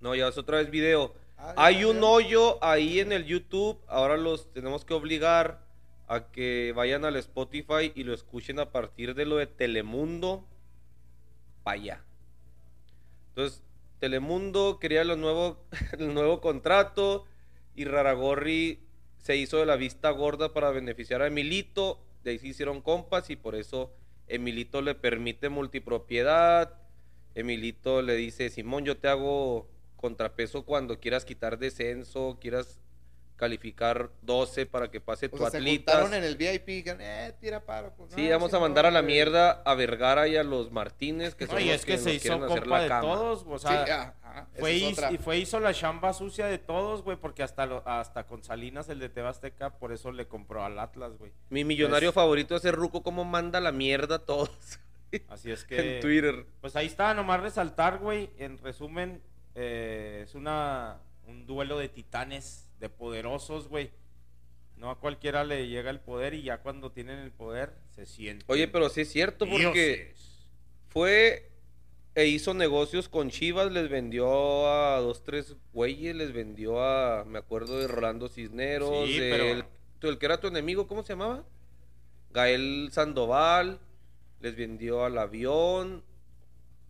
No, 0.00 0.14
ya 0.14 0.28
es 0.28 0.38
otra 0.38 0.58
vez 0.58 0.70
video. 0.70 1.12
Hay 1.56 1.84
un 1.84 2.02
hoyo 2.02 2.62
ahí 2.64 3.00
en 3.00 3.12
el 3.12 3.26
YouTube. 3.26 3.78
Ahora 3.86 4.16
los 4.16 4.50
tenemos 4.52 4.84
que 4.84 4.94
obligar 4.94 5.62
a 6.06 6.30
que 6.30 6.72
vayan 6.74 7.04
al 7.04 7.16
Spotify 7.16 7.92
y 7.94 8.04
lo 8.04 8.14
escuchen 8.14 8.58
a 8.58 8.72
partir 8.72 9.14
de 9.14 9.26
lo 9.26 9.36
de 9.36 9.46
Telemundo 9.46 10.46
para 11.62 11.80
allá. 11.80 12.04
Entonces, 13.28 13.62
Telemundo 14.00 14.78
quería 14.80 15.04
lo 15.04 15.16
nuevo, 15.16 15.58
el 15.98 16.14
nuevo 16.14 16.40
contrato 16.40 17.26
y 17.74 17.84
Raragorri 17.84 18.80
se 19.18 19.36
hizo 19.36 19.58
de 19.58 19.66
la 19.66 19.76
vista 19.76 20.10
gorda 20.10 20.52
para 20.52 20.70
beneficiar 20.70 21.22
a 21.22 21.26
Emilito. 21.26 22.00
De 22.22 22.32
ahí 22.32 22.38
se 22.38 22.48
hicieron 22.48 22.80
compas 22.80 23.28
y 23.30 23.36
por 23.36 23.54
eso 23.54 23.92
Emilito 24.28 24.80
le 24.80 24.94
permite 24.94 25.50
multipropiedad. 25.50 26.78
Emilito 27.34 28.00
le 28.00 28.14
dice, 28.14 28.48
Simón, 28.48 28.84
yo 28.84 28.96
te 28.96 29.08
hago 29.08 29.73
contrapeso 30.08 30.66
cuando 30.66 31.00
quieras 31.00 31.24
quitar 31.24 31.56
descenso, 31.58 32.36
quieras 32.38 32.78
calificar 33.36 34.10
12 34.22 34.66
para 34.66 34.90
que 34.90 35.00
pase 35.00 35.26
O 35.26 35.30
tu 35.30 35.38
sea, 35.38 35.50
se 35.50 35.56
atlitas. 35.56 35.94
juntaron 35.94 36.14
en 36.14 36.22
el 36.24 36.36
VIP 36.36 36.68
y 36.68 36.74
dijeron, 36.76 37.00
eh, 37.00 37.32
tira 37.40 37.64
paro. 37.64 37.92
pues, 37.96 38.12
Sí, 38.14 38.24
no, 38.26 38.30
vamos 38.32 38.52
a 38.52 38.56
no, 38.56 38.60
mandar 38.60 38.84
a 38.86 38.90
la 38.90 39.00
mierda 39.02 39.62
a 39.64 39.74
Vergara 39.74 40.28
y 40.28 40.36
a 40.36 40.44
los 40.44 40.70
Martínez, 40.70 41.34
que 41.34 41.46
son 41.46 41.56
No, 41.56 41.60
y 41.62 41.66
los 41.68 41.76
es 41.76 41.84
que, 41.86 41.96
se 41.98 42.04
nos 42.04 42.14
hizo 42.16 42.22
quieren 42.22 42.42
hacer 42.44 42.60
compa 42.60 42.76
la 42.76 42.82
de 42.82 42.88
cama. 42.88 43.00
todos, 43.02 43.44
o 43.48 43.58
Sí, 43.58 43.66
sea, 43.66 44.14
ajá, 44.22 44.46
fue, 44.58 44.74
y 44.74 44.94
fue 45.18 45.38
hizo 45.38 45.58
la 45.58 45.72
chamba 45.72 46.12
sucia 46.12 46.46
de 46.46 46.58
todos, 46.58 47.02
güey, 47.02 47.16
porque 47.16 47.42
hasta 47.42 47.64
lo- 47.66 47.82
hasta 47.88 48.26
con 48.26 48.44
Salinas, 48.44 48.88
el 48.90 48.98
de 49.00 49.08
Tebasteca, 49.08 49.78
por 49.78 49.92
eso 49.92 50.12
le 50.12 50.28
compró 50.28 50.62
al 50.62 50.78
Atlas, 50.78 51.16
güey. 51.18 51.32
Mi 51.48 51.64
millonario 51.64 52.10
Pues- 52.10 52.14
favorito 52.22 52.54
es 52.56 52.64
el 52.66 52.74
Ruco, 52.74 53.02
como 53.02 53.24
manda 53.24 53.58
la 53.60 53.72
mierda 53.72 54.16
a 54.16 54.18
todos 54.20 54.50
Así 55.28 55.50
es 55.50 55.64
que... 55.64 55.96
en 55.96 56.00
Twitter. 56.00 56.46
Pues 56.60 56.76
ahí 56.76 56.86
está, 56.86 57.14
nomás 57.14 57.40
resaltar, 57.40 57.98
güey. 57.98 58.30
En 58.38 58.58
resumen, 58.58 59.22
eh, 59.54 60.22
es 60.24 60.34
una 60.34 61.00
un 61.26 61.46
duelo 61.46 61.78
de 61.78 61.88
titanes, 61.88 62.68
de 62.80 62.88
poderosos, 62.88 63.68
güey. 63.68 63.90
No 64.76 64.90
a 64.90 64.98
cualquiera 65.00 65.44
le 65.44 65.68
llega 65.68 65.90
el 65.90 66.00
poder 66.00 66.34
y 66.34 66.42
ya 66.42 66.58
cuando 66.58 66.90
tienen 66.92 67.18
el 67.20 67.30
poder 67.30 67.72
se 67.94 68.04
siente. 68.06 68.44
Oye, 68.48 68.68
pero 68.68 68.88
sí 68.90 69.02
es 69.02 69.10
cierto 69.10 69.46
porque 69.48 70.12
fue 70.88 71.50
e 72.14 72.26
hizo 72.26 72.54
negocios 72.54 73.08
con 73.08 73.30
Chivas, 73.30 73.72
les 73.72 73.88
vendió 73.88 74.68
a 74.68 75.00
dos, 75.00 75.24
tres 75.24 75.56
güeyes, 75.72 76.14
les 76.14 76.32
vendió 76.32 76.80
a, 76.82 77.24
me 77.24 77.38
acuerdo 77.38 77.78
de 77.80 77.88
Rolando 77.88 78.28
Cisneros, 78.28 79.06
Sí, 79.08 79.18
de 79.18 79.30
pero- 79.30 79.68
el 80.12 80.18
que 80.18 80.26
era 80.26 80.38
tu 80.38 80.46
enemigo, 80.48 80.86
¿cómo 80.86 81.02
se 81.02 81.14
llamaba? 81.14 81.44
Gael 82.30 82.90
Sandoval, 82.92 83.80
les 84.40 84.54
vendió 84.54 85.04
al 85.04 85.16
avión, 85.18 86.04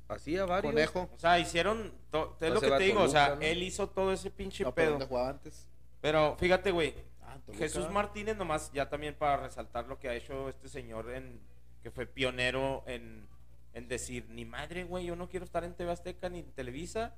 así 0.09 0.37
a 0.37 0.45
varios. 0.45 0.73
Conejo. 0.73 1.09
O 1.15 1.19
sea, 1.19 1.39
hicieron. 1.39 1.93
to- 2.11 2.37
es 2.41 2.49
No 2.49 2.55
lo 2.55 2.61
que 2.61 2.71
te 2.71 2.85
digo, 2.85 3.03
o 3.03 3.09
sea, 3.09 3.37
él 3.41 3.63
hizo 3.63 3.89
todo 3.89 4.13
ese 4.13 4.31
pinche 4.31 4.65
No, 4.65 4.75
pedo. 4.75 4.91
¿dónde 4.93 5.07
jugaba 5.07 5.31
antes? 5.31 5.69
Pero 6.01 6.37
fíjate, 6.39 6.71
güey. 6.71 6.95
Ah. 7.23 7.39
Jesús 7.57 7.89
Martínez, 7.91 8.37
nomás 8.37 8.71
ya 8.73 8.89
también 8.89 9.15
para 9.15 9.39
resaltar 9.39 9.87
lo 9.87 9.99
que 9.99 10.09
ha 10.09 10.15
hecho 10.15 10.49
este 10.49 10.69
señor 10.69 11.11
en 11.11 11.41
que 11.83 11.91
fue 11.91 12.07
pionero 12.07 12.83
en, 12.87 13.27
en 13.75 13.89
decir, 13.89 14.27
ni 14.31 14.45
madre, 14.45 14.85
güey, 14.85 15.07
yo 15.07 15.17
no 15.17 15.29
quiero 15.29 15.45
estar 15.45 15.65
en 15.65 15.75
TV 15.75 15.91
Azteca 15.93 16.29
ni 16.29 16.39
en 16.41 16.53
Televisa. 16.53 17.15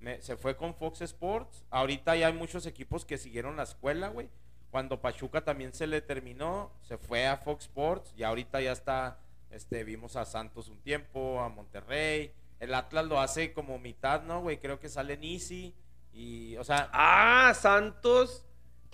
Me- 0.00 0.20
se 0.22 0.36
fue 0.36 0.56
con 0.56 0.74
Fox 0.74 1.00
Sports. 1.02 1.64
Ahorita 1.70 2.14
ya 2.16 2.28
hay 2.28 2.32
muchos 2.32 2.66
equipos 2.66 3.04
que 3.04 3.18
siguieron 3.18 3.56
la 3.56 3.64
escuela, 3.64 4.08
güey. 4.08 4.28
Cuando 4.70 5.00
Pachuca 5.00 5.44
también 5.44 5.72
se 5.72 5.86
le 5.86 6.00
terminó, 6.02 6.70
se 6.82 6.98
fue 6.98 7.26
a 7.26 7.36
Fox 7.38 7.64
Sports 7.64 8.12
y 8.16 8.22
ahorita 8.22 8.60
ya 8.60 8.72
está, 8.72 9.18
este, 9.50 9.84
vimos 9.84 10.16
a 10.16 10.24
Santos 10.24 10.68
un 10.68 10.78
tiempo, 10.80 11.40
a 11.40 11.48
Monterrey. 11.48 12.32
El 12.60 12.74
Atlas 12.74 13.06
lo 13.06 13.20
hace 13.20 13.52
como 13.52 13.78
mitad, 13.78 14.22
¿no, 14.22 14.40
güey? 14.42 14.58
Creo 14.58 14.80
que 14.80 14.88
sale 14.88 15.14
en 15.14 15.24
Easy 15.24 15.74
y, 16.12 16.56
o 16.56 16.64
sea, 16.64 16.88
Ah, 16.92 17.52
Santos 17.54 18.44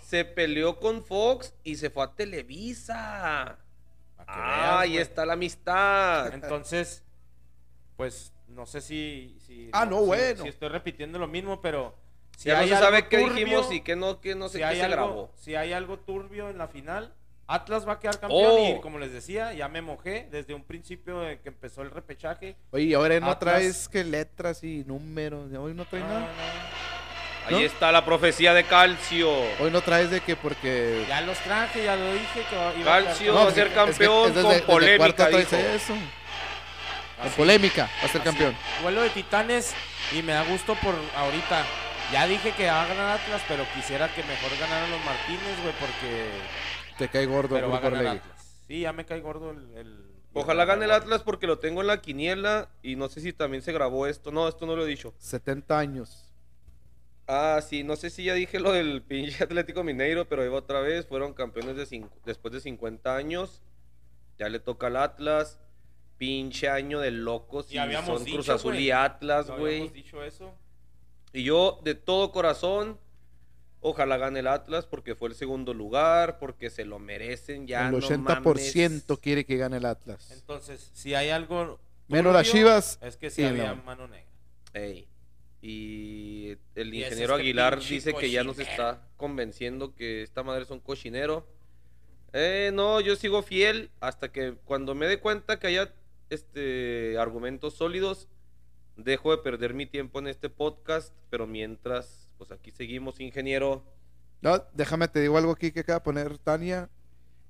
se 0.03 0.25
peleó 0.25 0.79
con 0.81 1.03
Fox 1.05 1.55
y 1.65 1.77
se 1.77 1.89
fue 1.91 2.05
a 2.05 2.15
Televisa. 2.15 3.59
que 4.19 4.25
Ah, 4.27 4.57
veas, 4.61 4.81
ahí 4.81 4.91
güey. 4.91 5.03
está 5.03 5.25
la 5.27 5.33
amistad. 5.35 6.33
Entonces, 6.35 7.05
pues 7.97 8.33
no 8.49 8.67
sé 8.67 8.81
si. 8.81 9.37
si 9.41 9.71
Ah, 9.73 9.87
no, 9.87 10.03
bueno. 10.03 10.43
Si 10.43 10.49
estoy 10.49 10.69
repitiendo 10.69 11.19
lo 11.19 11.27
mismo, 11.27 11.61
pero. 11.61 11.97
Si 12.37 12.49
ya 12.49 12.61
no 12.61 12.67
se 12.67 12.75
algo 12.75 12.85
sabe 12.87 13.09
qué 13.09 13.19
turbio, 13.19 13.35
dijimos 13.35 13.73
y 13.73 13.81
qué 13.83 13.97
no, 13.97 14.21
qué 14.21 14.35
no 14.35 14.49
sé 14.49 14.55
si 14.55 14.59
qué 14.59 14.65
hay 14.65 14.77
se 14.79 14.85
algo, 14.85 14.97
grabó. 14.97 15.33
Si 15.37 15.55
hay 15.55 15.73
algo 15.73 15.99
turbio 16.01 16.51
en 16.51 16.59
la 16.59 16.67
final, 16.69 17.15
Atlas 17.47 17.87
va 17.87 17.93
a 17.95 18.01
quedar 18.01 18.19
campeón. 18.19 18.43
Oh. 18.47 18.77
Y 18.79 18.81
como 18.81 18.99
les 18.99 19.13
decía, 19.13 19.53
ya 19.53 19.69
me 19.69 19.83
mojé 19.83 20.29
desde 20.31 20.55
un 20.55 20.65
principio 20.65 21.21
de 21.21 21.41
que 21.41 21.49
empezó 21.51 21.83
el 21.83 21.91
repechaje. 21.91 22.57
Oye, 22.71 22.95
ahora 22.95 23.21
no 23.21 23.31
Atlas. 23.31 23.39
traes 23.59 23.89
que 23.89 24.03
letras 24.05 24.65
y 24.65 24.85
números. 24.87 25.53
Hoy 25.53 25.75
no 25.75 25.85
traes 25.85 26.05
No, 26.07 26.11
nada. 26.15 26.21
no, 26.21 27.51
¿no? 27.51 27.57
Ahí 27.59 27.65
está 27.65 27.93
la 27.93 28.03
profecía 28.07 28.55
de 28.55 28.65
Calcio. 28.65 29.31
Hoy 29.61 29.71
no 29.71 29.83
traes 29.83 30.09
de 30.11 30.21
que 30.23 30.35
porque. 30.37 31.05
Ya 31.07 31.21
los 31.21 31.37
traje, 31.41 31.85
ya 31.85 31.95
lo 31.97 32.11
dije. 32.15 32.43
Que 32.49 32.81
iba 32.81 33.05
Calcio 33.05 33.35
No, 33.35 33.45
va 33.45 33.51
a 33.51 33.53
ser 33.53 33.67
es 33.67 33.73
que- 33.75 33.81
es 33.81 33.87
campeón 33.87 34.29
desde- 34.33 34.43
con 34.43 34.51
desde 34.53 34.63
polémica, 34.67 35.29
dijo. 35.29 35.57
eso. 35.57 35.95
Con 37.21 37.31
polémica, 37.33 37.83
va 38.03 38.07
a 38.07 38.09
ser 38.09 38.21
Así, 38.23 38.31
campeón. 38.31 38.57
Duelo 38.83 39.03
de 39.03 39.11
titanes 39.11 39.75
y 40.13 40.23
me 40.23 40.33
da 40.33 40.43
gusto 40.45 40.75
por 40.77 40.95
ahorita. 41.17 41.63
Ya 42.13 42.27
dije 42.27 42.53
que 42.53 42.67
va 42.67 42.83
a 42.83 42.87
ganar 42.87 43.19
Atlas, 43.21 43.43
pero 43.47 43.65
quisiera 43.75 44.09
que 44.15 44.23
mejor 44.25 44.51
ganaran 44.59 44.91
los 44.91 45.05
Martínez, 45.05 45.61
güey, 45.63 45.75
porque... 45.79 46.29
Te 46.99 47.09
cae 47.09 47.27
gordo 47.27 47.57
el 47.57 47.63
Pero 47.63 47.71
va 47.73 47.79
a 47.79 47.81
grupo 47.81 47.97
ganar 47.97 48.07
Orlegui. 48.15 48.29
Atlas. 48.31 48.61
Sí, 48.67 48.81
ya 48.81 48.93
me 48.93 49.05
cae 49.05 49.21
gordo 49.21 49.51
el... 49.51 49.77
el- 49.77 50.11
Ojalá 50.37 50.65
gane 50.65 50.87
el 50.87 50.91
Atlas 50.91 51.23
porque 51.23 51.47
lo 51.47 51.61
tengo 51.61 51.81
en 51.81 51.87
la 51.87 52.01
quiniela 52.03 52.69
y 52.83 52.97
no 52.97 53.09
sé 53.09 53.21
si 53.21 53.33
también 53.33 53.63
se 53.63 53.73
grabó 53.73 54.09
esto. 54.09 54.33
No, 54.33 54.49
esto 54.49 54.67
no 54.67 54.75
lo 54.75 54.85
he 54.85 54.89
dicho. 54.89 55.15
70 55.19 55.79
años. 55.79 56.25
Ah, 57.29 57.61
sí, 57.67 57.85
no 57.85 57.95
sé 57.95 58.11
si 58.11 58.25
ya 58.25 58.35
dije 58.35 58.59
lo 58.59 58.73
del 58.73 59.01
pinche 59.03 59.45
Atlético 59.45 59.85
Mineiro, 59.85 60.29
pero 60.29 60.43
ahí 60.43 60.49
va 60.49 60.59
otra 60.59 60.81
vez. 60.81 61.07
Fueron 61.07 61.35
campeones 61.35 61.77
de 61.77 61.87
cinco- 61.87 62.11
después 62.25 62.53
de 62.53 62.61
50 62.61 63.15
años. 63.17 63.63
Ya 64.37 64.49
le 64.49 64.59
toca 64.59 64.89
al 64.89 64.97
Atlas. 64.97 65.61
Pinche 66.19 66.69
año 66.69 66.99
de 66.99 67.13
locos. 67.13 67.71
Y 67.71 67.77
Y 67.77 67.79
habíamos 67.79 68.19
son 68.21 68.25
Cruz 68.29 68.49
Azul 68.49 68.73
güey. 68.73 68.87
y 68.87 68.91
Atlas, 68.91 69.47
¿No 69.49 69.59
güey. 69.59 69.75
habíamos 69.75 69.93
dicho 69.95 70.23
eso? 70.25 70.53
Y 71.33 71.45
yo, 71.45 71.81
de 71.85 71.95
todo 71.95 72.33
corazón, 72.33 72.99
ojalá 73.87 74.17
gane 74.17 74.41
el 74.41 74.47
Atlas 74.47 74.87
porque 74.87 75.15
fue 75.15 75.29
el 75.29 75.35
segundo 75.35 75.75
lugar, 75.75 76.39
porque 76.39 76.71
se 76.71 76.85
lo 76.85 76.99
merecen 76.99 77.67
ya. 77.67 77.87
el 77.87 77.93
no 77.93 77.99
80% 77.99 78.21
mames. 78.43 79.19
quiere 79.21 79.45
que 79.45 79.57
gane 79.57 79.77
el 79.77 79.85
Atlas. 79.85 80.31
Entonces, 80.33 80.91
si 80.95 81.15
hay 81.15 81.29
algo... 81.29 81.79
Menos 82.09 82.33
las 82.35 82.51
Chivas 82.51 82.99
Es 83.01 83.17
que 83.17 83.31
sí 83.31 83.43
y 83.43 83.45
el 83.45 83.51
había 83.53 83.65
León. 83.65 83.83
mano 83.85 84.09
negra. 84.09 84.27
Ey. 84.73 85.07
Y 85.63 86.57
el 86.75 86.95
Y 86.95 87.03
es 87.03 87.07
ingeniero 87.09 87.35
Aguilar 87.37 87.81
dice 87.81 88.15
que 88.15 88.31
ya 88.31 88.43
nos 88.45 88.59
está 88.59 89.03
convenciendo 89.17 89.95
que 89.95 90.23
esta 90.23 90.43
madre 90.43 90.63
es 90.65 90.71
un 90.71 90.81
cochinero. 90.81 91.47
Eh, 92.33 92.71
no, 92.75 93.01
yo 93.01 93.17
sigo 93.17 93.43
fiel 93.43 93.91
hasta 94.01 94.33
que 94.33 94.55
cuando 94.65 94.95
me 94.95 95.07
dé 95.07 95.21
cuenta 95.21 95.59
que 95.59 95.69
haya 95.69 95.95
este 96.31 97.17
argumentos 97.19 97.75
sólidos, 97.75 98.29
dejo 98.97 99.31
de 99.31 99.39
perder 99.43 99.73
mi 99.73 99.87
tiempo 99.87 100.19
en 100.19 100.27
este 100.27 100.51
podcast, 100.51 101.15
pero 101.31 101.47
mientras, 101.47 102.24
pues 102.39 102.51
aquí 102.53 102.71
seguimos, 102.71 103.21
ingeniero. 103.21 103.85
No, 104.41 104.63
déjame 104.75 105.09
te 105.09 105.21
digo 105.21 105.39
algo 105.39 105.53
aquí 105.53 105.73
que 105.73 105.81
acaba 105.81 105.99
de 106.01 106.05
poner 106.05 106.39
Tania. 106.39 106.89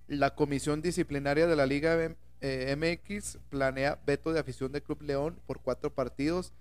La 0.07 0.35
comisión 0.35 0.83
disciplinaria 0.83 1.47
de 1.47 1.57
la 1.57 1.67
Liga 1.67 1.95
M- 2.03 2.17
eh, 2.41 2.77
MX 2.77 3.39
planea 3.49 3.99
veto 4.07 4.33
de 4.33 4.41
afición 4.41 4.71
del 4.71 4.83
Club 4.83 5.01
León 5.03 5.41
por 5.47 5.61
cuatro 5.61 5.93
partidos 5.95 6.53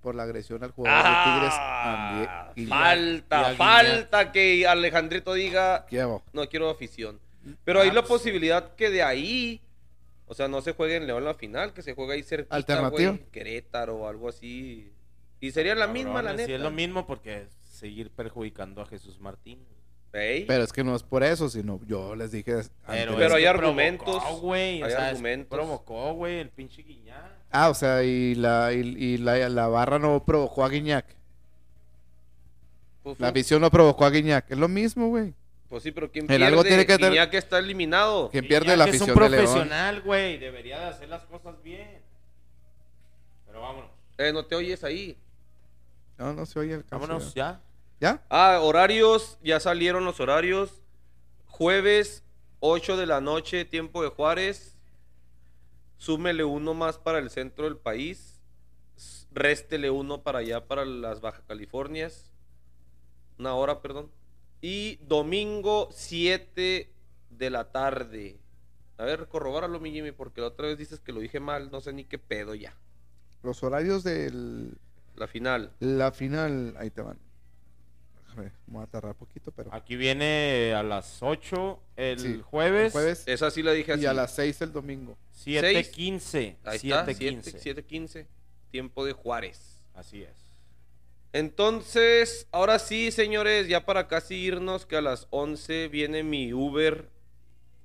por 0.00 0.14
la 0.14 0.22
agresión 0.22 0.62
al 0.64 0.70
jugador 0.70 1.02
de 1.04 1.10
Tigres. 1.24 1.54
Ah. 1.58 2.52
Y 2.56 2.66
falta, 2.66 3.54
falta 3.54 4.32
que 4.32 4.66
Alejandrito 4.66 5.34
diga, 5.34 5.84
¿Qué 5.86 6.00
hago? 6.00 6.22
no 6.32 6.48
quiero 6.48 6.70
afición. 6.70 7.20
Pero 7.64 7.80
hay 7.80 7.90
Ah, 7.90 7.94
la 7.94 8.00
pues, 8.02 8.08
posibilidad 8.20 8.74
que 8.76 8.88
de 8.90 9.02
ahí, 9.02 9.60
o 10.26 10.34
sea, 10.34 10.48
no 10.48 10.62
se 10.62 10.72
juegue 10.72 10.96
en 10.96 11.06
León 11.06 11.24
la 11.24 11.34
final, 11.34 11.72
que 11.74 11.82
se 11.82 11.94
juegue 11.94 12.14
ahí 12.14 12.22
cerquita, 12.22 12.56
Alternativa. 12.56 13.10
güey, 13.12 13.24
Querétaro 13.30 13.96
o 13.96 14.08
algo 14.08 14.28
así. 14.28 14.90
Y 15.40 15.50
sería 15.50 15.74
la 15.74 15.86
misma, 15.86 16.22
la 16.22 16.32
neta. 16.32 16.46
Sí, 16.46 16.52
es 16.54 16.60
lo 16.60 16.70
mismo 16.70 17.06
porque 17.06 17.42
es 17.42 17.48
seguir 17.76 18.10
perjudicando 18.10 18.82
a 18.82 18.86
Jesús 18.86 19.20
Martín. 19.20 19.58
Ey, 20.12 20.44
Pero 20.46 20.64
es 20.64 20.72
que 20.72 20.82
no 20.82 20.96
es 20.96 21.02
por 21.02 21.22
eso, 21.22 21.48
sino 21.50 21.78
yo 21.86 22.16
les 22.16 22.30
dije 22.32 22.52
antes. 22.52 22.70
Pero, 22.86 23.14
Pero 23.16 23.26
es 23.28 23.34
hay 23.34 23.44
argumentos, 23.44 24.16
provocó, 24.16 24.40
güey. 24.40 24.82
O 24.82 24.86
hay 24.86 24.90
sea, 24.92 25.00
es- 25.06 25.10
argumentos. 25.10 25.56
Provocó, 25.58 26.14
güey, 26.14 26.38
el 26.38 26.48
pinche 26.48 26.82
Guiñac. 26.82 27.32
Ah, 27.50 27.68
o 27.68 27.74
sea, 27.74 28.02
y 28.02 28.34
la, 28.34 28.72
y, 28.72 28.78
y 28.80 29.18
la, 29.18 29.48
la 29.50 29.68
barra 29.68 29.98
no 29.98 30.24
provocó 30.24 30.64
a 30.64 30.68
Guiñac. 30.70 31.04
pues, 33.02 33.20
La 33.20 33.28
afición 33.28 33.60
no 33.60 33.70
provocó 33.70 34.04
a 34.06 34.10
Guiñac. 34.10 34.50
Es 34.50 34.58
lo 34.58 34.68
mismo, 34.68 35.08
güey. 35.08 35.34
pues 35.68 35.82
sí, 35.82 35.90
pero 35.92 36.10
¿quién 36.10 36.26
pierde? 36.26 36.46
algo 36.46 36.64
tiene 36.64 36.86
que 36.86 36.94
tener- 36.96 37.10
Guiñac 37.12 37.34
está 37.34 37.58
eliminado. 37.58 38.30
¿Quién 38.30 38.46
pierde 38.48 38.64
Guiñac 38.72 38.78
la 38.78 38.84
es 38.84 38.88
afición 38.90 39.10
un 39.18 39.22
de 39.24 39.30
León? 39.30 39.44
profesional, 39.44 40.00
güey. 40.02 40.38
Debería 40.38 40.78
de 40.80 40.84
hacer 40.86 41.08
las 41.08 41.24
cosas 41.24 41.62
bien. 41.62 42.00
Pero 43.46 43.60
vámonos. 43.60 43.90
Eh, 44.18 44.32
no 44.32 44.44
te 44.46 44.54
oyes 44.54 44.82
ahí. 44.82 45.16
No, 46.18 46.32
no 46.32 46.46
se 46.46 46.58
oye 46.58 46.72
el 46.74 46.84
caso, 46.84 47.00
Vámonos 47.06 47.34
ya. 47.34 47.60
Ya. 48.00 48.24
Ah, 48.28 48.60
horarios, 48.62 49.38
ya 49.42 49.60
salieron 49.60 50.04
los 50.04 50.20
horarios. 50.20 50.82
Jueves, 51.46 52.22
8 52.60 52.96
de 52.96 53.06
la 53.06 53.20
noche, 53.20 53.64
tiempo 53.64 54.02
de 54.02 54.08
Juárez. 54.08 54.76
Súmele 55.98 56.44
uno 56.44 56.74
más 56.74 56.98
para 56.98 57.18
el 57.18 57.30
centro 57.30 57.64
del 57.64 57.76
país. 57.78 58.40
Réstele 59.32 59.90
uno 59.90 60.22
para 60.22 60.40
allá, 60.40 60.66
para 60.66 60.84
las 60.84 61.20
Baja 61.20 61.42
Californias. 61.46 62.30
Una 63.38 63.54
hora, 63.54 63.80
perdón. 63.82 64.10
Y 64.60 64.96
domingo 65.06 65.88
7 65.92 66.90
de 67.30 67.50
la 67.50 67.70
tarde. 67.72 68.40
A 68.98 69.04
ver, 69.04 69.28
corrobáralo, 69.28 69.78
mi 69.78 69.92
Jimmy, 69.92 70.12
porque 70.12 70.40
la 70.40 70.46
otra 70.48 70.68
vez 70.68 70.78
dices 70.78 71.00
que 71.00 71.12
lo 71.12 71.20
dije 71.20 71.38
mal, 71.40 71.70
no 71.70 71.80
sé 71.82 71.92
ni 71.92 72.04
qué 72.04 72.18
pedo 72.18 72.54
ya. 72.54 72.74
Los 73.42 73.62
horarios 73.62 74.02
de 74.04 74.32
La 75.14 75.28
final. 75.28 75.72
la 75.80 76.12
final, 76.12 76.74
ahí 76.78 76.90
te 76.90 77.02
van. 77.02 77.18
Me 78.36 78.52
voy 78.66 78.82
a 78.82 78.86
tardar 78.86 79.14
poquito, 79.14 79.50
pero... 79.52 79.72
Aquí 79.74 79.96
viene 79.96 80.72
a 80.74 80.82
las 80.82 81.22
8 81.22 81.80
el 81.96 82.18
Sí, 82.18 82.40
jueves, 82.44 82.86
el 82.86 82.92
jueves 82.92 83.22
Esa 83.26 83.50
sí 83.50 83.62
la 83.62 83.72
dije 83.72 83.92
así. 83.92 84.02
y 84.02 84.06
a 84.06 84.12
las 84.12 84.34
6 84.34 84.62
el 84.62 84.72
domingo. 84.72 85.16
7.15. 85.44 86.56
Ahí 86.64 86.76
está, 86.76 87.06
7.15. 87.06 87.84
7.15. 87.86 88.26
Tiempo 88.70 89.04
de 89.04 89.12
Juárez. 89.12 89.80
Así 89.94 90.22
es. 90.22 90.46
Entonces, 91.32 92.46
ahora 92.50 92.78
sí, 92.78 93.10
señores, 93.10 93.68
ya 93.68 93.84
para 93.84 94.08
casi 94.08 94.36
irnos, 94.36 94.86
que 94.86 94.96
a 94.96 95.02
las 95.02 95.26
11 95.30 95.88
viene 95.88 96.22
mi 96.22 96.52
Uber 96.52 97.10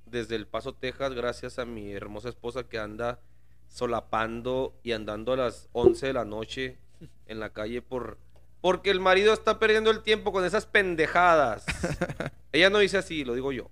desde 0.06 0.36
El 0.36 0.46
Paso, 0.46 0.74
Texas, 0.74 1.12
gracias 1.14 1.58
a 1.58 1.64
mi 1.64 1.92
hermosa 1.92 2.28
esposa 2.28 2.68
que 2.68 2.78
anda 2.78 3.20
solapando 3.68 4.74
y 4.82 4.92
andando 4.92 5.32
a 5.32 5.36
las 5.36 5.68
11 5.72 6.06
de 6.08 6.12
la 6.12 6.24
noche 6.24 6.78
en 7.26 7.40
la 7.40 7.50
calle 7.50 7.82
por 7.82 8.18
porque 8.62 8.90
el 8.90 9.00
marido 9.00 9.34
está 9.34 9.58
perdiendo 9.58 9.90
el 9.90 10.02
tiempo 10.02 10.32
con 10.32 10.44
esas 10.46 10.64
pendejadas. 10.64 11.66
Ella 12.52 12.70
no 12.70 12.78
dice 12.78 12.96
así, 12.96 13.24
lo 13.24 13.34
digo 13.34 13.52
yo. 13.52 13.70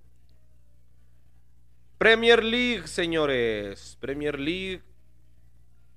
Premier 1.97 2.43
League, 2.43 2.89
señores. 2.89 3.97
Premier 4.01 4.39
League. 4.39 4.83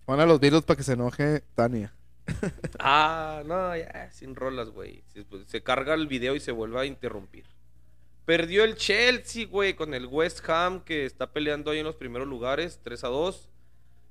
Pon 0.05 0.19
a 0.19 0.25
los 0.25 0.39
Beatles 0.39 0.61
para 0.63 0.77
que 0.77 0.83
se 0.83 0.93
enoje 0.93 1.43
Tania. 1.55 1.93
Ah, 2.79 3.43
no, 3.45 3.75
ya, 3.75 4.09
sin 4.11 4.35
rolas, 4.35 4.69
güey. 4.69 5.03
Se, 5.13 5.23
pues, 5.23 5.43
se 5.47 5.63
carga 5.63 5.93
el 5.93 6.07
video 6.07 6.35
y 6.35 6.39
se 6.39 6.51
vuelve 6.51 6.79
a 6.79 6.85
interrumpir. 6.85 7.45
Perdió 8.25 8.63
el 8.63 8.75
Chelsea, 8.75 9.47
güey, 9.47 9.73
con 9.73 9.93
el 9.93 10.05
West 10.05 10.47
Ham 10.49 10.81
que 10.81 11.05
está 11.05 11.31
peleando 11.31 11.71
ahí 11.71 11.79
en 11.79 11.85
los 11.85 11.95
primeros 11.95 12.27
lugares, 12.27 12.79
3 12.83 13.03
a 13.05 13.07
2. 13.07 13.49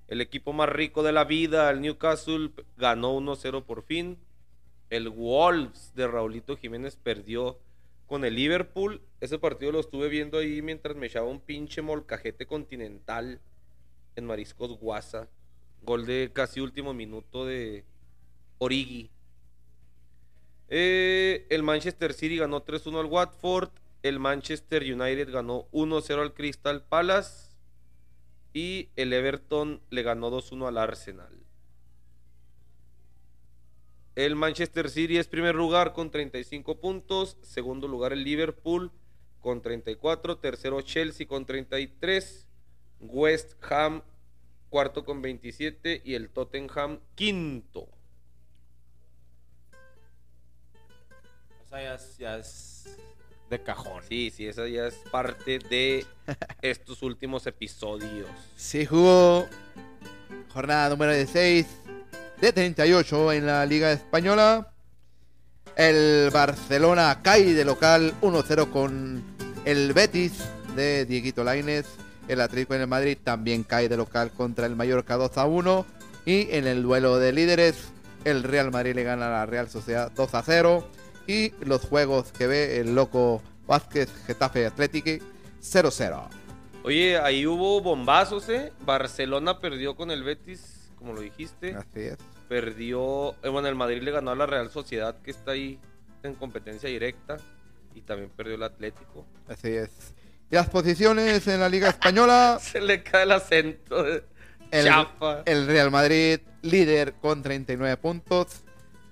El 0.08 0.20
equipo 0.20 0.52
más 0.52 0.68
rico 0.68 1.02
de 1.02 1.12
la 1.12 1.24
vida, 1.24 1.70
el 1.70 1.80
Newcastle, 1.80 2.50
ganó 2.76 3.14
1-0 3.14 3.64
por 3.64 3.82
fin. 3.82 4.18
El 4.92 5.08
Wolves 5.08 5.94
de 5.94 6.06
Raulito 6.06 6.54
Jiménez 6.54 6.96
perdió 6.96 7.58
con 8.06 8.26
el 8.26 8.34
Liverpool. 8.34 9.00
Ese 9.22 9.38
partido 9.38 9.72
lo 9.72 9.80
estuve 9.80 10.10
viendo 10.10 10.36
ahí 10.36 10.60
mientras 10.60 10.94
me 10.96 11.06
echaba 11.06 11.28
un 11.28 11.40
pinche 11.40 11.80
molcajete 11.80 12.44
continental 12.44 13.40
en 14.16 14.26
Mariscos 14.26 14.78
Guasa. 14.78 15.30
Gol 15.80 16.04
de 16.04 16.30
casi 16.34 16.60
último 16.60 16.92
minuto 16.92 17.46
de 17.46 17.86
Origi. 18.58 19.10
Eh, 20.68 21.46
el 21.48 21.62
Manchester 21.62 22.12
City 22.12 22.36
ganó 22.36 22.62
3-1 22.62 23.00
al 23.00 23.06
Watford. 23.06 23.70
El 24.02 24.18
Manchester 24.18 24.82
United 24.82 25.32
ganó 25.32 25.68
1-0 25.72 26.20
al 26.20 26.34
Crystal 26.34 26.82
Palace. 26.82 27.50
Y 28.52 28.90
el 28.96 29.14
Everton 29.14 29.80
le 29.88 30.02
ganó 30.02 30.30
2-1 30.30 30.68
al 30.68 30.76
Arsenal. 30.76 31.41
El 34.14 34.36
Manchester 34.36 34.90
City 34.90 35.16
es 35.16 35.26
primer 35.26 35.54
lugar 35.54 35.94
con 35.94 36.10
35 36.10 36.80
puntos. 36.80 37.38
Segundo 37.42 37.88
lugar 37.88 38.12
el 38.12 38.24
Liverpool 38.24 38.92
con 39.40 39.62
34. 39.62 40.36
Tercero 40.36 40.82
Chelsea 40.82 41.26
con 41.26 41.46
33. 41.46 42.46
West 43.00 43.54
Ham 43.70 44.02
cuarto 44.68 45.04
con 45.04 45.22
27. 45.22 46.02
Y 46.04 46.14
el 46.14 46.28
Tottenham 46.28 47.00
quinto. 47.14 47.88
O 51.64 51.68
sea, 51.70 51.82
ya 51.82 51.94
es, 51.94 52.18
ya 52.18 52.36
es 52.36 52.98
de 53.48 53.62
cajón. 53.62 54.02
Sí, 54.06 54.30
sí, 54.30 54.46
esa 54.46 54.68
ya 54.68 54.88
es 54.88 54.96
parte 55.10 55.58
de 55.58 56.04
estos 56.60 57.02
últimos 57.02 57.46
episodios. 57.46 58.28
Se 58.56 58.84
jugó 58.84 59.48
jornada 60.52 60.90
número 60.90 61.14
16 61.14 61.81
de 62.42 62.52
38 62.52 63.32
en 63.34 63.46
la 63.46 63.64
Liga 63.64 63.92
Española. 63.92 64.72
El 65.76 66.28
Barcelona 66.32 67.20
cae 67.22 67.54
de 67.54 67.64
local 67.64 68.14
1-0 68.20 68.68
con 68.68 69.22
el 69.64 69.92
Betis 69.92 70.42
de 70.74 71.06
Dieguito 71.06 71.44
Lainez. 71.44 71.86
El 72.26 72.40
Atlético 72.40 72.74
en 72.74 72.80
el 72.80 72.88
Madrid 72.88 73.16
también 73.22 73.62
cae 73.62 73.88
de 73.88 73.96
local 73.96 74.32
contra 74.32 74.66
el 74.66 74.74
Mallorca 74.74 75.16
2-1. 75.16 75.84
Y 76.24 76.48
en 76.50 76.66
el 76.66 76.82
duelo 76.82 77.18
de 77.18 77.32
líderes, 77.32 77.92
el 78.24 78.42
Real 78.42 78.72
Madrid 78.72 78.96
le 78.96 79.04
gana 79.04 79.28
a 79.28 79.30
la 79.30 79.46
Real 79.46 79.70
Sociedad 79.70 80.10
2-0. 80.12 80.82
Y 81.28 81.52
los 81.64 81.82
juegos 81.82 82.32
que 82.32 82.48
ve 82.48 82.80
el 82.80 82.96
loco 82.96 83.40
Vázquez 83.68 84.10
Getafe 84.26 84.66
Atlético 84.66 85.24
0-0. 85.62 86.28
Oye, 86.82 87.18
ahí 87.18 87.46
hubo 87.46 87.80
bombazos, 87.80 88.48
¿eh? 88.48 88.72
Barcelona 88.84 89.60
perdió 89.60 89.94
con 89.94 90.10
el 90.10 90.24
Betis, 90.24 90.90
como 90.98 91.12
lo 91.12 91.20
dijiste. 91.20 91.76
Así 91.76 92.00
es. 92.00 92.31
Perdió, 92.52 93.34
eh, 93.42 93.48
bueno, 93.48 93.66
el 93.68 93.74
Madrid 93.74 94.02
le 94.02 94.10
ganó 94.10 94.32
a 94.32 94.36
la 94.36 94.44
Real 94.44 94.70
Sociedad, 94.70 95.16
que 95.22 95.30
está 95.30 95.52
ahí 95.52 95.78
en 96.22 96.34
competencia 96.34 96.86
directa. 96.86 97.38
Y 97.94 98.02
también 98.02 98.28
perdió 98.28 98.56
el 98.56 98.62
Atlético. 98.62 99.24
Así 99.48 99.68
es. 99.68 99.88
Y 100.50 100.56
las 100.56 100.68
posiciones 100.68 101.48
en 101.48 101.60
la 101.60 101.70
Liga 101.70 101.88
Española, 101.88 102.58
Se 102.62 102.82
le 102.82 103.02
cae 103.02 103.22
el 103.22 103.32
acento 103.32 104.02
de 104.02 104.22
el, 104.70 104.84
chapa. 104.84 105.44
el 105.46 105.66
Real 105.66 105.90
Madrid 105.90 106.40
líder 106.60 107.14
con 107.14 107.42
39 107.42 107.96
puntos. 107.96 108.64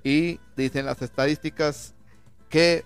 Y 0.04 0.38
dicen 0.54 0.84
las 0.84 1.00
estadísticas 1.00 1.94
que 2.50 2.84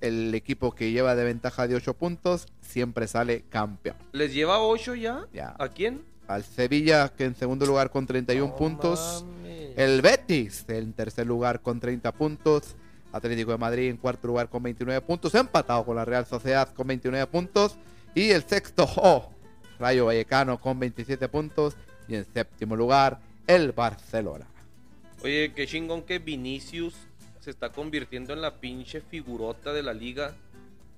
el 0.00 0.34
equipo 0.34 0.74
que 0.74 0.92
lleva 0.92 1.14
de 1.14 1.24
ventaja 1.24 1.68
de 1.68 1.74
8 1.74 1.92
puntos 1.92 2.46
siempre 2.62 3.06
sale 3.06 3.44
campeón. 3.50 3.98
¿Les 4.12 4.32
lleva 4.32 4.60
8 4.60 4.94
ya? 4.94 5.26
Ya. 5.30 5.54
¿A 5.58 5.68
quién? 5.68 6.06
Al 6.26 6.42
Sevilla, 6.42 7.10
que 7.10 7.26
en 7.26 7.34
segundo 7.34 7.66
lugar 7.66 7.90
con 7.90 8.06
31 8.06 8.46
No 8.46 8.56
puntos. 8.56 9.26
El 9.76 10.02
Betis 10.02 10.64
en 10.68 10.92
tercer 10.92 11.26
lugar 11.26 11.60
con 11.60 11.80
30 11.80 12.12
puntos. 12.12 12.76
Atlético 13.12 13.52
de 13.52 13.58
Madrid 13.58 13.90
en 13.90 13.96
cuarto 13.96 14.28
lugar 14.28 14.48
con 14.48 14.62
29 14.62 15.00
puntos. 15.00 15.34
Empatado 15.34 15.84
con 15.84 15.96
la 15.96 16.04
Real 16.04 16.26
Sociedad 16.26 16.72
con 16.72 16.86
29 16.86 17.26
puntos. 17.26 17.76
Y 18.14 18.30
el 18.30 18.44
sexto, 18.44 18.88
oh, 18.96 19.32
Rayo 19.78 20.06
Vallecano 20.06 20.60
con 20.60 20.78
27 20.78 21.28
puntos. 21.28 21.76
Y 22.06 22.14
en 22.14 22.24
séptimo 22.32 22.76
lugar, 22.76 23.20
el 23.46 23.72
Barcelona. 23.72 24.46
Oye, 25.22 25.52
qué 25.54 25.66
chingón 25.66 26.02
que 26.02 26.18
Vinicius 26.18 26.94
se 27.40 27.50
está 27.50 27.70
convirtiendo 27.70 28.32
en 28.32 28.42
la 28.42 28.60
pinche 28.60 29.00
figurota 29.00 29.72
de 29.72 29.82
la 29.82 29.92
liga 29.92 30.34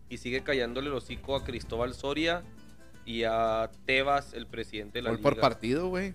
y 0.08 0.18
sigue 0.18 0.42
callándole 0.42 0.88
el 0.88 0.94
hocico 0.94 1.34
a 1.34 1.44
Cristóbal 1.44 1.94
Soria 1.94 2.42
y 3.04 3.22
a 3.24 3.70
Tebas, 3.86 4.34
el 4.34 4.46
presidente 4.46 4.98
de 4.98 5.02
la 5.02 5.10
Gol 5.10 5.18
liga. 5.18 5.30
por 5.30 5.40
partido, 5.40 5.88
güey. 5.88 6.14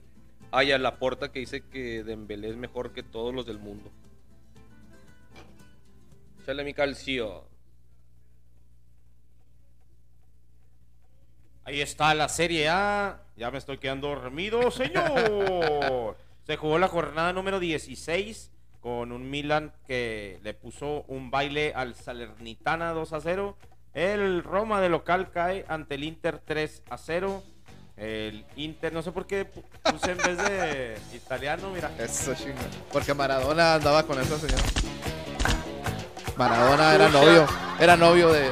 Ah, 0.51 0.65
y 0.65 0.71
a 0.73 0.77
Laporta 0.77 1.31
que 1.31 1.39
dice 1.39 1.61
que 1.61 2.03
Dembélé 2.03 2.49
es 2.49 2.57
mejor 2.57 2.91
que 2.91 3.03
todos 3.03 3.33
los 3.33 3.45
del 3.45 3.57
mundo. 3.57 3.89
Chale 6.45 6.65
mi 6.65 6.73
calcio. 6.73 7.45
Ahí 11.63 11.79
está 11.79 12.13
la 12.15 12.27
Serie 12.27 12.67
A. 12.67 13.21
Ya 13.37 13.49
me 13.49 13.59
estoy 13.59 13.77
quedando 13.77 14.09
dormido, 14.09 14.71
señor. 14.71 16.17
Se 16.43 16.57
jugó 16.57 16.79
la 16.79 16.89
jornada 16.89 17.31
número 17.31 17.59
16 17.59 18.51
con 18.81 19.11
un 19.11 19.29
Milan 19.29 19.71
que 19.87 20.39
le 20.43 20.53
puso 20.53 21.03
un 21.07 21.31
baile 21.31 21.71
al 21.75 21.95
Salernitana 21.95 22.91
2 22.91 23.13
a 23.13 23.21
0. 23.21 23.57
El 23.93 24.43
Roma 24.43 24.81
de 24.81 24.89
local 24.89 25.31
cae 25.31 25.63
ante 25.69 25.95
el 25.95 26.03
Inter 26.03 26.39
3 26.39 26.83
a 26.89 26.97
0. 26.97 27.43
El 28.01 28.43
Inter, 28.55 28.91
no 28.91 29.03
sé 29.03 29.11
por 29.11 29.27
qué 29.27 29.45
pu- 29.45 29.63
puse 29.91 30.11
en 30.11 30.17
vez 30.17 30.37
de 30.37 30.97
italiano, 31.15 31.69
mira. 31.69 31.91
Eso 31.99 32.33
chingón. 32.33 32.55
Porque 32.91 33.13
Maradona 33.13 33.75
andaba 33.75 34.01
con 34.03 34.19
esa 34.19 34.39
señora. 34.39 34.63
Maradona 36.35 36.95
era 36.95 37.09
novio. 37.09 37.45
Era 37.79 37.95
novio 37.95 38.31
de. 38.33 38.49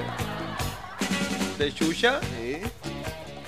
¿De 1.57 1.73
Chucha? 1.73 2.19
Sí. 2.21 2.61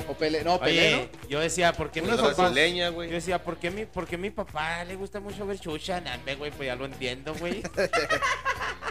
O 0.10 0.14
Pelé. 0.16 0.44
No, 0.44 0.60
Pelé, 0.60 0.96
Oye, 0.96 1.10
yo 1.30 1.40
decía, 1.40 1.72
¿por 1.74 1.92
qué 1.92 2.02
mi 2.02 2.08
Una 2.10 2.18
papá? 2.18 2.34
brasileña, 2.34 2.88
Yo 2.88 2.94
güey. 2.94 3.10
decía, 3.10 3.42
¿por 3.44 3.58
qué, 3.58 3.70
mi, 3.72 3.86
¿por 3.86 4.08
qué 4.08 4.18
mi 4.18 4.30
papá 4.32 4.84
le 4.84 4.96
gusta 4.96 5.20
mucho 5.20 5.46
ver 5.46 5.60
chucha? 5.60 6.02
Nambe, 6.02 6.36
güey, 6.36 6.52
pues 6.52 6.68
ya 6.68 6.76
lo 6.76 6.86
entiendo, 6.86 7.34
güey. 7.36 7.62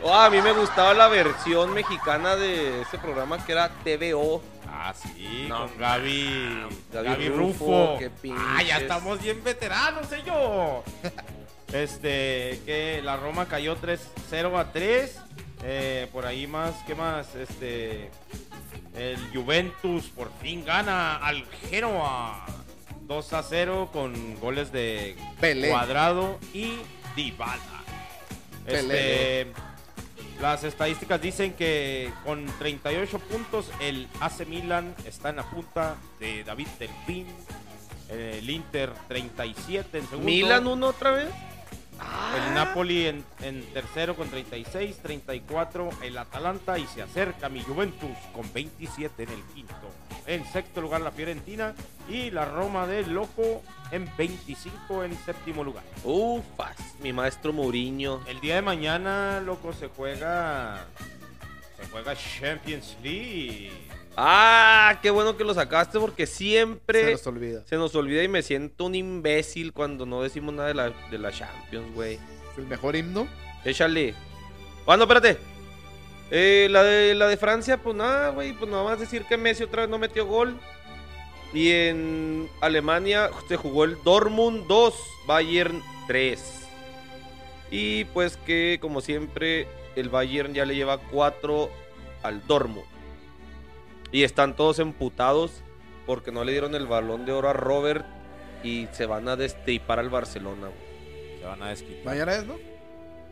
Oh, 0.03 0.15
a 0.15 0.31
mí 0.31 0.41
me 0.41 0.53
gustaba 0.53 0.95
la 0.95 1.09
versión 1.09 1.75
mexicana 1.75 2.35
de 2.35 2.81
ese 2.83 2.97
programa 2.97 3.45
que 3.45 3.53
era 3.53 3.69
TVO. 3.85 4.41
Ah, 4.83 4.95
sí, 4.95 5.45
No, 5.47 5.69
con 5.69 5.77
Gaby, 5.79 6.67
Gaby 6.91 7.07
Gaby, 7.09 7.29
Rufo, 7.29 7.67
Rufo. 7.67 7.99
qué 7.99 8.11
Ah, 8.35 8.63
ya 8.63 8.79
estamos 8.79 9.21
bien 9.23 9.45
veteranos, 9.45 10.07
señor. 10.07 10.85
Este, 11.71 12.61
que 12.65 13.03
la 13.05 13.17
Roma 13.19 13.47
cayó 13.47 13.77
3-0 13.77 14.59
a 14.59 14.73
3. 14.73 15.19
Eh, 15.65 16.09
por 16.13 16.25
ahí 16.25 16.47
más, 16.47 16.75
¿qué 16.87 16.95
más? 16.95 17.35
Este, 17.35 18.11
el 18.97 19.19
Juventus 19.35 20.07
por 20.07 20.33
fin 20.41 20.65
gana 20.65 21.17
al 21.17 21.45
Genoa 21.69 22.47
2 23.03 23.33
a 23.35 23.43
0 23.43 23.91
con 23.93 24.41
goles 24.41 24.73
de 24.73 25.15
Pelé. 25.41 25.69
Cuadrado 25.69 26.39
y 26.55 26.79
Dybala. 27.15 27.85
Pelé. 28.65 29.53
Las 30.41 30.65
estadísticas 30.65 31.21
dicen 31.21 31.53
que 31.53 32.11
con 32.25 32.47
38 32.59 33.19
puntos 33.19 33.71
el 33.79 34.09
AC 34.21 34.47
Milan 34.47 34.95
está 35.05 35.29
en 35.29 35.37
la 35.37 35.43
punta 35.43 35.97
de 36.19 36.45
David 36.45 36.67
Delpín. 36.79 37.27
El 38.09 38.49
Inter 38.49 38.93
37 39.07 39.99
en 39.99 40.05
segundo. 40.05 40.25
¿Milan 40.25 40.67
uno 40.67 40.89
otra 40.89 41.13
vez? 41.13 41.29
El 42.37 42.55
Napoli 42.55 43.07
en, 43.07 43.25
en 43.43 43.63
tercero 43.73 44.15
con 44.15 44.29
36, 44.29 44.99
34 45.03 45.91
el 46.03 46.17
Atalanta 46.17 46.79
y 46.79 46.87
se 46.87 47.03
acerca 47.03 47.49
mi 47.49 47.63
Juventus 47.63 48.17
con 48.33 48.53
27 48.53 49.25
en 49.25 49.29
el 49.29 49.43
quinto. 49.55 49.75
En 50.27 50.45
sexto 50.47 50.81
lugar 50.81 51.01
la 51.01 51.11
Fiorentina 51.11 51.75
y 52.09 52.31
la 52.31 52.45
Roma 52.45 52.87
del 52.87 53.13
Loco 53.13 53.63
en 53.91 54.09
25 54.17 55.05
en 55.05 55.17
séptimo 55.25 55.65
lugar. 55.65 55.83
Ufas, 56.05 56.77
mi 57.01 57.13
maestro 57.13 57.53
Mourinho. 57.53 58.21
El 58.27 58.41
día 58.41 58.57
de 58.57 58.63
mañana, 58.63 59.41
loco, 59.41 59.73
se 59.73 59.89
juega 59.89 60.87
se 61.81 61.87
juega 61.91 62.15
Champions 62.15 62.97
League. 63.03 63.73
Ah, 64.17 64.99
qué 65.03 65.11
bueno 65.11 65.37
que 65.37 65.45
lo 65.45 65.55
sacaste 65.55 65.99
porque 65.99 66.27
Se 66.27 66.35
siempre 66.35 67.13
nos 67.13 67.27
olvida. 67.27 67.63
se 67.67 67.77
nos 67.77 67.95
olvida 67.95 68.23
y 68.23 68.29
me 68.29 68.43
siento 68.43 68.87
un 68.87 68.95
imbécil 68.95 69.73
cuando 69.73 70.05
no 70.05 70.23
decimos 70.23 70.55
nada 70.55 70.69
de 70.69 70.75
la, 70.75 70.91
de 71.11 71.19
la 71.19 71.31
Champions, 71.33 71.95
güey. 71.95 72.19
El 72.59 72.67
mejor 72.67 72.97
himno. 72.97 73.29
Échale. 73.65 74.15
Ah, 74.87 74.97
no, 74.97 75.05
espérate. 75.05 75.39
Eh, 76.33 76.69
la, 76.71 76.83
de, 76.83 77.15
la 77.15 77.29
de 77.29 77.37
Francia, 77.37 77.79
pues 77.79 77.95
nada, 77.97 78.31
güey. 78.31 78.53
Pues 78.53 78.71
nada 78.71 78.83
más 78.85 78.99
decir 79.01 79.25
que 79.25 79.37
Messi 79.37 79.63
otra 79.63 79.83
vez 79.83 79.91
no 79.91 79.99
metió 79.99 80.27
gol. 80.27 80.59
Y 81.53 81.71
en 81.71 82.49
Alemania 82.61 83.31
se 83.49 83.57
jugó 83.57 83.85
el 83.85 83.97
Dortmund 84.05 84.67
2, 84.69 84.95
Bayern 85.27 85.83
3. 86.07 86.41
Y 87.71 88.05
pues 88.07 88.37
que, 88.37 88.79
como 88.81 89.01
siempre, 89.01 89.69
el 89.97 90.09
Bayern 90.09 90.55
ya 90.55 90.65
le 90.65 90.75
lleva 90.75 90.99
4 90.99 91.71
al 92.23 92.47
Dortmund. 92.47 92.87
Y 94.13 94.25
están 94.25 94.57
todos 94.57 94.79
emputados 94.79 95.63
porque 96.07 96.33
no 96.33 96.45
le 96.45 96.53
dieron 96.53 96.75
el 96.75 96.87
balón 96.87 97.27
de 97.27 97.33
oro 97.33 97.49
a 97.49 97.53
Robert 97.53 98.05
y 98.63 98.89
se 98.93 99.07
van 99.07 99.29
a 99.29 99.37
destripar 99.37 99.99
al 99.99 100.11
Barcelona, 100.11 100.69
güey. 100.69 101.39
Se 101.39 101.47
van 101.47 101.63
a 101.63 101.69
desquitar. 101.69 102.05
Mañana 102.05 102.35
es, 102.35 102.45
¿no? 102.45 102.57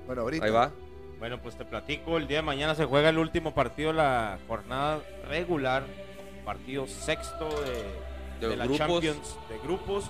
Bueno, 0.06 0.22
ahorita. 0.22 0.44
Ahí 0.44 0.50
va. 0.50 0.70
Bueno, 1.18 1.42
pues 1.42 1.56
te 1.56 1.64
platico, 1.64 2.16
el 2.16 2.28
día 2.28 2.38
de 2.38 2.42
mañana 2.42 2.76
se 2.76 2.84
juega 2.84 3.08
el 3.08 3.18
último 3.18 3.52
partido 3.52 3.90
de 3.90 3.96
la 3.96 4.38
jornada 4.46 5.00
regular, 5.28 5.82
partido 6.44 6.86
sexto 6.86 7.48
de, 7.62 8.40
De 8.40 8.48
de 8.50 8.56
la 8.56 8.64
grupos. 8.66 8.78
Champions 8.86 9.36
de 9.48 9.58
grupos. 9.58 10.04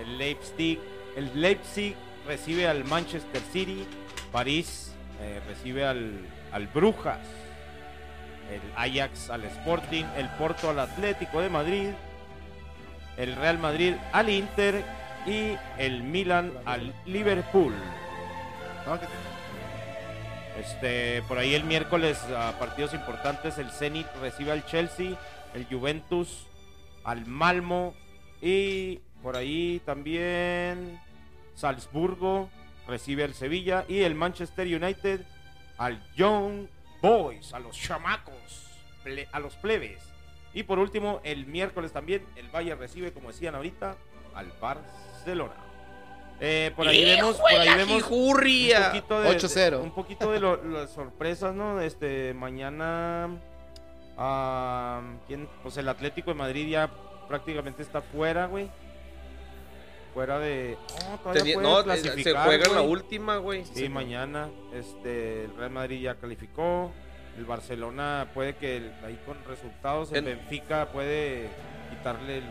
El 0.00 0.18
Leipzig, 0.18 0.80
el 1.16 1.40
Leipzig 1.40 1.94
recibe 2.26 2.66
al 2.66 2.84
Manchester 2.84 3.40
City, 3.52 3.86
París 4.32 4.92
eh, 5.20 5.40
recibe 5.48 5.84
al, 5.86 6.12
al 6.52 6.66
Brujas, 6.66 7.20
el 8.50 8.60
Ajax 8.76 9.30
al 9.30 9.44
Sporting, 9.44 10.04
el 10.16 10.28
Porto 10.30 10.70
al 10.70 10.78
Atlético 10.78 11.40
de 11.40 11.48
Madrid, 11.48 11.88
el 13.16 13.36
Real 13.36 13.58
Madrid 13.58 13.94
al 14.12 14.28
Inter 14.30 14.84
y 15.26 15.56
el 15.78 16.02
Milan 16.02 16.52
al 16.64 16.94
Liverpool. 17.06 17.74
Este, 20.58 21.22
por 21.28 21.38
ahí 21.38 21.54
el 21.54 21.64
miércoles 21.64 22.18
partidos 22.58 22.94
importantes, 22.94 23.58
el 23.58 23.70
Zenit 23.70 24.06
recibe 24.20 24.52
al 24.52 24.64
Chelsea, 24.64 25.18
el 25.54 25.66
Juventus 25.66 26.46
al 27.04 27.26
Malmo 27.26 27.94
y 28.40 29.00
por 29.22 29.36
ahí 29.36 29.80
también 29.84 31.00
Salzburgo 31.54 32.48
recibe 32.86 33.24
al 33.24 33.34
Sevilla 33.34 33.84
y 33.88 34.00
el 34.00 34.14
Manchester 34.14 34.66
United 34.66 35.20
al 35.76 36.02
Young 36.14 36.68
Boys, 37.00 37.52
a 37.54 37.58
los 37.58 37.76
chamacos, 37.78 38.66
ple- 39.04 39.28
a 39.32 39.40
los 39.40 39.54
plebes. 39.56 40.02
Y 40.54 40.62
por 40.64 40.78
último, 40.78 41.20
el 41.24 41.46
miércoles 41.46 41.92
también 41.92 42.24
el 42.36 42.48
Bayern 42.48 42.78
recibe, 42.80 43.12
como 43.12 43.28
decían 43.28 43.54
ahorita, 43.54 43.96
al 44.34 44.52
Barcelona. 44.60 45.54
Eh, 46.40 46.72
por 46.76 46.86
ahí 46.86 47.04
vemos, 47.04 47.36
por 47.36 47.50
ahí 47.50 47.68
vemos 47.76 47.96
un 47.96 48.08
Jurria. 48.08 48.86
poquito 48.92 49.20
de, 49.20 49.28
8-0. 49.36 49.80
un 49.82 49.90
poquito 49.92 50.30
de 50.32 50.40
lo- 50.40 50.62
las 50.64 50.90
sorpresas, 50.90 51.54
¿no? 51.54 51.80
Este, 51.80 52.32
mañana, 52.34 53.28
ah, 54.16 55.00
¿quién? 55.26 55.48
Pues 55.62 55.76
el 55.76 55.88
Atlético 55.88 56.30
de 56.30 56.36
Madrid 56.36 56.68
ya 56.68 56.90
prácticamente 57.28 57.82
está 57.82 58.00
fuera, 58.00 58.46
güey. 58.46 58.70
Fuera 60.18 60.40
de... 60.40 60.76
No, 61.08 61.18
todavía 61.18 61.42
Tenía- 61.44 61.56
no, 61.62 61.92
eh, 61.94 62.22
se 62.24 62.32
juega 62.34 62.64
en 62.66 62.74
la 62.74 62.80
última, 62.82 63.36
güey. 63.36 63.64
Sí, 63.72 63.88
mañana, 63.88 64.48
este, 64.74 65.44
el 65.44 65.54
Real 65.56 65.70
Madrid 65.70 66.00
ya 66.02 66.16
calificó. 66.16 66.90
El 67.36 67.44
Barcelona 67.44 68.26
puede 68.34 68.56
que 68.56 68.78
el- 68.78 68.92
ahí 69.06 69.16
con 69.24 69.36
resultados, 69.44 70.10
el 70.10 70.16
En- 70.18 70.24
Benfica 70.24 70.88
puede 70.90 71.48
quitarle 71.90 72.38
el... 72.38 72.44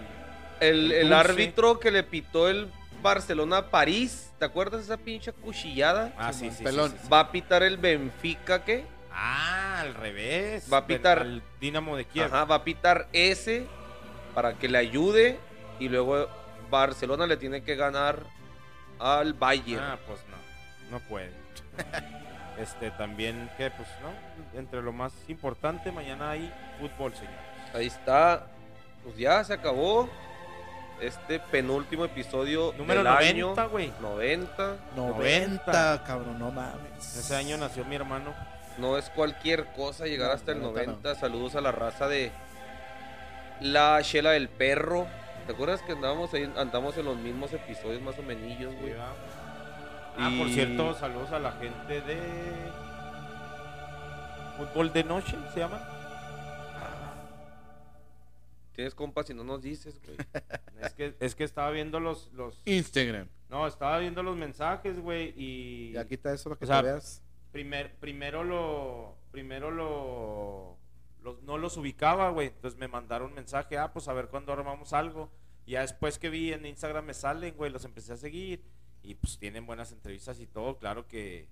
El, 0.62 0.92
el 0.94 1.12
árbitro 1.12 1.78
que 1.78 1.92
le 1.92 2.04
pitó 2.04 2.48
el 2.48 2.72
Barcelona 3.02 3.58
a 3.58 3.70
París, 3.70 4.32
¿te 4.40 4.46
acuerdas 4.46 4.88
de 4.88 4.94
esa 4.94 5.04
pinche 5.04 5.34
cuchillada? 5.34 6.14
Ah, 6.18 6.32
sí, 6.32 6.50
sí, 6.50 6.60
sí, 6.60 6.64
pelón. 6.64 6.92
sí, 6.92 6.98
sí. 7.04 7.10
Va 7.12 7.20
a 7.20 7.32
pitar 7.34 7.64
el 7.64 7.76
Benfica, 7.76 8.64
¿qué? 8.64 8.86
Ah, 9.12 9.82
al 9.82 9.94
revés. 9.94 10.72
Va 10.72 10.78
a 10.78 10.88
pitar- 10.88 11.20
Al 11.20 11.44
Dinamo 11.60 11.98
de 11.98 12.06
Kiev. 12.06 12.28
Ajá, 12.28 12.46
va 12.46 12.56
a 12.56 12.64
pitar 12.64 13.10
ese 13.12 13.66
para 14.34 14.54
que 14.54 14.70
le 14.70 14.78
ayude 14.78 15.38
y 15.82 15.90
luego 15.90 16.30
Barcelona 16.70 17.28
le 17.28 17.38
tiene 17.38 17.62
que 17.62 17.76
ganar 17.76 18.24
al 19.00 19.34
Bayern. 19.34 19.84
Ah, 19.84 19.98
pues 20.06 20.20
no, 20.30 20.98
no 20.98 21.04
puede. 21.08 21.32
este 22.58 22.92
también 22.92 23.50
que 23.58 23.70
pues 23.72 23.88
no, 24.02 24.60
entre 24.60 24.82
lo 24.82 24.92
más 24.92 25.14
importante 25.28 25.92
mañana 25.92 26.32
hay 26.32 26.54
fútbol, 26.80 27.14
señores. 27.14 27.38
Ahí 27.74 27.88
está. 27.88 28.48
Pues 29.04 29.18
ya 29.18 29.44
se 29.44 29.54
acabó 29.54 30.10
este 31.02 31.40
penúltimo 31.40 32.06
episodio 32.06 32.74
Número 32.78 33.04
del 33.04 33.14
90, 33.14 33.62
año. 33.62 33.70
güey. 33.70 33.94
90. 34.02 34.78
90, 34.96 36.04
cabrón, 36.06 36.40
no 36.40 36.52
mames. 36.52 37.16
Ese 37.16 37.36
año 37.36 37.58
nació 37.58 37.86
mi 37.86 37.96
hermano. 37.96 38.34
No 38.78 38.98
es 38.98 39.10
cualquier 39.10 39.66
cosa 39.74 40.06
llegar 40.06 40.30
No, 40.30 40.34
hasta 40.36 40.52
el 40.52 40.62
la 40.62 40.68
neta 40.68 40.86
90. 40.86 41.16
Saludos 41.16 41.56
a 41.56 41.62
la 41.62 41.72
raza 41.72 42.08
de 42.08 42.32
La 43.62 44.00
Chela 44.02 44.32
del 44.32 44.50
Perro. 44.50 45.08
¿Te 45.48 45.54
acuerdas 45.54 45.82
que 45.82 45.94
andábamos 45.94 46.34
ahí, 46.34 46.44
andamos 46.58 46.98
en 46.98 47.06
los 47.06 47.18
mismos 47.18 47.54
episodios 47.54 48.02
más 48.02 48.20
o 48.20 48.22
menos, 48.22 48.76
güey? 48.82 48.94
Ah, 50.18 50.30
por 50.38 50.50
cierto, 50.50 50.94
saludos 50.94 51.32
a 51.32 51.40
la 51.40 51.54
gente 51.54 52.02
de 52.02 52.18
fútbol 54.58 54.92
de 54.92 55.06
noche, 55.06 55.38
se 55.54 55.62
llama. 55.62 55.82
Tienes 58.74 58.94
compas 58.94 59.30
y 59.30 59.34
no 59.34 59.46
nos 59.46 59.62
dices, 59.62 60.00
güey. 60.04 60.18
Es 60.82 60.94
que 60.94 61.16
es 61.20 61.34
que 61.34 61.44
estaba 61.46 61.72
viendo 61.72 62.00
los 62.00 62.32
los 62.34 62.62
Instagram. 62.66 63.30
no, 63.50 63.66
estaba 63.66 63.98
viendo 64.00 64.22
los 64.22 64.36
mensajes, 64.36 65.00
güey, 65.00 65.34
y 65.36 65.94
Ya 65.94 66.06
quita 66.06 66.34
eso 66.34 66.50
para 66.50 66.60
que 66.60 66.66
O 66.66 66.68
sea, 66.68 66.82
te 66.82 66.88
veas. 66.90 67.24
primer, 67.52 67.96
primero 67.96 68.44
lo 68.44 69.16
primero 69.32 69.72
lo, 69.72 70.78
los- 71.22 71.42
no 71.44 71.58
los 71.58 71.78
ubicaba, 71.78 72.30
güey. 72.30 72.48
Entonces 72.48 72.80
me 72.80 72.88
mandaron 72.88 73.30
un 73.30 73.36
mensaje, 73.36 73.78
ah, 73.78 73.92
pues 73.94 74.08
a 74.08 74.14
ver 74.14 74.28
cuándo 74.28 74.54
armamos 74.54 74.94
algo. 74.94 75.30
Y 75.66 75.72
ya 75.72 75.82
después 75.82 76.18
que 76.20 76.30
vi 76.30 76.54
en 76.54 76.66
Instagram 76.66 77.06
me 77.06 77.14
salen, 77.14 77.56
güey, 77.56 77.72
los 77.72 77.84
empecé 77.86 78.14
a 78.14 78.18
seguir 78.18 78.64
y 79.04 79.16
pues 79.16 79.38
tienen 79.38 79.66
buenas 79.66 79.92
entrevistas 79.92 80.40
y 80.40 80.48
todo, 80.48 80.78
claro 80.78 81.08
que, 81.08 81.50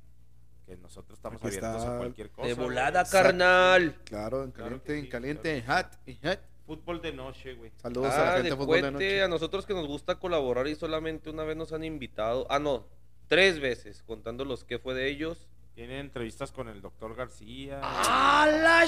que 0.66 0.78
nosotros 0.78 1.20
estamos 1.20 1.38
Aquí 1.42 1.48
abiertos 1.48 1.76
está 1.84 1.96
a 1.96 1.98
cualquier 1.98 2.32
cosa. 2.32 2.48
De 2.48 2.54
volada, 2.54 3.04
carnal. 3.06 3.96
Claro, 4.06 4.44
en 4.44 4.52
Claro 4.52 4.82
caliente, 4.82 5.00
en 5.00 5.08
caliente, 5.10 5.58
en 5.58 5.64
claro 5.64 5.88
hot, 5.90 6.00
en 6.08 6.18
hot. 6.24 6.40
Fútbol 6.66 7.02
de 7.02 7.14
noche, 7.14 7.54
güey. 7.54 7.72
Saludos 7.76 8.14
a 8.14 8.18
la 8.24 8.30
Ah, 8.32 8.34
gente 8.38 8.50
de 8.50 8.56
fútbol 8.56 8.82
de 8.82 8.92
noche. 8.92 9.22
a 9.22 9.28
nosotros 9.28 9.66
que 9.68 9.74
nos 9.76 9.86
gusta 9.86 10.16
colaborar 10.16 10.68
y 10.68 10.76
solamente 10.76 11.30
una 11.30 11.44
vez 11.44 11.56
nos 11.56 11.72
han 11.74 11.84
invitado. 11.84 12.48
Ah, 12.50 12.58
no, 12.58 12.88
tres 13.28 13.60
veces, 13.60 14.02
contando 14.02 14.46
los 14.46 14.64
que 14.64 14.80
fue 14.80 14.96
de 14.96 15.08
ellos. 15.10 15.48
Tienen 15.76 15.98
entrevistas 16.00 16.52
con 16.54 16.70
el 16.70 16.82
doctor 16.82 17.16
García. 17.16 17.82
¡Ah, 17.84 18.48
la 18.50 18.86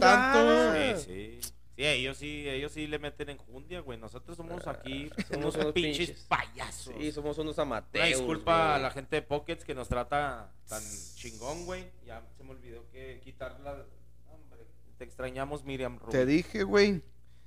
tanto? 0.00 0.72
Sí, 1.04 1.04
sí. 1.04 1.52
Sí, 1.76 1.84
ellos 1.86 2.16
sí, 2.18 2.48
ellos 2.48 2.72
sí 2.72 2.86
le 2.86 2.98
meten 2.98 3.30
enjundia, 3.30 3.80
güey. 3.80 3.98
Nosotros 3.98 4.36
somos 4.36 4.66
aquí 4.66 5.10
somos 5.30 5.54
unos 5.56 5.72
pinches, 5.72 6.08
pinches. 6.08 6.24
payasos. 6.26 6.94
Sí, 6.98 7.12
somos 7.12 7.38
unos 7.38 7.56
Una 7.56 7.62
amateurs. 7.62 8.08
disculpa 8.08 8.64
güey. 8.66 8.74
a 8.74 8.78
la 8.78 8.90
gente 8.90 9.16
de 9.16 9.22
Pockets 9.22 9.64
que 9.64 9.74
nos 9.74 9.88
trata 9.88 10.52
tan 10.68 10.82
chingón, 11.14 11.64
güey. 11.64 11.90
Ya 12.06 12.22
se 12.36 12.44
me 12.44 12.50
olvidó 12.50 12.88
que 12.90 13.20
quitarla. 13.24 13.86
Hombre, 14.30 14.66
te 14.98 15.04
extrañamos, 15.04 15.64
Miriam 15.64 15.98
Rubio. 15.98 16.10
Te 16.12 16.26
dije, 16.26 16.62
güey. 16.62 17.02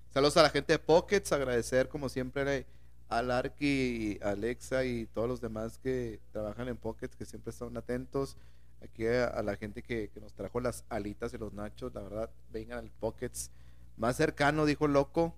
Saludos 0.09 0.37
a 0.37 0.43
la 0.43 0.49
gente 0.49 0.73
de 0.73 0.79
Pockets. 0.79 1.31
Agradecer, 1.31 1.87
como 1.87 2.09
siempre, 2.09 2.65
a 3.09 3.21
Larky, 3.21 4.19
a 4.23 4.29
Alexa 4.29 4.85
y 4.85 5.05
todos 5.07 5.27
los 5.27 5.41
demás 5.41 5.77
que 5.77 6.19
trabajan 6.31 6.67
en 6.67 6.77
Pockets, 6.77 7.15
que 7.15 7.25
siempre 7.25 7.51
están 7.51 7.77
atentos. 7.77 8.37
Aquí 8.81 9.07
a, 9.07 9.25
a 9.25 9.41
la 9.43 9.55
gente 9.55 9.81
que, 9.81 10.09
que 10.09 10.19
nos 10.19 10.33
trajo 10.33 10.59
las 10.59 10.85
alitas 10.89 11.33
y 11.33 11.37
los 11.37 11.53
nachos. 11.53 11.93
La 11.93 12.01
verdad, 12.01 12.29
vengan 12.51 12.79
al 12.79 12.91
Pockets 12.91 13.51
más 13.97 14.15
cercano, 14.17 14.65
dijo 14.65 14.87
Loco, 14.87 15.35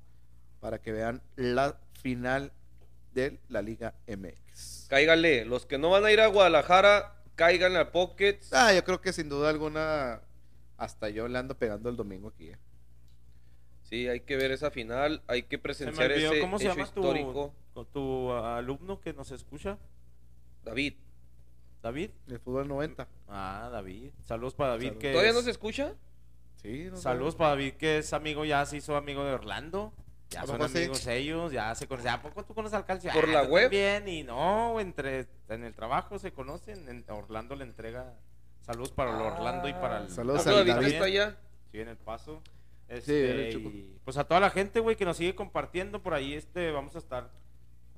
para 0.59 0.81
que 0.81 0.91
vean 0.91 1.22
la 1.35 1.80
final 2.01 2.51
de 3.14 3.39
la 3.49 3.61
Liga 3.61 3.95
MX. 4.07 4.88
Cáigale, 4.89 5.45
los 5.45 5.65
que 5.65 5.77
no 5.77 5.89
van 5.89 6.05
a 6.05 6.11
ir 6.11 6.19
a 6.19 6.27
Guadalajara, 6.27 7.15
cáiganle 7.35 7.80
al 7.80 7.91
Pocket. 7.91 8.39
Ah, 8.51 8.73
yo 8.73 8.84
creo 8.84 9.01
que 9.01 9.14
sin 9.14 9.30
duda 9.30 9.49
alguna, 9.49 10.22
hasta 10.77 11.09
yo 11.09 11.27
le 11.27 11.38
ando 11.38 11.57
pegando 11.57 11.89
el 11.89 11.95
domingo 11.95 12.30
aquí. 12.30 12.49
eh. 12.49 12.57
Sí, 13.84 14.07
hay 14.07 14.19
que 14.22 14.35
ver 14.35 14.51
esa 14.51 14.69
final, 14.69 15.23
hay 15.27 15.43
que 15.43 15.55
Se 15.55 15.57
me 15.57 15.64
presenciar 15.64 16.11
ese 16.11 16.39
cómo 16.41 16.57
se 16.59 16.65
hecho 16.65 16.73
llama 16.76 16.91
tu, 16.91 16.99
histórico. 16.99 17.53
tu 17.93 18.31
alumno 18.34 18.99
que 18.99 19.14
nos 19.14 19.31
escucha. 19.31 19.77
David, 20.65 20.95
David. 21.88 22.11
El 22.27 22.39
fútbol 22.39 22.68
90. 22.68 23.07
Ah, 23.27 23.69
David. 23.72 24.11
Saludos 24.26 24.53
para 24.55 24.72
David 24.72 24.88
Saludos. 24.88 25.01
que 25.01 25.11
¿todavía 25.11 25.30
es- 25.31 25.35
no 25.35 25.41
se 25.41 25.51
escucha? 25.51 25.93
Sí, 26.61 26.88
no. 26.91 26.97
Saludos 26.97 27.35
para 27.35 27.51
David 27.51 27.73
que 27.73 27.99
es 27.99 28.14
amigo, 28.14 28.43
ya 28.45 28.65
se 28.65 28.77
hizo 28.77 28.95
amigo 28.97 29.23
de 29.23 29.34
Orlando. 29.34 29.93
Ya 30.30 30.41
¿A 30.41 30.45
son 30.47 30.68
sí? 30.69 30.77
amigos 30.80 31.07
ellos, 31.07 31.51
ya 31.53 31.73
se 31.76 31.88
conocen. 31.88 32.11
¿A 32.11 32.22
poco 32.22 32.43
tú 32.43 32.53
conoces 32.53 32.76
al 32.76 32.85
Calcio? 32.85 33.11
¿Por 33.14 33.26
Ah, 33.30 33.31
la 33.31 33.43
web? 33.43 33.64
también, 33.64 34.07
y 34.09 34.23
no, 34.23 34.77
entre, 34.81 35.26
en 35.47 35.64
el 35.64 35.73
trabajo 35.73 36.19
se 36.19 36.34
conocen. 36.34 36.89
en- 36.89 37.05
Orlando 37.09 37.55
le 37.55 37.64
entrega 37.64 38.14
saludos 38.61 38.91
para 38.91 39.11
el 39.15 39.22
Orlando 39.22 39.69
y 39.69 39.73
para 39.73 39.99
el. 40.01 40.09
Saludos 40.09 40.43
¿Cuándo 40.43 40.59
al 40.61 40.68
David 40.68 40.81
David. 40.81 40.93
está 40.93 41.05
allá? 41.05 41.38
Sí, 41.72 41.80
en 41.80 41.88
el 41.88 41.95
paso. 41.97 42.41
Este, 42.89 43.47
el 43.47 43.53
Chuco. 43.53 43.69
y, 43.69 43.99
pues 44.03 44.18
a 44.18 44.23
toda 44.26 44.39
la 44.41 44.49
gente, 44.49 44.80
güey, 44.81 44.95
que 44.97 45.05
nos 45.05 45.15
sigue 45.18 45.34
compartiendo 45.35 46.01
por 46.03 46.14
ahí, 46.14 46.34
este, 46.34 46.72
vamos 46.72 46.95
a 46.95 46.99
estar 46.99 47.30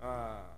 ah, 0.02 0.54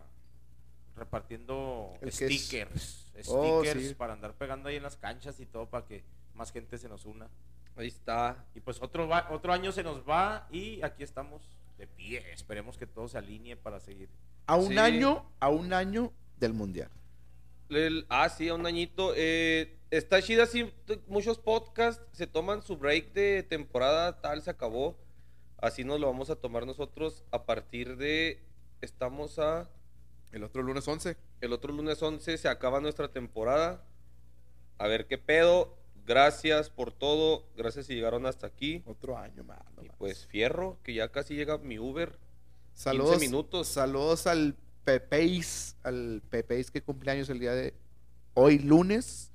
repartiendo 0.95 1.91
El 2.02 2.12
que 2.12 2.26
es- 2.26 2.41
stickers, 2.41 3.11
Oh, 3.28 3.62
stickers 3.64 3.90
sí. 3.90 3.94
para 3.96 4.14
andar 4.14 4.34
pegando 4.34 4.70
ahí 4.70 4.76
en 4.78 4.84
las 4.84 4.98
canchas 4.98 5.40
y 5.40 5.46
todo 5.46 5.70
para 5.70 5.86
que 5.86 6.04
más 6.34 6.52
gente 6.52 6.78
se 6.78 6.88
nos 6.90 7.06
una. 7.06 7.28
Ahí 7.76 7.88
está. 7.88 8.46
Y 8.56 8.60
pues 8.62 8.82
otro 8.82 9.08
va- 9.08 9.28
otro 9.32 9.54
año 9.54 9.72
se 9.72 9.84
nos 9.84 10.08
va 10.08 10.48
y 10.52 10.82
aquí 10.82 11.04
estamos 11.04 11.42
de 11.78 11.88
pie. 11.88 12.32
Esperemos 12.34 12.78
que 12.78 12.88
todo 12.88 13.08
se 13.08 13.18
alinee 13.18 13.56
para 13.56 13.80
seguir. 13.80 14.10
A 14.48 14.56
un 14.56 14.70
Sí. 14.70 14.78
año, 14.78 15.26
a 15.40 15.50
un 15.50 15.74
año 15.74 16.12
del 16.38 16.54
mundial. 16.54 16.90
El- 17.70 18.06
ah, 18.10 18.28
sí, 18.30 18.50
a 18.50 18.56
un 18.56 18.66
añito. 18.66 19.14
Eh, 19.16 19.78
está 19.92 20.22
chida, 20.22 20.46
sí, 20.46 20.72
muchos 21.08 21.38
podcasts 21.40 22.04
se 22.12 22.28
toman 22.28 22.62
su 22.62 22.76
break 22.78 23.14
de 23.14 23.44
temporada, 23.44 24.20
tal, 24.22 24.42
se 24.42 24.50
acabó. 24.50 24.98
Así 25.58 25.84
nos 25.84 26.00
lo 26.00 26.08
vamos 26.08 26.30
a 26.30 26.36
tomar 26.36 26.66
nosotros 26.66 27.24
a 27.32 27.46
partir 27.46 27.96
de... 27.98 28.42
Estamos 28.82 29.38
a... 29.38 29.70
El 30.32 30.44
otro 30.44 30.64
lunes 30.64 30.88
11. 30.88 31.18
El 31.41 31.53
otro 31.53 31.74
lunes 31.74 32.02
11 32.02 32.38
se 32.38 32.48
acaba 32.48 32.80
nuestra 32.80 33.10
temporada. 33.10 33.84
A 34.78 34.88
ver 34.88 35.08
qué 35.08 35.18
pedo. 35.18 35.78
Gracias 36.06 36.70
por 36.70 36.91
todo. 36.91 37.45
Gracias 37.56 37.86
si 37.86 37.95
llegaron 37.95 38.26
hasta 38.26 38.48
aquí. 38.48 38.84
Otro 38.86 39.18
año 39.18 39.44
más. 39.44 39.60
Y 39.82 39.90
pues 39.98 40.26
fierro, 40.26 40.80
que 40.84 40.94
ya 40.94 41.10
casi 41.12 41.36
llega 41.36 41.58
mi 41.58 41.78
Uber. 41.80 42.18
saludos, 42.74 43.20
minutos. 43.20 43.68
Saludos 43.68 44.26
al 44.28 44.56
Pepeis, 44.84 45.76
al 45.84 46.24
Pepeis 46.30 46.72
que 46.72 46.82
cumpleaños 46.82 47.30
el 47.30 47.40
día 47.40 47.53
de 47.53 47.74
hoy 48.34 48.60
lunes. 48.60 49.32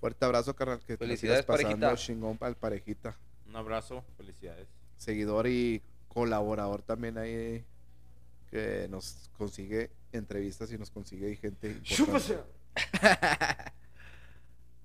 Fuerte 0.00 0.24
abrazo, 0.24 0.54
carnal. 0.54 0.78
Que 0.80 0.96
te 0.96 1.04
Felicidades, 1.04 1.44
sigas 1.44 1.46
pasando 1.46 1.80
parejita. 1.86 1.96
chingón 1.96 2.38
para 2.38 2.50
el 2.50 2.56
parejita. 2.56 3.16
Un 3.46 3.56
abrazo, 3.56 4.04
felicidades. 4.16 4.68
Seguidor 4.96 5.46
y 5.48 5.82
colaborador 6.08 6.82
también 6.82 7.18
ahí 7.18 7.64
que 8.50 8.86
nos 8.88 9.30
consigue 9.36 9.90
entrevistas 10.12 10.72
y 10.72 10.78
nos 10.78 10.90
consigue 10.90 11.26
ahí 11.26 11.36
gente. 11.36 11.80
importante. 11.98 12.42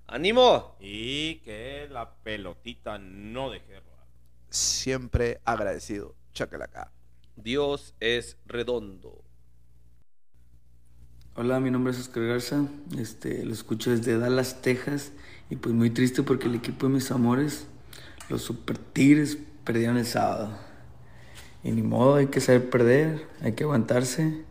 ¡Ánimo! 0.06 0.76
Y 0.80 1.36
que 1.36 1.88
la 1.90 2.14
pelotita 2.16 2.98
no 2.98 3.50
deje 3.50 3.72
de 3.72 3.80
rodar. 3.80 4.06
Siempre 4.50 5.40
agradecido. 5.44 6.14
Chacalaca. 6.32 6.92
Dios 7.36 7.94
es 8.00 8.36
redondo. 8.46 9.24
Hola, 11.34 11.60
mi 11.60 11.70
nombre 11.70 11.92
es 11.92 11.98
Oscar 11.98 12.24
Garza, 12.24 12.68
este, 12.98 13.42
lo 13.46 13.54
escucho 13.54 13.90
desde 13.90 14.18
Dallas, 14.18 14.60
Texas, 14.60 15.12
y 15.48 15.56
pues 15.56 15.74
muy 15.74 15.88
triste 15.88 16.22
porque 16.22 16.46
el 16.46 16.56
equipo 16.56 16.86
de 16.86 16.92
mis 16.92 17.10
amores, 17.10 17.66
los 18.28 18.42
Super 18.42 18.76
Tigres, 18.76 19.38
perdieron 19.64 19.96
el 19.96 20.04
sábado. 20.04 20.58
Y 21.64 21.70
ni 21.72 21.80
modo, 21.80 22.16
hay 22.16 22.26
que 22.26 22.42
saber 22.42 22.68
perder, 22.68 23.26
hay 23.40 23.54
que 23.54 23.64
aguantarse, 23.64 24.44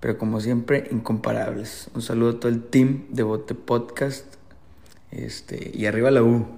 pero 0.00 0.18
como 0.18 0.40
siempre, 0.40 0.88
incomparables. 0.90 1.90
Un 1.94 2.02
saludo 2.02 2.30
a 2.30 2.40
todo 2.40 2.50
el 2.50 2.62
team 2.62 3.06
de 3.10 3.22
Bote 3.22 3.54
Podcast, 3.54 4.26
este, 5.10 5.70
y 5.74 5.86
arriba 5.86 6.10
la 6.10 6.22
U. 6.22 6.57